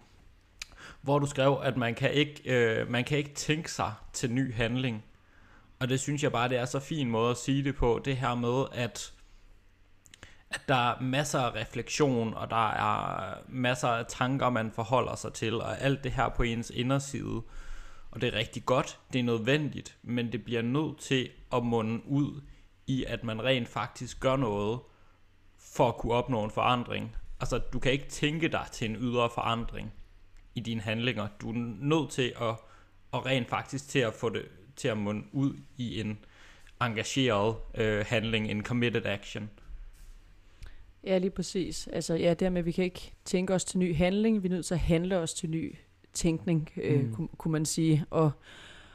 hvor 1.09 1.18
du 1.18 1.26
skrev, 1.26 1.61
at 1.62 1.76
man 1.76 1.94
kan, 1.94 2.12
ikke, 2.12 2.42
øh, 2.44 2.90
man 2.90 3.04
kan 3.04 3.18
ikke 3.18 3.34
tænke 3.34 3.72
sig 3.72 3.92
til 4.12 4.32
ny 4.32 4.54
handling. 4.54 5.04
Og 5.80 5.88
det 5.88 6.00
synes 6.00 6.22
jeg 6.22 6.32
bare, 6.32 6.48
det 6.48 6.59
er 6.59 6.64
så 6.64 6.80
fin 6.80 7.11
måde 7.11 7.30
at 7.30 7.36
sige 7.36 7.64
det 7.64 7.76
på, 7.76 8.00
det 8.04 8.16
her 8.16 8.34
med, 8.34 8.64
at 8.72 9.12
at 10.50 10.61
der 10.68 10.90
er 10.90 11.00
masser 11.00 11.40
af 11.40 11.54
refleksion, 11.54 12.34
og 12.34 12.50
der 12.50 12.68
er 12.70 13.34
masser 13.48 13.88
af 13.88 14.04
tanker, 14.09 14.50
man 14.50 14.70
forholder 14.70 15.14
sig 15.16 15.32
til, 15.32 15.61
og 15.61 15.80
alt 15.80 16.04
det 16.04 16.12
her 16.12 16.28
på 16.28 16.42
ens 16.42 16.70
inderside. 16.70 17.42
Og 18.11 18.20
det 18.20 18.34
er 18.34 18.38
rigtig 18.38 18.64
godt, 18.66 18.98
det 19.12 19.18
er 19.18 19.24
nødvendigt, 19.24 19.98
men 20.02 20.32
det 20.32 20.44
bliver 20.44 20.62
nødt 20.62 20.98
til 20.98 21.30
at 21.52 21.64
munde 21.64 22.06
ud 22.06 22.40
i, 22.86 23.04
at 23.04 23.24
man 23.24 23.44
rent 23.44 23.68
faktisk 23.68 24.20
gør 24.20 24.36
noget 24.36 24.80
for 25.74 25.88
at 25.88 25.96
kunne 25.96 26.12
opnå 26.12 26.44
en 26.44 26.50
forandring. 26.50 27.16
Altså, 27.40 27.59
du 27.59 27.78
kan 27.78 27.92
ikke 27.92 28.09
tænke 28.09 28.48
dig 28.48 28.66
til 28.72 28.90
en 28.90 28.96
ydre 28.96 29.30
forandring 29.30 29.92
i 30.59 30.61
dine 30.61 30.80
handlinger. 30.80 31.28
Du 31.40 31.48
er 31.50 31.54
nødt 31.80 32.11
til 32.11 32.32
at, 32.40 32.54
at 33.14 33.26
rent 33.26 33.48
faktisk 33.48 33.88
til 33.88 33.98
at 33.98 34.14
få 34.14 34.28
det 34.28 34.42
til 34.76 34.88
at 34.88 34.98
munde 34.98 35.24
ud 35.32 35.54
i 35.76 36.00
en 36.00 36.18
engageret 36.80 37.56
øh, 37.74 38.04
handling, 38.09 38.50
en 38.50 38.62
committed 38.62 39.06
action. 39.06 39.50
Ja, 41.04 41.18
lige 41.18 41.30
præcis. 41.30 41.86
Altså, 41.86 42.14
ja, 42.14 42.34
dermed, 42.34 42.62
vi 42.62 42.72
kan 42.72 42.84
ikke 42.84 43.12
tænke 43.24 43.54
os 43.54 43.64
til 43.64 43.78
ny 43.78 43.96
handling, 43.96 44.42
vi 44.42 44.48
er 44.48 44.52
nødt 44.52 44.66
til 44.66 44.74
at 44.74 44.80
handle 44.80 45.18
os 45.18 45.34
til 45.34 45.50
ny 45.50 45.76
tænkning, 46.12 46.70
øh, 46.76 47.04
mm. 47.04 47.14
kunne, 47.14 47.28
kunne 47.38 47.52
man 47.52 47.64
sige. 47.64 48.04
Og, 48.11 48.30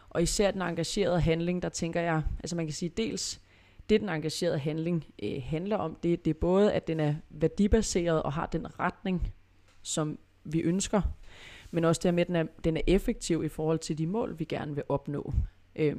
og 0.09 0.23
især 0.23 0.51
den 0.51 0.61
engagerede 0.61 1.21
handling, 1.21 1.61
der 1.61 1.69
tænker 1.69 2.01
jeg, 2.01 2.23
altså 2.39 2.55
man 2.55 2.65
kan 2.65 2.73
sige 2.73 2.89
dels, 2.89 3.41
det 3.89 4.01
den 4.01 4.09
engagerede 4.09 4.59
handling 4.59 5.05
øh, 5.23 5.41
handler 5.45 5.77
om, 5.77 5.97
det, 6.03 6.25
det 6.25 6.31
er 6.31 6.39
både, 6.41 6.73
at 6.73 6.87
den 6.87 6.99
er 6.99 7.15
værdibaseret 7.29 8.23
og 8.23 8.33
har 8.33 8.45
den 8.45 8.79
retning, 8.79 9.33
som 9.81 10.19
vi 10.43 10.61
ønsker, 10.61 11.01
men 11.73 11.85
også 11.85 12.01
det 12.03 12.13
med, 12.13 12.21
at 12.21 12.27
den 12.27 12.35
er, 12.35 12.45
den 12.63 12.77
er 12.77 12.81
effektiv 12.87 13.43
i 13.43 13.49
forhold 13.49 13.79
til 13.79 13.97
de 13.97 14.07
mål, 14.07 14.39
vi 14.39 14.45
gerne 14.45 14.75
vil 14.75 14.83
opnå, 14.89 15.33
øh, 15.75 15.95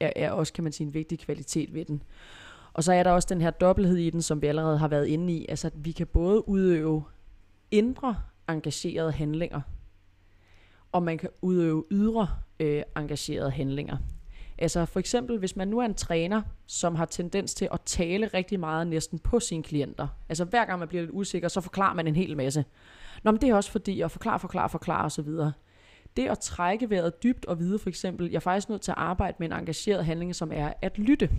er, 0.00 0.12
er 0.16 0.30
også, 0.30 0.52
kan 0.52 0.64
man 0.64 0.72
sige, 0.72 0.86
en 0.86 0.94
vigtig 0.94 1.18
kvalitet 1.18 1.74
ved 1.74 1.84
den. 1.84 2.02
Og 2.72 2.84
så 2.84 2.92
er 2.92 3.02
der 3.02 3.10
også 3.10 3.28
den 3.30 3.40
her 3.40 3.50
dobbelthed 3.50 3.96
i 3.96 4.10
den, 4.10 4.22
som 4.22 4.42
vi 4.42 4.46
allerede 4.46 4.78
har 4.78 4.88
været 4.88 5.06
inde 5.06 5.32
i, 5.32 5.46
altså 5.48 5.66
at 5.66 5.72
vi 5.76 5.92
kan 5.92 6.06
både 6.06 6.48
udøve 6.48 7.04
indre 7.70 8.16
engagerede 8.48 9.12
handlinger, 9.12 9.60
og 10.92 11.02
man 11.02 11.18
kan 11.18 11.30
udøve 11.42 11.84
ydre 11.90 12.28
øh, 12.60 12.82
engagerede 12.96 13.50
handlinger. 13.50 13.96
Altså 14.58 14.84
for 14.84 15.00
eksempel, 15.00 15.38
hvis 15.38 15.56
man 15.56 15.68
nu 15.68 15.78
er 15.78 15.84
en 15.84 15.94
træner, 15.94 16.42
som 16.66 16.94
har 16.94 17.04
tendens 17.04 17.54
til 17.54 17.68
at 17.72 17.80
tale 17.80 18.26
rigtig 18.26 18.60
meget 18.60 18.86
næsten 18.86 19.18
på 19.18 19.40
sine 19.40 19.62
klienter. 19.62 20.08
Altså 20.28 20.44
hver 20.44 20.64
gang 20.64 20.78
man 20.78 20.88
bliver 20.88 21.02
lidt 21.02 21.10
usikker, 21.14 21.48
så 21.48 21.60
forklarer 21.60 21.94
man 21.94 22.06
en 22.06 22.16
hel 22.16 22.36
masse. 22.36 22.64
Nå, 23.22 23.30
men 23.30 23.40
det 23.40 23.48
er 23.48 23.54
også 23.54 23.70
fordi, 23.70 23.98
jeg 23.98 24.10
forklare, 24.10 24.38
forklare, 24.38 24.68
forklare 24.68 25.04
osv. 25.04 25.28
Det 26.16 26.28
at 26.28 26.38
trække 26.38 26.90
vejret 26.90 27.22
dybt 27.22 27.46
og 27.46 27.58
vide 27.58 27.78
for 27.78 27.88
eksempel, 27.88 28.26
jeg 28.30 28.36
er 28.36 28.40
faktisk 28.40 28.68
nødt 28.68 28.82
til 28.82 28.90
at 28.90 28.98
arbejde 28.98 29.36
med 29.38 29.46
en 29.46 29.52
engageret 29.52 30.04
handling, 30.04 30.34
som 30.34 30.52
er 30.54 30.72
at 30.82 30.98
lytte. 30.98 31.30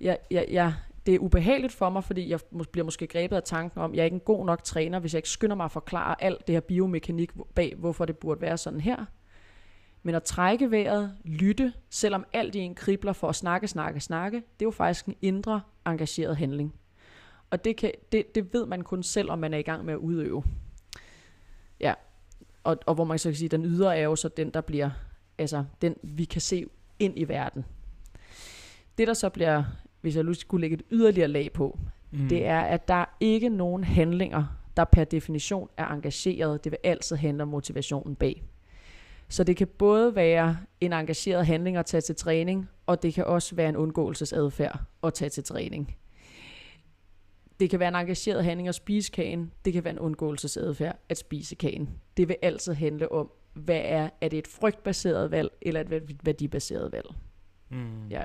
Jeg, 0.00 0.18
jeg, 0.30 0.46
jeg, 0.50 0.74
det 1.06 1.14
er 1.14 1.18
ubehageligt 1.18 1.72
for 1.72 1.90
mig, 1.90 2.04
fordi 2.04 2.30
jeg 2.30 2.40
bliver 2.72 2.84
måske 2.84 3.06
grebet 3.06 3.36
af 3.36 3.42
tanken 3.42 3.80
om, 3.80 3.90
at 3.90 3.96
jeg 3.96 4.02
er 4.02 4.04
ikke 4.04 4.14
en 4.14 4.20
god 4.20 4.46
nok 4.46 4.64
træner, 4.64 4.98
hvis 4.98 5.14
jeg 5.14 5.18
ikke 5.18 5.28
skynder 5.28 5.56
mig 5.56 5.64
at 5.64 5.72
forklare 5.72 6.22
alt 6.22 6.46
det 6.46 6.54
her 6.54 6.60
biomekanik 6.60 7.30
bag, 7.54 7.74
hvorfor 7.78 8.04
det 8.04 8.18
burde 8.18 8.40
være 8.40 8.58
sådan 8.58 8.80
her. 8.80 9.04
Men 10.02 10.14
at 10.14 10.22
trække 10.22 10.70
vejret, 10.70 11.16
lytte, 11.24 11.72
selvom 11.90 12.24
alt 12.32 12.54
i 12.54 12.58
en 12.58 12.74
kribler 12.74 13.12
for 13.12 13.28
at 13.28 13.34
snakke, 13.34 13.68
snakke, 13.68 14.00
snakke, 14.00 14.36
det 14.36 14.62
er 14.62 14.66
jo 14.66 14.70
faktisk 14.70 15.06
en 15.06 15.16
indre 15.22 15.60
engageret 15.86 16.36
handling. 16.36 16.74
Og 17.50 17.64
det, 17.64 17.76
kan, 17.76 17.92
det, 18.12 18.34
det 18.34 18.52
ved 18.52 18.66
man 18.66 18.82
kun 18.82 19.02
selv, 19.02 19.30
om 19.30 19.38
man 19.38 19.54
er 19.54 19.58
i 19.58 19.62
gang 19.62 19.84
med 19.84 19.94
at 19.94 19.98
udøve. 19.98 20.44
Ja, 21.80 21.94
og, 22.64 22.78
og 22.86 22.94
hvor 22.94 23.04
man 23.04 23.18
så 23.18 23.28
kan 23.28 23.36
sige, 23.36 23.48
den 23.48 23.64
ydre 23.64 23.98
er 23.98 24.02
jo 24.02 24.16
så 24.16 24.28
den, 24.28 24.50
der 24.50 24.60
bliver, 24.60 24.90
altså 25.38 25.64
den 25.82 25.96
vi 26.02 26.24
kan 26.24 26.40
se 26.40 26.66
ind 26.98 27.18
i 27.18 27.24
verden. 27.24 27.64
Det 28.98 29.08
der 29.08 29.14
så 29.14 29.28
bliver, 29.28 29.64
hvis 30.00 30.16
jeg 30.16 30.24
skulle 30.36 30.60
lægge 30.60 30.74
et 30.74 30.82
yderligere 30.90 31.28
lag 31.28 31.52
på, 31.52 31.78
mm. 32.10 32.28
det 32.28 32.46
er, 32.46 32.60
at 32.60 32.88
der 32.88 32.94
er 32.94 33.16
ikke 33.20 33.48
nogen 33.48 33.84
handlinger, 33.84 34.44
der 34.76 34.84
per 34.84 35.04
definition 35.04 35.68
er 35.76 35.86
engageret. 35.86 36.64
Det 36.64 36.72
vil 36.72 36.78
altid 36.84 37.16
handle 37.16 37.42
om 37.42 37.48
motivationen 37.48 38.16
bag. 38.16 38.42
Så 39.28 39.44
det 39.44 39.56
kan 39.56 39.66
både 39.66 40.14
være 40.14 40.58
en 40.80 40.92
engageret 40.92 41.46
handling 41.46 41.76
at 41.76 41.86
tage 41.86 42.00
til 42.00 42.16
træning, 42.16 42.68
og 42.86 43.02
det 43.02 43.14
kan 43.14 43.24
også 43.24 43.54
være 43.54 43.68
en 43.68 43.76
undgåelsesadfærd 43.76 44.80
at 45.02 45.14
tage 45.14 45.28
til 45.28 45.44
træning. 45.44 45.96
Det 47.60 47.70
kan 47.70 47.80
være 47.80 47.88
en 47.88 47.94
engageret 47.94 48.44
handling 48.44 48.68
at 48.68 48.74
spise 48.74 49.12
kagen, 49.12 49.52
det 49.64 49.72
kan 49.72 49.84
være 49.84 49.92
en 49.92 49.98
undgåelsesadfærd 49.98 50.98
at 51.08 51.18
spise 51.18 51.54
kagen. 51.54 51.90
Det 52.16 52.28
vil 52.28 52.36
altid 52.42 52.72
handle 52.74 53.12
om, 53.12 53.30
hvad 53.54 53.80
er, 53.84 54.10
er 54.20 54.28
det 54.28 54.38
et 54.38 54.46
frygtbaseret 54.46 55.30
valg, 55.30 55.50
eller 55.62 55.80
et 55.80 56.16
værdibaseret 56.24 56.92
valg. 56.92 57.06
Mm. 57.68 58.08
Ja. 58.08 58.22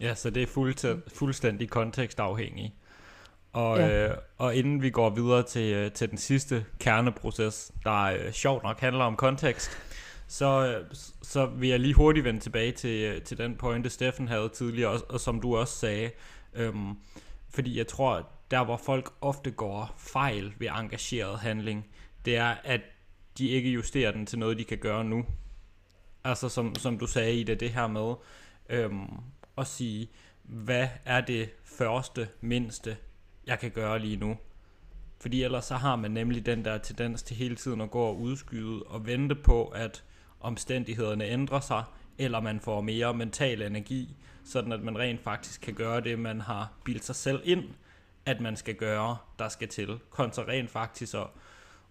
ja, 0.00 0.14
så 0.14 0.30
det 0.30 0.42
er 0.42 0.46
fuldstændig, 0.46 1.02
fuldstændig 1.12 1.70
kontekstafhængigt. 1.70 2.72
Og, 3.52 3.78
ja. 3.78 4.08
øh, 4.08 4.16
og 4.38 4.54
inden 4.54 4.82
vi 4.82 4.90
går 4.90 5.10
videre 5.10 5.42
til, 5.42 5.74
øh, 5.74 5.92
til 5.92 6.10
den 6.10 6.18
sidste 6.18 6.64
kerneproces, 6.78 7.72
der 7.84 8.02
øh, 8.02 8.32
sjovt 8.32 8.62
nok 8.62 8.80
handler 8.80 9.04
om 9.04 9.16
kontekst, 9.16 9.70
så, 10.26 10.78
så 11.22 11.46
vil 11.46 11.68
jeg 11.68 11.80
lige 11.80 11.94
hurtigt 11.94 12.24
vende 12.24 12.40
tilbage 12.40 12.72
til, 12.72 13.22
til 13.22 13.38
den 13.38 13.56
pointe, 13.56 13.90
Steffen 13.90 14.28
havde 14.28 14.48
tidligere, 14.48 14.90
og, 14.90 15.00
og 15.08 15.20
som 15.20 15.40
du 15.40 15.56
også 15.56 15.78
sagde. 15.78 16.10
Øhm, 16.54 16.96
fordi 17.48 17.78
jeg 17.78 17.86
tror, 17.86 18.28
der 18.50 18.64
hvor 18.64 18.76
folk 18.76 19.12
ofte 19.20 19.50
går 19.50 19.94
fejl 19.96 20.54
ved 20.58 20.68
engageret 20.68 21.38
handling, 21.38 21.86
det 22.24 22.36
er, 22.36 22.56
at 22.64 22.80
de 23.38 23.48
ikke 23.48 23.70
justerer 23.70 24.12
den 24.12 24.26
til 24.26 24.38
noget, 24.38 24.58
de 24.58 24.64
kan 24.64 24.78
gøre 24.78 25.04
nu. 25.04 25.24
Altså 26.24 26.48
som, 26.48 26.74
som 26.74 26.98
du 26.98 27.06
sagde 27.06 27.34
i 27.34 27.42
det, 27.42 27.60
det 27.60 27.70
her 27.70 27.86
med 27.86 28.14
øhm, 28.68 29.10
at 29.58 29.66
sige, 29.66 30.08
hvad 30.42 30.88
er 31.04 31.20
det 31.20 31.50
første, 31.64 32.28
mindste, 32.40 32.96
jeg 33.46 33.58
kan 33.58 33.70
gøre 33.70 33.98
lige 33.98 34.16
nu? 34.16 34.36
Fordi 35.20 35.42
ellers 35.42 35.64
så 35.64 35.74
har 35.74 35.96
man 35.96 36.10
nemlig 36.10 36.46
den 36.46 36.64
der 36.64 36.78
tendens 36.78 37.22
til 37.22 37.36
hele 37.36 37.56
tiden 37.56 37.80
at 37.80 37.90
gå 37.90 38.00
og 38.00 38.20
udskyde 38.20 38.82
og 38.82 39.06
vente 39.06 39.34
på, 39.34 39.64
at 39.66 40.04
omstændighederne 40.40 41.24
ændrer 41.24 41.60
sig, 41.60 41.84
eller 42.18 42.40
man 42.40 42.60
får 42.60 42.80
mere 42.80 43.14
mental 43.14 43.62
energi, 43.62 44.16
sådan 44.44 44.72
at 44.72 44.80
man 44.80 44.98
rent 44.98 45.20
faktisk 45.20 45.60
kan 45.60 45.74
gøre 45.74 46.00
det, 46.00 46.18
man 46.18 46.40
har 46.40 46.72
bildt 46.84 47.04
sig 47.04 47.14
selv 47.14 47.40
ind, 47.44 47.64
at 48.26 48.40
man 48.40 48.56
skal 48.56 48.74
gøre, 48.74 49.16
der 49.38 49.48
skal 49.48 49.68
til, 49.68 49.98
kontra 50.10 50.42
rent 50.42 50.70
faktisk 50.70 51.14
at, 51.14 51.26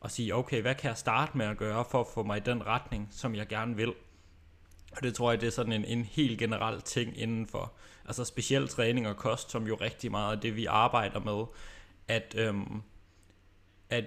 at 0.04 0.12
sige, 0.12 0.36
okay, 0.36 0.62
hvad 0.62 0.76
kan 0.76 0.90
jeg 0.90 0.98
starte 0.98 1.38
med 1.38 1.46
at 1.46 1.58
gøre 1.58 1.86
for 1.92 2.02
at 2.02 2.08
få 2.14 2.24
mig 2.24 2.38
i 2.38 2.42
den 2.46 2.66
retning, 2.66 3.08
som 3.12 3.36
jeg 3.36 3.48
gerne 3.48 3.76
vil. 3.76 3.94
Og 4.92 5.04
det 5.04 5.16
tror 5.16 5.32
jeg, 5.32 5.42
det 5.42 5.48
er 5.48 5.52
sådan 5.52 5.74
en, 5.74 5.86
en 5.86 6.04
helt 6.04 6.40
generel 6.40 6.82
ting 6.82 7.18
inden 7.18 7.48
for, 7.48 7.74
altså 8.06 8.26
specielt 8.26 8.70
træning 8.70 9.08
og 9.08 9.18
kost, 9.18 9.52
som 9.52 9.68
jo 9.68 9.76
rigtig 9.76 10.12
meget 10.12 10.36
er 10.36 10.40
det, 10.42 10.56
vi 10.56 10.66
arbejder 10.66 11.20
med, 11.20 11.46
at, 12.08 12.36
øhm, 12.38 12.82
at 13.90 14.06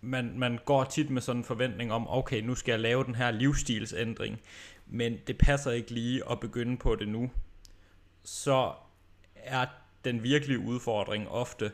man, 0.00 0.38
man 0.38 0.58
går 0.64 0.84
tit 0.84 1.10
med 1.10 1.22
sådan 1.22 1.40
en 1.40 1.44
forventning 1.44 1.92
om, 1.92 2.08
okay, 2.08 2.40
nu 2.40 2.54
skal 2.54 2.72
jeg 2.72 2.80
lave 2.80 3.04
den 3.04 3.14
her 3.14 3.30
livsstilsændring, 3.30 4.40
men 4.86 5.18
det 5.26 5.38
passer 5.38 5.70
ikke 5.70 5.90
lige 5.90 6.30
at 6.30 6.40
begynde 6.40 6.76
på 6.76 6.94
det 6.94 7.08
nu. 7.08 7.30
Så 8.24 8.72
er 9.34 9.66
den 10.04 10.22
virkelige 10.22 10.58
udfordring 10.58 11.28
ofte, 11.28 11.72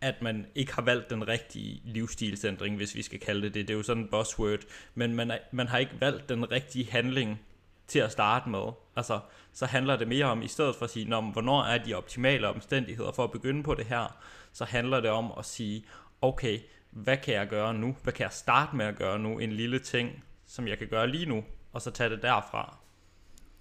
at 0.00 0.22
man 0.22 0.46
ikke 0.54 0.74
har 0.74 0.82
valgt 0.82 1.10
den 1.10 1.28
rigtige 1.28 1.82
livsstilsændring, 1.84 2.76
hvis 2.76 2.94
vi 2.94 3.02
skal 3.02 3.20
kalde 3.20 3.42
det 3.42 3.54
det. 3.54 3.68
Det 3.68 3.74
er 3.74 3.78
jo 3.78 3.82
sådan 3.82 4.02
en 4.02 4.08
buzzword, 4.08 4.60
men 4.94 5.14
man, 5.14 5.30
er, 5.30 5.38
man 5.52 5.68
har 5.68 5.78
ikke 5.78 6.00
valgt 6.00 6.28
den 6.28 6.50
rigtige 6.50 6.90
handling 6.90 7.40
til 7.86 7.98
at 7.98 8.12
starte 8.12 8.48
med. 8.48 8.72
Altså, 8.96 9.20
så 9.52 9.66
handler 9.66 9.96
det 9.96 10.08
mere 10.08 10.24
om, 10.24 10.42
i 10.42 10.48
stedet 10.48 10.76
for 10.76 10.84
at 10.84 10.90
sige, 10.90 11.06
hvornår 11.06 11.62
er 11.62 11.78
de 11.78 11.94
optimale 11.94 12.48
omstændigheder 12.48 13.12
for 13.12 13.24
at 13.24 13.32
begynde 13.32 13.62
på 13.62 13.74
det 13.74 13.86
her, 13.86 14.18
så 14.52 14.64
handler 14.64 15.00
det 15.00 15.10
om 15.10 15.32
at 15.38 15.44
sige, 15.44 15.84
okay, 16.20 16.60
hvad 16.90 17.16
kan 17.16 17.34
jeg 17.34 17.48
gøre 17.48 17.74
nu? 17.74 17.96
Hvad 18.02 18.12
kan 18.12 18.24
jeg 18.24 18.32
starte 18.32 18.76
med 18.76 18.86
at 18.86 18.96
gøre 18.96 19.18
nu? 19.18 19.38
En 19.38 19.52
lille 19.52 19.78
ting, 19.78 20.24
som 20.46 20.68
jeg 20.68 20.78
kan 20.78 20.88
gøre 20.88 21.08
lige 21.08 21.26
nu, 21.26 21.44
og 21.72 21.82
så 21.82 21.90
tage 21.90 22.10
det 22.10 22.22
derfra. 22.22 22.78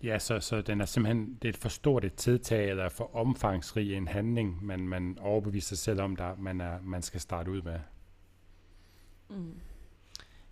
Ja, 0.04 0.20
så, 0.20 0.40
så 0.40 0.62
den 0.62 0.82
er 0.82 0.86
simpelthen, 0.86 1.38
det 1.42 1.48
er 1.48 1.50
et 1.50 1.58
for 1.58 1.70
stort 1.70 2.06
et 2.06 2.14
tiltag, 2.14 2.70
eller 2.70 2.90
for 2.90 3.16
omfangsrig 3.16 3.94
en 3.94 4.08
handling, 4.08 4.66
man, 4.66 4.88
man 4.88 5.18
overbeviser 5.22 5.68
sig 5.68 5.78
selv 5.78 6.02
om, 6.02 6.16
der 6.16 6.36
man, 6.38 6.62
er, 6.62 6.78
man 6.84 7.02
skal 7.02 7.20
starte 7.20 7.52
ud 7.52 7.62
med. 7.62 7.80
Mm. 9.30 9.54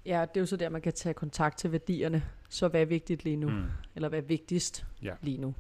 Ja, 0.06 0.22
det 0.22 0.38
er 0.38 0.42
jo 0.42 0.46
så 0.46 0.58
der, 0.58 0.70
man 0.70 0.82
kan 0.82 0.94
tage 0.94 1.14
kontakt 1.14 1.58
til 1.58 1.72
værdierne. 1.72 2.24
Så 2.50 2.68
hvad 2.68 2.82
er 2.82 2.86
vigtigt 2.86 3.24
lige 3.24 3.36
nu? 3.36 3.50
Mm. 3.50 3.64
Eller 3.96 4.10
hvad 4.10 4.20
er 4.20 4.24
vigtigst 4.24 4.86
ja. 5.02 5.14
lige 5.22 5.38
nu? 5.38 5.54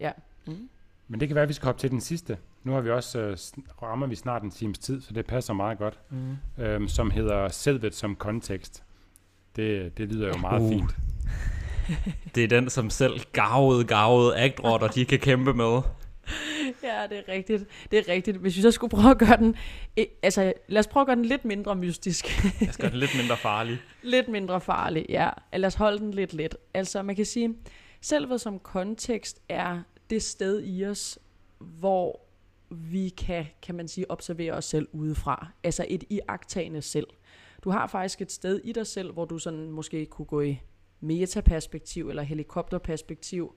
Ja. 0.00 0.12
Mm. 0.46 0.68
Men 1.08 1.20
det 1.20 1.28
kan 1.28 1.34
være, 1.34 1.42
at 1.42 1.48
vi 1.48 1.54
skal 1.54 1.66
hoppe 1.66 1.80
til 1.80 1.90
den 1.90 2.00
sidste. 2.00 2.38
Nu 2.64 2.72
har 2.72 2.80
vi 2.80 2.90
også 2.90 3.20
øh, 3.20 3.36
rammer 3.82 4.06
vi 4.06 4.14
snart 4.14 4.42
en 4.42 4.50
times 4.50 4.78
tid, 4.78 5.00
så 5.00 5.12
det 5.12 5.26
passer 5.26 5.54
meget 5.54 5.78
godt. 5.78 6.00
Mm. 6.10 6.36
Øhm, 6.58 6.88
som 6.88 7.10
hedder 7.10 7.48
selvet 7.48 7.94
som 7.94 8.16
kontekst. 8.16 8.84
Det, 9.56 9.98
det 9.98 10.08
lyder 10.08 10.28
jo 10.28 10.36
meget 10.36 10.62
uh. 10.62 10.68
fint. 10.68 10.96
det 12.34 12.44
er 12.44 12.48
den, 12.48 12.70
som 12.70 12.90
selv 12.90 13.20
gavede, 13.32 13.84
gavede 13.84 14.36
agtrotter, 14.36 14.88
de 14.88 15.04
kan 15.04 15.18
kæmpe 15.18 15.54
med. 15.54 15.80
Ja, 16.82 17.06
det 17.10 17.18
er 17.18 17.32
rigtigt. 17.32 17.64
Det 17.90 17.98
er 17.98 18.12
rigtigt. 18.12 18.36
Hvis 18.36 18.56
vi 18.56 18.62
så 18.62 18.70
skulle 18.70 18.90
prøve 18.90 19.10
at 19.10 19.18
gøre 19.18 19.36
den... 19.36 19.54
eh, 19.96 20.06
Altså, 20.22 20.52
lad 20.68 20.78
os 20.80 20.86
prøve 20.86 21.00
at 21.02 21.06
gøre 21.06 21.16
den 21.16 21.24
lidt 21.24 21.44
mindre 21.44 21.76
mystisk. 21.76 22.44
Jeg 22.60 22.68
skal 22.72 22.82
gøre 22.82 22.90
den 22.90 22.98
lidt 22.98 23.10
mindre 23.16 23.36
farlig. 23.36 23.78
lidt 24.02 24.28
mindre 24.28 24.60
farlig, 24.60 25.06
ja. 25.08 25.30
Lad 25.52 25.66
os 25.66 25.74
holde 25.74 25.98
den 25.98 26.10
lidt 26.14 26.32
let. 26.32 26.56
Altså, 26.74 27.02
man 27.02 27.16
kan 27.16 27.24
sige, 27.24 27.54
selvet 28.00 28.40
som 28.40 28.58
kontekst 28.58 29.40
er 29.48 29.78
det 30.10 30.22
sted 30.22 30.62
i 30.64 30.84
os, 30.84 31.18
hvor 31.58 32.20
vi 32.70 33.08
kan, 33.08 33.46
kan 33.62 33.74
man 33.74 33.88
sige, 33.88 34.10
observere 34.10 34.52
os 34.52 34.64
selv 34.64 34.88
udefra. 34.92 35.46
Altså 35.64 35.84
et 35.88 36.04
iagtagende 36.10 36.82
selv. 36.82 37.06
Du 37.64 37.70
har 37.70 37.86
faktisk 37.86 38.20
et 38.20 38.32
sted 38.32 38.60
i 38.64 38.72
dig 38.72 38.86
selv, 38.86 39.12
hvor 39.12 39.24
du 39.24 39.38
sådan 39.38 39.70
måske 39.70 40.06
kunne 40.06 40.26
gå 40.26 40.40
i 40.40 40.60
metaperspektiv 41.00 42.08
eller 42.08 42.22
helikopterperspektiv, 42.22 43.54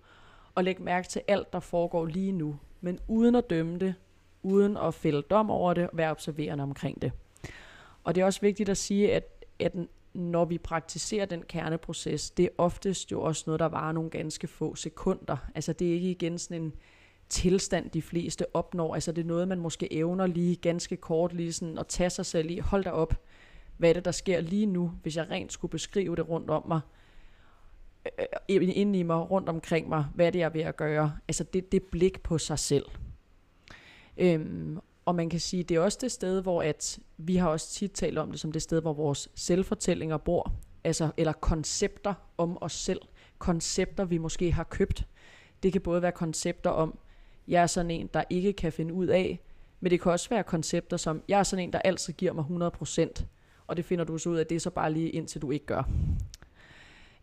og 0.56 0.64
lægge 0.64 0.84
mærke 0.84 1.08
til 1.08 1.22
alt, 1.28 1.54
der 1.54 1.60
foregår 1.60 2.06
lige 2.06 2.32
nu, 2.32 2.60
men 2.82 3.00
uden 3.08 3.36
at 3.36 3.50
dømme 3.50 3.80
det, 3.80 3.96
uden 4.44 4.78
at 4.78 4.94
fælde 4.94 5.22
dom 5.22 5.50
over 5.50 5.74
det, 5.74 5.89
og 5.89 5.98
være 5.98 6.12
observerende 6.12 6.64
omkring 6.64 7.02
det. 7.02 7.12
Og 8.04 8.16
det 8.16 8.22
er 8.22 8.26
også 8.26 8.42
vigtigt 8.42 8.70
at 8.70 8.78
sige, 8.78 9.14
at, 9.14 9.46
at 9.60 9.76
når 10.14 10.46
vi 10.46 10.58
praktiserer 10.58 11.26
den 11.26 11.44
kerneproces, 11.44 12.32
det 12.32 12.46
er 12.46 12.50
oftest 12.58 13.12
jo 13.12 13.22
også 13.22 13.44
noget, 13.46 13.60
der 13.60 13.66
varer 13.66 13.92
nogle 13.92 14.10
ganske 14.10 14.48
få 14.48 14.76
sekunder. 14.76 15.38
Altså 15.56 15.74
det 15.74 15.89
er 15.89 15.94
ikke 15.94 16.12
igen 16.12 16.38
sådan 16.38 16.62
en 16.62 16.74
tilstand, 17.30 17.89
de 17.89 18.02
fleste 18.02 18.56
opnår. 18.56 18.94
Altså 18.94 19.12
det 19.12 19.22
er 19.22 19.26
noget, 19.26 19.48
man 19.48 19.60
måske 19.60 19.94
evner 19.94 20.28
lige 20.28 20.56
ganske 20.56 20.98
kort 20.98 21.34
lige 21.34 21.54
sådan 21.54 21.78
at 21.78 21.88
tage 21.88 22.10
sig 22.10 22.26
selv 22.26 22.52
i. 22.52 22.60
Hold 22.60 22.84
da 22.84 22.89
op, 22.89 23.14
hvad 23.78 23.89
er 23.89 23.94
det, 23.94 24.06
der 24.06 24.12
sker 24.12 24.42
lige 24.42 24.66
nu, 24.66 24.92
hvis 25.02 25.18
jeg 25.18 25.30
rent 25.30 25.54
skulle 25.54 25.72
beskrive 25.72 26.16
det 26.16 26.30
rundt 26.30 26.50
om 26.50 26.68
mig, 26.68 26.82
Øh, 28.06 28.26
øh, 28.49 28.70
inde 28.76 28.99
i 28.99 29.04
mig, 29.04 29.32
rundt 29.32 29.49
omkring 29.49 29.89
mig, 29.89 30.06
hvad 30.16 30.26
er 30.26 30.30
det, 30.30 30.39
jeg 30.39 30.45
er 30.45 30.49
ved 30.49 30.62
at 30.62 30.76
gøre? 30.76 31.18
Altså 31.28 31.43
det, 31.43 31.72
det 31.72 31.84
blik 31.84 32.24
på 32.24 32.38
sig 32.38 32.60
selv. 32.60 32.86
Øhm, 34.18 34.80
og 35.06 35.16
man 35.16 35.30
kan 35.30 35.39
sige, 35.39 35.64
det 35.64 35.78
er 35.78 35.82
også 35.82 35.97
det 36.02 36.12
sted, 36.12 36.41
hvor 36.41 36.62
at, 36.62 36.99
vi 37.18 37.36
har 37.36 37.49
også 37.49 37.70
tit 37.70 37.91
talt 37.91 38.18
om 38.18 38.32
det 38.32 38.39
som 38.39 38.52
det 38.52 38.62
sted, 38.62 38.82
hvor 38.82 38.93
vores 38.93 39.30
selvfortællinger 39.36 40.18
bor, 40.18 40.54
altså, 40.84 41.12
eller 41.18 41.34
koncepter 41.34 42.14
om 42.38 42.58
os 42.62 42.74
selv, 42.74 43.02
koncepter 43.38 44.06
vi 44.06 44.18
måske 44.18 44.52
har 44.52 44.64
købt. 44.64 45.08
Det 45.64 45.72
kan 45.72 45.82
både 45.82 46.02
være 46.02 46.12
koncepter 46.12 46.70
om, 46.70 46.97
jeg 47.47 47.64
er 47.64 47.68
sådan 47.68 47.91
en, 47.91 48.10
der 48.14 48.24
ikke 48.30 48.54
kan 48.54 48.72
finde 48.72 48.93
ud 48.93 49.08
af, 49.08 49.39
men 49.80 49.91
det 49.91 50.02
kan 50.02 50.12
også 50.12 50.30
være 50.30 50.43
koncepter 50.43 50.97
som, 50.97 51.22
jeg 51.28 51.39
er 51.39 51.43
sådan 51.43 51.64
en, 51.64 51.74
der 51.74 51.80
altid 51.80 52.14
giver 52.14 52.34
mig 52.34 52.45
100%, 53.18 53.26
og 53.68 53.78
det 53.78 53.86
finder 53.86 54.06
du 54.06 54.18
så 54.18 54.30
ud 54.30 54.38
af, 54.38 54.47
det 54.47 54.56
er 54.56 54.60
så 54.60 54.70
bare 54.70 54.93
lige 54.93 55.10
indtil 55.10 55.41
du 55.41 55.52
ikke 55.52 55.66
gør. 55.66 55.84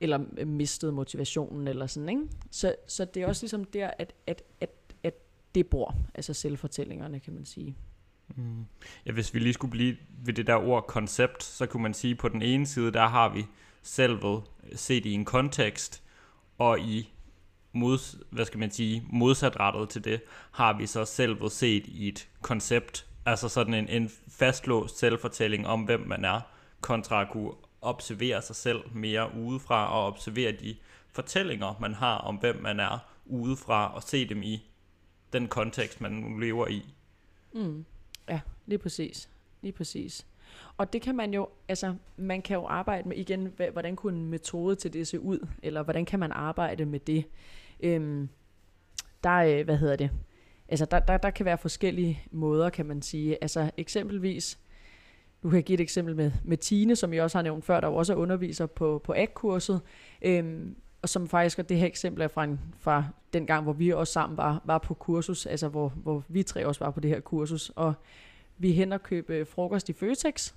Eller 0.01 0.21
øh, 0.39 0.49
mistet 0.49 0.95
motivationen, 0.95 1.69
eller 1.69 1.87
sådan, 1.87 2.09
ikke? 2.09 2.23
Så, 2.51 2.75
så 2.87 3.05
det 3.05 3.23
er 3.23 3.27
også 3.27 3.43
ligesom 3.43 3.65
der, 3.65 3.91
at, 3.99 4.13
at, 4.27 4.43
at, 4.61 4.71
at 5.03 5.15
det 5.55 5.67
bor, 5.67 5.95
altså 6.15 6.35
selvfortællingerne, 6.35 7.21
kan 7.21 7.33
man 7.33 7.45
sige. 7.45 7.77
Mm. 8.37 8.65
Ja, 9.07 9.13
hvis 9.13 9.35
vi 9.35 9.39
lige 9.39 9.53
skulle 9.53 9.71
blive 9.71 9.97
ved 10.25 10.35
det 10.35 10.47
der 10.47 10.57
ord 10.57 10.87
koncept, 10.87 11.43
så 11.43 11.67
kunne 11.67 11.83
man 11.83 11.95
sige, 11.95 12.15
på 12.15 12.29
den 12.29 12.43
ene 12.43 12.67
side, 12.67 12.93
der 12.93 13.07
har 13.07 13.29
vi 13.29 13.45
selvet 13.83 14.43
øh, 14.65 14.77
set 14.79 15.07
i 15.07 15.13
en 15.13 15.25
kontekst, 15.25 16.03
og 16.59 16.81
i 16.81 17.13
mod, 17.73 18.25
hvad 18.31 18.45
skal 18.45 18.59
man 18.59 18.71
sige, 18.71 19.03
modsatrettet 19.11 19.89
til 19.89 20.05
det, 20.05 20.21
har 20.51 20.79
vi 20.79 20.87
så 20.87 21.05
selvet 21.05 21.53
set 21.53 21.87
i 21.87 22.09
et 22.09 22.29
koncept, 22.43 23.07
altså 23.27 23.49
sådan 23.49 23.75
en, 23.75 23.89
en 23.89 24.11
fastlåst 24.29 24.99
selvfortælling 24.99 25.67
om, 25.67 25.83
hvem 25.83 26.01
man 26.01 26.25
er, 26.25 26.41
kontra 26.81 27.23
at 27.23 27.29
kunne 27.33 27.53
observere 27.83 28.43
sig 28.43 28.57
selv 28.57 28.81
mere 28.95 29.31
udefra, 29.37 29.93
og 29.93 30.07
observere 30.07 30.53
de 30.53 30.77
fortællinger, 31.13 31.75
man 31.81 31.95
har 31.95 32.19
om, 32.19 32.37
hvem 32.37 32.63
man 32.63 32.81
er 32.81 32.99
udefra, 33.27 33.95
og 33.95 34.03
se 34.03 34.29
dem 34.29 34.43
i 34.43 34.63
den 35.33 35.49
kontekst, 35.49 36.01
man 36.01 36.13
nu 36.13 36.39
lever 36.39 36.67
i. 36.67 36.95
Mm. 37.53 37.85
Ja, 38.29 38.41
lige 38.67 38.79
præcis. 38.79 39.29
Lige 39.63 39.73
præcis. 39.73 40.27
Og 40.77 40.93
det 40.93 41.03
kan 41.03 41.17
man 41.17 41.35
jo, 41.35 41.49
altså 41.69 41.95
man 42.17 42.43
kan 42.43 42.57
jo 42.57 42.67
arbejde 42.67 43.09
med 43.09 43.17
igen, 43.17 43.53
hvordan 43.73 43.97
kunne 43.97 44.19
en 44.19 44.27
metode 44.27 44.77
til 44.77 44.93
det 44.93 45.09
se 45.09 45.21
ud, 45.21 45.47
eller 45.63 45.83
hvordan 45.83 46.05
kan 46.05 46.19
man 46.19 46.33
arbejde 46.33 46.87
med 46.87 47.01
det. 47.01 47.25
Øhm, 47.81 48.29
der 49.25 49.37
øh, 49.37 49.65
hvad 49.65 49.77
hedder 49.77 49.97
det, 49.97 50.11
altså 50.69 50.85
der, 50.85 50.99
der, 50.99 51.17
der 51.17 51.31
kan 51.31 51.47
være 51.47 51.59
forskellige 51.59 52.23
måder, 52.31 52.71
kan 52.71 52.87
man 52.87 53.03
sige. 53.03 53.39
Altså 53.43 53.71
eksempelvis, 53.77 54.59
du 55.43 55.51
kan 55.51 55.63
give 55.63 55.75
et 55.75 55.81
eksempel 55.81 56.17
med, 56.17 56.31
med 56.45 56.57
Tine, 56.57 56.97
som 56.97 57.15
jeg 57.15 57.23
også 57.23 57.39
har 57.39 57.43
nævnt 57.43 57.65
før, 57.65 57.81
der 57.81 57.89
jo 57.89 57.95
også 57.95 58.13
er 58.13 58.17
underviser 58.17 58.67
på, 58.67 59.01
på 59.05 59.13
ACT-kurset, 59.17 59.81
øhm, 60.23 60.77
og 61.03 61.09
som 61.09 61.29
faktisk, 61.29 61.59
og 61.59 61.69
det 61.69 61.77
her 61.77 61.87
eksempel 61.87 62.23
er 62.23 62.29
fra, 62.29 62.45
en, 62.45 62.61
fra 62.79 63.05
den 63.33 63.47
gang, 63.47 63.63
hvor 63.63 63.73
vi 63.73 63.93
også 63.93 64.13
sammen 64.13 64.37
var, 64.37 64.63
var 64.65 64.79
på 64.79 64.95
kursus, 64.95 65.47
altså 65.47 65.69
hvor, 65.69 65.89
hvor 65.89 66.25
vi 66.29 66.43
tre 66.43 66.67
også 66.67 66.85
var 66.85 66.91
på 66.91 67.01
det 67.01 67.11
her 67.11 67.21
kursus, 67.21 67.73
og 67.77 67.95
vi 68.59 68.73
hen 68.73 68.93
og 68.93 69.03
købe 69.03 69.35
øh, 69.35 69.47
frokost 69.47 69.89
i 69.89 69.93
Føtex, 69.93 70.53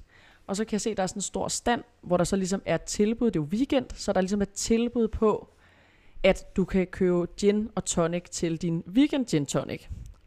og 0.47 0.55
så 0.55 0.65
kan 0.65 0.73
jeg 0.73 0.81
se, 0.81 0.89
at 0.89 0.97
der 0.97 1.03
er 1.03 1.07
sådan 1.07 1.17
en 1.17 1.21
stor 1.21 1.47
stand, 1.47 1.83
hvor 2.01 2.17
der 2.17 2.23
så 2.23 2.35
ligesom 2.35 2.61
er 2.65 2.77
tilbud, 2.77 3.31
det 3.31 3.39
er 3.39 3.43
jo 3.43 3.47
weekend, 3.51 3.85
så 3.93 4.13
der 4.13 4.21
ligesom 4.21 4.41
er 4.41 4.45
et 4.45 4.49
tilbud 4.49 5.07
på, 5.07 5.49
at 6.23 6.55
du 6.55 6.65
kan 6.65 6.87
købe 6.87 7.25
gin 7.37 7.69
og 7.75 7.85
tonic 7.85 8.23
til 8.23 8.57
din 8.57 8.83
weekend 8.87 9.25
gin 9.25 9.45
tonic. 9.45 9.81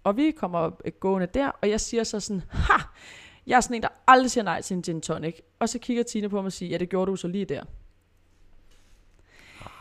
Og 0.05 0.17
vi 0.17 0.31
kommer 0.31 0.71
øh, 0.85 0.93
gående 1.01 1.27
der, 1.35 1.49
og 1.49 1.71
jeg 1.71 1.81
siger 1.81 2.05
så 2.05 2.21
sådan, 2.21 2.43
ha, 2.51 2.83
jeg 3.47 3.57
er 3.57 3.61
sådan 3.61 3.77
en, 3.77 3.83
der 3.83 3.89
aldrig 4.07 4.31
siger 4.31 4.45
nej 4.45 4.61
til 4.61 4.75
en 4.77 4.83
gin 4.83 5.01
tonic. 5.01 5.41
Og 5.59 5.69
så 5.69 5.79
kigger 5.79 6.03
Tina 6.03 6.29
på 6.29 6.37
mig 6.37 6.45
og 6.45 6.53
siger, 6.53 6.71
ja, 6.71 6.79
det 6.79 6.89
gjorde 6.89 7.11
du 7.11 7.17
så 7.17 7.29
lige 7.29 7.45
der. 7.45 7.63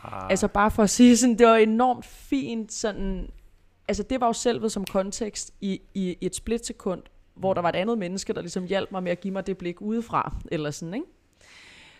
Ah, 0.04 0.30
Altså 0.30 0.48
bare 0.48 0.70
for 0.70 0.82
at 0.82 0.90
sige 0.90 1.16
sådan, 1.16 1.38
det 1.38 1.46
var 1.46 1.56
enormt 1.56 2.04
fint 2.04 2.72
sådan, 2.72 3.30
altså 3.88 4.02
det 4.02 4.20
var 4.20 4.26
jo 4.26 4.32
selvet 4.32 4.72
som 4.72 4.84
kontekst 4.84 5.54
i, 5.60 5.80
i, 5.94 6.16
i 6.20 6.26
et 6.26 6.34
splitsekund, 6.34 7.02
hvor 7.34 7.54
der 7.54 7.60
var 7.62 7.68
et 7.68 7.76
andet 7.76 7.98
menneske, 7.98 8.32
der 8.32 8.40
ligesom 8.40 8.64
hjalp 8.64 8.92
mig 8.92 9.02
med 9.02 9.12
at 9.12 9.20
give 9.20 9.32
mig 9.32 9.46
det 9.46 9.58
blik 9.58 9.80
udefra, 9.80 10.36
eller 10.52 10.70
sådan, 10.70 10.94
ikke? 10.94 11.06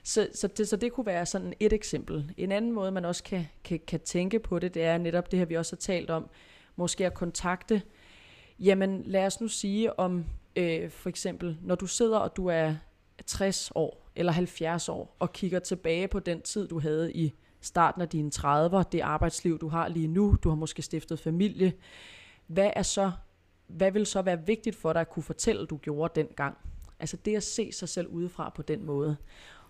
Så, 0.03 0.29
så, 0.35 0.47
det, 0.47 0.69
så 0.69 0.77
det 0.77 0.93
kunne 0.93 1.07
være 1.07 1.27
sådan 1.27 1.55
et 1.61 1.73
eksempel. 1.73 2.33
En 2.37 2.53
anden 2.53 2.73
måde, 2.73 2.91
man 2.93 3.05
også 3.05 3.23
kan, 3.23 3.47
kan, 3.65 3.81
kan 3.87 4.01
tænke 4.01 4.39
på 4.39 4.59
det, 4.59 4.75
det 4.75 4.85
er 4.85 4.99
netop 4.99 5.31
det 5.31 5.39
her, 5.39 5.47
vi 5.47 5.57
også 5.57 5.77
har 5.77 5.81
talt 5.81 6.11
om, 6.11 6.29
måske 6.77 7.07
at 7.07 7.15
kontakte, 7.15 7.83
jamen 8.59 9.03
lad 9.07 9.27
os 9.27 9.41
nu 9.41 9.49
sige 9.49 9.99
om, 9.99 10.25
øh, 10.57 10.91
for 10.91 11.09
eksempel, 11.09 11.59
når 11.63 11.75
du 11.75 11.87
sidder, 11.87 12.19
og 12.19 12.37
du 12.37 12.47
er 12.47 12.75
60 13.27 13.73
år, 13.75 14.11
eller 14.17 14.33
70 14.33 14.89
år, 14.89 15.17
og 15.19 15.33
kigger 15.33 15.59
tilbage 15.59 16.09
på 16.09 16.21
den 16.21 16.43
tid, 16.43 16.69
du 16.69 16.81
havde 16.81 17.13
i 17.13 17.35
starten 17.61 18.03
af 18.03 18.09
dine 18.09 18.31
30'er, 18.35 18.83
det 18.83 19.01
arbejdsliv, 19.01 19.59
du 19.59 19.69
har 19.69 19.89
lige 19.89 20.09
nu, 20.09 20.37
du 20.43 20.49
har 20.49 20.57
måske 20.57 20.83
stiftet 20.83 21.19
familie, 21.19 21.73
hvad 22.47 22.71
er 22.77 22.83
så, 22.83 23.13
hvad 23.67 23.91
vil 23.91 24.07
så 24.07 24.23
være 24.23 24.47
vigtigt 24.47 24.77
for 24.77 24.93
dig 24.93 25.01
at 25.01 25.11
kunne 25.11 25.23
fortælle, 25.23 25.67
du 25.67 25.77
gjorde 25.77 26.21
dengang? 26.21 26.57
Altså 27.01 27.17
det 27.17 27.37
at 27.37 27.43
se 27.43 27.73
sig 27.73 27.89
selv 27.89 28.07
udefra 28.07 28.53
på 28.57 28.63
den 28.63 28.87
måde. 28.87 29.17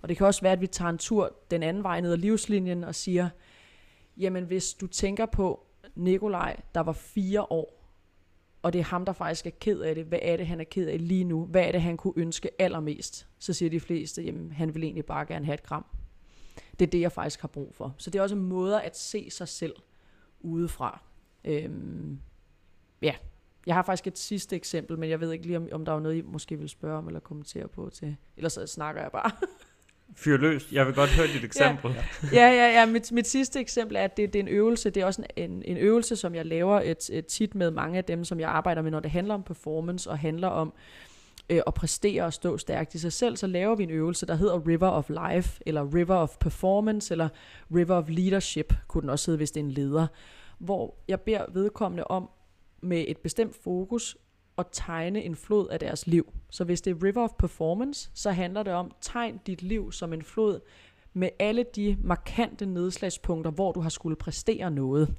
Og 0.03 0.09
det 0.09 0.17
kan 0.17 0.27
også 0.27 0.41
være, 0.41 0.53
at 0.53 0.61
vi 0.61 0.67
tager 0.67 0.89
en 0.89 0.99
tur 0.99 1.37
den 1.51 1.63
anden 1.63 1.83
vej 1.83 2.01
ned 2.01 2.13
ad 2.13 2.17
livslinjen 2.17 2.85
og 2.85 2.95
siger, 2.95 3.29
jamen 4.17 4.45
hvis 4.45 4.75
du 4.75 4.87
tænker 4.87 5.27
på 5.27 5.67
Nikolaj, 5.95 6.61
der 6.75 6.81
var 6.81 6.93
fire 6.93 7.53
år, 7.53 7.84
og 8.65 8.73
det 8.73 8.79
er 8.79 8.85
ham, 8.85 9.05
der 9.05 9.13
faktisk 9.13 9.47
er 9.47 9.51
ked 9.51 9.81
af 9.81 9.95
det. 9.95 10.05
Hvad 10.05 10.19
er 10.23 10.37
det, 10.37 10.47
han 10.47 10.61
er 10.61 10.65
ked 10.65 10.89
af 10.89 11.09
lige 11.09 11.25
nu? 11.25 11.45
Hvad 11.45 11.63
er 11.63 11.73
det, 11.73 11.83
han 11.83 11.97
kunne 11.97 12.13
ønske 12.17 12.51
allermest? 12.59 13.27
Så 13.39 13.53
siger 13.53 13.71
de 13.71 13.81
fleste, 13.81 14.23
jamen 14.23 14.53
han 14.53 14.75
vil 14.75 14.85
egentlig 14.85 15.05
bare 15.05 15.27
gerne 15.27 15.45
have 15.45 15.55
et 15.55 15.63
kram. 15.63 15.85
Det 16.79 16.87
er 16.87 16.91
det, 16.91 17.01
jeg 17.01 17.13
faktisk 17.13 17.41
har 17.41 17.49
brug 17.49 17.75
for. 17.75 17.95
Så 17.99 18.11
det 18.11 18.19
er 18.19 18.23
også 18.23 18.37
måder 18.37 18.81
at 18.81 18.97
se 18.97 19.31
sig 19.31 19.49
selv 19.49 19.75
udefra. 20.41 21.01
Øhm, 21.45 22.19
ja, 23.03 23.15
jeg 23.67 23.75
har 23.75 23.83
faktisk 23.83 24.07
et 24.07 24.19
sidste 24.19 24.57
eksempel, 24.57 24.99
men 24.99 25.11
jeg 25.11 25.21
ved 25.21 25.33
ikke 25.33 25.47
lige, 25.47 25.57
om, 25.57 25.69
om 25.73 25.85
der 25.85 25.93
er 25.93 26.01
noget, 26.01 26.17
I 26.17 26.21
måske 26.21 26.59
vil 26.59 26.69
spørge 26.69 26.99
om 26.99 27.07
eller 27.07 27.21
kommentere 27.21 27.69
på 27.69 27.91
til. 27.91 28.17
Ellers 28.37 28.53
så 28.53 28.67
snakker 28.67 29.03
jeg 29.03 29.13
bare. 29.13 29.31
Fyr 30.17 30.37
løs. 30.37 30.73
Jeg 30.73 30.87
vil 30.87 30.95
godt 30.95 31.11
høre 31.11 31.27
dit 31.27 31.45
eksempel. 31.45 31.91
ja, 32.33 32.49
ja, 32.49 32.81
ja. 32.81 32.87
Mit, 32.87 33.13
mit 33.13 33.27
sidste 33.27 33.61
eksempel 33.61 33.97
er, 33.97 34.01
at 34.01 34.17
det, 34.17 34.33
det 34.33 34.39
er 34.39 34.43
en 34.43 34.49
øvelse. 34.49 34.91
Det 34.91 35.01
er 35.01 35.07
også 35.07 35.23
en, 35.37 35.51
en, 35.51 35.63
en 35.65 35.77
øvelse, 35.77 36.17
som 36.17 36.35
jeg 36.35 36.47
laver 36.47 36.81
et, 36.81 37.11
et 37.13 37.27
tit 37.27 37.55
med 37.55 37.71
mange 37.71 37.99
af 37.99 38.05
dem, 38.05 38.25
som 38.25 38.41
jeg 38.41 38.49
arbejder 38.49 38.83
med, 38.83 38.91
når 38.91 39.01
det 39.01 39.11
handler 39.11 39.35
om 39.35 39.43
performance 39.43 40.11
og 40.11 40.19
handler 40.19 40.49
om 40.49 40.73
øh, 41.51 41.61
at 41.67 41.75
præstere 41.75 42.25
og 42.25 42.33
stå 42.33 42.59
stærkt 42.59 42.95
i 42.95 42.99
sig 42.99 43.13
selv. 43.13 43.37
Så 43.37 43.47
laver 43.47 43.75
vi 43.75 43.83
en 43.83 43.91
øvelse, 43.91 44.27
der 44.27 44.35
hedder 44.35 44.69
River 44.69 44.89
of 44.89 45.11
Life, 45.11 45.63
eller 45.67 45.95
River 45.95 46.17
of 46.17 46.37
Performance, 46.41 47.15
eller 47.15 47.29
River 47.75 47.95
of 47.95 48.09
Leadership, 48.09 48.75
kunne 48.89 49.03
den 49.03 49.11
også 49.11 49.31
hedde, 49.31 49.37
hvis 49.37 49.51
det 49.51 49.61
er 49.61 49.65
en 49.65 49.71
leder. 49.71 50.07
Hvor 50.59 50.95
jeg 51.09 51.21
beder 51.21 51.45
vedkommende 51.53 52.05
om 52.05 52.31
med 52.83 53.05
et 53.09 53.19
bestemt 53.19 53.57
fokus 53.63 54.17
at 54.59 54.67
tegne 54.73 55.23
en 55.23 55.37
flod 55.37 55.69
af 55.69 55.81
deres 55.81 56.07
liv. 56.07 56.33
Så 56.51 56.65
hvis 56.65 56.81
det 56.81 56.91
er 56.91 57.05
River 57.05 57.25
of 57.25 57.31
Performance, 57.39 58.11
så 58.15 58.31
handler 58.31 58.63
det 58.63 58.73
om, 58.73 58.91
tegn 59.01 59.41
dit 59.47 59.63
liv 59.63 59.93
som 59.93 60.13
en 60.13 60.23
flod 60.23 60.61
med 61.13 61.29
alle 61.39 61.65
de 61.77 61.97
markante 62.03 62.67
nedslagspunkter, 62.67 63.51
hvor 63.51 63.73
du 63.73 63.81
har 63.81 63.89
skulle 63.89 64.17
præstere 64.17 64.71
noget. 64.71 65.15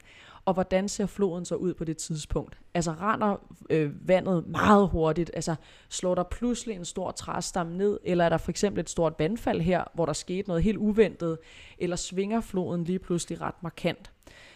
Og 0.45 0.53
hvordan 0.53 0.89
ser 0.89 1.05
floden 1.05 1.45
så 1.45 1.55
ud 1.55 1.73
på 1.73 1.83
det 1.83 1.97
tidspunkt? 1.97 2.59
Altså 2.73 2.91
render 2.91 3.35
øh, 3.69 4.07
vandet 4.07 4.47
meget 4.47 4.89
hurtigt? 4.89 5.31
Altså 5.33 5.55
slår 5.89 6.15
der 6.15 6.23
pludselig 6.23 6.75
en 6.75 6.85
stor 6.85 7.11
træstamme 7.11 7.77
ned? 7.77 7.99
Eller 8.03 8.25
er 8.25 8.29
der 8.29 8.37
for 8.37 8.49
eksempel 8.49 8.79
et 8.79 8.89
stort 8.89 9.13
vandfald 9.19 9.61
her, 9.61 9.83
hvor 9.93 10.05
der 10.05 10.13
skete 10.13 10.47
noget 10.47 10.63
helt 10.63 10.77
uventet? 10.77 11.37
Eller 11.77 11.95
svinger 11.95 12.41
floden 12.41 12.83
lige 12.83 12.99
pludselig 12.99 13.41
ret 13.41 13.63
markant? 13.63 14.11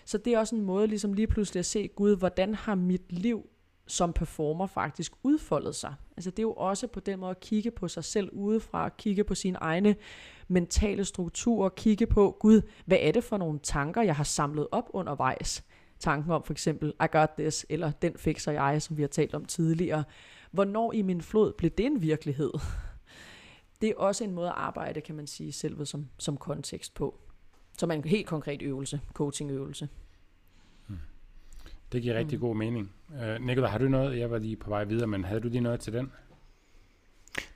Så 0.06 0.18
det 0.18 0.34
er 0.34 0.40
også 0.40 0.56
en 0.56 0.62
måde 0.62 0.88
ligesom 0.88 1.14
lige 1.14 1.28
pludselig 1.28 1.60
at 1.60 1.66
se, 1.66 1.88
Gud, 1.88 2.16
hvordan 2.16 2.56
har 2.56 2.76
mit 2.76 3.12
liv 3.12 3.50
som 3.90 4.14
performer 4.14 4.68
faktisk 4.68 5.14
udfoldet 5.24 5.76
sig. 5.76 5.94
Altså 6.18 6.32
det 6.32 6.40
er 6.40 6.44
jo 6.44 6.54
også 6.54 6.88
på 6.88 7.00
den 7.00 7.20
måde 7.20 7.32
at 7.32 7.40
kigge 7.40 7.72
på 7.72 7.88
sig 7.88 8.04
selv 8.04 8.30
udefra, 8.32 8.90
kigge 8.90 9.24
på 9.24 9.36
sine 9.36 9.58
egne 9.58 9.96
mentale 10.48 11.06
strukturer, 11.06 11.70
kigge 11.70 12.08
på, 12.08 12.38
Gud, 12.40 12.62
hvad 12.86 12.98
er 13.02 13.12
det 13.12 13.24
for 13.24 13.38
nogle 13.38 13.60
tanker, 13.64 14.02
jeg 14.02 14.16
har 14.16 14.24
samlet 14.24 14.68
op 14.72 14.90
undervejs? 14.94 15.64
Tanken 16.00 16.32
om 16.32 16.44
for 16.44 16.54
eksempel, 16.54 16.94
I 17.04 17.06
got 17.12 17.30
this, 17.38 17.66
eller 17.70 17.92
den 17.92 18.18
fikser 18.18 18.52
jeg, 18.52 18.82
som 18.82 18.98
vi 18.98 19.02
har 19.02 19.08
talt 19.08 19.36
om 19.36 19.46
tidligere. 19.46 20.04
Hvornår 20.52 20.94
i 20.94 21.02
min 21.02 21.22
flod 21.22 21.54
blev 21.54 21.72
det 21.72 21.86
en 21.86 22.02
virkelighed? 22.02 22.52
Det 23.82 23.90
er 23.90 23.96
også 23.98 24.24
en 24.24 24.32
måde 24.32 24.48
at 24.48 24.56
arbejde, 24.58 25.02
kan 25.02 25.16
man 25.16 25.28
sige, 25.28 25.52
selvet 25.52 25.88
som, 25.88 26.10
som 26.18 26.38
kontekst 26.38 26.94
på. 26.94 27.20
Som 27.78 27.92
en 27.92 28.04
helt 28.04 28.28
konkret 28.28 28.62
øvelse, 28.62 29.02
coachingøvelse. 29.14 29.90
Det 31.92 32.02
giver 32.02 32.16
rigtig 32.16 32.38
mm. 32.38 32.42
god 32.42 32.56
mening. 32.56 32.92
Uh, 33.10 33.46
Nicolai, 33.46 33.70
har 33.70 33.78
du 33.78 33.88
noget? 33.88 34.20
Jeg 34.20 34.32
var 34.32 34.38
lige 34.38 34.56
på 34.56 34.70
vej 34.70 34.84
videre, 34.84 35.08
men 35.08 35.24
havde 35.24 35.42
du 35.42 35.48
lige 35.48 35.62
noget 35.62 35.80
til 35.80 35.94
den? 35.94 36.12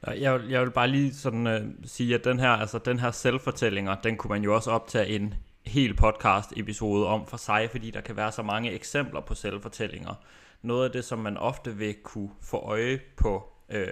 Jeg 0.07 0.33
vil, 0.33 0.49
jeg 0.49 0.61
vil 0.61 0.71
bare 0.71 0.87
lige 0.87 1.13
sådan 1.13 1.47
uh, 1.47 1.73
sige, 1.83 2.15
at 2.15 2.25
den 2.25 2.39
her, 2.39 2.49
altså 2.49 2.77
den 2.77 2.99
her 2.99 3.11
selvfortællinger, 3.11 3.95
den 3.95 4.17
kunne 4.17 4.29
man 4.29 4.43
jo 4.43 4.55
også 4.55 4.71
optage 4.71 5.07
en 5.07 5.33
hel 5.65 5.95
podcast 5.95 6.53
episode 6.57 7.07
om 7.07 7.27
for 7.27 7.37
sig, 7.37 7.69
fordi 7.71 7.91
der 7.91 8.01
kan 8.01 8.15
være 8.15 8.31
så 8.31 8.43
mange 8.43 8.71
eksempler 8.71 9.21
på 9.21 9.33
selvfortællinger. 9.33 10.13
Noget 10.61 10.85
af 10.85 10.91
det, 10.91 11.05
som 11.05 11.19
man 11.19 11.37
ofte 11.37 11.77
vil 11.77 11.95
kunne 12.03 12.29
få 12.41 12.57
øje 12.57 12.99
på 13.15 13.49
øh, 13.69 13.87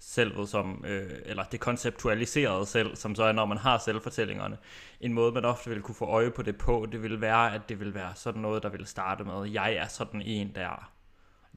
selvet 0.00 0.48
som, 0.48 0.84
øh, 0.86 1.10
eller 1.24 1.44
det 1.44 1.60
konceptualiserede 1.60 2.66
selv, 2.66 2.96
som 2.96 3.14
så 3.14 3.22
er, 3.22 3.32
når 3.32 3.46
man 3.46 3.58
har 3.58 3.78
selvfortællingerne. 3.78 4.58
En 5.00 5.12
måde, 5.12 5.32
man 5.32 5.44
ofte 5.44 5.70
vil 5.70 5.82
kunne 5.82 5.94
få 5.94 6.04
øje 6.04 6.30
på 6.30 6.42
det 6.42 6.58
på, 6.58 6.86
det 6.92 7.02
vil 7.02 7.20
være, 7.20 7.54
at 7.54 7.68
det 7.68 7.80
vil 7.80 7.94
være 7.94 8.12
sådan 8.14 8.42
noget, 8.42 8.62
der 8.62 8.68
vil 8.68 8.86
starte 8.86 9.24
med, 9.24 9.50
jeg 9.50 9.74
er 9.74 9.86
sådan 9.86 10.22
en, 10.22 10.52
der... 10.54 10.90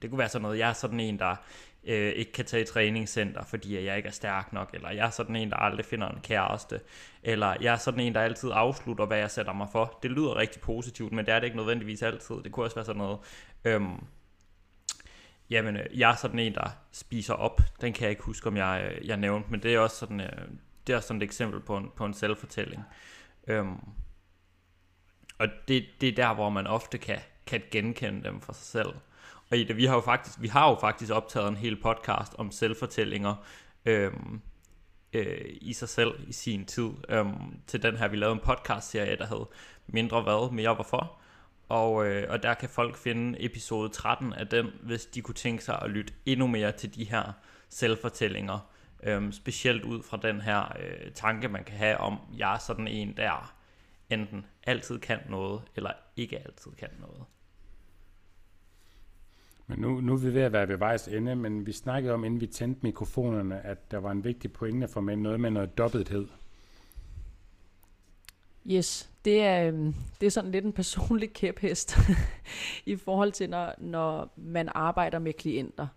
Det 0.01 0.09
kunne 0.09 0.19
være 0.19 0.29
sådan 0.29 0.41
noget, 0.41 0.59
jeg 0.59 0.69
er 0.69 0.73
sådan 0.73 0.99
en, 0.99 1.19
der 1.19 1.35
øh, 1.83 2.11
ikke 2.11 2.31
kan 2.31 2.45
tage 2.45 2.63
i 2.63 2.65
træningscenter, 2.65 3.43
fordi 3.43 3.85
jeg 3.85 3.97
ikke 3.97 4.07
er 4.07 4.13
stærk 4.13 4.53
nok, 4.53 4.69
eller 4.73 4.89
jeg 4.89 5.05
er 5.05 5.09
sådan 5.09 5.35
en, 5.35 5.49
der 5.49 5.55
aldrig 5.55 5.85
finder 5.85 6.09
en 6.09 6.21
kæreste, 6.23 6.79
eller 7.23 7.55
jeg 7.61 7.73
er 7.73 7.77
sådan 7.77 7.99
en, 7.99 8.15
der 8.15 8.21
altid 8.21 8.49
afslutter, 8.53 9.05
hvad 9.05 9.17
jeg 9.17 9.31
sætter 9.31 9.53
mig 9.53 9.67
for. 9.71 9.99
Det 10.03 10.11
lyder 10.11 10.35
rigtig 10.35 10.61
positivt, 10.61 11.13
men 11.13 11.25
det 11.25 11.33
er 11.33 11.39
det 11.39 11.45
ikke 11.45 11.57
nødvendigvis 11.57 12.01
altid. 12.01 12.35
Det 12.43 12.51
kunne 12.51 12.65
også 12.65 12.75
være 12.75 12.85
sådan 12.85 13.01
noget, 13.01 13.19
Øh, 13.65 13.81
Jamen, 15.51 15.77
øh, 15.77 15.99
jeg 15.99 16.11
er 16.11 16.15
sådan 16.15 16.39
en, 16.39 16.53
der 16.53 16.69
spiser 16.91 17.33
op. 17.33 17.61
Den 17.81 17.93
kan 17.93 18.03
jeg 18.03 18.09
ikke 18.09 18.23
huske, 18.23 18.47
om 18.47 18.57
jeg, 18.57 18.91
øh, 18.91 19.07
jeg 19.07 19.17
nævnte, 19.17 19.51
men 19.51 19.63
det 19.63 19.73
er 19.73 19.79
også 19.79 19.95
sådan, 19.95 20.21
øh, 20.21 20.47
det 20.87 20.93
er 20.93 20.97
også 20.97 21.07
sådan 21.07 21.21
et 21.21 21.25
eksempel 21.25 21.59
på 21.59 21.77
en, 21.77 21.91
på 21.95 22.05
en 22.05 22.13
selvfortælling. 22.13 22.83
Øhm, 23.47 23.79
og 25.37 25.47
det, 25.67 25.85
det 26.01 26.09
er 26.09 26.15
der, 26.15 26.33
hvor 26.33 26.49
man 26.49 26.67
ofte 26.67 26.97
kan, 26.97 27.19
kan 27.45 27.61
genkende 27.71 28.23
dem 28.23 28.41
for 28.41 28.53
sig 28.53 28.65
selv. 28.65 28.93
Og 29.51 29.57
i 29.57 29.63
det, 29.63 29.77
vi 29.77 29.85
har 29.85 29.95
jo 29.95 30.01
faktisk, 30.01 30.41
vi 30.41 30.47
har 30.47 30.69
jo 30.69 30.77
faktisk 30.81 31.11
optaget 31.11 31.47
en 31.47 31.57
hel 31.57 31.81
podcast 31.81 32.35
om 32.37 32.51
selvfortællinger 32.51 33.35
øhm, 33.85 34.41
øh, 35.13 35.57
i 35.61 35.73
sig 35.73 35.89
selv 35.89 36.13
i 36.27 36.31
sin 36.31 36.65
tid. 36.65 36.89
Øhm, 37.09 37.61
til 37.67 37.83
den 37.83 37.97
her, 37.97 38.07
vi 38.07 38.17
lavede 38.17 38.33
en 38.33 38.41
podcast-serie, 38.45 39.17
der 39.17 39.25
hed 39.25 39.45
Mindre 39.87 40.21
hvad, 40.21 40.51
mere 40.51 40.73
hvorfor. 40.73 41.20
Og, 41.71 42.07
øh, 42.07 42.25
og 42.29 42.43
der 42.43 42.53
kan 42.53 42.69
folk 42.69 42.95
finde 42.95 43.45
episode 43.45 43.89
13 43.89 44.33
af 44.33 44.47
den, 44.47 44.67
hvis 44.83 45.05
de 45.05 45.21
kunne 45.21 45.35
tænke 45.35 45.63
sig 45.63 45.81
at 45.81 45.89
lytte 45.89 46.13
endnu 46.25 46.47
mere 46.47 46.71
til 46.71 46.95
de 46.95 47.03
her 47.03 47.31
selvfortællinger. 47.69 48.69
Øhm, 49.03 49.31
specielt 49.31 49.83
ud 49.83 50.03
fra 50.03 50.17
den 50.17 50.41
her 50.41 50.77
øh, 50.79 51.11
tanke, 51.11 51.47
man 51.47 51.63
kan 51.63 51.77
have 51.77 51.97
om, 51.97 52.17
jeg 52.37 52.53
er 52.53 52.57
sådan 52.57 52.87
en, 52.87 53.17
der 53.17 53.53
enten 54.09 54.45
altid 54.63 54.99
kan 54.99 55.19
noget, 55.29 55.61
eller 55.75 55.91
ikke 56.15 56.39
altid 56.39 56.71
kan 56.71 56.89
noget. 56.99 57.23
Men 59.67 59.79
nu, 59.79 60.01
nu 60.01 60.13
er 60.13 60.17
vi 60.17 60.33
ved 60.33 60.41
at 60.41 60.53
være 60.53 60.67
ved 60.67 60.77
vejs 60.77 61.07
ende, 61.07 61.35
men 61.35 61.65
vi 61.65 61.71
snakkede 61.71 62.13
om, 62.13 62.25
inden 62.25 62.41
vi 62.41 62.47
tændte 62.47 62.79
mikrofonerne, 62.83 63.61
at 63.61 63.91
der 63.91 63.97
var 63.97 64.11
en 64.11 64.23
vigtig 64.23 64.53
pointe 64.53 64.87
for 64.87 65.01
mig, 65.01 65.15
noget 65.15 65.39
med 65.39 65.51
noget 65.51 65.77
dobbelthed. 65.77 66.27
Yes, 68.67 69.10
det 69.25 69.41
er, 69.41 69.67
øhm, 69.67 69.95
det 70.21 70.27
er 70.27 70.31
sådan 70.31 70.51
lidt 70.51 70.65
en 70.65 70.73
personlig 70.73 71.33
kæphest 71.39 71.97
i 72.85 72.95
forhold 72.95 73.31
til, 73.31 73.49
når, 73.49 73.73
når 73.77 74.33
man 74.37 74.69
arbejder 74.75 75.19
med 75.19 75.33
klienter. 75.33 75.87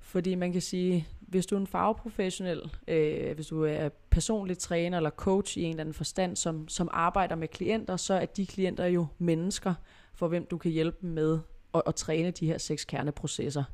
Fordi 0.00 0.34
man 0.34 0.52
kan 0.52 0.62
sige, 0.62 1.08
hvis 1.20 1.46
du 1.46 1.54
er 1.54 1.60
en 1.60 1.66
fagprofessionel, 1.66 2.60
øh, 2.88 3.34
hvis 3.34 3.46
du 3.46 3.64
er 3.64 3.88
personlig 4.10 4.58
træner 4.58 4.96
eller 4.96 5.10
coach 5.10 5.58
i 5.58 5.62
en 5.62 5.70
eller 5.70 5.80
anden 5.80 5.94
forstand, 5.94 6.36
som, 6.36 6.68
som 6.68 6.88
arbejder 6.92 7.36
med 7.36 7.48
klienter, 7.48 7.96
så 7.96 8.14
er 8.14 8.26
de 8.26 8.46
klienter 8.46 8.86
jo 8.86 9.06
mennesker, 9.18 9.74
for 10.14 10.28
hvem 10.28 10.46
du 10.46 10.58
kan 10.58 10.70
hjælpe 10.70 10.96
dem 11.00 11.10
med 11.10 11.38
at, 11.74 11.82
at 11.86 11.94
træne 11.94 12.30
de 12.30 12.46
her 12.46 12.58
seks 12.58 12.84
kerneprocesser. 12.84 13.64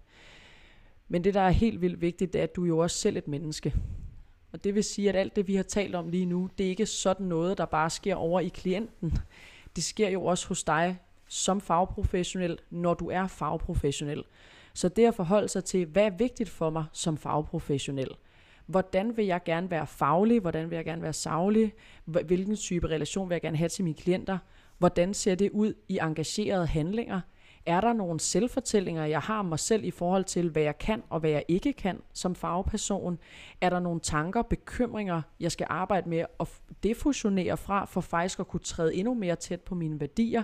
Men 1.08 1.24
det, 1.24 1.34
der 1.34 1.40
er 1.40 1.50
helt 1.50 1.80
vildt 1.80 2.00
vigtigt, 2.00 2.32
det 2.32 2.38
er, 2.38 2.42
at 2.42 2.56
du 2.56 2.62
er 2.62 2.68
jo 2.68 2.78
også 2.78 2.96
selv 2.96 3.16
et 3.16 3.28
menneske. 3.28 3.74
Og 4.54 4.64
det 4.64 4.74
vil 4.74 4.84
sige, 4.84 5.08
at 5.08 5.16
alt 5.16 5.36
det, 5.36 5.48
vi 5.48 5.56
har 5.56 5.62
talt 5.62 5.94
om 5.94 6.08
lige 6.08 6.26
nu, 6.26 6.50
det 6.58 6.66
er 6.66 6.70
ikke 6.70 6.86
sådan 6.86 7.26
noget, 7.26 7.58
der 7.58 7.64
bare 7.64 7.90
sker 7.90 8.14
over 8.14 8.40
i 8.40 8.48
klienten. 8.48 9.18
Det 9.76 9.84
sker 9.84 10.08
jo 10.08 10.24
også 10.24 10.48
hos 10.48 10.64
dig 10.64 10.98
som 11.28 11.60
fagprofessionel, 11.60 12.58
når 12.70 12.94
du 12.94 13.10
er 13.10 13.26
fagprofessionel. 13.26 14.24
Så 14.74 14.88
det 14.88 15.06
at 15.06 15.14
forholde 15.14 15.48
sig 15.48 15.64
til, 15.64 15.86
hvad 15.86 16.04
er 16.04 16.10
vigtigt 16.10 16.48
for 16.48 16.70
mig 16.70 16.84
som 16.92 17.16
fagprofessionel? 17.16 18.08
Hvordan 18.66 19.16
vil 19.16 19.26
jeg 19.26 19.40
gerne 19.44 19.70
være 19.70 19.86
faglig? 19.86 20.40
Hvordan 20.40 20.70
vil 20.70 20.76
jeg 20.76 20.84
gerne 20.84 21.02
være 21.02 21.12
savlig? 21.12 21.72
Hvilken 22.04 22.56
type 22.56 22.86
relation 22.86 23.28
vil 23.28 23.34
jeg 23.34 23.42
gerne 23.42 23.56
have 23.56 23.68
til 23.68 23.84
mine 23.84 23.96
klienter? 23.96 24.38
Hvordan 24.78 25.14
ser 25.14 25.34
det 25.34 25.50
ud 25.50 25.74
i 25.88 25.98
engagerede 26.02 26.66
handlinger? 26.66 27.20
Er 27.66 27.80
der 27.80 27.92
nogle 27.92 28.20
selvfortællinger, 28.20 29.04
jeg 29.04 29.20
har 29.20 29.38
om 29.38 29.46
mig 29.46 29.58
selv 29.58 29.84
i 29.84 29.90
forhold 29.90 30.24
til, 30.24 30.50
hvad 30.50 30.62
jeg 30.62 30.78
kan 30.78 31.02
og 31.10 31.20
hvad 31.20 31.30
jeg 31.30 31.44
ikke 31.48 31.72
kan 31.72 32.00
som 32.12 32.34
fagperson? 32.34 33.18
Er 33.60 33.70
der 33.70 33.80
nogle 33.80 34.00
tanker, 34.00 34.42
bekymringer, 34.42 35.22
jeg 35.40 35.52
skal 35.52 35.66
arbejde 35.70 36.08
med 36.08 36.24
at 36.40 36.48
defusionere 36.82 37.56
fra, 37.56 37.84
for 37.84 38.00
faktisk 38.00 38.40
at 38.40 38.48
kunne 38.48 38.60
træde 38.60 38.94
endnu 38.94 39.14
mere 39.14 39.36
tæt 39.36 39.60
på 39.60 39.74
mine 39.74 40.00
værdier? 40.00 40.42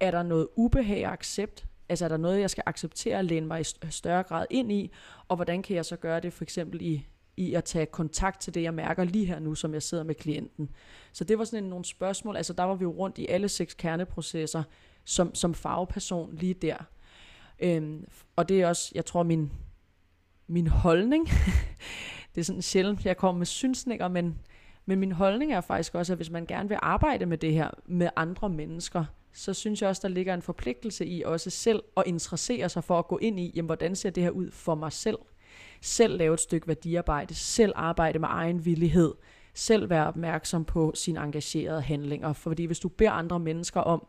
Er 0.00 0.10
der 0.10 0.22
noget 0.22 0.48
ubehag 0.56 1.06
og 1.06 1.12
accept? 1.12 1.66
Altså 1.88 2.04
er 2.04 2.08
der 2.08 2.16
noget, 2.16 2.40
jeg 2.40 2.50
skal 2.50 2.62
acceptere 2.66 3.18
at 3.18 3.24
læne 3.24 3.46
mig 3.46 3.60
i 3.60 3.64
større 3.90 4.22
grad 4.22 4.46
ind 4.50 4.72
i? 4.72 4.90
Og 5.28 5.36
hvordan 5.36 5.62
kan 5.62 5.76
jeg 5.76 5.84
så 5.84 5.96
gøre 5.96 6.20
det 6.20 6.32
for 6.32 6.44
eksempel 6.44 6.82
i 6.82 7.06
i 7.36 7.54
at 7.54 7.64
tage 7.64 7.86
kontakt 7.86 8.40
til 8.40 8.54
det, 8.54 8.62
jeg 8.62 8.74
mærker 8.74 9.04
lige 9.04 9.26
her 9.26 9.38
nu, 9.38 9.54
som 9.54 9.74
jeg 9.74 9.82
sidder 9.82 10.04
med 10.04 10.14
klienten. 10.14 10.70
Så 11.12 11.24
det 11.24 11.38
var 11.38 11.44
sådan 11.44 11.64
en, 11.64 11.70
nogle 11.70 11.84
spørgsmål, 11.84 12.36
altså 12.36 12.52
der 12.52 12.62
var 12.62 12.74
vi 12.74 12.82
jo 12.82 12.90
rundt 12.90 13.18
i 13.18 13.26
alle 13.26 13.48
seks 13.48 13.74
kerneprocesser, 13.74 14.62
som, 15.06 15.34
som 15.34 15.54
fagperson 15.54 16.34
lige 16.34 16.54
der. 16.54 16.76
Øhm, 17.58 18.04
og 18.36 18.48
det 18.48 18.60
er 18.60 18.68
også, 18.68 18.92
jeg 18.94 19.04
tror, 19.04 19.22
min, 19.22 19.52
min 20.46 20.66
holdning, 20.66 21.28
det 22.34 22.40
er 22.40 22.44
sådan 22.44 22.62
sjældent, 22.62 23.04
jeg 23.04 23.16
kommer 23.16 23.38
med 23.38 23.46
synsninger, 23.46 24.08
men, 24.08 24.38
men 24.86 24.98
min 24.98 25.12
holdning 25.12 25.52
er 25.52 25.60
faktisk 25.60 25.94
også, 25.94 26.12
at 26.12 26.18
hvis 26.18 26.30
man 26.30 26.46
gerne 26.46 26.68
vil 26.68 26.78
arbejde 26.82 27.26
med 27.26 27.38
det 27.38 27.52
her 27.52 27.70
med 27.86 28.08
andre 28.16 28.48
mennesker, 28.48 29.04
så 29.32 29.54
synes 29.54 29.82
jeg 29.82 29.88
også, 29.88 30.02
der 30.02 30.14
ligger 30.14 30.34
en 30.34 30.42
forpligtelse 30.42 31.06
i 31.06 31.22
også 31.22 31.50
selv 31.50 31.82
at 31.96 32.02
interessere 32.06 32.68
sig 32.68 32.84
for 32.84 32.98
at 32.98 33.06
gå 33.06 33.18
ind 33.18 33.40
i, 33.40 33.52
jamen, 33.56 33.66
hvordan 33.66 33.96
ser 33.96 34.10
det 34.10 34.22
her 34.22 34.30
ud 34.30 34.50
for 34.50 34.74
mig 34.74 34.92
selv? 34.92 35.18
Selv 35.80 36.16
lave 36.18 36.34
et 36.34 36.40
stykke 36.40 36.68
værdiarbejde, 36.68 37.34
selv 37.34 37.72
arbejde 37.76 38.18
med 38.18 38.28
egen 38.30 38.64
villighed, 38.64 39.14
selv 39.54 39.90
være 39.90 40.06
opmærksom 40.06 40.64
på 40.64 40.92
sine 40.94 41.20
engagerede 41.20 41.80
handlinger. 41.80 42.32
Fordi 42.32 42.64
hvis 42.64 42.78
du 42.78 42.88
beder 42.88 43.10
andre 43.10 43.38
mennesker 43.38 43.80
om 43.80 44.06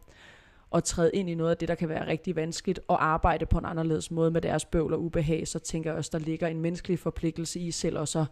at 0.75 0.83
træde 0.83 1.11
ind 1.13 1.29
i 1.29 1.35
noget 1.35 1.51
af 1.51 1.57
det, 1.57 1.67
der 1.67 1.75
kan 1.75 1.89
være 1.89 2.07
rigtig 2.07 2.35
vanskeligt, 2.35 2.79
og 2.87 3.05
arbejde 3.05 3.45
på 3.45 3.57
en 3.57 3.65
anderledes 3.65 4.11
måde 4.11 4.31
med 4.31 4.41
deres 4.41 4.65
bøvl 4.65 4.93
og 4.93 5.01
ubehag, 5.01 5.47
så 5.47 5.59
tænker 5.59 5.89
jeg 5.89 5.97
også, 5.97 6.09
der 6.13 6.19
ligger 6.19 6.47
en 6.47 6.61
menneskelig 6.61 6.99
forpligtelse 6.99 7.59
i 7.59 7.71
selv 7.71 7.97
også 7.97 8.19
at, 8.19 8.25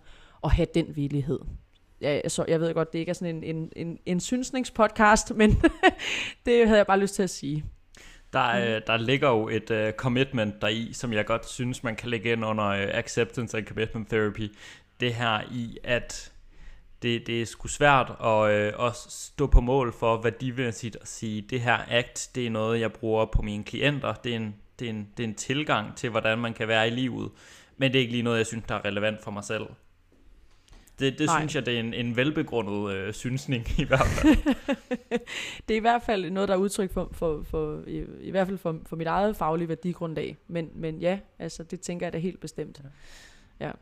at 0.44 0.52
have 0.52 0.68
den 0.76 0.96
villighed. 0.96 1.40
Ja, 2.02 2.30
så 2.30 2.46
jeg 2.48 2.60
ved 2.60 2.74
godt, 2.74 2.94
det 2.94 3.00
ikke 3.00 3.10
er 3.10 3.14
sådan 3.14 3.36
en, 3.36 3.44
en, 3.44 3.72
en, 3.76 4.00
en 4.06 4.20
synsningspodcast, 4.20 5.36
men 5.36 5.52
det 6.46 6.68
havde 6.68 6.78
jeg 6.78 6.88
bare 6.88 7.00
lyst 7.00 7.16
til 7.16 7.24
at 7.24 7.30
sige. 7.30 7.66
Der, 8.34 8.78
mm. 8.78 8.84
der 8.88 8.98
ligger 8.98 9.30
jo 9.30 9.50
et 9.50 9.72
uh, 9.72 9.92
commitment 9.92 10.62
deri, 10.62 10.90
som 10.94 11.14
jeg 11.14 11.26
godt 11.26 11.50
synes, 11.50 11.84
man 11.84 11.96
kan 11.96 12.10
lægge 12.10 12.32
ind 12.32 12.46
under 12.46 12.68
uh, 12.70 12.98
acceptance 12.98 13.58
and 13.58 13.66
commitment 13.66 14.10
therapy. 14.10 14.56
Det 15.00 15.14
her 15.14 15.42
i, 15.52 15.78
at 15.84 16.32
det, 17.02 17.28
det 17.28 17.42
er 17.42 17.46
sgu 17.46 17.68
svært 17.68 18.12
at, 18.24 18.52
øh, 18.52 18.88
at 18.88 18.96
stå 18.96 19.48
på 19.48 19.62
mål 19.62 19.94
for, 19.94 20.18
hvad 20.18 20.32
de 20.32 20.56
vil 20.56 20.74
sige, 21.04 21.42
det 21.42 21.62
her 21.62 21.78
act, 21.88 22.30
det 22.36 22.46
er 22.46 22.50
noget, 22.50 22.80
jeg 22.80 22.94
bruger 22.94 23.26
på 23.26 23.42
mine 23.42 23.64
klienter, 23.64 24.14
det 24.14 24.32
er, 24.32 24.36
en, 24.36 24.56
det, 24.80 24.86
er 24.86 24.90
en, 24.90 25.08
det 25.18 25.24
er 25.24 25.28
en 25.28 25.36
tilgang 25.36 25.96
til, 25.96 26.10
hvordan 26.10 26.38
man 26.38 26.54
kan 26.54 26.68
være 26.68 26.88
i 26.88 26.92
livet, 26.92 27.32
men 27.78 27.92
det 27.92 27.98
er 27.98 28.02
ikke 28.02 28.12
lige 28.12 28.24
noget, 28.24 28.38
jeg 28.38 28.46
synes, 28.46 28.66
der 28.68 28.76
er 28.76 28.86
relevant 28.86 29.24
for 29.24 29.32
mig 29.32 29.44
selv. 29.44 29.66
Det, 31.00 31.20
det 31.20 31.30
synes 31.30 31.56
jeg, 31.56 31.66
det 31.66 31.76
er 31.76 31.80
en, 31.80 31.94
en 31.94 32.16
velbegrundet 32.16 32.94
øh, 32.94 33.14
synsning 33.14 33.68
i 33.80 33.84
hvert 33.84 34.08
fald. 34.08 34.36
det 35.68 35.74
er 35.74 35.78
i 35.78 35.80
hvert 35.80 36.02
fald 36.02 36.30
noget, 36.30 36.50
der 36.50 36.56
er 36.56 36.60
udtryk 36.60 36.94
for, 36.94 37.10
for, 37.12 37.44
for 37.44 37.84
i, 37.88 38.04
i 38.22 38.32
hvert 38.32 38.48
fald 38.48 38.58
for, 38.58 38.80
for 38.86 38.96
mit 38.96 39.08
eget 39.08 39.36
faglige 39.36 39.70
værdigrundlag. 39.70 40.38
Men, 40.48 40.70
men 40.76 41.00
ja, 41.00 41.20
altså 41.40 41.64
det 41.64 41.82
tænker 41.82 42.06
jeg 42.06 42.14
da 42.14 42.18
helt 42.18 42.40
bestemt. 42.40 42.82
Ja. 43.60 43.72
Mm? 43.72 43.78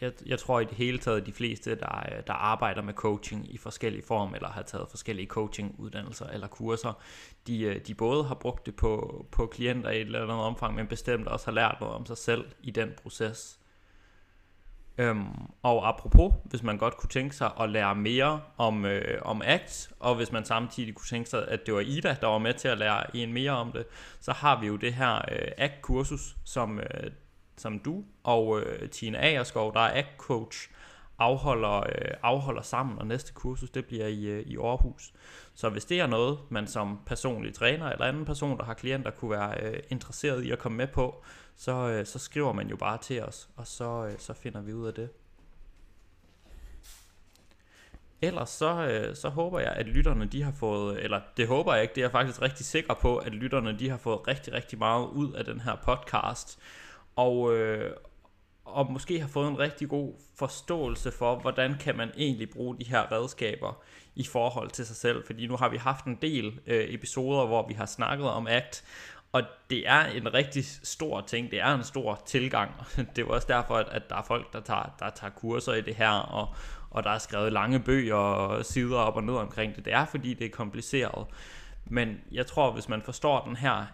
Jeg, 0.00 0.12
jeg 0.26 0.38
tror 0.38 0.60
i 0.60 0.64
det 0.64 0.74
hele 0.74 0.98
taget, 0.98 1.26
de 1.26 1.32
fleste, 1.32 1.74
der, 1.74 2.22
der 2.26 2.32
arbejder 2.32 2.82
med 2.82 2.94
coaching 2.94 3.54
i 3.54 3.58
forskellige 3.58 4.02
form, 4.06 4.34
eller 4.34 4.48
har 4.48 4.62
taget 4.62 4.88
forskellige 4.90 5.26
coachinguddannelser 5.26 6.26
eller 6.26 6.46
kurser, 6.46 7.02
de, 7.46 7.62
øh, 7.62 7.80
de 7.86 7.94
både 7.94 8.24
har 8.24 8.34
brugt 8.34 8.66
det 8.66 8.76
på, 8.76 9.24
på 9.30 9.46
klienter 9.46 9.90
i 9.90 9.96
et 9.96 10.00
eller 10.00 10.22
andet 10.22 10.36
omfang, 10.36 10.74
men 10.74 10.86
bestemt 10.86 11.28
også 11.28 11.46
har 11.46 11.52
lært 11.52 11.76
noget 11.80 11.94
om 11.94 12.06
sig 12.06 12.18
selv 12.18 12.44
i 12.62 12.70
den 12.70 12.90
proces. 13.02 13.58
Øhm, 14.98 15.26
og 15.62 15.88
apropos, 15.88 16.32
hvis 16.44 16.62
man 16.62 16.78
godt 16.78 16.96
kunne 16.96 17.10
tænke 17.10 17.36
sig 17.36 17.50
at 17.60 17.70
lære 17.70 17.94
mere 17.94 18.40
om, 18.56 18.84
øh, 18.84 19.18
om 19.22 19.42
ACT, 19.44 19.90
og 20.00 20.14
hvis 20.14 20.32
man 20.32 20.44
samtidig 20.44 20.94
kunne 20.94 21.06
tænke 21.06 21.30
sig, 21.30 21.48
at 21.48 21.66
det 21.66 21.74
var 21.74 21.80
Ida, 21.80 22.16
der 22.20 22.26
var 22.26 22.38
med 22.38 22.54
til 22.54 22.68
at 22.68 22.78
lære 22.78 23.16
en 23.16 23.32
mere 23.32 23.50
om 23.50 23.72
det, 23.72 23.86
så 24.20 24.32
har 24.32 24.60
vi 24.60 24.66
jo 24.66 24.76
det 24.76 24.94
her 24.94 25.14
øh, 25.14 25.48
ACT-kursus, 25.58 26.36
som, 26.44 26.78
øh, 26.78 27.10
som 27.62 27.78
du 27.78 28.04
og 28.22 28.60
øh, 28.60 28.90
Tina 28.90 29.18
Agerskov, 29.18 29.74
der 29.74 29.80
er 29.80 30.02
ACT-coach, 30.02 30.70
afholder, 31.18 31.78
øh, 31.78 32.14
afholder 32.22 32.62
sammen, 32.62 32.98
og 32.98 33.06
næste 33.06 33.32
kursus, 33.32 33.70
det 33.70 33.86
bliver 33.86 34.06
i, 34.06 34.24
øh, 34.24 34.46
i 34.46 34.56
Aarhus. 34.56 35.12
Så 35.54 35.68
hvis 35.68 35.84
det 35.84 36.00
er 36.00 36.06
noget, 36.06 36.38
man 36.48 36.66
som 36.66 36.98
personlig 37.06 37.54
træner 37.54 37.86
eller 37.86 38.06
anden 38.06 38.24
person, 38.24 38.58
der 38.58 38.64
har 38.64 38.74
klienter, 38.74 39.10
kunne 39.10 39.30
være 39.30 39.62
øh, 39.62 39.82
interesseret 39.90 40.44
i 40.44 40.50
at 40.50 40.58
komme 40.58 40.76
med 40.76 40.86
på, 40.86 41.24
så, 41.56 41.72
øh, 41.72 42.06
så 42.06 42.18
skriver 42.18 42.52
man 42.52 42.68
jo 42.68 42.76
bare 42.76 42.98
til 42.98 43.22
os, 43.22 43.48
og 43.56 43.66
så, 43.66 44.06
øh, 44.06 44.18
så 44.18 44.32
finder 44.32 44.60
vi 44.60 44.72
ud 44.72 44.86
af 44.86 44.94
det. 44.94 45.08
Ellers 48.22 48.50
så, 48.50 48.86
øh, 48.86 49.16
så 49.16 49.28
håber 49.28 49.60
jeg, 49.60 49.72
at 49.72 49.86
lytterne 49.86 50.26
de 50.26 50.42
har 50.42 50.52
fået, 50.52 51.04
eller 51.04 51.20
det 51.36 51.48
håber 51.48 51.74
jeg 51.74 51.82
ikke, 51.82 51.94
det 51.94 52.00
er 52.00 52.04
jeg 52.04 52.12
faktisk 52.12 52.42
rigtig 52.42 52.66
sikker 52.66 52.94
på, 52.94 53.16
at 53.16 53.32
lytterne 53.32 53.78
de 53.78 53.88
har 53.88 53.96
fået 53.96 54.28
rigtig, 54.28 54.52
rigtig 54.52 54.78
meget 54.78 55.06
ud 55.06 55.32
af 55.32 55.44
den 55.44 55.60
her 55.60 55.76
podcast. 55.84 56.58
Og, 57.16 57.56
øh, 57.56 57.96
og 58.64 58.92
måske 58.92 59.20
har 59.20 59.28
fået 59.28 59.48
en 59.48 59.58
rigtig 59.58 59.88
god 59.88 60.12
forståelse 60.38 61.10
for, 61.10 61.36
hvordan 61.36 61.74
kan 61.78 61.96
man 61.96 62.10
egentlig 62.16 62.50
bruge 62.50 62.76
de 62.78 62.84
her 62.84 63.12
redskaber 63.12 63.82
i 64.14 64.24
forhold 64.24 64.70
til 64.70 64.86
sig 64.86 64.96
selv. 64.96 65.26
Fordi 65.26 65.46
nu 65.46 65.56
har 65.56 65.68
vi 65.68 65.76
haft 65.76 66.04
en 66.04 66.18
del 66.22 66.60
øh, 66.66 66.94
episoder, 66.94 67.46
hvor 67.46 67.68
vi 67.68 67.74
har 67.74 67.86
snakket 67.86 68.30
om 68.30 68.46
ACT, 68.46 68.84
og 69.32 69.42
det 69.70 69.88
er 69.88 70.04
en 70.04 70.34
rigtig 70.34 70.64
stor 70.64 71.20
ting, 71.20 71.50
det 71.50 71.60
er 71.60 71.74
en 71.74 71.84
stor 71.84 72.22
tilgang. 72.26 72.70
Det 73.16 73.18
er 73.18 73.26
også 73.26 73.48
derfor, 73.48 73.74
at, 73.74 73.88
at 73.88 74.02
der 74.10 74.16
er 74.16 74.22
folk, 74.22 74.52
der 74.52 74.60
tager, 74.60 74.94
der 74.98 75.10
tager 75.10 75.30
kurser 75.30 75.72
i 75.74 75.80
det 75.80 75.94
her, 75.94 76.10
og, 76.10 76.54
og 76.90 77.04
der 77.04 77.10
er 77.10 77.18
skrevet 77.18 77.52
lange 77.52 77.80
bøger 77.80 78.14
og 78.14 78.64
sider 78.64 78.96
op 78.98 79.16
og 79.16 79.24
ned 79.24 79.34
omkring 79.34 79.76
det. 79.76 79.84
Det 79.84 79.92
er 79.92 80.04
fordi, 80.04 80.34
det 80.34 80.46
er 80.46 80.50
kompliceret. 80.50 81.26
Men 81.84 82.20
jeg 82.32 82.46
tror, 82.46 82.72
hvis 82.72 82.88
man 82.88 83.02
forstår 83.02 83.44
den 83.44 83.56
her 83.56 83.86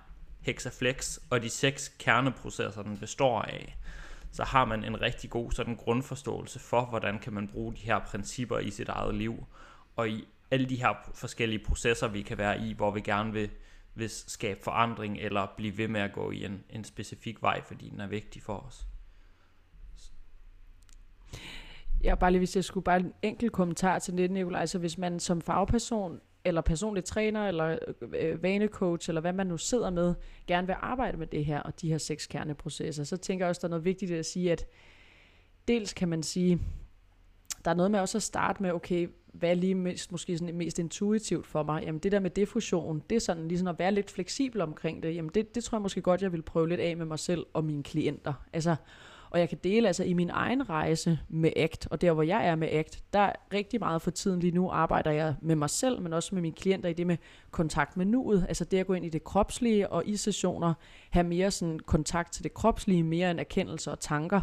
hexaflex 0.48 1.18
og 1.30 1.42
de 1.42 1.50
seks 1.50 1.88
kerneprocesser, 1.98 2.82
den 2.82 2.98
består 2.98 3.42
af, 3.42 3.78
så 4.32 4.44
har 4.44 4.64
man 4.64 4.84
en 4.84 5.00
rigtig 5.00 5.30
god 5.30 5.52
sådan 5.52 5.76
grundforståelse 5.76 6.58
for, 6.58 6.84
hvordan 6.84 7.18
kan 7.18 7.32
man 7.32 7.48
bruge 7.48 7.74
de 7.74 7.80
her 7.80 7.98
principper 7.98 8.58
i 8.58 8.70
sit 8.70 8.88
eget 8.88 9.14
liv, 9.14 9.46
og 9.96 10.08
i 10.08 10.28
alle 10.50 10.68
de 10.68 10.76
her 10.76 11.10
forskellige 11.14 11.64
processer, 11.64 12.08
vi 12.08 12.22
kan 12.22 12.38
være 12.38 12.60
i, 12.60 12.72
hvor 12.72 12.90
vi 12.90 13.00
gerne 13.00 13.32
vil, 13.32 13.50
vil 13.94 14.10
skabe 14.10 14.60
forandring, 14.62 15.18
eller 15.18 15.46
blive 15.56 15.78
ved 15.78 15.88
med 15.88 16.00
at 16.00 16.12
gå 16.12 16.30
i 16.30 16.44
en, 16.44 16.64
en 16.70 16.84
specifik 16.84 17.42
vej, 17.42 17.62
fordi 17.62 17.88
den 17.88 18.00
er 18.00 18.06
vigtig 18.06 18.42
for 18.42 18.56
os. 18.56 18.86
Ja, 22.04 22.14
bare 22.14 22.30
lige 22.30 22.38
hvis 22.38 22.56
jeg 22.56 22.64
skulle 22.64 22.84
bare 22.84 23.00
en 23.00 23.12
enkelt 23.22 23.52
kommentar 23.52 23.98
til 23.98 24.18
det, 24.18 24.30
Nicolaj. 24.30 24.66
Så 24.66 24.78
hvis 24.78 24.98
man 24.98 25.20
som 25.20 25.40
fagperson 25.40 26.20
eller 26.44 26.60
personlig 26.60 27.04
træner, 27.04 27.48
eller 27.48 27.78
øh, 28.02 28.30
øh, 28.30 28.42
vanecoach, 28.42 29.10
eller 29.10 29.20
hvad 29.20 29.32
man 29.32 29.46
nu 29.46 29.56
sidder 29.56 29.90
med, 29.90 30.14
gerne 30.46 30.66
vil 30.66 30.76
arbejde 30.80 31.16
med 31.16 31.26
det 31.26 31.44
her, 31.44 31.60
og 31.60 31.80
de 31.80 31.88
her 31.88 31.98
seks 31.98 32.26
kerneprocesser, 32.26 33.04
så 33.04 33.16
tænker 33.16 33.44
jeg 33.44 33.48
også, 33.48 33.60
der 33.60 33.68
er 33.68 33.70
noget 33.70 33.84
vigtigt 33.84 34.10
at 34.10 34.26
sige, 34.26 34.52
at 34.52 34.66
dels 35.68 35.92
kan 35.92 36.08
man 36.08 36.22
sige, 36.22 36.60
der 37.64 37.70
er 37.70 37.74
noget 37.74 37.90
med 37.90 38.00
også 38.00 38.18
at 38.18 38.22
starte 38.22 38.62
med, 38.62 38.72
okay, 38.72 39.08
hvad 39.32 39.50
er 39.50 39.54
lige 39.54 39.74
mest, 39.74 40.12
måske 40.12 40.38
sådan 40.38 40.56
mest 40.56 40.78
intuitivt 40.78 41.46
for 41.46 41.62
mig? 41.62 41.82
Jamen 41.82 41.98
det 41.98 42.12
der 42.12 42.20
med 42.20 42.30
diffusion, 42.30 43.02
det 43.10 43.16
er 43.16 43.20
sådan 43.20 43.48
ligesom 43.48 43.68
at 43.68 43.78
være 43.78 43.92
lidt 43.92 44.10
fleksibel 44.10 44.60
omkring 44.60 45.02
det. 45.02 45.14
Jamen 45.14 45.30
det, 45.34 45.54
det 45.54 45.64
tror 45.64 45.78
jeg 45.78 45.82
måske 45.82 46.00
godt, 46.00 46.22
jeg 46.22 46.32
vil 46.32 46.42
prøve 46.42 46.68
lidt 46.68 46.80
af 46.80 46.96
med 46.96 47.06
mig 47.06 47.18
selv 47.18 47.46
og 47.54 47.64
mine 47.64 47.82
klienter. 47.82 48.32
Altså 48.52 48.76
og 49.30 49.40
jeg 49.40 49.48
kan 49.48 49.58
dele 49.64 49.86
altså 49.86 50.04
i 50.04 50.12
min 50.12 50.30
egen 50.30 50.70
rejse 50.70 51.18
med 51.28 51.50
ACT, 51.56 51.88
og 51.90 52.00
der 52.00 52.12
hvor 52.12 52.22
jeg 52.22 52.46
er 52.46 52.54
med 52.54 52.68
ACT, 52.68 53.02
der 53.12 53.18
er 53.18 53.32
rigtig 53.52 53.80
meget 53.80 54.02
for 54.02 54.10
tiden 54.10 54.40
lige 54.40 54.54
nu 54.54 54.70
arbejder 54.70 55.10
jeg 55.10 55.34
med 55.40 55.56
mig 55.56 55.70
selv, 55.70 56.02
men 56.02 56.12
også 56.12 56.34
med 56.34 56.42
mine 56.42 56.54
klienter 56.54 56.88
i 56.88 56.92
det 56.92 57.06
med 57.06 57.16
kontakt 57.50 57.96
med 57.96 58.06
nuet. 58.06 58.46
Altså 58.48 58.64
det 58.64 58.78
at 58.78 58.86
gå 58.86 58.94
ind 58.94 59.04
i 59.04 59.08
det 59.08 59.24
kropslige, 59.24 59.88
og 59.88 60.02
i 60.06 60.16
sessioner 60.16 60.74
have 61.10 61.24
mere 61.24 61.50
sådan 61.50 61.78
kontakt 61.78 62.32
til 62.32 62.44
det 62.44 62.54
kropslige, 62.54 63.02
mere 63.02 63.30
end 63.30 63.40
erkendelse 63.40 63.90
og 63.90 64.00
tanker. 64.00 64.40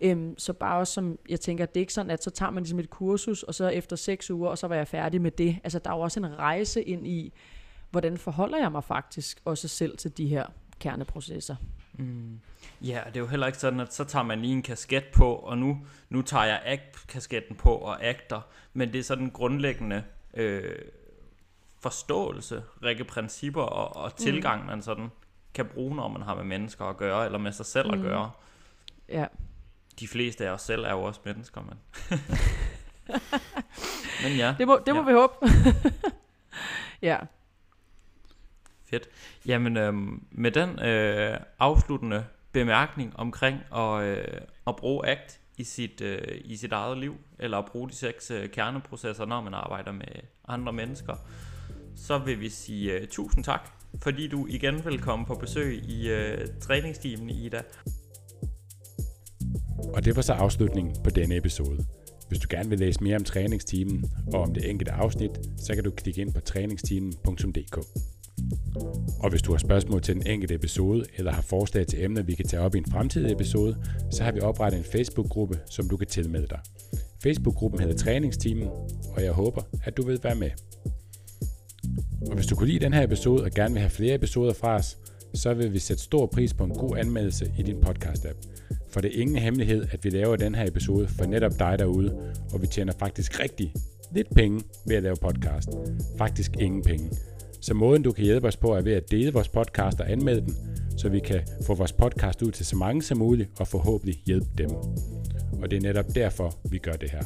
Øhm, 0.00 0.38
så 0.38 0.52
bare 0.52 0.78
også 0.78 0.92
som, 0.92 1.18
jeg 1.28 1.40
tænker, 1.40 1.66
det 1.66 1.76
er 1.76 1.80
ikke 1.80 1.92
sådan, 1.92 2.10
at 2.10 2.24
så 2.24 2.30
tager 2.30 2.50
man 2.50 2.62
ligesom 2.62 2.78
et 2.78 2.90
kursus, 2.90 3.42
og 3.42 3.54
så 3.54 3.68
efter 3.68 3.96
seks 3.96 4.30
uger, 4.30 4.48
og 4.48 4.58
så 4.58 4.66
var 4.66 4.74
jeg 4.74 4.88
færdig 4.88 5.22
med 5.22 5.30
det. 5.30 5.58
Altså 5.64 5.78
der 5.78 5.90
er 5.90 5.94
jo 5.94 6.00
også 6.00 6.20
en 6.20 6.38
rejse 6.38 6.82
ind 6.82 7.06
i, 7.06 7.32
hvordan 7.90 8.18
forholder 8.18 8.58
jeg 8.58 8.72
mig 8.72 8.84
faktisk 8.84 9.40
også 9.44 9.68
selv 9.68 9.96
til 9.96 10.16
de 10.16 10.26
her 10.26 10.46
kerneprocesser. 10.80 11.56
Mm. 11.92 12.40
Ja, 12.80 13.00
det 13.06 13.16
er 13.16 13.20
jo 13.20 13.26
heller 13.26 13.46
ikke 13.46 13.58
sådan, 13.58 13.80
at 13.80 13.94
så 13.94 14.04
tager 14.04 14.22
man 14.22 14.40
lige 14.40 14.52
en 14.52 14.62
kasket 14.62 15.04
på, 15.04 15.34
og 15.34 15.58
nu, 15.58 15.78
nu 16.08 16.22
tager 16.22 16.44
jeg 16.44 16.62
act-kasketten 16.64 17.56
på 17.56 17.74
og 17.74 18.04
agter, 18.04 18.40
men 18.72 18.92
det 18.92 18.98
er 18.98 19.02
sådan 19.02 19.24
en 19.24 19.30
grundlæggende 19.30 20.04
øh, 20.34 20.78
forståelse, 21.80 22.62
række 22.82 23.04
principper 23.04 23.62
og, 23.62 23.96
og 23.96 24.12
mm. 24.18 24.24
tilgang, 24.24 24.60
mm. 24.60 24.66
man 24.66 24.82
sådan 24.82 25.10
kan 25.54 25.66
bruge, 25.66 25.96
når 25.96 26.08
man 26.08 26.22
har 26.22 26.34
med 26.34 26.44
mennesker 26.44 26.84
at 26.84 26.96
gøre, 26.96 27.24
eller 27.24 27.38
med 27.38 27.52
sig 27.52 27.66
selv 27.66 27.88
mm. 27.88 27.94
at 27.94 28.00
gøre. 28.00 28.30
Ja. 29.08 29.26
De 30.00 30.08
fleste 30.08 30.48
af 30.48 30.50
os 30.50 30.62
selv 30.62 30.84
er 30.84 30.90
jo 30.90 31.02
også 31.02 31.20
mennesker, 31.24 31.60
men... 31.60 31.78
men 34.22 34.36
ja. 34.36 34.54
Det 34.58 34.66
må, 34.66 34.80
det 34.86 34.94
må 34.94 35.00
ja. 35.00 35.06
vi 35.06 35.12
håbe. 35.12 35.34
ja. 37.10 37.18
Fedt. 38.92 39.08
Jamen, 39.46 39.76
øh, 39.76 39.94
med 40.30 40.50
den 40.50 40.78
øh, 40.78 41.38
afsluttende 41.58 42.24
bemærkning 42.52 43.12
omkring 43.16 43.60
at, 43.76 44.02
øh, 44.02 44.40
at 44.66 44.76
bruge 44.76 45.08
ACT 45.08 45.40
i 45.58 45.64
sit, 45.64 46.00
øh, 46.00 46.40
i 46.44 46.56
sit 46.56 46.72
eget 46.72 46.98
liv, 46.98 47.14
eller 47.38 47.58
at 47.58 47.64
bruge 47.64 47.88
de 47.88 47.94
seks 47.94 48.30
øh, 48.30 48.48
kerneprocesser, 48.48 49.26
når 49.26 49.40
man 49.40 49.54
arbejder 49.54 49.92
med 49.92 50.06
andre 50.48 50.72
mennesker, 50.72 51.14
så 51.96 52.18
vil 52.18 52.40
vi 52.40 52.48
sige 52.48 52.92
øh, 52.92 53.06
tusind 53.08 53.44
tak, 53.44 53.70
fordi 54.02 54.28
du 54.28 54.46
igen 54.46 54.84
vil 54.84 55.00
komme 55.00 55.26
på 55.26 55.34
besøg 55.34 55.84
i 55.88 56.10
øh, 56.10 56.48
træningsteamen, 56.60 57.30
Ida. 57.30 57.62
Og 59.94 60.04
det 60.04 60.16
var 60.16 60.22
så 60.22 60.32
afslutningen 60.32 60.96
på 61.04 61.10
denne 61.10 61.36
episode. 61.36 61.86
Hvis 62.28 62.38
du 62.38 62.46
gerne 62.50 62.68
vil 62.68 62.78
læse 62.78 63.02
mere 63.02 63.16
om 63.16 63.24
træningsteamen 63.24 64.04
og 64.32 64.40
om 64.40 64.54
det 64.54 64.70
enkelte 64.70 64.92
afsnit, 64.92 65.30
så 65.58 65.74
kan 65.74 65.84
du 65.84 65.90
klikke 65.90 66.20
ind 66.20 66.34
på 66.34 66.40
træningsteamen.dk. 66.40 67.78
Og 69.20 69.30
hvis 69.30 69.42
du 69.42 69.52
har 69.52 69.58
spørgsmål 69.58 70.02
til 70.02 70.14
den 70.14 70.26
enkelte 70.26 70.54
episode, 70.54 71.04
eller 71.16 71.32
har 71.32 71.42
forslag 71.42 71.86
til 71.86 72.04
emner, 72.04 72.22
vi 72.22 72.34
kan 72.34 72.46
tage 72.46 72.62
op 72.62 72.74
i 72.74 72.78
en 72.78 72.86
fremtidig 72.92 73.32
episode, 73.32 73.76
så 74.10 74.24
har 74.24 74.32
vi 74.32 74.40
oprettet 74.40 74.78
en 74.78 74.84
Facebook-gruppe, 74.84 75.58
som 75.70 75.88
du 75.88 75.96
kan 75.96 76.06
tilmelde 76.06 76.46
dig. 76.50 76.60
Facebook-gruppen 77.22 77.80
hedder 77.80 77.96
Træningsteamen, 77.96 78.68
og 79.16 79.22
jeg 79.24 79.32
håber, 79.32 79.62
at 79.84 79.96
du 79.96 80.02
vil 80.06 80.18
være 80.22 80.34
med. 80.34 80.50
Og 82.30 82.34
hvis 82.34 82.46
du 82.46 82.56
kunne 82.56 82.68
lide 82.68 82.84
den 82.84 82.92
her 82.92 83.02
episode 83.02 83.44
og 83.44 83.50
gerne 83.50 83.74
vil 83.74 83.80
have 83.80 83.90
flere 83.90 84.14
episoder 84.14 84.52
fra 84.52 84.74
os, 84.74 84.98
så 85.34 85.54
vil 85.54 85.72
vi 85.72 85.78
sætte 85.78 86.02
stor 86.02 86.26
pris 86.26 86.54
på 86.54 86.64
en 86.64 86.70
god 86.70 86.96
anmeldelse 86.98 87.52
i 87.58 87.62
din 87.62 87.76
podcast-app. 87.76 88.36
For 88.92 89.00
det 89.00 89.16
er 89.16 89.20
ingen 89.20 89.36
hemmelighed, 89.36 89.86
at 89.90 90.04
vi 90.04 90.10
laver 90.10 90.36
den 90.36 90.54
her 90.54 90.66
episode 90.66 91.08
for 91.08 91.24
netop 91.24 91.58
dig 91.58 91.78
derude, 91.78 92.32
og 92.52 92.62
vi 92.62 92.66
tjener 92.66 92.92
faktisk 92.98 93.40
rigtig 93.40 93.74
lidt 94.14 94.34
penge 94.34 94.60
ved 94.86 94.96
at 94.96 95.02
lave 95.02 95.16
podcast. 95.16 95.68
Faktisk 96.18 96.56
ingen 96.60 96.82
penge. 96.82 97.10
Så 97.62 97.74
måden 97.74 98.02
du 98.02 98.12
kan 98.12 98.24
hjælpe 98.24 98.46
os 98.46 98.56
på 98.56 98.74
er 98.74 98.82
ved 98.82 98.92
at 98.92 99.10
dele 99.10 99.32
vores 99.32 99.48
podcast 99.48 100.00
og 100.00 100.12
anmelde 100.12 100.40
den, 100.40 100.54
så 100.96 101.08
vi 101.08 101.20
kan 101.20 101.40
få 101.66 101.74
vores 101.74 101.92
podcast 101.92 102.42
ud 102.42 102.50
til 102.50 102.66
så 102.66 102.76
mange 102.76 103.02
som 103.02 103.18
muligt 103.18 103.50
og 103.58 103.68
forhåbentlig 103.68 104.22
hjælpe 104.26 104.46
dem. 104.58 104.70
Og 105.62 105.70
det 105.70 105.76
er 105.76 105.80
netop 105.80 106.14
derfor, 106.14 106.58
vi 106.70 106.78
gør 106.78 106.92
det 106.92 107.10
her. 107.10 107.22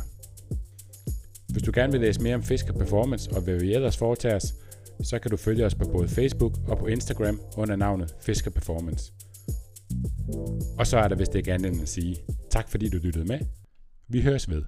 Hvis 1.53 1.63
du 1.63 1.73
gerne 1.75 1.93
vil 1.93 2.01
læse 2.01 2.23
mere 2.23 2.35
om 2.35 2.43
Fisker 2.43 2.73
Performance 2.73 3.31
og 3.31 3.43
hvad 3.43 3.61
vi 3.61 3.75
ellers 3.75 3.97
foretager 3.97 4.37
os, 4.37 4.55
så 5.03 5.19
kan 5.19 5.31
du 5.31 5.37
følge 5.37 5.67
os 5.67 5.75
på 5.75 5.85
både 5.93 6.09
Facebook 6.09 6.53
og 6.69 6.79
på 6.79 6.87
Instagram 6.87 7.41
under 7.57 7.77
navnet 7.77 8.15
Fisker 8.21 8.51
Performance. 8.51 9.13
Og 10.79 10.87
så 10.87 10.99
er 10.99 11.09
der 11.09 11.17
vist 11.17 11.35
ikke 11.35 11.53
andet 11.53 11.73
end 11.73 11.83
at 11.83 11.89
sige 11.89 12.17
tak 12.51 12.69
fordi 12.69 12.89
du 12.89 12.99
lyttede 12.99 13.25
med. 13.25 13.39
Vi 14.09 14.21
høres 14.21 14.51
ved. 14.51 14.63